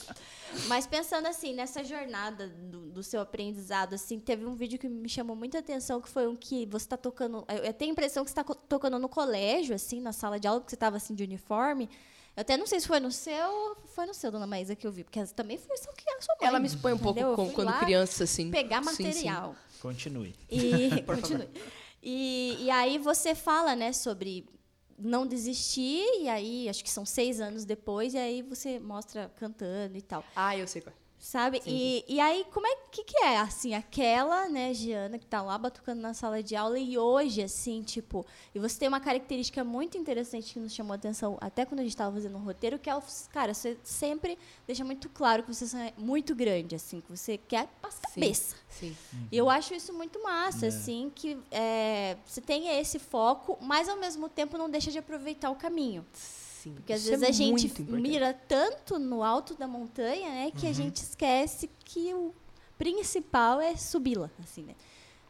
Mas 0.68 0.88
pensando 0.88 1.28
assim, 1.28 1.53
nessa 1.53 1.84
jornada 1.84 2.47
do, 2.47 2.89
do 2.89 3.03
seu 3.03 3.20
aprendizado, 3.22 3.93
assim, 3.93 4.20
teve 4.20 4.45
um 4.45 4.56
vídeo 4.56 4.80
que 4.80 4.88
me 4.88 5.10
chamou 5.10 5.36
muita 5.36 5.60
atenção, 5.60 5.99
que 6.01 6.08
foi 6.10 6.26
um 6.28 6.36
que 6.36 6.66
você 6.66 6.88
tá 6.88 6.95
tocando. 6.97 7.45
Eu 7.64 7.74
tenho 7.74 7.91
a 7.91 7.93
impressão 7.93 8.24
que 8.24 8.32
você 8.32 8.36
tá 8.36 8.43
co- 8.43 8.56
tocando 8.56 8.97
no 8.97 9.10
colégio, 9.10 9.76
assim, 9.76 9.99
na 9.99 10.14
sala 10.14 10.39
de 10.39 10.47
aula, 10.47 10.62
porque 10.62 10.72
você 10.72 10.78
tava 10.78 10.95
assim 10.97 11.14
de 11.14 11.24
uniforme. 11.24 11.89
Eu 12.38 12.41
até 12.41 12.56
não 12.58 12.66
sei 12.66 12.80
se 12.80 12.88
foi 12.88 12.99
no 13.01 13.12
seu. 13.12 13.78
Foi 13.93 14.06
no 14.06 14.14
seu, 14.14 14.32
dona 14.32 14.47
Maísa, 14.47 14.76
que 14.76 14.88
eu 14.88 14.91
vi, 14.91 15.03
porque 15.03 15.22
também 15.28 15.58
foi 15.58 15.76
só 15.78 15.91
que 15.91 16.10
a 16.10 16.22
sua 16.22 16.36
mãe. 16.39 16.47
Ela 16.49 16.60
me 16.60 16.68
expõe 16.68 16.93
um 16.93 16.97
pouco 16.97 17.36
com- 17.36 17.49
quando 17.51 17.78
criança, 17.80 18.24
assim. 18.24 18.49
Pegar 18.49 18.82
Sim, 18.84 18.93
sim. 18.95 19.03
material. 19.03 19.56
Continue. 19.82 20.36
E 20.49 21.01
continue. 21.06 21.49
E, 22.08 22.56
e 22.60 22.70
aí 22.70 22.99
você 22.99 23.34
fala, 23.34 23.76
né, 23.76 23.91
sobre 23.91 24.45
não 24.97 25.26
desistir, 25.26 26.06
e 26.22 26.30
aí 26.30 26.70
acho 26.70 26.84
que 26.84 26.89
são 26.89 27.03
seis 27.03 27.41
anos 27.41 27.66
depois, 27.66 28.14
e 28.14 28.18
aí 28.20 28.43
você 28.43 28.80
mostra 28.80 29.28
cantando 29.36 29.97
e 29.97 30.01
tal. 30.03 30.24
Ah, 30.36 30.56
eu 30.56 30.68
sei 30.68 30.84
qual. 30.84 30.95
Sabe? 31.26 31.60
E, 31.66 32.06
e 32.08 32.20
aí, 32.20 32.46
como 32.54 32.68
é 32.68 32.76
que, 32.92 33.04
que 33.04 33.18
é, 33.24 33.40
assim, 33.40 33.74
aquela, 33.74 34.48
né, 34.48 34.72
Giana, 34.76 35.18
que 35.18 35.26
tá 35.26 35.42
lá 35.42 35.58
batucando 35.58 36.00
na 36.00 36.14
sala 36.14 36.44
de 36.44 36.56
aula, 36.56 36.78
e 36.78 37.00
hoje, 37.00 37.42
assim, 37.42 37.82
tipo, 37.82 38.24
e 38.54 38.60
você 38.60 38.78
tem 38.78 38.88
uma 38.88 39.00
característica 39.00 39.64
muito 39.64 39.98
interessante 39.98 40.54
que 40.54 40.60
nos 40.60 40.72
chamou 40.72 40.92
a 40.94 40.96
atenção, 40.98 41.36
até 41.42 41.66
quando 41.66 41.80
a 41.80 41.84
gente 41.84 41.98
tava 41.98 42.14
fazendo 42.14 42.38
um 42.38 42.42
roteiro, 42.44 42.78
que 42.78 42.88
é 42.92 42.96
o, 42.96 43.02
cara, 43.34 43.56
você 43.56 43.76
sempre 43.84 44.38
deixa 44.68 44.86
muito 44.86 45.10
claro 45.10 45.42
que 45.42 45.52
você 45.52 45.66
é 45.76 45.94
muito 45.98 46.36
grande, 46.36 46.76
assim, 46.76 47.02
que 47.02 47.10
você 47.10 47.40
quer 47.40 47.70
passar 47.82 48.08
Sim. 48.08 48.22
cabeça. 48.22 48.56
Sim. 48.70 48.96
E 49.32 49.36
eu 49.36 49.50
acho 49.50 49.74
isso 49.74 49.92
muito 49.94 50.22
massa, 50.22 50.68
É. 50.68 50.70
assim, 50.70 51.12
que 51.16 51.40
é, 51.50 52.18
você 52.24 52.40
tenha 52.40 52.80
esse 52.80 53.00
foco, 53.00 53.58
mas 53.62 53.90
ao 53.90 53.98
mesmo 53.98 54.30
tempo 54.30 54.60
não 54.60 54.70
deixa 54.70 54.92
de 54.92 55.00
aproveitar 55.00 55.50
o 55.50 55.56
caminho. 55.56 56.06
Sim. 56.14 56.45
Porque 56.74 56.93
às 56.93 57.01
Isso 57.01 57.09
vezes 57.11 57.24
é 57.24 57.30
a 57.30 57.32
gente 57.32 57.68
importante. 57.68 58.01
mira 58.01 58.34
tanto 58.34 58.97
no 58.99 59.24
alto 59.24 59.53
da 59.55 59.68
montanha, 59.68 60.30
né, 60.30 60.45
Uhum. 60.45 60.51
que 60.51 60.68
a 60.68 60.74
gente 60.74 60.97
esquece 60.97 61.70
que 61.84 62.13
o 62.13 62.34
principal 62.78 63.59
é 63.61 63.76
subi-la, 63.76 64.30
assim, 64.43 64.63
né? 64.63 64.74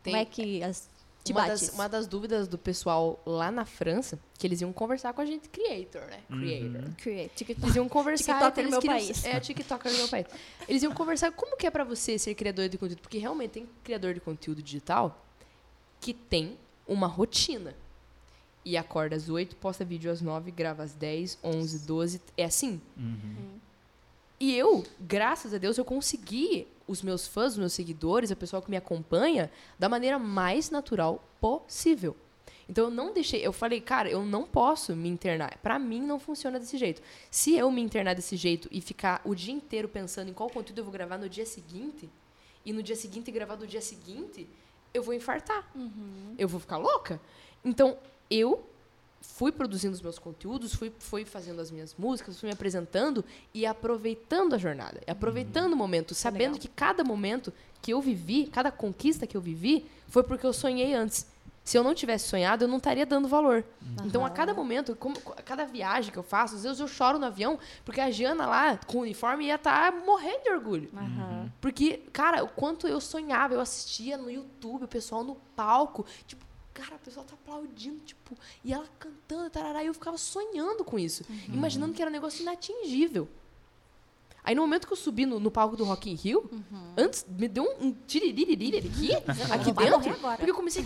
Como 0.03 0.15
Tem- 0.15 0.15
é 0.17 0.25
que 0.25 0.63
as, 0.63 0.89
te 1.23 1.31
uma 1.31 1.47
das, 1.47 1.69
uma 1.69 1.89
das 1.89 2.05
dúvidas 2.07 2.47
do 2.47 2.57
pessoal 2.57 3.19
lá 3.25 3.49
na 3.51 3.65
França, 3.65 4.19
que 4.37 4.45
eles 4.45 4.61
iam 4.61 4.71
conversar 4.71 5.11
com 5.13 5.21
a 5.21 5.25
gente, 5.25 5.49
creator, 5.49 6.01
né? 6.07 6.19
Uhum. 6.29 6.39
Creator. 6.39 6.95
Create, 6.97 7.31
TikTok. 7.35 7.65
Eles 7.65 7.75
iam 7.75 7.89
conversar. 7.89 8.33
TikToker 8.33 8.63
no 8.65 8.69
meu 8.71 8.79
queriam- 8.81 8.97
país. 8.99 9.25
É, 9.25 9.39
TikToker 9.39 9.91
no 9.91 9.97
meu 9.97 10.07
país. 10.07 10.27
Eles 10.67 10.83
iam 10.83 10.93
conversar 10.93 11.31
como 11.31 11.57
que 11.57 11.65
é 11.65 11.71
pra 11.71 11.83
você 11.83 12.19
ser 12.19 12.35
criador 12.35 12.69
de 12.69 12.77
conteúdo. 12.77 13.01
Porque 13.01 13.17
realmente 13.17 13.51
tem 13.51 13.69
criador 13.83 14.13
de 14.13 14.19
conteúdo 14.19 14.61
digital 14.61 15.25
que 15.99 16.13
tem 16.13 16.57
uma 16.87 17.07
rotina. 17.07 17.75
E 18.65 18.75
acorda 18.75 19.15
às 19.15 19.29
8, 19.29 19.55
posta 19.57 19.85
vídeo 19.85 20.11
às 20.11 20.21
9, 20.21 20.49
grava 20.49 20.81
às 20.83 20.93
10, 20.93 21.37
11, 21.43 21.85
12. 21.85 22.21
É 22.35 22.45
assim. 22.45 22.81
Uhum. 22.97 23.59
E 24.39 24.53
eu, 24.55 24.83
graças 24.99 25.53
a 25.53 25.57
Deus, 25.57 25.77
eu 25.77 25.85
consegui 25.85 26.67
os 26.87 27.01
meus 27.01 27.27
fãs, 27.27 27.53
os 27.53 27.59
meus 27.59 27.73
seguidores, 27.73 28.31
a 28.31 28.35
pessoa 28.35 28.61
que 28.61 28.69
me 28.69 28.77
acompanha, 28.77 29.51
da 29.77 29.87
maneira 29.87 30.19
mais 30.19 30.69
natural 30.69 31.23
possível. 31.39 32.15
Então 32.67 32.85
eu 32.85 32.91
não 32.91 33.13
deixei, 33.13 33.45
eu 33.45 33.53
falei, 33.53 33.79
cara, 33.79 34.09
eu 34.09 34.25
não 34.25 34.43
posso 34.43 34.95
me 34.95 35.07
internar. 35.07 35.57
Pra 35.59 35.77
mim 35.77 36.01
não 36.01 36.19
funciona 36.19 36.59
desse 36.59 36.77
jeito. 36.77 37.01
Se 37.29 37.55
eu 37.55 37.71
me 37.71 37.81
internar 37.81 38.15
desse 38.15 38.35
jeito 38.35 38.67
e 38.71 38.81
ficar 38.81 39.21
o 39.23 39.35
dia 39.35 39.53
inteiro 39.53 39.87
pensando 39.87 40.29
em 40.29 40.33
qual 40.33 40.49
conteúdo 40.49 40.79
eu 40.79 40.83
vou 40.83 40.91
gravar 40.91 41.17
no 41.17 41.29
dia 41.29 41.45
seguinte, 41.45 42.09
e 42.65 42.73
no 42.73 42.81
dia 42.81 42.95
seguinte 42.95 43.31
gravar 43.31 43.55
do 43.55 43.67
dia 43.67 43.81
seguinte, 43.81 44.49
eu 44.93 45.03
vou 45.03 45.13
infartar. 45.13 45.69
Eu 46.37 46.47
vou 46.47 46.59
ficar 46.59 46.77
louca. 46.77 47.21
Então, 47.63 47.97
eu 48.29 48.67
fui 49.21 49.51
produzindo 49.51 49.93
os 49.93 50.01
meus 50.01 50.19
conteúdos, 50.19 50.73
fui, 50.73 50.91
fui 50.99 51.25
fazendo 51.25 51.59
as 51.59 51.71
minhas 51.71 51.95
músicas, 51.97 52.39
fui 52.39 52.47
me 52.47 52.53
apresentando 52.53 53.23
e 53.53 53.65
aproveitando 53.65 54.53
a 54.53 54.57
jornada, 54.57 55.01
aproveitando 55.07 55.73
o 55.73 55.75
momento, 55.75 56.13
sabendo 56.13 56.53
legal. 56.53 56.59
que 56.59 56.67
cada 56.69 57.03
momento 57.03 57.51
que 57.81 57.91
eu 57.91 58.01
vivi, 58.01 58.47
cada 58.47 58.71
conquista 58.71 59.27
que 59.27 59.35
eu 59.35 59.41
vivi, 59.41 59.85
foi 60.07 60.23
porque 60.23 60.45
eu 60.45 60.53
sonhei 60.53 60.93
antes. 60.93 61.27
Se 61.63 61.77
eu 61.77 61.83
não 61.83 61.95
tivesse 61.95 62.27
sonhado, 62.27 62.63
eu 62.63 62.67
não 62.67 62.77
estaria 62.77 63.07
dando 63.07 63.27
valor. 63.27 63.65
Então, 64.05 64.23
a 64.23 64.29
cada 64.29 64.53
momento, 64.53 64.95
como, 64.95 65.17
a 65.35 65.41
cada 65.41 65.65
viagem 65.65 66.11
que 66.11 66.17
eu 66.17 66.23
faço, 66.23 66.55
às 66.55 66.61
vezes 66.63 66.79
eu 66.79 66.87
choro 66.87 67.17
no 67.17 67.25
avião, 67.25 67.57
porque 67.83 67.99
a 67.99 68.11
Jana 68.11 68.45
lá, 68.45 68.77
com 68.85 68.99
o 68.99 69.01
uniforme, 69.01 69.47
ia 69.47 69.55
estar 69.55 69.91
morrendo 69.91 70.43
de 70.43 70.49
orgulho. 70.51 70.89
Aham. 70.95 71.51
Porque, 71.59 72.03
cara, 72.13 72.43
o 72.43 72.47
quanto 72.47 72.87
eu 72.87 73.01
sonhava, 73.01 73.55
eu 73.55 73.59
assistia 73.59 74.15
no 74.15 74.29
YouTube, 74.29 74.83
o 74.83 74.87
pessoal 74.87 75.23
no 75.23 75.35
palco, 75.55 76.05
tipo, 76.27 76.45
cara, 76.75 76.95
o 76.97 76.99
pessoal 76.99 77.25
tá 77.25 77.33
aplaudindo, 77.33 77.99
tipo, 78.01 78.37
e 78.63 78.73
ela 78.73 78.85
cantando, 78.99 79.49
tarará, 79.49 79.81
e 79.81 79.87
eu 79.87 79.93
ficava 79.93 80.17
sonhando 80.17 80.83
com 80.83 80.99
isso, 80.99 81.23
imaginando 81.47 81.93
que 81.93 82.01
era 82.01 82.11
um 82.11 82.13
negócio 82.13 82.41
inatingível. 82.41 83.27
Aí 84.43 84.53
no 84.53 84.61
momento 84.61 84.85
que 84.85 84.93
eu 84.93 84.97
subi 84.97 85.25
no, 85.25 85.39
no 85.39 85.49
palco 85.49 85.75
do 85.75 85.83
Rock 85.83 86.07
in 86.07 86.13
Rio, 86.13 86.47
antes 86.95 87.25
me 87.27 87.47
deu 87.47 87.63
um, 87.63 87.87
um 87.87 87.91
tiririririri 88.05 88.77
aqui, 88.77 89.11
aqui 89.51 89.71
dentro, 89.71 90.13
porque 90.37 90.51
eu 90.51 90.55
comecei, 90.55 90.85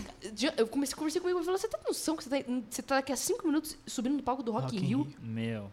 eu 0.56 0.66
comecei 0.66 0.94
a 0.94 0.96
conversar 0.96 1.20
comigo 1.20 1.40
e 1.40 1.44
falei, 1.44 1.60
você 1.60 1.68
tá 1.68 1.78
noção 1.86 2.16
que 2.16 2.24
você 2.24 2.30
tá, 2.30 2.50
você 2.70 2.82
tá 2.82 2.94
daqui 2.94 3.12
a 3.12 3.16
cinco 3.16 3.46
minutos 3.46 3.76
subindo 3.86 4.16
no 4.16 4.22
palco 4.22 4.42
do 4.42 4.52
Rock, 4.52 4.64
Rock 4.64 4.76
in 4.76 4.80
Rio? 4.80 5.02
Rio. 5.02 5.16
Meu. 5.20 5.72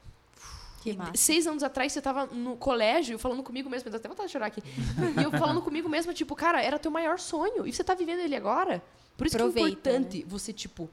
Que 0.82 0.94
massa. 0.94 1.12
Seis 1.16 1.48
anos 1.48 1.64
atrás 1.64 1.94
você 1.94 2.02
tava 2.02 2.26
no 2.26 2.58
colégio 2.58 3.18
falando 3.18 3.42
comigo 3.42 3.70
mesmo, 3.70 3.90
eu 3.90 3.96
até 3.96 4.10
vontade 4.10 4.28
de 4.28 4.34
chorar 4.34 4.48
aqui. 4.48 4.62
e 5.18 5.24
eu 5.24 5.32
falando 5.32 5.62
comigo 5.62 5.88
mesmo, 5.88 6.14
tipo, 6.14 6.36
cara, 6.36 6.62
era 6.62 6.78
teu 6.78 6.92
maior 6.92 7.18
sonho 7.20 7.66
e 7.66 7.72
você 7.72 7.86
tá 7.86 7.96
vivendo 7.96 8.20
ele 8.20 8.36
agora. 8.36 8.84
Por 9.18 9.26
isso 9.26 9.36
que 9.36 9.42
é 9.42 9.46
Aproveita, 9.46 9.90
importante 9.90 10.24
você, 10.24 10.54
tipo, 10.54 10.90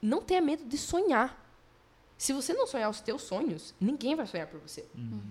não 0.00 0.22
tenha 0.22 0.40
medo 0.40 0.64
de 0.64 0.78
sonhar. 0.78 1.44
Se 2.16 2.32
você 2.32 2.54
não 2.54 2.66
sonhar 2.66 2.88
os 2.88 3.00
teus 3.00 3.22
sonhos, 3.22 3.74
ninguém 3.78 4.16
vai 4.16 4.26
sonhar 4.26 4.46
por 4.46 4.58
você. 4.58 4.86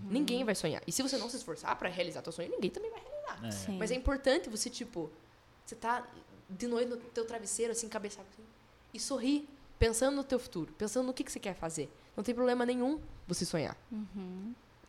Ninguém 0.08 0.44
vai 0.44 0.54
sonhar. 0.54 0.84
E 0.86 0.92
se 0.92 1.02
você 1.02 1.18
não 1.18 1.30
se 1.30 1.38
esforçar 1.38 1.76
pra 1.78 1.90
realizar 1.90 2.22
teu 2.22 2.32
sonho, 2.32 2.50
ninguém 2.50 2.70
também 2.70 2.92
vai 2.92 3.02
realizar. 3.02 3.52
Sim. 3.52 3.78
Mas 3.78 3.90
é 3.90 3.96
importante 3.96 4.50
você, 4.50 4.70
tipo, 4.70 5.10
você 5.66 5.76
tá 5.76 6.08
de 6.48 6.68
noite 6.68 6.90
no 6.90 6.98
teu 6.98 7.26
travesseiro, 7.26 7.72
assim, 7.72 7.90
cabeça 7.90 8.22
assim, 8.22 8.44
e 8.94 9.00
sorrir, 9.00 9.50
pensando 9.80 10.16
no 10.16 10.24
teu 10.24 10.38
futuro, 10.38 10.72
pensando 10.78 11.08
no 11.08 11.14
que, 11.14 11.24
que 11.24 11.32
você 11.32 11.40
quer 11.40 11.56
fazer. 11.56 11.90
Não 12.16 12.24
tem 12.24 12.36
problema 12.36 12.66
nenhum 12.66 13.02
você 13.28 13.46
sonhar. 13.46 13.76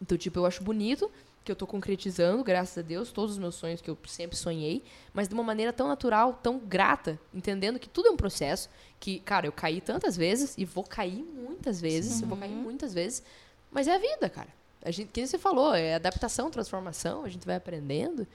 Então, 0.00 0.18
tipo, 0.18 0.38
eu 0.38 0.44
acho 0.44 0.62
bonito 0.62 1.10
que 1.46 1.52
eu 1.52 1.56
tô 1.56 1.66
concretizando, 1.66 2.42
graças 2.42 2.76
a 2.76 2.82
Deus, 2.82 3.12
todos 3.12 3.32
os 3.32 3.38
meus 3.38 3.54
sonhos 3.54 3.80
que 3.80 3.88
eu 3.88 3.96
sempre 4.04 4.36
sonhei, 4.36 4.82
mas 5.14 5.28
de 5.28 5.34
uma 5.34 5.44
maneira 5.44 5.72
tão 5.72 5.86
natural, 5.86 6.34
tão 6.42 6.58
grata, 6.58 7.18
entendendo 7.32 7.78
que 7.78 7.88
tudo 7.88 8.08
é 8.08 8.10
um 8.10 8.16
processo, 8.16 8.68
que, 8.98 9.20
cara, 9.20 9.46
eu 9.46 9.52
caí 9.52 9.80
tantas 9.80 10.16
vezes 10.16 10.58
e 10.58 10.64
vou 10.64 10.82
cair 10.82 11.22
muitas 11.22 11.80
vezes, 11.80 12.20
eu 12.20 12.26
vou 12.26 12.36
cair 12.36 12.50
muitas 12.50 12.92
vezes, 12.92 13.22
mas 13.70 13.86
é 13.86 13.94
a 13.94 13.98
vida, 13.98 14.28
cara. 14.28 14.48
A 14.82 14.90
gente, 14.90 15.10
que 15.12 15.24
você 15.24 15.38
falou, 15.38 15.72
é 15.74 15.94
adaptação, 15.94 16.50
transformação, 16.50 17.24
a 17.24 17.28
gente 17.28 17.46
vai 17.46 17.56
aprendendo 17.56 18.26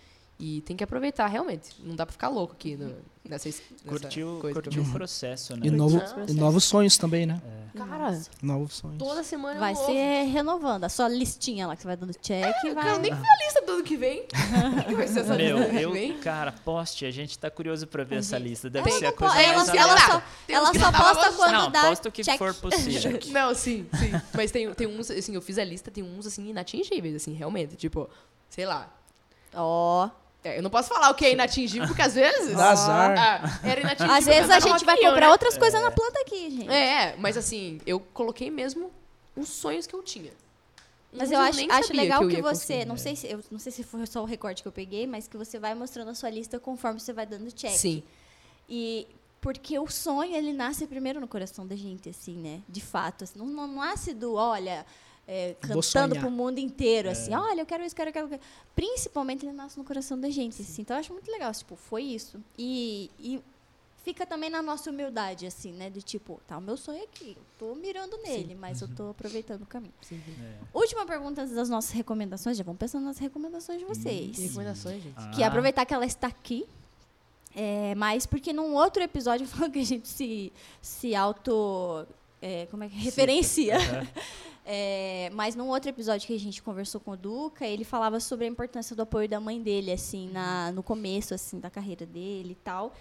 e 0.41 0.59
tem 0.61 0.76
que 0.76 0.84
aproveitar, 0.84 1.27
realmente. 1.27 1.69
Não 1.84 1.95
dá 1.95 2.03
pra 2.03 2.11
ficar 2.11 2.27
louco 2.27 2.53
aqui 2.53 2.76
no, 2.76 2.95
nessa, 3.23 3.47
nessa 3.47 3.61
Curtiu, 3.88 4.39
coisa 4.41 4.59
curtiu 4.59 4.81
o 4.81 4.91
processo, 4.91 5.55
né? 5.55 5.68
E, 5.68 5.69
novo, 5.69 6.01
e 6.27 6.34
novos 6.34 6.63
sonhos 6.63 6.97
também, 6.97 7.27
né? 7.27 7.39
Cara, 7.77 8.19
Novos 8.41 8.73
sonhos. 8.73 8.97
toda 8.97 9.23
semana 9.23 9.59
Vai 9.59 9.73
novo. 9.76 9.85
ser 9.85 10.23
renovando. 10.23 10.84
A 10.84 10.89
sua 10.89 11.07
listinha 11.07 11.68
lá 11.68 11.76
que 11.76 11.84
você 11.84 11.88
vai 11.88 11.95
dando 11.95 12.13
check. 12.15 12.55
Eu 12.65 12.73
vai... 12.73 12.85
quero 12.85 12.99
nem 12.99 13.13
ver 13.13 13.22
a 13.22 13.45
lista 13.45 13.61
do 13.61 13.72
ano 13.72 13.84
que 13.84 13.95
vem. 13.95 14.26
que 14.89 14.95
vai 14.95 15.07
ser 15.07 15.19
essa 15.19 15.35
Meu, 15.35 15.57
lista 15.57 15.69
do 15.69 15.69
ano 15.69 15.77
que 15.77 15.85
eu, 15.85 15.91
vem. 15.93 16.18
cara, 16.18 16.51
poste, 16.51 17.05
a 17.05 17.11
gente 17.11 17.38
tá 17.38 17.51
curioso 17.51 17.85
pra 17.85 18.03
ver 18.03 18.18
essa 18.18 18.39
lista. 18.39 18.68
Deve 18.68 18.89
Ela 18.89 18.99
ser 18.99 19.05
a 19.05 19.13
coisa 19.13 19.39
ela, 19.39 19.55
mais 19.57 19.69
ela 19.69 19.80
ela- 19.80 19.99
só, 19.99 20.23
ela 20.49 20.73
só 20.73 20.91
posta 20.91 21.34
quando 21.34 21.51
Não, 21.51 21.72
dá 21.72 21.81
posta 21.84 22.09
o 22.09 22.11
que 22.11 22.23
check. 22.23 22.39
for 22.39 22.51
possível. 22.55 23.19
Não, 23.31 23.53
sim, 23.53 23.88
sim. 23.93 24.11
Mas 24.34 24.49
tem, 24.49 24.73
tem 24.73 24.88
uns, 24.88 25.11
assim, 25.11 25.35
eu 25.35 25.41
fiz 25.41 25.59
a 25.59 25.63
lista, 25.63 25.91
tem 25.91 26.03
uns, 26.03 26.26
assim, 26.26 26.49
inatingíveis, 26.49 27.15
assim, 27.15 27.34
realmente. 27.34 27.76
Tipo, 27.76 28.09
sei 28.49 28.65
lá, 28.65 28.91
Ó, 29.53 30.09
É, 30.43 30.57
eu 30.57 30.63
não 30.63 30.69
posso 30.69 30.89
falar 30.89 31.11
o 31.11 31.15
que 31.15 31.26
é 31.26 31.31
inatingível, 31.34 31.88
porque 31.88 32.01
às 32.01 32.15
vezes. 32.15 32.55
Dá 32.55 32.72
azar. 32.72 33.15
Ah, 33.18 33.59
era 33.63 33.81
inatingível. 33.81 34.15
Às 34.15 34.26
vezes 34.26 34.49
a 34.49 34.59
gente 34.59 34.84
vai 34.84 34.97
comprar 34.97 35.27
né? 35.27 35.30
outras 35.30 35.57
coisas 35.57 35.81
na 35.81 35.91
planta 35.91 36.19
aqui, 36.22 36.49
gente. 36.49 36.69
É, 36.69 37.15
mas 37.18 37.38
assim, 37.38 37.80
eu 37.85 37.99
coloquei 37.99 38.49
mesmo 38.49 38.91
os 39.35 39.49
sonhos 39.49 39.85
que 39.85 39.93
eu 39.93 40.01
tinha. 40.01 40.31
Mas 41.13 41.30
Uns 41.30 41.34
eu 41.34 41.39
acho, 41.39 41.72
acho 41.72 41.93
legal 41.93 42.23
eu 42.23 42.30
que, 42.30 42.38
ia 42.38 42.41
você, 42.41 42.73
conseguir. 42.73 42.85
não 42.85 42.97
sei, 42.97 43.15
se, 43.15 43.27
eu 43.27 43.43
não 43.51 43.59
sei 43.59 43.72
se 43.72 43.84
foi 43.84 44.05
só 44.07 44.22
o 44.22 44.26
recorte 44.26 44.61
que 44.61 44.68
eu 44.68 44.72
peguei, 44.72 45.05
mas 45.05 45.27
que 45.27 45.35
você 45.35 45.59
vai 45.59 45.76
mostrando 45.76 46.09
a 46.09 46.15
sua 46.15 46.30
lista 46.30 46.57
conforme 46.59 46.99
você 46.99 47.11
vai 47.11 47.26
dando 47.26 47.51
check. 47.51 47.72
Sim. 47.72 48.01
E 48.69 49.07
porque 49.41 49.77
o 49.77 49.88
sonho, 49.88 50.35
ele 50.35 50.53
nasce 50.53 50.88
primeiro 50.88 51.19
no 51.19 51.27
coração 51.27 51.68
da 51.68 51.76
gente, 51.76 52.07
assim, 52.07 52.38
né? 52.38 52.61
De 52.69 52.80
fato. 52.80 53.26
assim, 53.26 53.38
não, 53.38 53.45
não 53.45 53.68
nasce 53.68 54.13
do, 54.13 54.35
olha, 54.35 54.85
é, 55.27 55.56
cantando 55.61 55.81
sonhar. 55.84 56.10
pro 56.19 56.30
mundo 56.31 56.57
inteiro, 56.60 57.10
assim, 57.10 57.34
olha, 57.34 57.61
eu 57.61 57.65
quero 57.65 57.84
isso, 57.85 57.95
quero 57.95 58.10
aquilo. 58.10 58.27
quero- 58.27 58.41
Principalmente 58.76 59.45
ele 59.45 59.53
nasce 59.53 59.77
no 59.77 59.84
coração 59.84 60.19
da 60.19 60.30
gente, 60.30 60.61
assim. 60.61 60.81
Então 60.81 60.95
eu 60.95 60.99
acho 60.99 61.14
muito 61.14 61.31
legal, 61.31 61.52
tipo, 61.53 61.76
foi 61.76 62.03
isso. 62.03 62.43
E, 62.57 63.10
e 63.19 63.41
fica 64.03 64.26
também 64.26 64.49
na 64.49 64.61
nossa 64.61 64.89
humildade, 64.89 65.45
assim, 65.45 65.72
né? 65.73 65.89
De 65.89 66.02
tipo, 66.02 66.41
tá, 66.48 66.57
o 66.57 66.61
meu 66.61 66.76
sonho 66.76 66.99
é 66.99 67.03
aqui, 67.03 67.38
eu 67.38 67.43
tô 67.60 67.76
mirando 67.76 68.18
nele, 68.18 68.56
mas 68.56 68.81
eu 68.81 68.88
tô 68.88 69.11
aproveitando 69.11 69.61
o 69.61 69.65
caminho. 69.68 69.93
É. 70.11 70.18
Última 70.73 71.06
pergunta 71.06 71.45
das 71.45 71.69
nossas 71.69 71.91
recomendações, 71.91 72.57
já 72.57 72.64
vamos 72.64 72.80
pensando 72.80 73.06
nas 73.06 73.19
recomendações 73.19 73.80
de 73.80 73.85
vocês. 73.85 74.35
Que 74.35 74.41
recomendações, 74.48 75.03
gente. 75.03 75.30
Que 75.35 75.43
é 75.43 75.45
Ah, 75.45 75.49
aproveitar 75.49 75.85
que 75.85 75.93
ela 75.93 76.06
está 76.06 76.27
aqui. 76.27 76.65
É, 77.56 77.93
mas 77.95 78.26
porque 78.26 78.52
num 78.53 78.73
outro 78.76 79.03
episódio 79.03 79.45
falou 79.48 79.69
que 79.69 79.80
a 79.80 79.85
gente 79.85 80.07
se, 80.07 80.52
se 80.81 81.14
auto. 81.14 82.07
é, 82.41 82.65
como 82.72 82.84
é 82.84 82.89
que 82.89 82.95
referencia? 82.95 83.77
É, 84.73 85.30
mas 85.34 85.53
num 85.53 85.68
outro 85.68 85.89
episódio 85.89 86.26
que 86.26 86.34
a 86.34 86.39
gente 86.39 86.64
conversou 86.64 87.02
com 87.02 87.11
o 87.11 87.18
Duca, 87.18 87.68
ele 87.68 87.84
falava 87.84 88.22
sobre 88.22 88.45
a 88.45 88.48
importância 88.48 88.95
do 88.95 89.02
apoio 89.02 89.27
da 89.27 89.38
mãe 89.38 89.61
dele, 89.61 89.91
assim, 89.91 90.30
na, 90.30 90.72
no 90.72 90.81
começo, 90.81 91.34
assim, 91.34 91.60
da 91.60 91.69
carreira 91.69 92.06
dele 92.06 92.53
e 92.53 92.56
tal. 92.56 92.93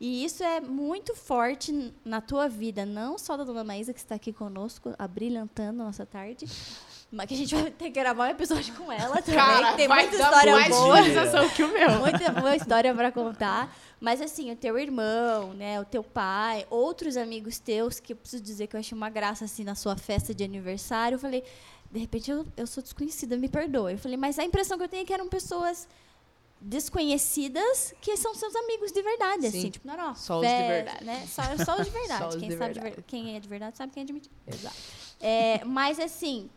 E 0.00 0.24
isso 0.24 0.42
é 0.42 0.62
muito 0.62 1.14
forte 1.14 1.92
na 2.02 2.22
tua 2.22 2.48
vida, 2.48 2.86
não 2.86 3.18
só 3.18 3.36
da 3.36 3.44
dona 3.44 3.62
Maísa, 3.62 3.92
que 3.92 3.98
está 3.98 4.14
aqui 4.14 4.32
conosco, 4.32 4.94
abrilhantando 4.98 5.82
a 5.82 5.84
nossa 5.84 6.06
tarde, 6.06 6.46
mas 7.12 7.26
que 7.26 7.34
a 7.34 7.36
gente 7.36 7.54
vai 7.54 7.70
ter 7.70 7.84
que 7.84 7.90
gravar 7.90 8.28
um 8.28 8.30
episódio 8.30 8.72
com 8.76 8.90
ela 8.90 9.20
também, 9.20 9.70
que 9.72 9.76
tem 9.76 9.88
muita 9.88 10.16
história 10.16 10.52
mais 10.54 10.68
boa. 10.74 11.02
visualização 11.02 11.48
que 11.50 11.62
o 11.62 11.68
meu. 11.70 11.98
Muita 11.98 12.32
boa 12.32 12.56
história 12.56 12.94
para 12.94 13.12
contar. 13.12 13.76
Mas 14.00 14.22
assim, 14.22 14.50
o 14.50 14.56
teu 14.56 14.78
irmão, 14.78 15.52
né, 15.52 15.78
o 15.78 15.84
teu 15.84 16.02
pai, 16.02 16.66
outros 16.70 17.18
amigos 17.18 17.58
teus, 17.58 18.00
que 18.00 18.14
eu 18.14 18.16
preciso 18.16 18.42
dizer 18.42 18.68
que 18.68 18.76
eu 18.76 18.80
achei 18.80 18.96
uma 18.96 19.10
graça 19.10 19.44
assim 19.44 19.64
na 19.64 19.74
sua 19.74 19.98
festa 19.98 20.34
de 20.34 20.42
aniversário, 20.42 21.16
eu 21.16 21.18
falei, 21.18 21.44
de 21.92 21.98
repente 21.98 22.30
eu, 22.30 22.46
eu 22.56 22.66
sou 22.66 22.82
desconhecida, 22.82 23.36
me 23.36 23.50
perdoe. 23.50 23.92
Eu 23.92 23.98
falei, 23.98 24.16
mas 24.16 24.38
a 24.38 24.44
impressão 24.44 24.78
que 24.78 24.84
eu 24.84 24.88
tenho 24.88 25.02
é 25.02 25.04
que 25.04 25.12
eram 25.12 25.28
pessoas 25.28 25.86
desconhecidas 26.60 27.94
que 28.00 28.16
são 28.16 28.34
seus 28.34 28.54
amigos 28.54 28.92
de 28.92 29.02
verdade, 29.02 29.42
Sim. 29.50 29.58
assim, 29.58 29.70
tipo, 29.70 29.86
não, 29.86 30.14
Só 30.14 30.40
os 30.40 30.46
de 30.46 30.52
verdade. 30.54 31.04
Né? 31.04 31.26
Só, 31.26 31.42
só 31.64 31.80
os 31.80 31.86
de 31.86 31.90
verdade. 31.98 32.24
Os 32.28 32.36
quem, 32.36 32.48
de 32.48 32.56
sabe 32.56 32.74
de 32.74 32.80
verdade. 32.80 32.96
ver- 32.96 33.02
quem 33.04 33.36
é 33.36 33.40
de 33.40 33.48
verdade 33.48 33.76
sabe 33.78 33.92
quem 33.92 34.02
é 34.02 34.06
de 34.06 34.12
mentira. 34.12 34.34
Exato. 34.46 34.76
É, 35.20 35.64
mas 35.64 35.98
assim, 35.98 36.50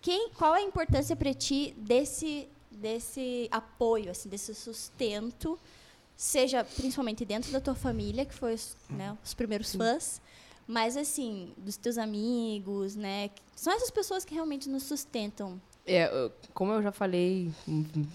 quem, 0.00 0.30
qual 0.30 0.54
é 0.56 0.60
a 0.60 0.62
importância 0.62 1.14
para 1.14 1.32
ti 1.34 1.74
desse, 1.78 2.48
desse 2.70 3.48
apoio, 3.50 4.10
assim, 4.10 4.28
desse 4.28 4.54
sustento, 4.54 5.58
seja 6.16 6.64
principalmente 6.64 7.24
dentro 7.24 7.52
da 7.52 7.60
tua 7.60 7.74
família, 7.74 8.24
que 8.24 8.34
foi 8.34 8.54
os, 8.54 8.76
né, 8.88 9.16
os 9.24 9.34
primeiros 9.34 9.74
fãs, 9.74 10.20
mas 10.66 10.96
assim, 10.96 11.52
dos 11.58 11.76
teus 11.76 11.98
amigos, 11.98 12.96
né? 12.96 13.30
São 13.54 13.72
essas 13.72 13.90
pessoas 13.90 14.24
que 14.24 14.34
realmente 14.34 14.68
nos 14.68 14.82
sustentam. 14.82 15.60
É, 15.86 16.30
como 16.52 16.72
eu 16.72 16.82
já 16.82 16.90
falei, 16.90 17.52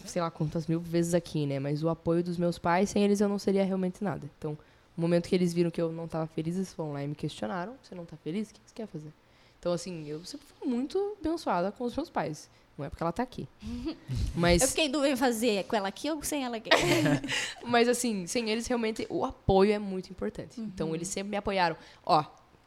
sei 0.05 0.21
lá 0.21 0.29
quantas 0.29 0.67
mil 0.67 0.79
vezes 0.79 1.13
aqui, 1.13 1.45
né? 1.45 1.59
Mas 1.59 1.83
o 1.83 1.89
apoio 1.89 2.23
dos 2.23 2.37
meus 2.37 2.57
pais, 2.57 2.89
sem 2.89 3.03
eles 3.03 3.21
eu 3.21 3.29
não 3.29 3.39
seria 3.39 3.63
realmente 3.63 4.03
nada. 4.03 4.29
Então, 4.37 4.57
no 4.97 5.01
momento 5.01 5.29
que 5.29 5.35
eles 5.35 5.53
viram 5.53 5.71
que 5.71 5.81
eu 5.81 5.91
não 5.91 6.05
estava 6.05 6.27
feliz, 6.27 6.55
eles 6.55 6.73
foram 6.73 6.93
lá 6.93 7.03
e 7.03 7.07
me 7.07 7.15
questionaram: 7.15 7.73
você 7.81 7.95
não 7.95 8.05
tá 8.05 8.17
feliz? 8.17 8.49
O 8.49 8.53
que 8.53 8.59
você 8.65 8.73
quer 8.75 8.87
fazer? 8.87 9.13
Então, 9.59 9.71
assim, 9.71 10.07
eu 10.07 10.25
sempre 10.25 10.47
fui 10.47 10.67
muito 10.67 11.15
abençoada 11.19 11.71
com 11.71 11.85
os 11.85 11.95
meus 11.95 12.09
pais. 12.09 12.49
Não 12.77 12.85
é 12.85 12.89
porque 12.89 13.03
ela 13.03 13.11
tá 13.11 13.21
aqui. 13.21 13.47
Mas, 14.35 14.61
Eu 14.61 14.67
fiquei 14.67 14.85
em 14.85 14.91
dúvida 14.91 15.13
em 15.13 15.15
fazer 15.15 15.63
com 15.65 15.75
ela 15.75 15.87
aqui 15.87 16.09
ou 16.09 16.21
sem 16.23 16.43
ela 16.43 16.57
aqui. 16.57 16.69
mas 17.63 17.87
assim, 17.87 18.25
sem 18.25 18.49
eles, 18.49 18.65
realmente, 18.65 19.05
o 19.09 19.23
apoio 19.23 19.71
é 19.71 19.77
muito 19.77 20.09
importante. 20.09 20.59
Então, 20.59 20.95
eles 20.95 21.07
sempre 21.07 21.29
me 21.29 21.37
apoiaram. 21.37 21.77
Ó, 22.03 22.23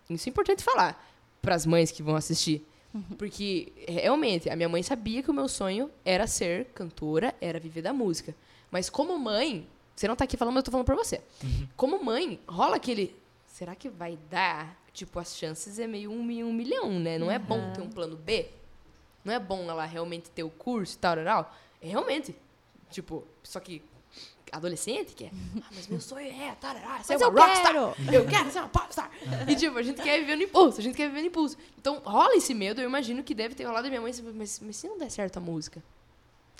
isso 0.08 0.28
é 0.28 0.30
importante 0.30 0.62
falar 0.62 1.04
para 1.42 1.54
as 1.54 1.66
mães 1.66 1.90
que 1.90 2.02
vão 2.02 2.14
assistir. 2.14 2.66
Porque, 3.18 3.72
realmente, 3.88 4.48
a 4.48 4.56
minha 4.56 4.68
mãe 4.68 4.82
sabia 4.82 5.22
que 5.22 5.30
o 5.30 5.34
meu 5.34 5.48
sonho 5.48 5.90
era 6.04 6.26
ser 6.26 6.66
cantora, 6.66 7.34
era 7.40 7.58
viver 7.58 7.82
da 7.82 7.92
música. 7.92 8.34
Mas 8.70 8.88
como 8.88 9.18
mãe, 9.18 9.66
você 9.96 10.06
não 10.06 10.14
tá 10.14 10.24
aqui 10.24 10.36
falando, 10.36 10.54
mas 10.54 10.60
eu 10.62 10.66
tô 10.66 10.70
falando 10.70 10.86
pra 10.86 10.94
você. 10.94 11.20
Como 11.76 12.02
mãe, 12.02 12.38
rola 12.46 12.76
aquele... 12.76 13.14
Será 13.46 13.74
que 13.74 13.88
vai 13.88 14.18
dar? 14.30 14.76
Tipo, 14.92 15.18
as 15.18 15.36
chances 15.36 15.78
é 15.78 15.86
meio 15.86 16.10
um 16.10 16.20
um 16.20 16.52
milhão, 16.52 16.90
né? 16.98 17.18
Não 17.18 17.30
é 17.30 17.38
bom 17.38 17.72
ter 17.72 17.82
um 17.82 17.88
plano 17.88 18.16
B? 18.16 18.48
Não 19.24 19.32
é 19.32 19.38
bom 19.38 19.68
ela 19.70 19.84
realmente 19.84 20.30
ter 20.30 20.42
o 20.42 20.50
curso 20.50 20.96
e 20.96 20.98
tal, 20.98 21.16
tal, 21.16 21.24
tal? 21.24 21.56
É 21.80 21.88
realmente. 21.88 22.34
Tipo, 22.90 23.24
só 23.42 23.58
que 23.58 23.82
adolescente 24.52 25.14
quer. 25.14 25.30
Ah, 25.62 25.66
mas 25.74 25.86
meu 25.88 26.00
sonho 26.00 26.26
é, 26.26 26.54
tarará, 26.60 27.02
ser 27.02 27.14
Mas 27.14 27.22
uma 27.22 27.28
eu 27.28 27.32
rockstar. 27.32 27.72
quero. 27.72 28.14
Eu 28.14 28.26
quero 28.26 28.50
ser 28.50 28.58
uma 28.60 28.68
popstar. 28.68 29.10
e 29.48 29.56
tipo, 29.56 29.76
a 29.78 29.82
gente 29.82 30.00
quer 30.02 30.20
viver 30.20 30.36
no 30.36 30.42
impulso, 30.42 30.80
a 30.80 30.82
gente 30.82 30.96
quer 30.96 31.08
viver 31.08 31.22
no 31.22 31.26
impulso. 31.28 31.56
Então, 31.78 32.00
rola 32.04 32.34
esse 32.36 32.54
medo, 32.54 32.80
eu 32.80 32.88
imagino 32.88 33.22
que 33.22 33.34
deve 33.34 33.54
ter 33.54 33.64
rolado 33.64 33.84
da 33.84 33.88
minha 33.88 34.00
mãe, 34.00 34.12
mas, 34.32 34.60
mas 34.60 34.76
se 34.76 34.88
não 34.88 34.98
der 34.98 35.10
certo 35.10 35.38
a 35.38 35.40
música, 35.40 35.82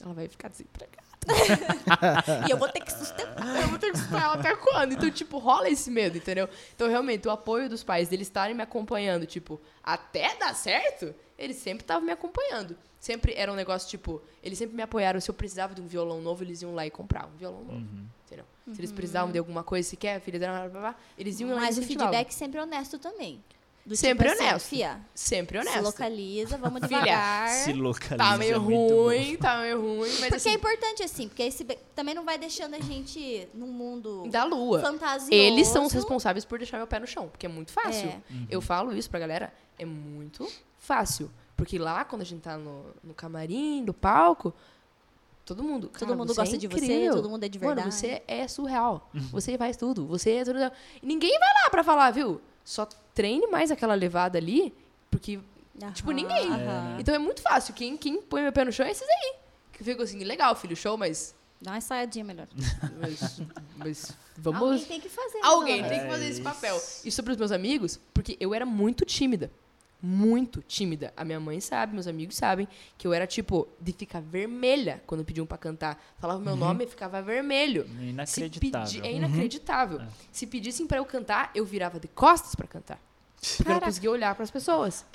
ela 0.03 0.15
vai 0.15 0.29
ficar 0.29 0.49
desempregada. 0.49 1.05
e 2.47 2.51
eu 2.51 2.57
vou 2.57 2.69
ter 2.69 2.81
que 2.81 2.93
sustentar. 2.93 3.63
Eu 3.63 3.69
vou 3.69 3.79
ter 3.79 3.91
que 3.91 3.99
escutar 3.99 4.23
ela 4.23 4.35
até 4.35 4.55
quando? 4.57 4.93
Então, 4.93 5.11
tipo, 5.11 5.39
rola 5.39 5.69
esse 5.69 5.91
medo, 5.91 6.19
entendeu? 6.19 6.49
Então, 6.75 6.89
realmente, 6.89 7.27
o 7.27 7.31
apoio 7.31 7.69
dos 7.69 7.83
pais, 7.83 8.09
deles 8.09 8.29
estarem 8.29 8.55
me 8.55 8.63
acompanhando, 8.63 9.27
tipo, 9.27 9.61
até 9.83 10.37
dar 10.37 10.55
certo, 10.55 11.15
eles 11.39 11.57
sempre 11.57 11.83
estavam 11.83 12.05
me 12.05 12.13
acompanhando. 12.13 12.77
Sempre 12.99 13.35
era 13.37 13.53
um 13.53 13.55
negócio, 13.55 13.89
tipo, 13.89 14.23
eles 14.43 14.57
sempre 14.59 14.75
me 14.75 14.83
apoiaram. 14.83 15.21
Se 15.21 15.31
eu 15.31 15.35
precisava 15.35 15.75
de 15.75 15.81
um 15.81 15.87
violão 15.87 16.21
novo, 16.23 16.43
eles 16.43 16.63
iam 16.63 16.75
lá 16.75 16.87
e 16.87 16.91
compravam 16.91 17.31
um 17.35 17.37
violão 17.37 17.65
novo. 17.65 17.87
Entendeu? 18.27 18.47
Se 18.73 18.81
eles 18.81 18.93
precisavam 18.93 19.31
de 19.31 19.39
alguma 19.39 19.63
coisa, 19.63 19.87
se 19.89 19.97
quer, 19.97 20.21
filha, 20.21 20.39
blá, 20.39 20.69
blá, 20.69 20.81
blá, 20.81 20.97
eles 21.19 21.39
iam 21.39 21.51
lá 21.51 21.57
e 21.57 21.61
Mas 21.61 21.79
o 21.79 21.83
feedback 21.83 22.33
sempre 22.33 22.59
honesto 22.59 22.99
também. 22.99 23.43
Do 23.87 23.95
Sempre 23.95 24.31
tipo 24.31 24.41
assim, 24.41 24.49
honesto. 24.51 24.67
Fia, 24.67 25.01
Sempre 25.15 25.61
se 25.61 25.69
honesto. 25.69 25.85
localiza, 25.85 26.57
vamos 26.57 26.81
devagar. 26.81 27.51
Se 27.51 27.73
localiza. 27.75 28.17
Tá 28.17 28.39
meio 28.39 28.55
é 28.55 28.57
ruim, 28.57 29.37
tá 29.37 29.59
meio 29.59 29.79
ruim, 29.79 29.99
mas 30.09 30.21
Porque 30.21 30.33
é 30.33 30.37
assim, 30.37 30.53
importante, 30.55 31.03
assim, 31.03 31.29
porque 31.29 31.43
esse 31.43 31.65
também 31.95 32.15
não 32.15 32.25
vai 32.25 32.39
deixando 32.39 32.73
a 32.75 32.81
gente 32.81 33.47
num 33.53 33.67
mundo 33.67 34.27
da 34.31 34.43
lua. 34.45 34.81
fantasioso. 34.81 35.31
Eles 35.31 35.69
são 35.69 35.85
os 35.85 35.93
responsáveis 35.93 36.47
por 36.47 36.57
deixar 36.57 36.79
meu 36.79 36.87
pé 36.87 36.99
no 36.99 37.07
chão, 37.07 37.29
porque 37.29 37.45
é 37.45 37.49
muito 37.49 37.73
fácil. 37.73 38.09
É. 38.09 38.23
Eu 38.49 38.63
falo 38.63 38.97
isso 38.97 39.11
pra 39.11 39.21
galera, 39.21 39.53
é 39.79 39.85
muito 39.85 40.51
fácil. 40.85 41.31
Porque 41.57 41.79
lá, 41.79 42.05
quando 42.05 42.23
a 42.23 42.25
gente 42.25 42.41
tá 42.43 42.57
no, 42.59 42.85
no 43.03 43.15
camarim, 43.15 43.83
no 43.83 43.95
palco, 43.95 44.53
todo 45.45 45.63
mundo. 45.63 45.89
Todo 45.89 46.01
cara, 46.01 46.17
mundo 46.17 46.35
você 46.35 46.41
é 46.41 46.45
gosta 46.45 46.59
de 46.59 46.67
você, 46.67 47.11
todo 47.11 47.29
mundo 47.31 47.45
é 47.45 47.49
de 47.49 47.59
Mano, 47.59 47.75
verdade. 47.75 47.95
você 47.95 48.23
é 48.27 48.49
surreal. 48.49 49.09
Você 49.31 49.57
faz 49.57 49.77
tudo. 49.77 50.07
Você 50.07 50.33
é 50.33 50.45
tudo. 50.45 50.59
E 51.03 51.07
ninguém 51.07 51.39
vai 51.39 51.49
lá 51.63 51.71
pra 51.71 51.85
falar, 51.85 52.11
viu? 52.11 52.41
Só 52.65 52.87
treine 53.15 53.47
mais 53.47 53.71
aquela 53.71 53.95
levada 53.95 54.39
ali, 54.39 54.75
porque. 55.11 55.39
Tipo, 55.93 56.11
Aham, 56.11 56.17
ninguém. 56.17 56.49
aham. 56.53 56.97
Então 57.01 57.15
é 57.15 57.19
muito 57.19 57.43
fácil. 57.43 57.75
Quem, 57.75 57.97
quem 57.97 58.23
põe 58.23 58.43
meu 58.43 58.53
pé 58.53 58.65
no 58.65 58.73
chão 58.73 58.87
é 58.87 58.91
esses 58.91 59.07
aí. 59.09 59.35
Que 59.73 59.83
eu 59.83 59.85
fico 59.85 60.03
assim, 60.03 60.23
legal, 60.25 60.55
filho, 60.57 60.77
show, 60.77 60.97
mas. 60.97 61.35
Dá 61.61 61.71
uma 61.73 61.79
ensaiadinha 61.79 62.25
melhor. 62.25 62.47
Mas, 63.01 63.41
mas 63.77 64.13
vamos. 64.37 64.61
Alguém 64.63 64.85
tem 64.85 65.01
que 65.01 65.09
fazer. 65.09 65.35
né, 65.39 65.41
Alguém 65.45 65.77
dona? 65.83 65.89
tem 65.89 66.01
que 66.01 66.07
fazer 66.09 66.27
esse 66.29 66.41
É 66.41 66.45
papel. 66.45 66.77
isso. 66.77 67.01
E 67.09 67.11
sobre 67.11 67.33
os 67.33 67.39
meus 67.39 67.51
amigos, 67.53 67.99
porque 68.13 68.37
eu 68.39 68.53
era 68.53 68.67
muito 68.67 69.05
tímida. 69.07 69.51
Muito 70.07 70.61
tímida. 70.61 71.15
A 71.17 71.25
minha 71.25 71.41
mãe 71.41 71.59
sabe, 71.61 71.95
meus 71.95 72.07
amigos 72.07 72.37
sabem, 72.37 72.69
que 72.99 73.07
eu 73.07 73.13
era 73.15 73.27
tipo 73.27 73.67
de 73.81 73.91
ficar 73.93 74.21
vermelha 74.21 75.03
quando 75.07 75.25
pediam 75.25 75.47
pra 75.47 75.57
cantar. 75.57 75.99
Falava 76.19 76.39
meu 76.41 76.55
nome 76.55 76.85
e 76.85 76.87
ficava 76.87 77.23
vermelho. 77.23 77.87
Se 77.87 78.03
Inacreditável. 78.11 79.01
pedi- 79.01 79.07
É 79.07 79.13
inacreditável. 79.13 80.01
É. 80.03 80.09
Se 80.31 80.47
pedissem 80.47 80.87
pra 80.87 80.99
eu 80.99 81.07
cantar, 81.07 81.51
eu 81.55 81.65
virava 81.65 81.99
de 81.99 82.07
costas 82.09 82.55
pra 82.55 82.67
cantar. 82.67 83.01
Porque 83.57 83.71
eu 83.71 83.75
não 83.75 83.81
conseguia 83.81 84.11
olhar 84.11 84.35
pras 84.35 84.51
pessoas. 84.51 85.07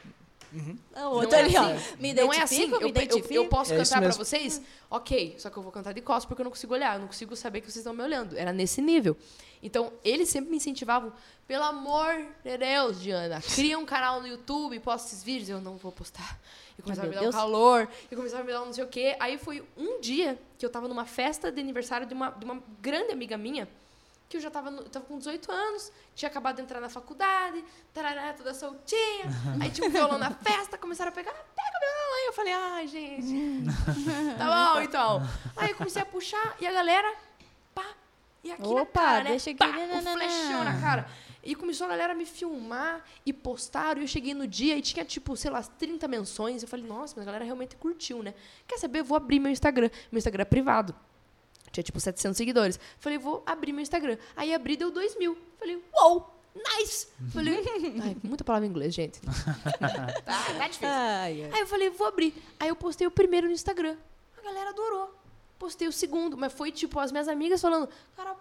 Não, 0.52 0.72
Não 0.96 1.12
outro 1.14 1.36
é 1.36 1.40
ali, 1.42 1.56
ó. 1.58 1.62
assim. 1.64 1.96
Me 2.00 2.14
Não 2.14 2.34
é 2.34 2.42
assim. 2.42 2.68
me 2.68 2.74
Eu, 2.74 2.82
eu, 2.82 2.88
identifico. 2.88 3.34
eu 3.34 3.46
posso 3.48 3.74
É 3.74 3.78
cantar 3.78 3.98
pra 4.00 4.08
mesmo. 4.08 4.24
vocês? 4.26 4.62
Ok, 4.90 5.36
só 5.38 5.50
que 5.50 5.58
eu 5.58 5.64
vou 5.64 5.72
cantar 5.72 5.94
de 5.94 6.02
costas 6.02 6.26
porque 6.26 6.42
eu 6.42 6.46
não 6.46 6.52
consigo 6.52 6.74
olhar. 6.74 6.96
Eu 6.96 7.02
não 7.02 7.08
consigo 7.08 7.36
saber 7.36 7.62
que 7.62 7.68
vocês 7.68 7.78
estão 7.78 7.94
me 7.94 8.02
olhando. 8.04 8.38
Era 8.38 8.52
nesse 8.52 8.82
nível. 8.82 9.16
Então, 9.62 9.92
eles 10.04 10.30
sempre 10.30 10.50
me 10.50 10.58
incentivavam. 10.58 11.12
Pelo 11.48 11.64
amor 11.64 12.16
de 12.44 12.58
Deus, 12.58 13.00
Diana, 13.02 13.42
cria 13.42 13.78
um 13.78 13.86
canal 13.86 14.22
no 14.22 14.28
YouTube, 14.28 14.80
posta 14.80 15.08
esses 15.10 15.24
vídeos. 15.24 15.50
Eu 15.50 15.62
não 15.62 15.78
vou 15.78 15.92
postar. 15.92 16.40
E 16.78 16.82
começava 16.82 17.08
a 17.08 17.10
me 17.10 17.16
dar 17.16 17.22
um 17.22 17.24
Deus. 17.26 17.36
calor. 17.36 17.88
E 18.10 18.16
começava 18.16 18.42
a 18.42 18.46
me 18.46 18.52
dar 18.54 18.62
um 18.62 18.66
não 18.68 18.74
sei 18.74 18.84
o 18.84 18.88
quê. 18.88 19.16
Aí 19.20 19.38
foi 19.38 19.64
um 19.78 20.00
dia 20.00 20.40
que 20.58 20.66
eu 20.66 20.70
tava 20.70 20.88
numa 20.88 21.06
festa 21.06 21.52
de 21.52 21.60
aniversário 21.60 22.08
de 22.08 22.14
uma, 22.14 22.30
de 22.32 22.46
uma 22.46 22.64
grande 22.82 23.12
amiga 23.12 23.38
minha 23.38 23.68
que 24.30 24.38
eu 24.38 24.42
já 24.42 24.52
tava, 24.52 24.70
no, 24.70 24.84
eu 24.84 24.90
tava 24.90 25.06
com 25.06 25.18
18 25.18 25.52
anos, 25.52 25.92
tinha 26.16 26.30
acabado 26.30 26.58
de 26.58 26.62
entrar 26.62 26.80
na 26.80 26.88
faculdade, 26.88 27.66
tarará, 27.92 28.32
toda 28.34 28.54
soltinha. 28.54 29.26
Aí 29.60 29.72
tinha 29.72 29.88
um 29.88 29.92
violão 29.92 30.20
na 30.20 30.30
festa, 30.30 30.78
começaram 30.78 31.10
a 31.10 31.12
pegar, 31.12 31.34
pega 31.34 31.78
o 31.78 31.80
violão 31.80 32.00
Aí 32.20 32.26
eu 32.28 32.34
falei, 32.34 32.54
ai, 32.54 32.88
gente. 32.88 33.66
tá 34.38 34.74
bom, 34.76 34.82
então. 34.82 35.22
Aí 35.58 35.72
eu 35.72 35.76
comecei 35.76 36.02
a 36.02 36.06
puxar 36.06 36.56
e 36.62 36.68
a 36.68 36.72
galera, 36.72 37.12
pá, 37.74 37.86
e 38.44 38.52
aqui 38.52 38.62
na 38.62 38.82
Opa, 38.82 39.02
cara, 39.02 39.24
né? 39.24 39.30
deixa 39.32 39.50
aqui, 39.50 39.58
Pá, 39.58 39.68
né, 39.68 39.88
né, 39.88 40.02
né, 40.02 40.14
flechão 40.14 40.64
na 40.64 40.80
cara. 40.80 41.10
E 41.42 41.56
começou 41.56 41.86
a 41.86 41.90
galera 41.90 42.14
me 42.14 42.26
filmar 42.26 43.04
e 43.26 43.34
postaram. 43.34 44.02
E 44.02 44.04
eu 44.04 44.08
cheguei 44.08 44.34
no 44.34 44.46
dia 44.46 44.78
e 44.78 44.82
tinha, 44.82 45.06
tipo, 45.06 45.36
sei 45.38 45.50
lá, 45.50 45.64
30 45.64 46.08
menções. 46.08 46.62
Eu 46.62 46.68
falei, 46.68 46.86
nossa, 46.86 47.14
mas 47.16 47.24
a 47.24 47.26
galera 47.26 47.46
realmente 47.46 47.78
curtiu, 47.78 48.22
né? 48.22 48.34
Quer 48.68 48.78
saber? 48.78 49.00
Eu 49.00 49.06
vou 49.06 49.16
abrir 49.16 49.40
meu 49.40 49.52
Instagram. 49.52 49.90
Meu 50.12 50.20
Instagram 50.20 50.42
é 50.42 50.46
privado. 50.46 50.94
Tinha, 51.72 51.84
tipo, 51.84 52.00
700 52.00 52.38
seguidores. 52.38 52.80
Falei, 53.00 53.18
vou 53.18 53.44
abrir 53.46 53.72
meu 53.72 53.82
Instagram. 53.82 54.18
Aí 54.36 54.54
abri, 54.54 54.76
deu 54.78 54.92
2 54.92 55.18
mil. 55.18 55.38
Falei, 55.58 55.84
uou, 55.96 56.34
nice! 56.56 57.08
Falei, 57.32 57.60
ai, 58.02 58.18
muita 58.24 58.44
palavra 58.44 58.66
em 58.68 58.70
inglês, 58.70 58.94
gente. 58.94 59.20
tá, 59.22 59.32
tá 60.26 60.68
difícil. 60.68 60.88
Ai, 60.88 61.44
ai. 61.44 61.52
Aí 61.54 61.60
eu 61.62 61.68
falei, 61.68 61.90
vou 61.90 62.08
abrir. 62.08 62.34
Aí 62.60 62.70
eu 62.70 62.76
postei 62.76 63.06
o 63.08 63.12
primeiro 63.12 63.48
no 63.48 63.54
Instagram. 63.54 63.96
A 64.38 64.42
galera 64.42 64.70
adorou. 64.70 65.14
Postei 65.58 65.88
o 65.88 65.92
segundo, 65.92 66.38
mas 66.38 66.54
foi 66.54 66.72
tipo 66.72 67.00
as 67.00 67.12
minhas 67.12 67.28
amigas 67.28 67.62
falando, 67.62 67.90
cara, 68.16 68.36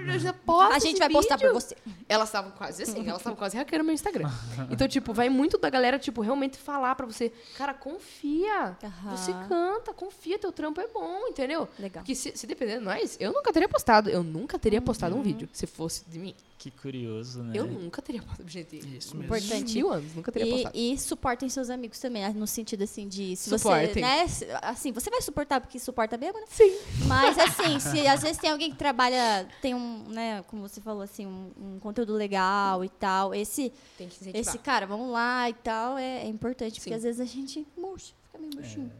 eu 0.00 0.18
já 0.18 0.32
posto 0.32 0.72
A 0.72 0.78
gente 0.78 0.98
vai 0.98 1.08
postar 1.10 1.36
por 1.38 1.46
vídeo?" 1.48 1.54
você. 1.60 1.76
Elas 2.08 2.28
estavam 2.28 2.50
quase 2.52 2.82
assim, 2.82 3.00
elas 3.06 3.18
estavam 3.20 3.36
quase 3.36 3.56
hackeando 3.56 3.84
meu 3.84 3.94
Instagram. 3.94 4.30
Então, 4.70 4.86
tipo, 4.88 5.12
vai 5.12 5.28
muito 5.28 5.58
da 5.58 5.70
galera, 5.70 5.98
tipo, 5.98 6.20
realmente 6.20 6.56
falar 6.58 6.94
pra 6.94 7.06
você, 7.06 7.32
cara, 7.56 7.72
confia. 7.74 8.76
Você 9.10 9.32
canta, 9.48 9.92
confia, 9.92 10.38
teu 10.38 10.52
trampo 10.52 10.80
é 10.80 10.86
bom, 10.88 11.26
entendeu? 11.28 11.68
Legal. 11.78 12.02
Porque 12.02 12.14
se, 12.14 12.32
se 12.36 12.46
depender 12.46 12.78
de 12.78 12.84
nós, 12.84 13.16
eu 13.20 13.32
nunca 13.32 13.52
teria 13.52 13.68
postado. 13.68 14.08
Eu 14.10 14.22
nunca 14.22 14.58
teria 14.58 14.80
postado 14.82 15.14
Uhum. 15.14 15.20
um 15.20 15.24
vídeo, 15.24 15.48
se 15.52 15.66
fosse 15.66 16.04
de 16.08 16.18
mim. 16.18 16.34
Que 16.58 16.70
curioso, 16.70 17.42
né? 17.42 17.52
Eu 17.54 17.66
nunca 17.66 18.00
teria 18.00 18.22
postado, 18.22 18.48
gente. 18.48 18.76
Isso 18.96 19.14
mesmo. 19.14 19.24
Importante. 19.36 19.74
Mil 19.74 19.92
anos, 19.92 20.14
nunca 20.14 20.32
teria 20.32 20.48
E, 20.48 20.52
postado. 20.52 20.76
e 20.78 20.98
suportem 20.98 21.48
seus 21.50 21.68
amigos 21.68 21.98
também, 22.00 22.22
né? 22.22 22.32
no 22.34 22.46
sentido 22.46 22.82
assim 22.84 23.06
de 23.06 23.36
se 23.36 23.50
você, 23.50 23.58
Suportem. 23.58 24.02
né, 24.02 24.26
se- 24.26 24.46
assim, 24.62 24.90
você 24.90 25.10
vai 25.10 25.20
suportar 25.20 25.60
porque 25.60 25.78
suporta 25.78 26.16
mesmo, 26.16 26.40
né? 26.40 26.46
Sim. 26.48 26.74
Mas 27.06 27.38
assim, 27.38 27.78
se 27.78 28.06
às 28.06 28.22
vezes 28.22 28.38
tem 28.38 28.50
alguém 28.50 28.70
que 28.70 28.76
trabalha, 28.76 29.46
tem 29.60 29.74
um, 29.74 30.04
né, 30.08 30.42
como 30.48 30.66
você 30.66 30.80
falou 30.80 31.02
assim, 31.02 31.26
um, 31.26 31.50
um 31.60 31.78
conteúdo 31.78 32.14
legal 32.14 32.82
e 32.82 32.88
tal, 32.88 33.34
esse 33.34 33.70
Tem 33.98 34.08
que 34.08 34.16
incentivar. 34.16 34.40
esse 34.40 34.58
cara, 34.58 34.86
vamos 34.86 35.10
lá 35.12 35.50
e 35.50 35.54
tal, 35.54 35.98
é, 35.98 36.22
é 36.24 36.26
importante, 36.26 36.80
porque 36.80 36.90
Sim. 36.90 36.96
às 36.96 37.02
vezes 37.02 37.20
a 37.20 37.24
gente 37.26 37.66
murcha, 37.76 38.14
fica 38.24 38.38
meio 38.38 38.54
murchinho. 38.54 38.90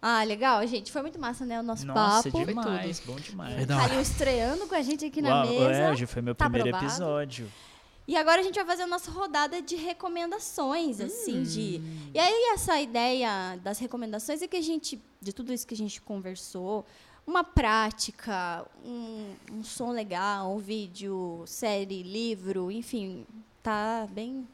Ah, 0.00 0.22
legal, 0.22 0.64
gente, 0.66 0.92
foi 0.92 1.02
muito 1.02 1.18
massa, 1.18 1.44
né, 1.44 1.58
o 1.58 1.62
nosso 1.62 1.84
Nossa, 1.84 2.30
papo. 2.30 2.46
demais, 2.46 3.00
bom 3.00 3.16
demais. 3.16 3.66
Calil 3.66 4.00
estreando 4.00 4.66
com 4.68 4.74
a 4.74 4.82
gente 4.82 5.04
aqui 5.04 5.20
na 5.20 5.42
Uau, 5.42 5.46
mesa. 5.48 5.72
é, 5.72 5.90
hoje 5.90 6.06
foi 6.06 6.22
meu 6.22 6.34
Tá 6.36 6.44
primeiro 6.44 6.68
aprovado? 6.68 6.86
episódio. 6.92 7.50
E 8.06 8.16
agora 8.16 8.40
a 8.40 8.44
gente 8.44 8.54
vai 8.54 8.64
fazer 8.64 8.84
a 8.84 8.86
nossa 8.86 9.10
rodada 9.10 9.60
de 9.60 9.76
recomendações, 9.76 11.00
assim, 11.00 11.42
de... 11.42 11.80
Hum. 11.84 12.10
E 12.14 12.18
aí 12.18 12.52
essa 12.54 12.80
ideia 12.80 13.58
das 13.62 13.78
recomendações 13.78 14.40
é 14.40 14.46
que 14.48 14.56
a 14.56 14.62
gente, 14.62 15.02
de 15.20 15.32
tudo 15.32 15.52
isso 15.52 15.66
que 15.66 15.74
a 15.74 15.76
gente 15.76 16.00
conversou, 16.00 16.86
uma 17.26 17.44
prática, 17.44 18.64
um, 18.82 19.34
um 19.52 19.62
som 19.64 19.90
legal, 19.90 20.54
um 20.54 20.58
vídeo, 20.58 21.42
série, 21.46 22.02
livro, 22.02 22.70
enfim, 22.70 23.26
tá 23.62 24.06
bem 24.10 24.48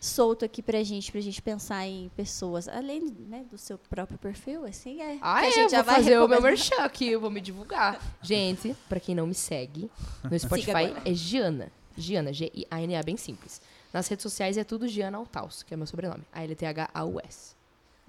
solto 0.00 0.44
aqui 0.44 0.62
pra 0.62 0.82
gente, 0.82 1.10
pra 1.10 1.20
gente 1.20 1.40
pensar 1.42 1.86
em 1.86 2.10
pessoas, 2.16 2.68
além 2.68 3.00
né, 3.00 3.44
do 3.50 3.58
seu 3.58 3.78
próprio 3.78 4.18
perfil, 4.18 4.64
assim, 4.64 5.00
é. 5.00 5.18
Ah, 5.20 5.40
que 5.40 5.46
a 5.46 5.48
é, 5.48 5.52
gente 5.52 5.58
eu 5.64 5.70
já 5.70 5.76
vou 5.78 5.86
vai 5.86 5.94
fazer 5.96 6.18
o 6.18 6.28
meu 6.28 6.40
merchan 6.40 6.82
aqui, 6.82 7.08
eu 7.08 7.20
vou 7.20 7.30
me 7.30 7.40
divulgar. 7.40 8.00
Gente, 8.22 8.74
pra 8.88 9.00
quem 9.00 9.14
não 9.14 9.26
me 9.26 9.34
segue, 9.34 9.90
no 10.22 10.38
Spotify 10.38 10.94
é 11.04 11.14
Giana. 11.14 11.72
Giana, 11.96 12.32
G-I-A-N-A, 12.32 13.02
bem 13.02 13.16
simples. 13.16 13.60
Nas 13.92 14.06
redes 14.06 14.22
sociais 14.22 14.56
é 14.56 14.64
tudo 14.64 14.86
Giana 14.86 15.18
Altaus, 15.18 15.62
que 15.62 15.74
é 15.74 15.76
meu 15.76 15.86
sobrenome. 15.86 16.24
A-L-T-H-A-U-S. 16.32 17.56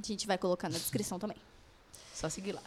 A 0.02 0.06
gente 0.06 0.28
vai 0.28 0.38
colocar 0.38 0.70
na 0.70 0.78
descrição 0.78 1.18
também. 1.18 1.38
Só 2.20 2.28
seguir 2.28 2.52
lá. 2.52 2.62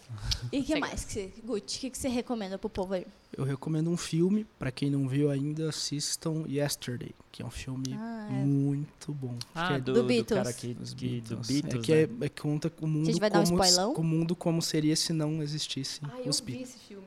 E 0.50 0.60
o 0.60 0.62
que 0.62 0.68
Segue. 0.68 0.80
mais, 0.80 1.04
que 1.04 1.12
você, 1.12 1.30
Gucci, 1.44 1.76
o 1.76 1.80
que, 1.80 1.90
que 1.90 1.98
você 1.98 2.08
recomenda 2.08 2.56
pro 2.56 2.70
povo 2.70 2.94
aí? 2.94 3.06
Eu 3.36 3.44
recomendo 3.44 3.90
um 3.90 3.98
filme, 3.98 4.46
pra 4.58 4.70
quem 4.70 4.88
não 4.90 5.06
viu 5.06 5.30
ainda, 5.30 5.68
assistam 5.68 6.44
Yesterday, 6.48 7.10
que 7.30 7.42
é 7.42 7.44
um 7.44 7.50
filme 7.50 7.92
Ah, 7.94 8.28
é. 8.30 8.32
muito 8.32 9.12
bom. 9.12 9.36
Ah, 9.54 9.68
Que 9.68 9.74
é 9.74 9.78
do, 9.80 9.92
Do 9.92 10.02
do 10.02 10.06
Beatles. 10.08 10.38
cara 10.42 10.52
que, 10.54 10.76
Os 10.80 10.94
que- 10.94 11.20
do 11.20 11.36
Beatles. 11.36 11.74
É 11.74 11.78
que 11.82 11.92
é, 11.92 12.06
né? 12.06 12.26
é 12.26 12.28
conta 12.30 12.72
o 12.80 12.86
mundo 12.86 13.04
gente 13.06 13.20
vai 13.20 13.28
dar 13.28 13.40
um 13.40 13.44
como, 13.44 13.62
spoilão? 13.64 13.92
o 13.94 14.02
mundo 14.02 14.34
como 14.34 14.62
seria 14.62 14.96
se 14.96 15.12
não 15.12 15.42
existisse 15.42 16.00
Ah, 16.02 16.18
eu 16.24 16.30
os 16.30 16.40
vi 16.40 16.46
Beatles. 16.46 16.70
esse 16.70 16.78
filme. 16.86 17.06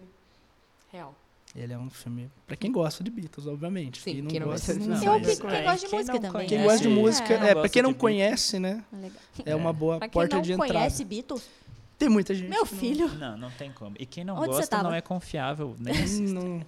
Real. 0.91 1.15
Ele 1.55 1.71
é 1.73 1.77
um 1.79 1.89
filme 1.89 2.29
pra 2.45 2.55
quem 2.55 2.71
gosta 2.71 3.03
de 3.03 3.09
Beatles, 3.09 3.47
obviamente. 3.47 4.01
Sim, 4.01 4.11
quem 4.13 4.21
não 4.21 4.29
quem 4.29 4.39
não 4.41 4.47
gosta, 4.49 4.73
gosta- 4.73 4.87
não 4.89 4.97
mas, 4.99 4.99
quem 5.39 5.49
é, 5.49 5.63
gosta 5.63 5.79
de 5.79 5.87
quem 5.89 5.99
música 5.99 6.13
não 6.19 6.31
também, 6.31 6.47
Quem 6.47 6.63
gosta 6.63 6.79
de 6.81 6.89
música, 6.89 7.33
É. 7.33 7.35
é, 7.35 7.39
pra 7.39 7.53
gosta 7.53 7.69
quem 7.69 7.81
não 7.81 7.93
conhece, 7.93 8.59
né? 8.59 8.83
É 9.45 9.55
uma 9.55 9.71
boa 9.73 9.97
Pra 9.97 10.07
quem 10.07 10.13
porta 10.13 10.35
não 10.35 10.41
de 10.43 10.51
entrada. 10.51 10.73
conhece 10.73 11.03
Beatles, 11.05 11.43
Tem 11.97 12.09
muita 12.09 12.33
gente. 12.35 12.49
meu 12.49 12.65
que 12.65 12.73
não- 12.73 12.79
filho. 12.79 13.07
Não, 13.15 13.37
não 13.37 13.51
tem 13.51 13.71
como. 13.71 13.95
E 13.99 14.05
quem 14.05 14.23
não 14.23 14.35
Onde 14.37 14.47
gosta 14.49 14.83
não 14.83 14.93
é 14.93 15.01
confiável. 15.01 15.75
Nem. 15.79 15.93
Não, 16.33 16.65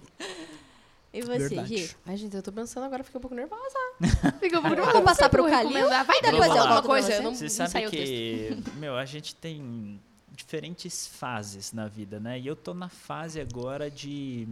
E 1.12 1.22
você, 1.22 1.48
Verdade. 1.48 1.76
Gi? 1.86 1.96
Ai, 2.06 2.16
gente, 2.16 2.36
eu 2.36 2.42
tô 2.42 2.52
pensando 2.52 2.84
agora, 2.84 3.02
fiquei 3.02 3.18
um 3.18 3.22
pouco 3.22 3.34
nervosa. 3.34 3.78
Fiquei 4.40 4.58
um 4.58 4.62
pouco 4.62 4.68
nervosa. 4.76 4.92
Vamos 4.92 5.04
passar 5.04 5.22
Não 5.24 5.30
pro 5.30 5.44
Calil? 5.48 5.88
Vai 5.88 6.04
Depois 6.04 6.20
depois 6.22 6.50
eu 6.50 6.62
alguma 6.62 6.82
coisa. 6.82 7.06
você. 7.08 7.16
Eu 7.18 7.22
não 7.22 7.34
Você 7.34 7.44
não 7.44 7.50
sabe 7.50 7.70
saiu 7.70 7.88
o 7.88 7.90
texto. 7.90 8.62
que, 8.70 8.70
meu, 8.78 8.96
a 8.96 9.04
gente 9.06 9.34
tem 9.34 10.00
diferentes 10.36 11.06
fases 11.06 11.72
na 11.72 11.88
vida, 11.88 12.20
né? 12.20 12.38
E 12.38 12.46
eu 12.46 12.54
tô 12.54 12.72
na 12.74 12.88
fase 12.88 13.40
agora 13.40 13.90
de 13.90 14.46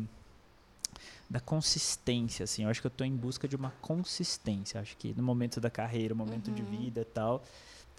da 1.29 1.41
consistência, 1.41 2.45
assim. 2.45 2.65
Eu 2.65 2.71
acho 2.71 2.81
que 2.81 2.87
eu 2.87 2.91
tô 2.91 3.05
em 3.05 3.15
busca 3.15 3.47
de 3.49 3.57
uma 3.57 3.73
consistência. 3.83 4.81
Acho 4.81 4.97
que 4.97 5.13
no 5.17 5.23
momento 5.23 5.61
da 5.61 5.69
carreira, 5.71 6.15
momento 6.15 6.51
de 6.51 6.63
vida 6.63 7.01
e 7.01 7.05
tal, 7.05 7.43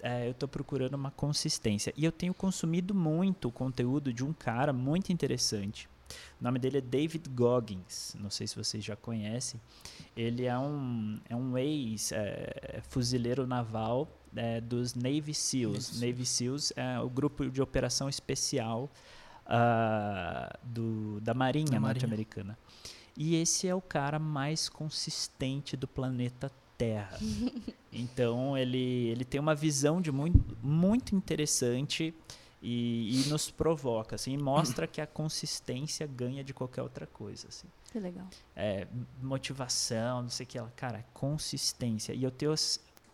é, 0.02 0.28
eu 0.28 0.34
tô 0.34 0.46
procurando 0.46 0.94
uma 0.94 1.10
consistência. 1.10 1.92
E 1.96 2.04
eu 2.04 2.12
tenho 2.12 2.34
consumido 2.34 2.94
muito 2.94 3.48
o 3.48 3.52
conteúdo 3.52 4.12
de 4.12 4.24
um 4.24 4.32
cara 4.32 4.72
muito 4.72 5.12
interessante. 5.12 5.88
O 6.40 6.44
nome 6.44 6.58
dele 6.58 6.78
é 6.78 6.80
David 6.80 7.28
Goggins. 7.28 8.16
Não 8.18 8.30
sei 8.30 8.46
se 8.46 8.56
vocês 8.56 8.82
já 8.82 8.96
conhecem. 8.96 9.60
Ele 10.16 10.46
é 10.46 10.58
um, 10.58 11.20
é 11.28 11.36
um 11.36 11.58
ex-fuzileiro 11.58 13.46
naval 13.46 14.08
é, 14.34 14.60
dos 14.60 14.94
Navy 14.94 15.34
SEALs. 15.34 15.90
Isso. 15.90 16.00
Navy 16.04 16.24
SEALs 16.24 16.72
é 16.76 16.98
o 17.00 17.10
grupo 17.10 17.50
de 17.50 17.60
operação 17.60 18.08
especial 18.08 18.90
ah, 19.46 20.56
do, 20.62 21.20
da 21.20 21.34
Marinha 21.34 21.66
Da 21.66 21.72
Marinha. 21.72 21.80
norte-americana. 21.80 22.58
E 23.16 23.34
esse 23.34 23.66
é 23.66 23.74
o 23.74 23.80
cara 23.80 24.18
mais 24.18 24.68
consistente 24.68 25.76
do 25.76 25.88
planeta 25.88 26.52
Terra. 26.78 27.18
então 27.92 28.56
ele, 28.56 29.08
ele 29.08 29.24
tem 29.24 29.40
uma 29.40 29.54
visão 29.54 30.00
de 30.00 30.12
muito, 30.12 30.56
muito 30.62 31.14
interessante 31.14 32.14
e, 32.62 33.24
e 33.26 33.28
nos 33.28 33.50
provoca, 33.50 34.16
assim, 34.16 34.32
e 34.32 34.38
mostra 34.38 34.86
que 34.86 35.00
a 35.00 35.06
consistência 35.06 36.06
ganha 36.06 36.42
de 36.42 36.54
qualquer 36.54 36.82
outra 36.82 37.06
coisa, 37.06 37.48
assim. 37.48 37.68
Que 37.92 37.98
legal. 37.98 38.28
É, 38.54 38.86
motivação, 39.22 40.22
não 40.22 40.30
sei 40.30 40.44
o 40.44 40.48
que 40.48 40.58
ela, 40.58 40.72
cara, 40.76 41.04
consistência. 41.12 42.12
E 42.12 42.22
eu 42.22 42.30
tenho 42.30 42.54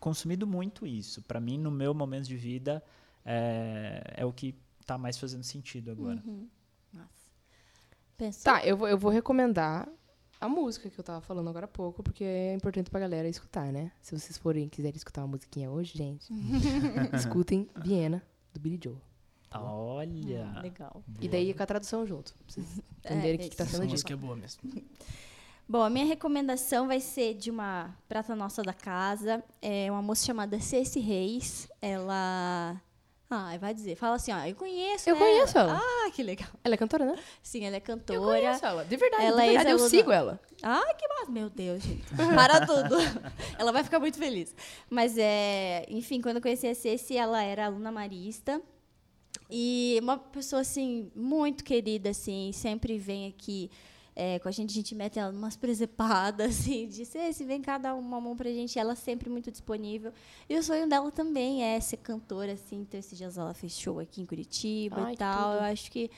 consumido 0.00 0.46
muito 0.46 0.86
isso. 0.86 1.22
Pra 1.22 1.40
mim, 1.40 1.58
no 1.58 1.70
meu 1.70 1.94
momento 1.94 2.26
de 2.26 2.36
vida, 2.36 2.82
é, 3.24 4.14
é 4.16 4.24
o 4.24 4.32
que 4.32 4.54
tá 4.84 4.98
mais 4.98 5.16
fazendo 5.16 5.44
sentido 5.44 5.90
agora. 5.90 6.22
Uhum. 6.26 6.48
Nossa. 6.92 7.08
Pensou? 8.16 8.44
Tá, 8.44 8.64
eu 8.64 8.76
vou, 8.76 8.88
eu 8.88 8.98
vou 8.98 9.10
recomendar 9.10 9.88
a 10.40 10.48
música 10.48 10.90
que 10.90 10.98
eu 10.98 11.04
tava 11.04 11.20
falando 11.20 11.48
agora 11.48 11.64
há 11.64 11.68
pouco, 11.68 12.02
porque 12.02 12.24
é 12.24 12.54
importante 12.54 12.90
pra 12.90 13.00
galera 13.00 13.28
escutar, 13.28 13.72
né? 13.72 13.92
Se 14.00 14.18
vocês 14.18 14.36
forem 14.36 14.68
quiserem 14.68 14.96
escutar 14.96 15.22
uma 15.22 15.28
musiquinha 15.28 15.70
hoje, 15.70 15.96
gente, 15.96 16.28
escutem 17.14 17.68
Viena, 17.76 18.22
do 18.52 18.60
Billy 18.60 18.78
Joel. 18.82 19.00
Olha! 19.56 20.52
Ah, 20.56 20.60
legal. 20.60 21.02
E 21.20 21.28
daí 21.28 21.54
com 21.54 21.62
a 21.62 21.66
tradução 21.66 22.04
junto, 22.06 22.34
pra 22.34 22.44
vocês 22.48 22.66
entenderem 23.04 23.36
o 23.36 23.38
que, 23.38 23.48
que 23.50 23.56
tá 23.56 23.64
sendo 23.64 23.74
essa 23.76 23.82
dito. 23.82 23.92
música 23.92 24.12
é 24.12 24.16
boa 24.16 24.36
mesmo. 24.36 24.60
Bom, 25.66 25.82
a 25.82 25.88
minha 25.88 26.04
recomendação 26.04 26.86
vai 26.86 27.00
ser 27.00 27.34
de 27.34 27.50
uma 27.50 27.96
prata 28.06 28.36
nossa 28.36 28.62
da 28.62 28.74
casa. 28.74 29.42
É 29.62 29.90
uma 29.90 30.02
moça 30.02 30.26
chamada 30.26 30.60
Ceci 30.60 31.00
Reis. 31.00 31.66
Ela. 31.80 32.78
Ah, 33.36 33.58
vai 33.58 33.74
dizer. 33.74 33.96
Fala 33.96 34.14
assim, 34.16 34.32
ó, 34.32 34.44
eu 34.44 34.54
conheço 34.54 35.08
Eu 35.08 35.16
ela. 35.16 35.24
conheço 35.24 35.58
ela. 35.58 35.80
Ah, 35.82 36.10
que 36.12 36.22
legal. 36.22 36.48
Ela 36.62 36.74
é 36.74 36.76
cantora, 36.76 37.04
né? 37.04 37.16
Sim, 37.42 37.64
ela 37.64 37.76
é 37.76 37.78
Eu 37.78 37.82
cantora. 37.82 38.20
conheço 38.20 38.64
ela. 38.64 38.84
De 38.84 38.96
verdade, 38.96 39.24
Ela 39.24 39.42
é 39.42 39.46
de 39.48 39.54
verdade, 39.54 39.70
eu 39.70 39.76
ex-aluna- 39.76 39.88
sigo 39.90 40.12
ela. 40.12 40.40
Ah, 40.62 40.94
que 40.96 41.08
massa. 41.08 41.30
Meu 41.30 41.50
Deus, 41.50 41.82
gente. 41.82 42.04
Para 42.14 42.64
tudo. 42.66 42.96
ela 43.58 43.72
vai 43.72 43.82
ficar 43.82 43.98
muito 43.98 44.18
feliz. 44.18 44.54
Mas, 44.88 45.16
é, 45.18 45.84
enfim, 45.88 46.20
quando 46.20 46.36
eu 46.36 46.42
conheci 46.42 46.66
a 46.66 46.74
Ceci, 46.74 47.16
ela 47.16 47.42
era 47.42 47.66
aluna 47.66 47.90
marista. 47.90 48.60
E 49.50 49.98
uma 50.02 50.16
pessoa, 50.16 50.62
assim, 50.62 51.10
muito 51.14 51.64
querida, 51.64 52.10
assim, 52.10 52.50
sempre 52.52 52.98
vem 52.98 53.26
aqui 53.28 53.70
é, 54.16 54.38
com 54.38 54.48
a 54.48 54.52
gente, 54.52 54.70
a 54.70 54.74
gente 54.74 54.94
mete 54.94 55.18
ela 55.18 55.32
umas 55.32 55.56
presepadas, 55.56 56.50
assim, 56.60 56.86
de 56.86 57.04
Ceci, 57.04 57.44
vem 57.44 57.60
cá 57.60 57.78
dar 57.78 57.94
uma 57.94 58.20
mão 58.20 58.36
pra 58.36 58.50
gente. 58.50 58.78
Ela 58.78 58.94
sempre 58.94 59.28
muito 59.28 59.50
disponível. 59.50 60.12
E 60.48 60.56
o 60.56 60.62
sonho 60.62 60.88
dela 60.88 61.10
também 61.10 61.64
é 61.64 61.80
ser 61.80 61.96
cantora, 61.96 62.52
assim. 62.52 62.82
Então, 62.82 62.98
esses 62.98 63.16
dias 63.18 63.36
ela 63.36 63.52
fez 63.54 63.72
show 63.72 63.98
aqui 63.98 64.22
em 64.22 64.26
Curitiba 64.26 65.02
Ai, 65.06 65.14
e 65.14 65.16
tal. 65.16 65.52
tudo. 65.52 65.64
Eu 65.64 65.72
acho 65.72 65.90
que 65.90 66.10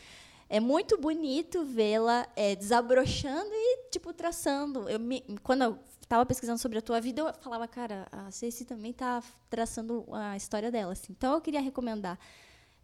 É 0.49 0.61
muito 0.61 0.97
bonito 0.99 1.65
vê-la 1.65 2.29
é, 2.37 2.55
desabrochando 2.55 3.51
e, 3.51 3.89
tipo, 3.91 4.13
traçando. 4.13 4.89
Eu 4.89 5.01
me, 5.01 5.23
quando 5.43 5.63
eu 5.63 5.79
estava 6.01 6.25
pesquisando 6.25 6.59
sobre 6.59 6.79
a 6.79 6.83
tua 6.83 7.01
vida, 7.01 7.23
eu 7.23 7.35
falava, 7.43 7.67
cara, 7.67 8.07
a 8.13 8.31
Ceci 8.31 8.65
também 8.65 8.93
está 8.93 9.23
traçando 9.51 10.07
a 10.13 10.37
história 10.37 10.71
dela. 10.71 10.93
Assim. 10.93 11.13
Então, 11.17 11.35
eu 11.35 11.41
queria 11.41 11.61
recomendar 11.61 12.19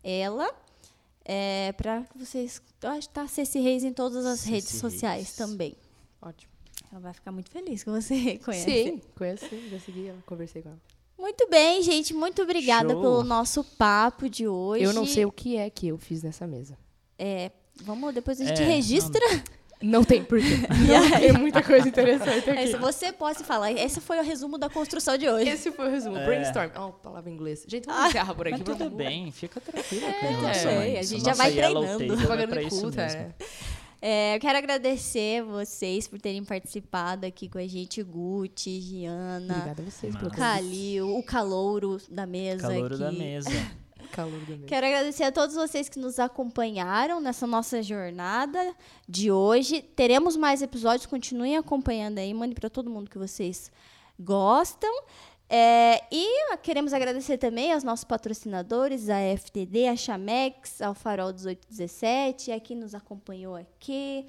ela 0.03 0.53
é, 1.25 1.73
para 1.73 2.05
vocês. 2.15 2.61
Eu 2.83 2.91
acho 2.91 3.09
que 3.09 3.15
tá 3.15 3.27
Ceci 3.29 3.61
Reis 3.61 3.85
em 3.85 3.93
todas 3.93 4.25
as 4.27 4.41
Ceci 4.41 4.51
redes 4.53 4.71
Reis. 4.71 4.81
sociais 4.81 5.33
também. 5.37 5.77
Ótimo. 6.21 6.51
Ela 6.91 7.01
vai 7.01 7.13
ficar 7.15 7.33
muito 7.33 7.51
feliz 7.51 7.83
que 7.83 7.91
você 7.91 8.39
conhece. 8.45 8.65
Sim, 8.65 9.01
conheço, 9.17 9.49
sim, 9.49 9.69
já 9.71 9.79
segui 9.81 10.09
ela, 10.09 10.19
conversei 10.27 10.63
com 10.63 10.69
ela. 10.71 10.81
Muito 11.19 11.49
bem, 11.49 11.81
gente. 11.83 12.13
Muito 12.13 12.43
obrigada 12.43 12.93
Show. 12.93 13.01
pelo 13.01 13.23
nosso 13.25 13.63
papo 13.63 14.29
de 14.29 14.49
hoje. 14.49 14.83
Eu 14.85 14.93
não 14.93 15.07
sei 15.07 15.25
o 15.25 15.31
que 15.31 15.57
é 15.57 15.71
que 15.71 15.89
eu 15.89 15.97
fiz 15.97 16.23
nessa 16.23 16.47
mesa. 16.47 16.77
É, 17.19 17.53
vamos, 17.83 18.13
depois 18.13 18.41
a 18.41 18.45
gente 18.45 18.61
É, 18.61 18.65
registra. 18.65 19.21
Não 19.31 19.43
tem 20.05 20.23
porquê. 20.25 20.45
Não 20.89 21.19
tem 21.21 21.33
muita 21.33 21.63
coisa 21.63 21.89
interessante 21.89 22.49
É, 22.51 22.65
aqui. 22.65 22.77
você 22.77 23.13
pode 23.13 23.43
falar. 23.45 23.73
Esse 23.73 24.01
foi 24.01 24.19
o 24.19 24.23
resumo 24.23 24.57
da 24.59 24.69
construção 24.71 25.17
de 25.19 25.29
hoje. 25.29 25.49
Esse 25.49 25.73
foi 25.73 25.89
o 25.89 25.91
resumo. 25.91 26.17
É. 26.17 26.25
Brainstorm. 26.25 26.71
Oh, 26.79 26.93
palavra 26.93 27.31
em 27.31 27.35
inglês. 27.35 27.65
Gente, 27.67 27.87
vamos 27.87 28.07
encerrar 28.11 28.35
por 28.35 28.47
aqui. 28.47 28.59
Mas 28.59 28.63
tudo 28.65 28.79
vamos- 28.79 28.95
bem, 28.97 29.31
fica 29.33 29.61
tranquilo 29.61 30.07
com 30.07 30.27
tudo 30.29 30.43
nossa 30.43 30.67
bem, 30.69 30.77
mãe. 30.79 30.97
a 30.97 30.99
Essa 31.01 31.09
gente 31.11 31.21
já 31.25 31.31
nossa 31.31 31.43
vai 31.43 31.53
Yellow 31.53 31.83
treinando. 31.97 32.27
Table 32.29 32.65
é 32.65 32.69
culta, 32.69 33.07
né? 33.07 33.35
É, 34.05 34.35
eu 34.37 34.41
quero 34.41 34.59
agradecer 34.59 35.43
vocês 35.45 36.09
por 36.09 36.21
terem 36.21 36.43
participado 36.45 37.25
aqui 37.25 37.49
com 37.49 37.59
a 37.59 37.67
gente, 37.69 38.03
Guti, 38.03 38.81
Giana, 38.81 39.55
Obrigada 39.55 39.81
a 39.83 39.85
vocês. 39.85 40.15
Calil, 40.37 41.17
o 41.17 41.23
calouro 41.23 41.99
da 42.11 42.27
mesa 42.27 42.63
Calor 42.69 42.87
aqui. 42.87 42.99
da 42.99 43.13
mesa. 43.13 43.49
calor. 44.09 44.41
Quero 44.67 44.87
agradecer 44.87 45.25
a 45.25 45.33
todos 45.33 45.55
vocês 45.55 45.89
que 45.89 45.99
nos 45.99 46.19
acompanharam 46.19 47.21
nessa 47.21 47.47
nossa 47.47 47.83
jornada 47.83 48.75
de 49.09 49.31
hoje. 49.31 49.83
Teremos 49.83 50.37
mais 50.37 50.63
episódios, 50.63 51.07
continuem 51.07 51.57
acompanhando 51.57 52.19
aí, 52.19 52.33
mande 52.35 52.55
para 52.55 52.69
todo 52.69 52.91
mundo 52.91 53.11
que 53.11 53.19
vocês 53.19 53.71
gostam. 54.19 54.93
É, 55.49 56.03
e 56.11 56.57
queremos 56.63 56.95
agradecer 56.95 57.37
também 57.37 57.73
aos 57.73 57.85
nossos 57.85 58.05
patrocinadores, 58.05 59.11
a 59.11 59.19
FTD, 59.37 59.87
a 59.87 59.97
Chamex, 59.97 60.81
ao 60.81 60.95
Farol 60.95 61.29
1817, 61.29 62.53
a 62.53 62.59
quem 62.59 62.77
nos 62.77 62.95
acompanhou 62.95 63.55
aqui. 63.55 64.27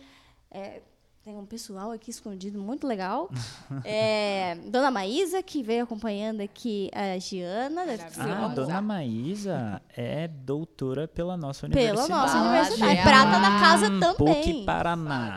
É, 0.52 0.82
tem 1.24 1.38
um 1.38 1.46
pessoal 1.46 1.92
aqui 1.92 2.12
escondido 2.12 2.60
muito 2.60 2.86
legal. 2.86 3.30
É, 3.86 4.56
Dona 4.68 4.92
Maísa, 4.92 5.42
que 5.42 5.64
veio 5.64 5.84
acompanhando 5.84 6.42
aqui 6.42 6.90
a 6.94 7.18
Giana. 7.18 7.82
Ah, 8.18 8.48
Dona 8.50 8.82
Maísa 8.82 9.82
é 9.96 10.28
doutora 10.28 11.08
pela 11.08 11.36
nossa 11.36 11.68
pela 11.68 11.82
universidade. 12.04 12.10
nossa 12.10 12.38
Ah, 12.38 12.42
universidade. 12.50 12.96
já. 12.98 13.04
Prata 13.04 13.40
da 13.40 13.60
casa 13.60 13.90
PUC 14.16 14.18
também. 14.18 14.66
Paraná. 14.66 15.36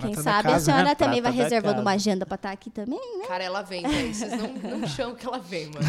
Quem 0.00 0.12
Prata 0.12 0.16
da 0.16 0.22
sabe 0.22 0.48
a 0.48 0.52
casa, 0.52 0.64
senhora 0.64 0.84
né? 0.84 0.94
também 0.94 1.20
vai 1.20 1.32
Prata 1.32 1.36
da 1.36 1.42
reservando 1.44 1.74
casa. 1.74 1.82
uma 1.84 1.90
agenda 1.92 2.24
pra 2.26 2.34
estar 2.36 2.50
aqui 2.50 2.70
também, 2.70 3.18
né? 3.18 3.26
Cara, 3.26 3.44
ela 3.44 3.60
vem, 3.62 3.82
velho. 3.86 4.14
Vocês 4.14 4.32
não, 4.32 4.78
não 4.78 4.88
chamam 4.88 5.14
que 5.14 5.26
ela 5.26 5.38
vem, 5.38 5.66
mano. 5.66 5.86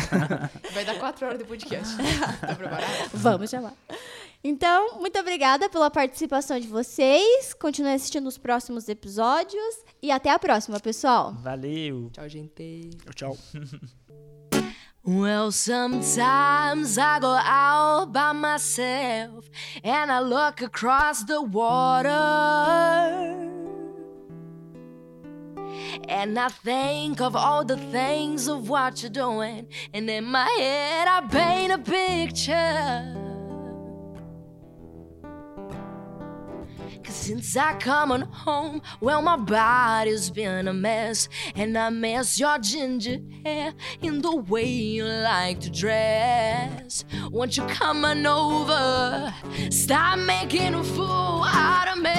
Vai 0.74 0.84
dar 0.84 0.96
quatro 1.00 1.26
horas 1.26 1.40
de 1.40 1.46
podcast. 1.46 1.96
Tá 2.42 2.54
preparada? 2.56 2.94
Vamos 3.14 3.50
chamar. 3.50 3.74
Então, 4.44 5.00
muito 5.00 5.18
obrigada 5.18 5.70
pela 5.70 5.90
participação 5.90 6.60
de 6.60 6.68
vocês. 6.68 7.54
Continue 7.54 7.94
assistindo 7.94 8.28
os 8.28 8.38
próximos 8.38 8.90
episódios. 8.90 9.84
E 10.02 10.12
até 10.12 10.32
a 10.32 10.38
próxima, 10.38 10.80
pessoal. 10.82 11.34
Valeu. 11.36 12.10
Tchau, 12.12 12.28
gente. 12.28 12.90
Tchau. 13.16 13.38
Well, 15.06 15.52
sometimes 15.52 16.98
I 16.98 17.20
go 17.20 17.28
out 17.28 18.14
by 18.14 18.32
myself 18.32 19.50
and 19.84 20.10
I 20.10 20.22
look 20.22 20.62
across 20.62 21.26
the 21.26 21.42
water. 21.42 22.08
And 26.08 26.40
I 26.40 26.48
think 26.48 27.20
of 27.20 27.36
all 27.36 27.66
the 27.66 27.76
things 27.92 28.48
of 28.48 28.70
what 28.70 29.04
you're 29.04 29.12
doing. 29.12 29.68
And 29.94 30.10
in 30.10 30.24
my 30.24 30.48
head, 30.58 31.10
I 31.10 31.28
paint 31.30 31.74
a 31.74 31.80
picture. 31.80 33.23
Since 37.08 37.56
I 37.56 37.74
come 37.76 38.12
on 38.12 38.22
home, 38.22 38.82
well, 39.00 39.22
my 39.22 39.38
body's 39.38 40.30
been 40.30 40.68
a 40.68 40.74
mess. 40.74 41.30
And 41.56 41.78
I 41.78 41.90
miss 41.90 42.40
your 42.40 42.58
ginger 42.58 43.20
hair 43.46 43.74
in 44.02 44.22
the 44.22 44.36
way 44.36 44.66
you 44.66 45.06
like 45.06 45.60
to 45.62 45.70
dress. 45.70 47.06
Won't 47.32 47.56
you 47.58 47.64
come 47.68 48.04
on 48.06 48.26
over? 48.26 49.34
Stop 49.70 50.20
making 50.20 50.74
a 50.76 50.84
fool 50.84 51.44
out 51.46 51.88
of 51.96 52.04
me. 52.04 52.10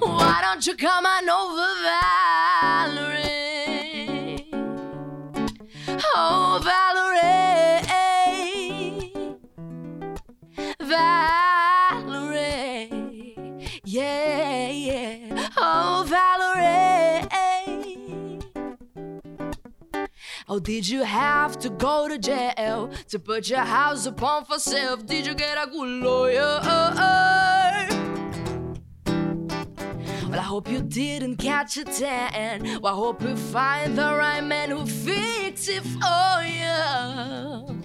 Why 0.00 0.40
don't 0.42 0.66
you 0.66 0.74
come 0.76 1.06
on 1.06 1.28
over, 1.28 1.66
Valerie? 2.92 3.68
Oh, 6.14 6.60
Valerie. 6.62 7.08
Valerie. 10.80 11.37
Yeah, 13.90 14.68
mm. 14.68 14.86
yeah. 14.86 15.48
Oh, 15.56 16.04
Valerie. 16.06 17.26
Oh, 20.46 20.58
did 20.58 20.86
you 20.86 21.04
have 21.04 21.58
to 21.60 21.70
go 21.70 22.06
to 22.06 22.18
jail 22.18 22.90
to 23.08 23.18
put 23.18 23.48
your 23.48 23.60
house 23.60 24.04
upon 24.04 24.44
for 24.44 24.58
sale? 24.58 24.98
Did 24.98 25.26
you 25.26 25.34
get 25.34 25.56
a 25.56 25.70
good 25.70 26.02
lawyer? 26.04 26.60
Well, 30.28 30.38
I 30.38 30.42
hope 30.42 30.70
you 30.70 30.82
didn't 30.82 31.36
catch 31.36 31.78
a 31.78 31.84
tan. 31.84 32.80
Well, 32.82 32.92
I 32.92 32.94
hope 32.94 33.22
you 33.22 33.36
find 33.36 33.96
the 33.96 34.14
right 34.14 34.44
man 34.44 34.70
who 34.70 34.84
fix 34.84 35.66
it 35.66 35.82
for 35.82 36.42
you. 36.44 37.77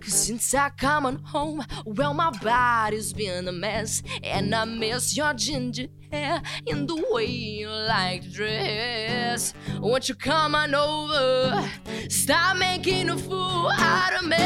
Cause 0.00 0.14
since 0.26 0.54
I 0.54 0.70
come 0.70 1.06
on 1.06 1.16
home, 1.18 1.64
well, 1.84 2.14
my 2.14 2.30
body's 2.42 3.12
been 3.12 3.48
a 3.48 3.52
mess. 3.52 4.02
And 4.22 4.54
I 4.54 4.64
miss 4.64 5.16
your 5.16 5.34
ginger 5.34 5.88
hair 6.10 6.42
in 6.66 6.86
the 6.86 7.04
way 7.10 7.26
you 7.26 7.68
like 7.68 8.22
to 8.22 8.30
dress. 8.30 9.54
Won't 9.80 10.08
you 10.08 10.14
come 10.14 10.54
on 10.54 10.74
over? 10.74 11.68
Stop 12.08 12.56
making 12.58 13.08
a 13.08 13.16
fool 13.16 13.70
out 13.70 14.14
of 14.14 14.28
me. 14.28 14.36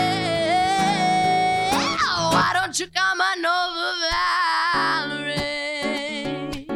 Oh, 2.09 2.31
why 2.33 2.53
don't 2.55 2.79
you 2.79 2.87
come 2.89 3.21
on 3.21 3.45
over, 3.45 3.95
Valerie? 4.93 6.67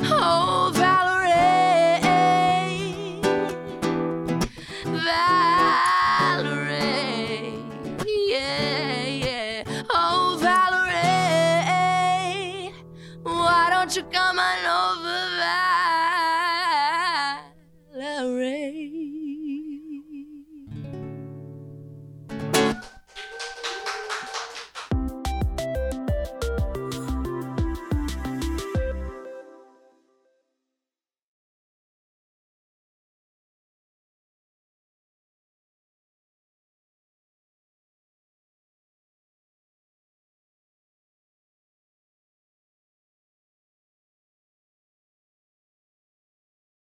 Oh, 0.00 0.63